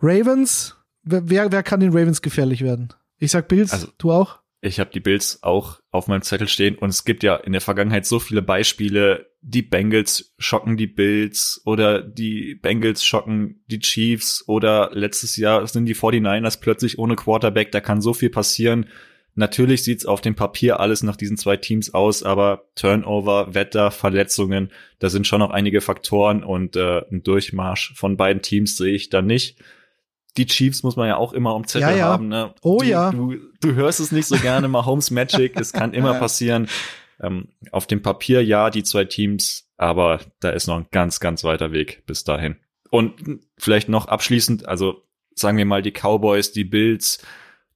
Ravens? 0.00 0.76
Wer, 1.02 1.50
wer 1.52 1.62
kann 1.62 1.80
den 1.80 1.92
Ravens 1.92 2.22
gefährlich 2.22 2.62
werden? 2.62 2.92
Ich 3.18 3.32
sag 3.32 3.48
Bills, 3.48 3.72
also, 3.72 3.88
du 3.98 4.12
auch? 4.12 4.38
Ich 4.62 4.78
habe 4.78 4.90
die 4.92 5.00
Bills 5.00 5.42
auch 5.42 5.80
auf 5.90 6.06
meinem 6.06 6.22
Zettel 6.22 6.46
stehen 6.46 6.76
und 6.76 6.90
es 6.90 7.04
gibt 7.04 7.22
ja 7.22 7.36
in 7.36 7.52
der 7.52 7.62
Vergangenheit 7.62 8.04
so 8.04 8.18
viele 8.18 8.42
Beispiele. 8.42 9.30
Die 9.40 9.62
Bengals 9.62 10.34
schocken 10.38 10.76
die 10.76 10.86
Bills 10.86 11.62
oder 11.64 12.02
die 12.02 12.56
Bengals 12.56 13.04
schocken 13.04 13.62
die 13.68 13.80
Chiefs 13.80 14.44
oder 14.46 14.90
letztes 14.92 15.36
Jahr 15.36 15.66
sind 15.66 15.86
die 15.86 15.96
49ers 15.96 16.60
plötzlich 16.60 16.98
ohne 16.98 17.16
Quarterback. 17.16 17.72
Da 17.72 17.80
kann 17.80 18.02
so 18.02 18.12
viel 18.12 18.28
passieren. 18.28 18.86
Natürlich 19.40 19.84
sieht's 19.84 20.06
auf 20.06 20.20
dem 20.20 20.36
Papier 20.36 20.80
alles 20.80 21.02
nach 21.02 21.16
diesen 21.16 21.36
zwei 21.36 21.56
Teams 21.56 21.94
aus, 21.94 22.22
aber 22.22 22.66
Turnover, 22.74 23.54
Wetter, 23.54 23.90
Verletzungen, 23.90 24.70
da 24.98 25.08
sind 25.08 25.26
schon 25.26 25.40
noch 25.40 25.50
einige 25.50 25.80
Faktoren 25.80 26.44
und 26.44 26.76
äh, 26.76 27.02
ein 27.10 27.22
Durchmarsch 27.22 27.94
von 27.96 28.16
beiden 28.16 28.42
Teams 28.42 28.76
sehe 28.76 28.94
ich 28.94 29.10
da 29.10 29.22
nicht 29.22 29.58
die 30.36 30.46
Chiefs 30.46 30.82
muss 30.82 30.96
man 30.96 31.08
ja 31.08 31.16
auch 31.16 31.32
immer 31.32 31.54
um 31.54 31.66
Zettel 31.66 31.90
ja, 31.90 31.96
ja. 31.96 32.04
haben. 32.06 32.28
Ne? 32.28 32.54
Oh 32.62 32.78
du, 32.78 32.86
ja. 32.86 33.10
Du, 33.10 33.34
du 33.60 33.74
hörst 33.74 34.00
es 34.00 34.12
nicht 34.12 34.26
so 34.26 34.36
gerne, 34.36 34.68
mal 34.68 34.86
Homes 34.86 35.10
Magic, 35.10 35.58
es 35.58 35.72
kann 35.72 35.92
immer 35.94 36.14
passieren. 36.14 36.68
Ähm, 37.20 37.48
auf 37.70 37.86
dem 37.86 38.00
Papier 38.02 38.42
ja, 38.42 38.70
die 38.70 38.82
zwei 38.82 39.04
Teams, 39.04 39.68
aber 39.76 40.20
da 40.40 40.50
ist 40.50 40.66
noch 40.66 40.76
ein 40.76 40.86
ganz, 40.90 41.20
ganz 41.20 41.44
weiter 41.44 41.72
Weg 41.72 42.04
bis 42.06 42.24
dahin. 42.24 42.56
Und 42.90 43.40
vielleicht 43.58 43.88
noch 43.88 44.08
abschließend, 44.08 44.66
also 44.66 45.02
sagen 45.34 45.58
wir 45.58 45.66
mal 45.66 45.82
die 45.82 45.92
Cowboys, 45.92 46.52
die 46.52 46.64
Bills, 46.64 47.22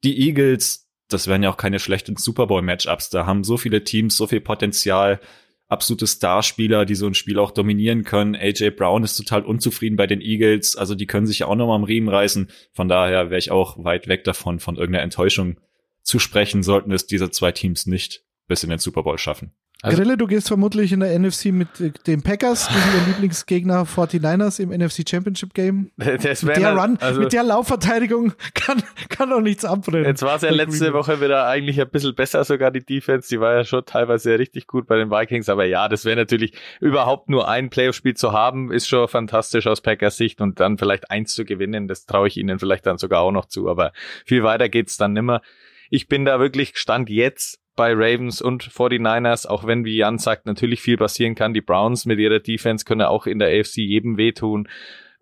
die 0.03 0.29
Eagles, 0.29 0.84
das 1.15 1.27
wären 1.29 1.43
ja 1.43 1.51
auch 1.51 1.57
keine 1.57 1.79
schlechten 1.79 2.17
Super 2.17 2.47
Bowl 2.47 2.61
Matchups. 2.61 3.09
Da 3.09 3.25
haben 3.25 3.45
so 3.45 3.57
viele 3.57 3.85
Teams 3.85 4.17
so 4.17 4.27
viel 4.27 4.41
Potenzial 4.41 5.21
absolute 5.69 6.07
Starspieler, 6.07 6.85
die 6.85 6.95
so 6.95 7.07
ein 7.07 7.15
Spiel 7.15 7.39
auch 7.39 7.51
dominieren 7.51 8.05
können. 8.05 8.35
AJ 8.35 8.71
Brown 8.71 9.03
ist 9.03 9.17
total 9.17 9.45
unzufrieden 9.45 9.97
bei 9.97 10.07
den 10.07 10.21
Eagles, 10.21 10.77
also 10.77 10.95
die 10.95 11.07
können 11.07 11.27
sich 11.27 11.41
ja 11.41 11.47
auch 11.47 11.55
noch 11.55 11.67
mal 11.67 11.77
am 11.77 11.85
Riemen 11.85 12.09
reißen. 12.09 12.51
Von 12.73 12.89
daher 12.89 13.31
wäre 13.31 13.39
ich 13.39 13.51
auch 13.51 13.83
weit 13.83 14.07
weg 14.07 14.25
davon, 14.25 14.61
von 14.61 14.77
irgendeiner 14.77 15.05
Enttäuschung 15.05 15.59
zu 16.03 16.19
sprechen, 16.19 16.63
sollten 16.63 16.93
es 16.93 17.07
diese 17.07 17.31
zwei 17.31 17.51
Teams 17.53 17.87
nicht 17.87 18.25
bis 18.47 18.63
in 18.63 18.71
den 18.71 18.79
Super 18.79 19.03
Bowl 19.03 19.19
schaffen. 19.19 19.55
Also, 19.85 19.99
Grille, 19.99 20.17
du 20.17 20.27
gehst 20.27 20.49
vermutlich 20.49 20.93
in 20.93 21.01
der 21.01 21.19
NFC 21.19 21.47
mit 21.47 21.79
äh, 21.79 21.91
den 22.07 22.23
Packers 22.23 22.69
gegen 22.73 22.99
den 22.99 23.07
Lieblingsgegner 23.13 23.85
49ers 23.85 24.59
im 24.59 24.71
NFC 24.71 25.07
Championship 25.07 25.53
Game. 25.53 25.91
Das 25.97 26.43
mit 26.43 26.57
der 26.57 26.75
Run, 26.75 26.97
also, 27.01 27.21
mit 27.21 27.35
der 27.35 27.43
Laufverteidigung 27.43 28.33
kann, 28.55 28.83
kann 29.11 29.29
doch 29.29 29.43
nichts 29.43 29.67
abbrennen. 29.67 30.07
Jetzt 30.07 30.23
war 30.23 30.37
es 30.37 30.43
ja 30.43 30.51
letzte 30.51 30.95
Woche 30.95 31.21
wieder 31.21 31.47
eigentlich 31.47 31.79
ein 31.79 31.91
bisschen 31.91 32.15
besser, 32.15 32.45
sogar 32.45 32.71
die 32.71 32.83
Defense. 32.83 33.29
Die 33.29 33.41
war 33.41 33.55
ja 33.55 33.65
schon 33.65 33.85
teilweise 33.85 34.39
richtig 34.39 34.67
gut 34.67 34.87
bei 34.87 34.97
den 34.97 35.11
Vikings. 35.11 35.51
Aber 35.51 35.67
ja, 35.67 35.89
das 35.89 36.07
wäre 36.07 36.17
natürlich 36.17 36.55
überhaupt 36.81 37.29
nur 37.29 37.47
ein 37.47 37.69
Playoff-Spiel 37.69 38.15
zu 38.15 38.33
haben, 38.33 38.73
ist 38.73 38.89
schon 38.89 39.07
fantastisch 39.07 39.67
aus 39.67 39.83
Packers 39.83 40.17
Sicht 40.17 40.41
und 40.41 40.61
dann 40.61 40.79
vielleicht 40.79 41.11
eins 41.11 41.35
zu 41.35 41.45
gewinnen. 41.45 41.89
Das 41.89 42.07
traue 42.07 42.29
ich 42.29 42.39
ihnen 42.39 42.59
vielleicht 42.59 42.87
dann 42.87 42.97
sogar 42.97 43.21
auch 43.21 43.33
noch 43.33 43.45
zu. 43.45 43.69
Aber 43.69 43.93
viel 44.25 44.45
weiter 44.45 44.71
geht's 44.71 44.97
dann 44.97 45.13
nimmer. 45.13 45.43
Ich 45.91 46.09
bin 46.09 46.25
da 46.25 46.41
wirklich 46.41 46.79
Stand 46.79 47.11
jetzt 47.11 47.61
bei 47.77 47.93
Ravens 47.93 48.41
und 48.41 48.65
49ers, 48.65 49.47
auch 49.47 49.67
wenn, 49.67 49.85
wie 49.85 49.97
Jan 49.97 50.19
sagt, 50.19 50.47
natürlich 50.47 50.81
viel 50.81 50.97
passieren 50.97 51.35
kann. 51.35 51.55
Die 51.55 51.61
Browns 51.61 52.07
mit 52.07 52.19
ihrer 52.19 52.41
Defense 52.41 52.85
können 52.85 53.03
auch 53.03 53.27
in 53.27 53.39
der 53.39 53.49
AFC 53.49 53.79
jedem 53.79 54.17
wehtun. 54.17 54.69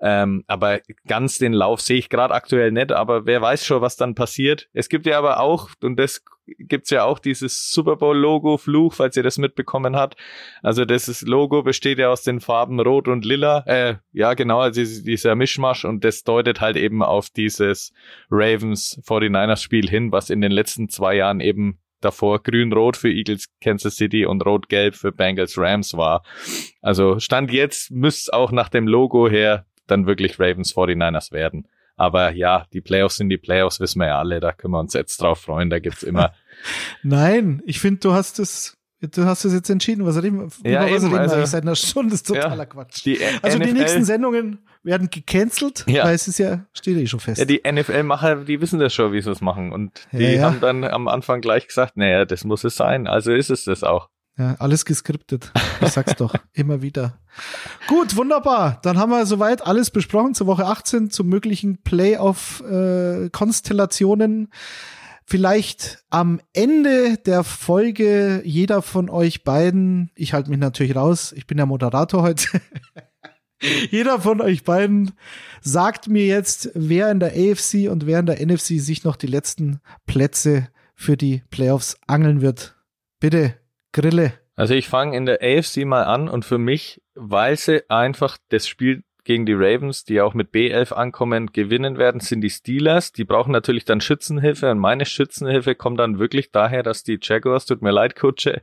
Ähm, 0.05 0.43
aber 0.49 0.81
ganz 1.07 1.39
den 1.39 1.53
Lauf 1.53 1.81
sehe 1.81 1.97
ich 1.99 2.09
gerade 2.09 2.35
aktuell 2.35 2.73
nicht, 2.73 2.91
aber 2.91 3.25
wer 3.25 3.41
weiß 3.41 3.65
schon, 3.65 3.83
was 3.83 3.97
dann 3.97 4.17
passiert. 4.17 4.69
Es 4.73 4.89
gibt 4.89 5.07
ja 5.07 5.17
aber 5.17 5.39
auch, 5.39 5.71
und 5.81 5.97
das 5.97 6.25
gibt's 6.59 6.91
ja 6.91 7.05
auch 7.05 7.21
dieses 7.21 7.71
Super 7.71 7.95
Bowl-Logo 7.95 8.57
Fluch, 8.57 8.95
falls 8.95 9.17
ihr 9.17 9.23
das 9.23 9.39
mitbekommen 9.39 9.95
habt. 9.95 10.17
Also 10.61 10.85
das 10.85 11.23
Logo 11.23 11.63
besteht 11.63 11.99
ja 11.99 12.11
aus 12.11 12.23
den 12.23 12.41
Farben 12.41 12.81
Rot 12.81 13.07
und 13.07 13.25
Lila. 13.25 13.63
Äh, 13.67 13.97
ja, 14.13 14.35
genau, 14.35 14.59
also 14.59 14.83
dieser 14.83 15.37
Mischmasch 15.37 15.85
und 15.85 16.03
das 16.03 16.25
deutet 16.25 16.61
halt 16.61 16.77
eben 16.77 17.05
auf 17.05 17.31
dieses 17.31 17.93
Ravens 18.29 19.01
49ers 19.07 19.63
Spiel 19.63 19.89
hin, 19.89 20.11
was 20.11 20.31
in 20.31 20.41
den 20.41 20.53
letzten 20.53 20.89
zwei 20.89 21.15
Jahren 21.15 21.39
eben 21.39 21.79
davor 22.05 22.43
grün-rot 22.43 22.97
für 22.97 23.11
Eagles 23.11 23.49
Kansas 23.61 23.97
City 23.97 24.27
und 24.27 24.45
rot-gelb 24.45 24.95
für 24.95 25.13
Bengals 25.13 25.57
Rams 25.57 25.95
war. 25.95 26.23
Also 26.81 27.19
Stand 27.19 27.53
jetzt 27.53 27.91
müsste 27.91 28.33
auch 28.33 28.53
nach 28.53 28.69
dem 28.69 28.87
Logo 28.87 29.29
her 29.29 29.67
dann 29.87 30.07
wirklich 30.07 30.39
Ravens 30.39 30.75
49ers 30.75 31.33
werden. 31.33 31.69
Aber 31.97 32.33
ja, 32.33 32.67
die 32.73 32.81
Playoffs 32.81 33.17
sind 33.17 33.29
die 33.29 33.39
Playoffs, 33.39 33.79
wissen 33.79 34.01
wir 34.01 34.09
ja 34.09 34.19
alle, 34.19 34.41
da 34.41 34.53
können 34.53 34.73
wir 34.73 34.81
uns 34.81 34.95
jetzt 34.95 35.21
drauf 35.21 35.41
freuen, 35.41 35.71
da 35.71 35.79
gibt's 35.79 36.03
immer. 36.03 36.33
Nein, 37.03 37.63
ich 37.67 37.81
finde, 37.81 38.01
du 38.01 38.13
hast 38.13 38.39
es 38.39 38.79
Du 39.11 39.25
hast 39.25 39.45
es 39.45 39.53
jetzt 39.53 39.69
entschieden, 39.69 40.07
was 40.07 40.23
reden, 40.23 40.49
ja, 40.65 40.87
über 40.87 40.95
was 40.95 41.05
reden 41.05 41.19
also, 41.19 41.45
seit 41.45 41.63
einer 41.63 41.75
Stunde, 41.75 42.11
das 42.11 42.21
ist 42.21 42.29
totaler 42.29 42.57
ja, 42.57 42.67
Quatsch. 42.67 43.05
Die 43.05 43.19
also 43.43 43.59
NFL, 43.59 43.67
die 43.67 43.73
nächsten 43.73 44.05
Sendungen 44.05 44.59
werden 44.85 45.11
gecancelt, 45.11 45.85
ja. 45.89 46.05
weil 46.05 46.15
es 46.15 46.29
ist 46.29 46.39
ja, 46.39 46.67
steht 46.73 46.97
eh 46.97 47.09
schon 47.09 47.19
fest. 47.19 47.41
Ja, 47.41 47.45
die 47.45 47.61
NFL-Macher, 47.71 48.45
die 48.45 48.61
wissen 48.61 48.79
das 48.79 48.95
schon, 48.95 49.13
wie 49.13 49.21
sie 49.21 49.33
es 49.33 49.41
machen. 49.41 49.73
Und 49.73 50.07
die 50.13 50.35
ja. 50.35 50.43
haben 50.43 50.61
dann 50.61 50.85
am 50.85 51.09
Anfang 51.09 51.41
gleich 51.41 51.67
gesagt, 51.67 51.97
naja, 51.97 52.25
das 52.25 52.45
muss 52.45 52.63
es 52.63 52.77
sein. 52.77 53.09
Also 53.09 53.33
ist 53.33 53.51
es 53.51 53.65
das 53.65 53.83
auch. 53.83 54.09
Ja, 54.39 54.55
alles 54.61 54.85
geskriptet. 54.85 55.51
Ich 55.81 55.89
sag's 55.89 56.15
doch 56.17 56.37
immer 56.53 56.81
wieder. 56.81 57.19
Gut, 57.87 58.17
wunderbar. 58.17 58.81
Dann 58.83 58.99
haben 58.99 59.11
wir 59.11 59.27
soweit 59.27 59.67
alles 59.67 59.91
besprochen 59.91 60.35
zur 60.35 60.47
Woche 60.47 60.65
18, 60.67 61.11
zu 61.11 61.25
möglichen 61.25 61.83
Playoff-Konstellationen. 61.83 64.45
Äh, 64.45 64.49
vielleicht 65.27 66.05
am 66.11 66.41
Ende 66.53 67.17
der 67.19 67.45
Folge 67.45 68.43
jeder 68.45 68.83
von 68.83 69.11
euch 69.11 69.45
beiden, 69.45 70.11
ich 70.15 70.33
halte 70.33 70.51
mich 70.51 70.59
natürlich 70.59 70.97
raus, 70.97 71.33
ich 71.33 71.47
bin 71.47 71.57
der 71.57 71.67
Moderator 71.67 72.23
heute, 72.23 72.61
jeder 73.91 74.21
von 74.21 74.41
euch 74.41 74.65
beiden 74.65 75.13
sagt 75.61 76.09
mir 76.09 76.27
jetzt, 76.27 76.71
wer 76.75 77.11
in 77.11 77.21
der 77.21 77.33
AFC 77.33 77.91
und 77.91 78.07
wer 78.07 78.19
in 78.19 78.27
der 78.27 78.45
NFC 78.45 78.81
sich 78.81 79.05
noch 79.05 79.17
die 79.17 79.27
letzten 79.27 79.81
Plätze 80.07 80.69
für 80.95 81.17
die 81.17 81.43
Playoffs 81.51 81.97
angeln 82.07 82.41
wird. 82.41 82.77
Bitte, 83.21 83.55
Grille. 83.93 84.35
Also 84.55 84.75
ich 84.75 84.89
fange 84.89 85.17
in 85.17 85.27
der 85.27 85.41
AFC 85.43 85.85
mal 85.85 86.05
an 86.05 86.29
und 86.29 86.45
für 86.45 86.59
mich, 86.59 87.01
weil 87.15 87.57
sie 87.57 87.89
einfach 87.89 88.39
das 88.51 88.69
Spiel 88.69 89.03
gegen 89.25 89.47
die 89.47 89.55
Ravens, 89.55 90.05
die 90.05 90.21
auch 90.21 90.35
mit 90.35 90.51
B11 90.51 90.93
ankommen, 90.93 91.47
gewinnen 91.53 91.99
werden, 91.99 92.21
sind 92.21 92.41
die 92.41 92.51
Steelers. 92.51 93.13
Die 93.13 93.25
brauchen 93.25 93.53
natürlich 93.53 93.85
dann 93.85 94.01
Schützenhilfe 94.01 94.71
und 94.71 94.79
meine 94.79 95.07
Schützenhilfe 95.07 95.75
kommt 95.75 96.01
dann 96.01 96.19
wirklich 96.19 96.51
daher, 96.51 96.83
dass 96.83 97.03
die 97.03 97.19
Jaguars, 97.21 97.67
tut 97.67 97.83
mir 97.83 97.93
leid, 97.93 98.17
Kutsche, 98.17 98.63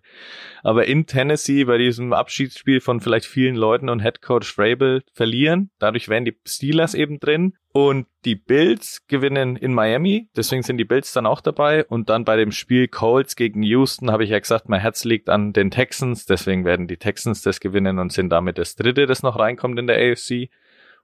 aber 0.64 0.86
in 0.86 1.06
Tennessee 1.06 1.64
bei 1.64 1.78
diesem 1.78 2.14
Abschiedsspiel 2.14 2.82
von 2.82 3.00
vielleicht 3.00 3.26
vielen 3.26 3.56
Leuten 3.56 3.90
und 3.90 4.00
Headcoach 4.00 4.46
Frabel 4.46 5.04
verlieren. 5.14 5.70
Dadurch 5.80 6.10
wären 6.10 6.26
die 6.26 6.38
Steelers 6.46 6.94
eben 6.94 7.20
drin. 7.20 7.54
Und 7.72 8.08
die 8.26 8.36
Bills 8.36 9.06
gewinnen 9.08 9.56
in 9.56 9.74
Miami, 9.74 10.28
deswegen 10.36 10.64
sind 10.64 10.78
die 10.78 10.86
Bills 10.86 11.14
dann 11.14 11.28
auch 11.28 11.40
dabei. 11.40 11.86
Und 11.86 12.10
dann 12.10 12.26
bei 12.26 12.36
dem 12.36 12.52
Spiel 12.52 12.88
Colts 12.88 13.36
gegen 13.36 13.62
Houston 13.62 14.12
habe 14.12 14.24
ich 14.24 14.32
ja 14.32 14.40
gesagt, 14.40 14.70
mein 14.70 14.82
Herz 14.82 15.04
liegt 15.04 15.30
an 15.30 15.54
den 15.54 15.70
Texans, 15.70 16.26
deswegen 16.26 16.66
werden 16.66 16.88
die 16.88 16.98
Texans 16.98 17.44
das 17.44 17.60
gewinnen 17.60 18.00
und 18.00 18.12
sind 18.12 18.30
damit 18.30 18.58
das 18.58 18.76
dritte, 18.76 19.06
das 19.06 19.22
noch 19.22 19.38
reinkommt 19.38 19.78
in 19.78 19.86
der 19.86 19.98
AFC. 19.98 20.50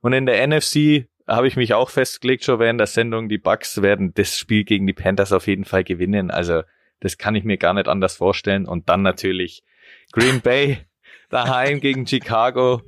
Und 0.02 0.14
in 0.14 0.26
der 0.26 0.46
NFC 0.48 1.08
habe 1.28 1.48
ich 1.48 1.56
mich 1.56 1.74
auch 1.74 1.90
festgelegt, 1.90 2.44
schon 2.44 2.60
während 2.60 2.80
der 2.80 2.88
Sendung, 2.88 3.30
die 3.30 3.38
Bucks 3.38 3.82
werden 3.82 4.14
das 4.16 4.38
Spiel 4.38 4.64
gegen 4.64 4.88
die 4.88 4.94
Panthers 4.94 5.34
auf 5.34 5.48
jeden 5.48 5.66
Fall 5.66 5.84
gewinnen. 5.84 6.32
Also 6.32 6.64
das 7.00 7.18
kann 7.18 7.36
ich 7.36 7.44
mir 7.44 7.58
gar 7.58 7.74
nicht 7.74 7.88
anders 7.88 8.16
vorstellen. 8.16 8.66
Und 8.66 8.90
dann 8.90 9.04
natürlich 9.04 9.64
Green 10.12 10.42
Bay 10.42 10.80
daheim 11.30 11.80
gegen 11.80 12.08
Chicago 12.08 12.82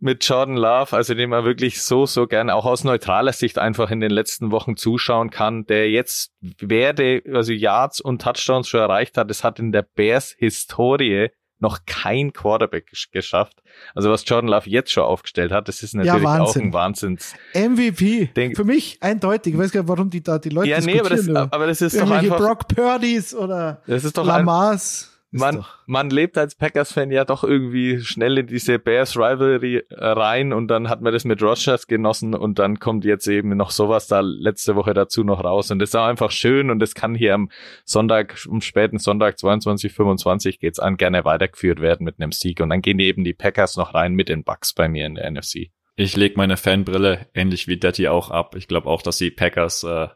mit 0.00 0.24
Jordan 0.24 0.56
Love, 0.56 0.94
also 0.94 1.14
dem 1.14 1.30
man 1.30 1.44
wirklich 1.44 1.82
so, 1.82 2.06
so 2.06 2.26
gerne 2.26 2.54
auch 2.54 2.66
aus 2.66 2.84
neutraler 2.84 3.32
Sicht 3.32 3.58
einfach 3.58 3.90
in 3.90 4.00
den 4.00 4.10
letzten 4.10 4.50
Wochen 4.50 4.76
zuschauen 4.76 5.30
kann, 5.30 5.66
der 5.66 5.90
jetzt 5.90 6.32
werde, 6.60 7.22
also 7.32 7.52
Yards 7.52 8.00
und 8.00 8.22
Touchdowns 8.22 8.68
schon 8.68 8.80
erreicht 8.80 9.16
hat. 9.16 9.30
Es 9.30 9.42
hat 9.42 9.58
in 9.58 9.72
der 9.72 9.82
Bears 9.82 10.34
Historie 10.38 11.30
noch 11.58 11.80
kein 11.86 12.32
Quarterback 12.32 12.92
geschafft. 13.12 13.62
Also 13.94 14.10
was 14.10 14.24
Jordan 14.26 14.50
Love 14.50 14.68
jetzt 14.68 14.92
schon 14.92 15.04
aufgestellt 15.04 15.52
hat, 15.52 15.68
das 15.68 15.82
ist 15.82 15.94
natürlich 15.94 16.22
ja, 16.22 16.40
auch 16.40 16.54
ein 16.54 16.72
Wahnsinns. 16.72 17.34
MVP. 17.54 18.30
Denk 18.36 18.56
Für 18.56 18.64
mich 18.64 18.98
eindeutig. 19.00 19.54
Ich 19.54 19.58
weiß 19.58 19.72
gar 19.72 19.80
nicht, 19.80 19.88
warum 19.88 20.10
die 20.10 20.22
da 20.22 20.38
die 20.38 20.50
Leute 20.50 20.68
Ja, 20.68 20.80
nee, 20.80 21.00
aber 21.00 21.10
das, 21.10 21.28
aber 21.28 21.66
das 21.66 21.80
ist 21.80 21.98
doch 21.98 22.10
einfach 22.10 22.36
Brock 22.36 22.68
Purdy's 22.68 23.34
oder 23.34 23.82
das 23.86 24.04
ist 24.04 24.18
doch 24.18 24.26
Lamars 24.26 25.15
man, 25.36 25.64
man 25.86 26.10
lebt 26.10 26.36
als 26.38 26.54
Packers-Fan 26.54 27.10
ja 27.10 27.24
doch 27.24 27.44
irgendwie 27.44 28.00
schnell 28.00 28.38
in 28.38 28.46
diese 28.46 28.78
Bears-Rivalry 28.78 29.84
rein 29.90 30.52
und 30.52 30.68
dann 30.68 30.88
hat 30.88 31.00
man 31.00 31.12
das 31.12 31.24
mit 31.24 31.42
Rogers 31.42 31.86
genossen 31.86 32.34
und 32.34 32.58
dann 32.58 32.78
kommt 32.78 33.04
jetzt 33.04 33.26
eben 33.26 33.56
noch 33.56 33.70
sowas 33.70 34.06
da 34.06 34.20
letzte 34.20 34.76
Woche 34.76 34.94
dazu 34.94 35.24
noch 35.24 35.44
raus 35.44 35.70
und 35.70 35.78
das 35.78 35.90
ist 35.90 35.94
auch 35.94 36.06
einfach 36.06 36.30
schön 36.30 36.70
und 36.70 36.78
das 36.78 36.94
kann 36.94 37.14
hier 37.14 37.34
am 37.34 37.50
Sonntag, 37.84 38.36
am 38.50 38.60
späten 38.60 38.98
Sonntag 38.98 39.38
22, 39.38 39.92
25 39.92 40.60
geht's 40.60 40.78
an, 40.78 40.96
gerne 40.96 41.24
weitergeführt 41.24 41.80
werden 41.80 42.04
mit 42.04 42.20
einem 42.20 42.32
Sieg 42.32 42.60
und 42.60 42.70
dann 42.70 42.82
gehen 42.82 42.98
eben 42.98 43.24
die 43.24 43.34
Packers 43.34 43.76
noch 43.76 43.94
rein 43.94 44.14
mit 44.14 44.28
den 44.28 44.44
Bucks 44.44 44.72
bei 44.72 44.88
mir 44.88 45.06
in 45.06 45.14
der 45.14 45.30
NFC. 45.30 45.70
Ich 45.96 46.14
leg 46.14 46.36
meine 46.36 46.58
Fanbrille 46.58 47.26
ähnlich 47.32 47.68
wie 47.68 47.78
Daddy 47.78 48.08
auch 48.08 48.30
ab. 48.30 48.54
Ich 48.54 48.68
glaube 48.68 48.88
auch, 48.88 49.00
dass 49.00 49.16
die 49.16 49.30
Packers 49.30 49.82
äh, 49.82 50.08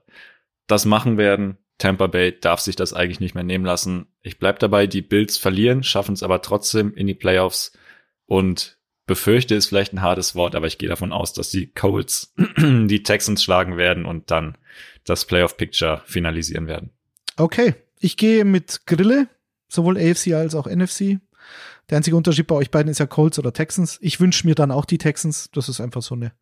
das 0.67 0.85
machen 0.85 1.17
werden. 1.17 1.57
Tampa 1.81 2.07
Bay 2.07 2.39
darf 2.39 2.61
sich 2.61 2.77
das 2.77 2.93
eigentlich 2.93 3.21
nicht 3.21 3.35
mehr 3.35 3.43
nehmen 3.43 3.65
lassen. 3.65 4.07
Ich 4.23 4.39
bleib 4.39 4.59
dabei, 4.61 4.87
die 4.87 5.03
Bills 5.03 5.39
verlieren, 5.39 5.83
schaffen 5.83 6.13
es 6.13 6.23
aber 6.23 6.43
trotzdem 6.43 6.95
in 6.95 7.07
die 7.07 7.15
Playoffs 7.15 7.73
und 8.27 8.79
befürchte, 9.07 9.57
ist 9.57 9.67
vielleicht 9.67 9.93
ein 9.93 10.03
hartes 10.03 10.37
Wort, 10.37 10.55
aber 10.55 10.69
ich 10.69 10.79
gehe 10.79 10.89
davon 10.89 11.13
aus, 11.13 11.33
dass 11.33 11.51
die 11.51 11.73
Colts 11.73 12.35
die 12.59 13.03
Texans 13.03 13.43
schlagen 13.43 13.77
werden 13.77 14.05
und 14.05 14.31
dann 14.31 14.57
das 15.05 15.25
Playoff-Picture 15.25 16.03
finalisieren 16.05 16.69
werden. 16.69 16.91
Okay, 17.37 17.75
ich 17.99 18.17
gehe 18.17 18.45
mit 18.45 18.83
Grille, 18.87 19.29
sowohl 19.69 19.97
AFC 19.97 20.35
als 20.35 20.55
auch 20.55 20.67
NFC. 20.67 21.19
Der 21.89 21.97
einzige 21.97 22.15
Unterschied 22.15 22.47
bei 22.47 22.55
euch 22.55 22.71
beiden 22.71 22.91
ist 22.91 23.01
ja 23.01 23.07
Colts 23.07 23.39
oder 23.39 23.53
Texans. 23.53 23.99
Ich 24.03 24.21
wünsche 24.21 24.47
mir 24.47 24.55
dann 24.55 24.71
auch 24.71 24.85
die 24.85 24.99
Texans. 24.99 25.51
Das 25.53 25.69
ist 25.69 25.81
einfach 25.81 26.03
so 26.03 26.15
eine 26.15 26.33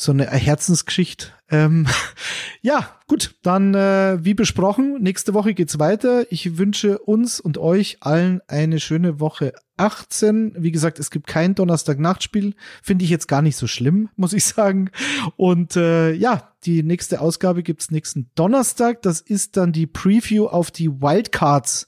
so 0.00 0.12
eine 0.12 0.26
Herzensgeschichte. 0.26 1.26
Ähm, 1.50 1.86
ja, 2.62 2.96
gut, 3.06 3.34
dann 3.42 3.74
äh, 3.74 4.24
wie 4.24 4.32
besprochen, 4.32 5.02
nächste 5.02 5.34
Woche 5.34 5.52
geht's 5.52 5.78
weiter. 5.78 6.24
Ich 6.30 6.56
wünsche 6.56 6.98
uns 6.98 7.38
und 7.38 7.58
euch 7.58 7.98
allen 8.00 8.40
eine 8.48 8.80
schöne 8.80 9.20
Woche 9.20 9.52
18. 9.76 10.54
Wie 10.56 10.70
gesagt, 10.70 10.98
es 10.98 11.10
gibt 11.10 11.26
kein 11.26 11.54
Donnerstag-Nachtspiel. 11.54 12.54
Finde 12.82 13.04
ich 13.04 13.10
jetzt 13.10 13.28
gar 13.28 13.42
nicht 13.42 13.56
so 13.56 13.66
schlimm, 13.66 14.08
muss 14.16 14.32
ich 14.32 14.44
sagen. 14.44 14.90
Und 15.36 15.76
äh, 15.76 16.12
ja, 16.12 16.54
die 16.64 16.82
nächste 16.82 17.20
Ausgabe 17.20 17.62
gibt's 17.62 17.90
nächsten 17.90 18.30
Donnerstag. 18.34 19.02
Das 19.02 19.20
ist 19.20 19.58
dann 19.58 19.72
die 19.72 19.86
Preview 19.86 20.46
auf 20.46 20.70
die 20.70 20.88
Wildcards. 20.88 21.86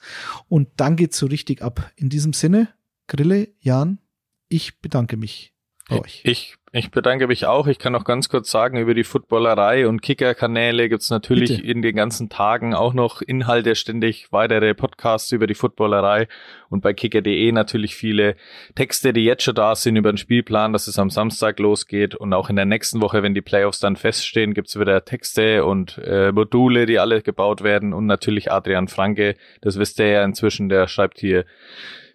Und 0.49 0.69
dann 0.77 0.97
geht's 0.97 1.17
so 1.17 1.27
richtig 1.27 1.63
ab. 1.63 1.91
In 1.97 2.11
diesem 2.11 2.35
Sinne, 2.35 2.69
Grille, 3.07 3.49
Jan, 3.61 4.01
ich 4.49 4.81
bedanke 4.81 5.17
mich 5.17 5.55
bei 5.89 6.01
euch. 6.01 6.21
Ich 6.25 6.57
ich 6.75 6.91
bedanke 6.91 7.27
mich 7.27 7.45
auch. 7.45 7.67
Ich 7.67 7.79
kann 7.79 7.93
noch 7.93 8.05
ganz 8.05 8.31
kurz 8.31 8.51
sagen, 8.51 8.79
über 8.79 8.95
die 8.95 9.05
Footballerei 9.05 9.87
und 9.87 10.01
Kicker-Kanäle 10.01 10.89
gibt's 10.89 11.11
natürlich 11.11 11.51
Bitte. 11.51 11.67
in 11.67 11.83
den 11.83 11.95
ganzen 11.95 12.31
Tagen 12.31 12.75
auch 12.75 12.95
noch 12.95 13.21
Inhalte, 13.21 13.75
ständig 13.75 14.29
weitere 14.31 14.73
Podcasts 14.73 15.31
über 15.33 15.47
die 15.47 15.55
Footballerei 15.55 16.29
und 16.71 16.81
bei 16.81 16.95
kicker.de 16.95 17.53
natürlich 17.53 17.95
viele 17.95 18.37
Texte, 18.75 19.13
die 19.13 19.25
jetzt 19.25 19.43
schon 19.43 19.55
da 19.55 19.75
sind 19.75 19.97
über 19.97 20.11
den 20.11 20.17
Spielplan, 20.17 20.73
dass 20.73 20.87
es 20.87 20.99
am 20.99 21.11
Samstag 21.11 21.59
losgeht 21.59 22.15
und 22.15 22.33
auch 22.33 22.49
in 22.49 22.57
der 22.57 22.65
nächsten 22.65 23.03
Woche, 23.03 23.23
wenn 23.23 23.35
die 23.35 23.43
Playoffs 23.43 23.79
dann 23.79 23.97
feststehen, 23.97 24.55
gibt's 24.55 24.79
wieder 24.81 25.05
Texte 25.05 25.67
und 25.67 25.99
äh, 25.99 26.33
Module, 26.33 26.87
die 26.87 26.99
alle 26.99 27.21
gebaut 27.21 27.63
werden 27.63 27.93
und 27.93 28.07
natürlich 28.07 28.51
Adrian 28.51 28.89
Franke, 28.89 29.37
das 29.61 29.79
wisst 29.79 30.01
ihr 30.01 30.09
ja 30.09 30.25
inzwischen, 30.25 30.71
der 30.71 30.89
schreibt 30.89 31.21
hier 31.21 31.45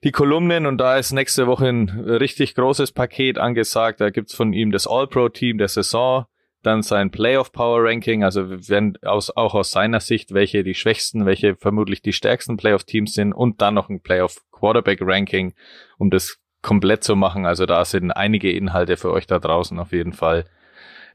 die 0.04 0.12
Kolumnen 0.12 0.66
und 0.66 0.78
da 0.78 0.98
ist 0.98 1.12
nächste 1.12 1.48
Woche 1.48 1.68
ein 1.68 1.90
richtig 1.90 2.56
großes 2.56 2.92
Paket 2.92 3.38
angesagt. 3.38 4.02
Da 4.02 4.10
gibt's 4.10 4.36
von 4.36 4.54
ihm 4.54 4.72
das 4.72 4.88
All-Pro-Team 4.88 5.58
der 5.58 5.68
Saison, 5.68 6.26
dann 6.64 6.82
sein 6.82 7.12
Playoff 7.12 7.52
Power 7.52 7.84
Ranking, 7.84 8.24
also 8.24 8.50
wenn 8.50 8.98
aus, 9.04 9.36
auch 9.36 9.56
aus 9.56 9.72
seiner 9.72 10.00
Sicht, 10.00 10.34
welche 10.34 10.64
die 10.64 10.76
schwächsten, 10.76 11.26
welche 11.26 11.56
vermutlich 11.56 12.02
die 12.02 12.14
stärksten 12.14 12.58
Playoff 12.58 12.84
Teams 12.84 13.14
sind 13.14 13.34
und 13.34 13.62
dann 13.62 13.74
noch 13.74 13.90
ein 13.90 14.02
Playoff 14.02 14.42
Quarterback 14.52 15.00
Ranking, 15.02 15.54
um 15.98 16.10
das 16.10 16.38
komplett 16.62 17.04
zu 17.04 17.16
machen. 17.16 17.46
Also 17.46 17.66
da 17.66 17.86
sind 17.86 18.12
einige 18.12 18.52
Inhalte 18.52 18.98
für 18.98 19.12
euch 19.12 19.28
da 19.28 19.40
draußen 19.40 19.80
auf 19.80 19.92
jeden 19.92 20.14
Fall 20.14 20.46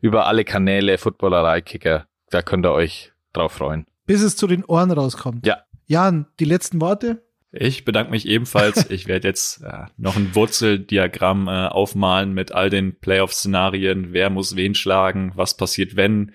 über 0.00 0.26
alle 0.26 0.44
Kanäle 0.44 0.98
Footballerei 0.98 1.60
Kicker. 1.60 2.06
Da 2.30 2.42
könnt 2.42 2.66
ihr 2.66 2.72
euch 2.72 3.12
drauf 3.32 3.52
freuen. 3.52 3.86
Bis 4.06 4.22
es 4.22 4.36
zu 4.36 4.46
den 4.46 4.64
Ohren 4.64 4.90
rauskommt. 4.90 5.46
Ja. 5.46 5.62
Jan, 5.86 6.26
die 6.40 6.44
letzten 6.44 6.80
Worte? 6.80 7.22
Ich 7.52 7.84
bedanke 7.84 8.10
mich 8.10 8.26
ebenfalls. 8.26 8.86
Ich 8.90 9.06
werde 9.06 9.28
jetzt 9.28 9.62
äh, 9.62 9.84
noch 9.96 10.16
ein 10.16 10.34
Wurzeldiagramm 10.34 11.48
äh, 11.48 11.66
aufmalen 11.68 12.32
mit 12.32 12.52
all 12.52 12.70
den 12.70 12.98
Playoff-Szenarien. 12.98 14.12
Wer 14.12 14.30
muss 14.30 14.56
wen 14.56 14.74
schlagen? 14.74 15.32
Was 15.34 15.56
passiert, 15.56 15.96
wenn? 15.96 16.32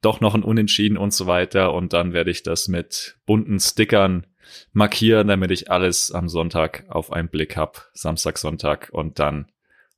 Doch 0.00 0.20
noch 0.20 0.34
ein 0.34 0.42
Unentschieden 0.42 0.96
und 0.96 1.12
so 1.12 1.26
weiter. 1.26 1.74
Und 1.74 1.92
dann 1.92 2.12
werde 2.12 2.30
ich 2.30 2.42
das 2.42 2.68
mit 2.68 3.16
bunten 3.26 3.60
Stickern 3.60 4.26
markieren, 4.72 5.28
damit 5.28 5.50
ich 5.50 5.70
alles 5.70 6.12
am 6.12 6.28
Sonntag 6.28 6.84
auf 6.88 7.12
einen 7.12 7.28
Blick 7.28 7.56
hab. 7.56 7.88
Samstag, 7.92 8.38
Sonntag. 8.38 8.88
Und 8.92 9.18
dann 9.18 9.50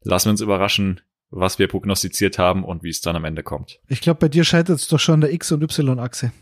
lassen 0.03 0.27
wir 0.27 0.33
uns 0.33 0.41
überraschen, 0.41 1.01
was 1.31 1.59
wir 1.59 1.69
prognostiziert 1.69 2.39
haben 2.39 2.65
und 2.65 2.83
wie 2.83 2.91
es 2.91 3.01
dann 3.01 3.17
am 3.17 3.25
Ende 3.25 3.43
kommt. 3.43 3.81
Ich 3.89 4.01
glaube, 4.01 4.21
bei 4.21 4.29
dir 4.29 4.45
scheitert 4.45 4.79
es 4.79 4.89
doch 4.89 5.01
schon 5.01 5.15
an 5.15 5.21
der 5.23 5.33
X- 5.33 5.53
und 5.53 5.63
Y-Achse. 5.63 6.33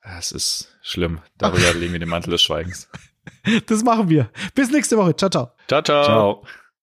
Es 0.00 0.32
ist 0.32 0.76
schlimm. 0.82 1.20
Darüber 1.38 1.74
legen 1.78 1.92
wir 1.92 2.00
den 2.00 2.08
Mantel 2.08 2.30
des 2.30 2.42
Schweigens. 2.42 2.88
Das 3.66 3.82
machen 3.82 4.08
wir. 4.08 4.30
Bis 4.54 4.70
nächste 4.70 4.96
Woche. 4.96 5.14
Ciao, 5.16 5.30
ciao. 5.30 5.52
Ciao, 5.68 5.82
ciao. 5.82 6.04
Ciao. 6.04 6.42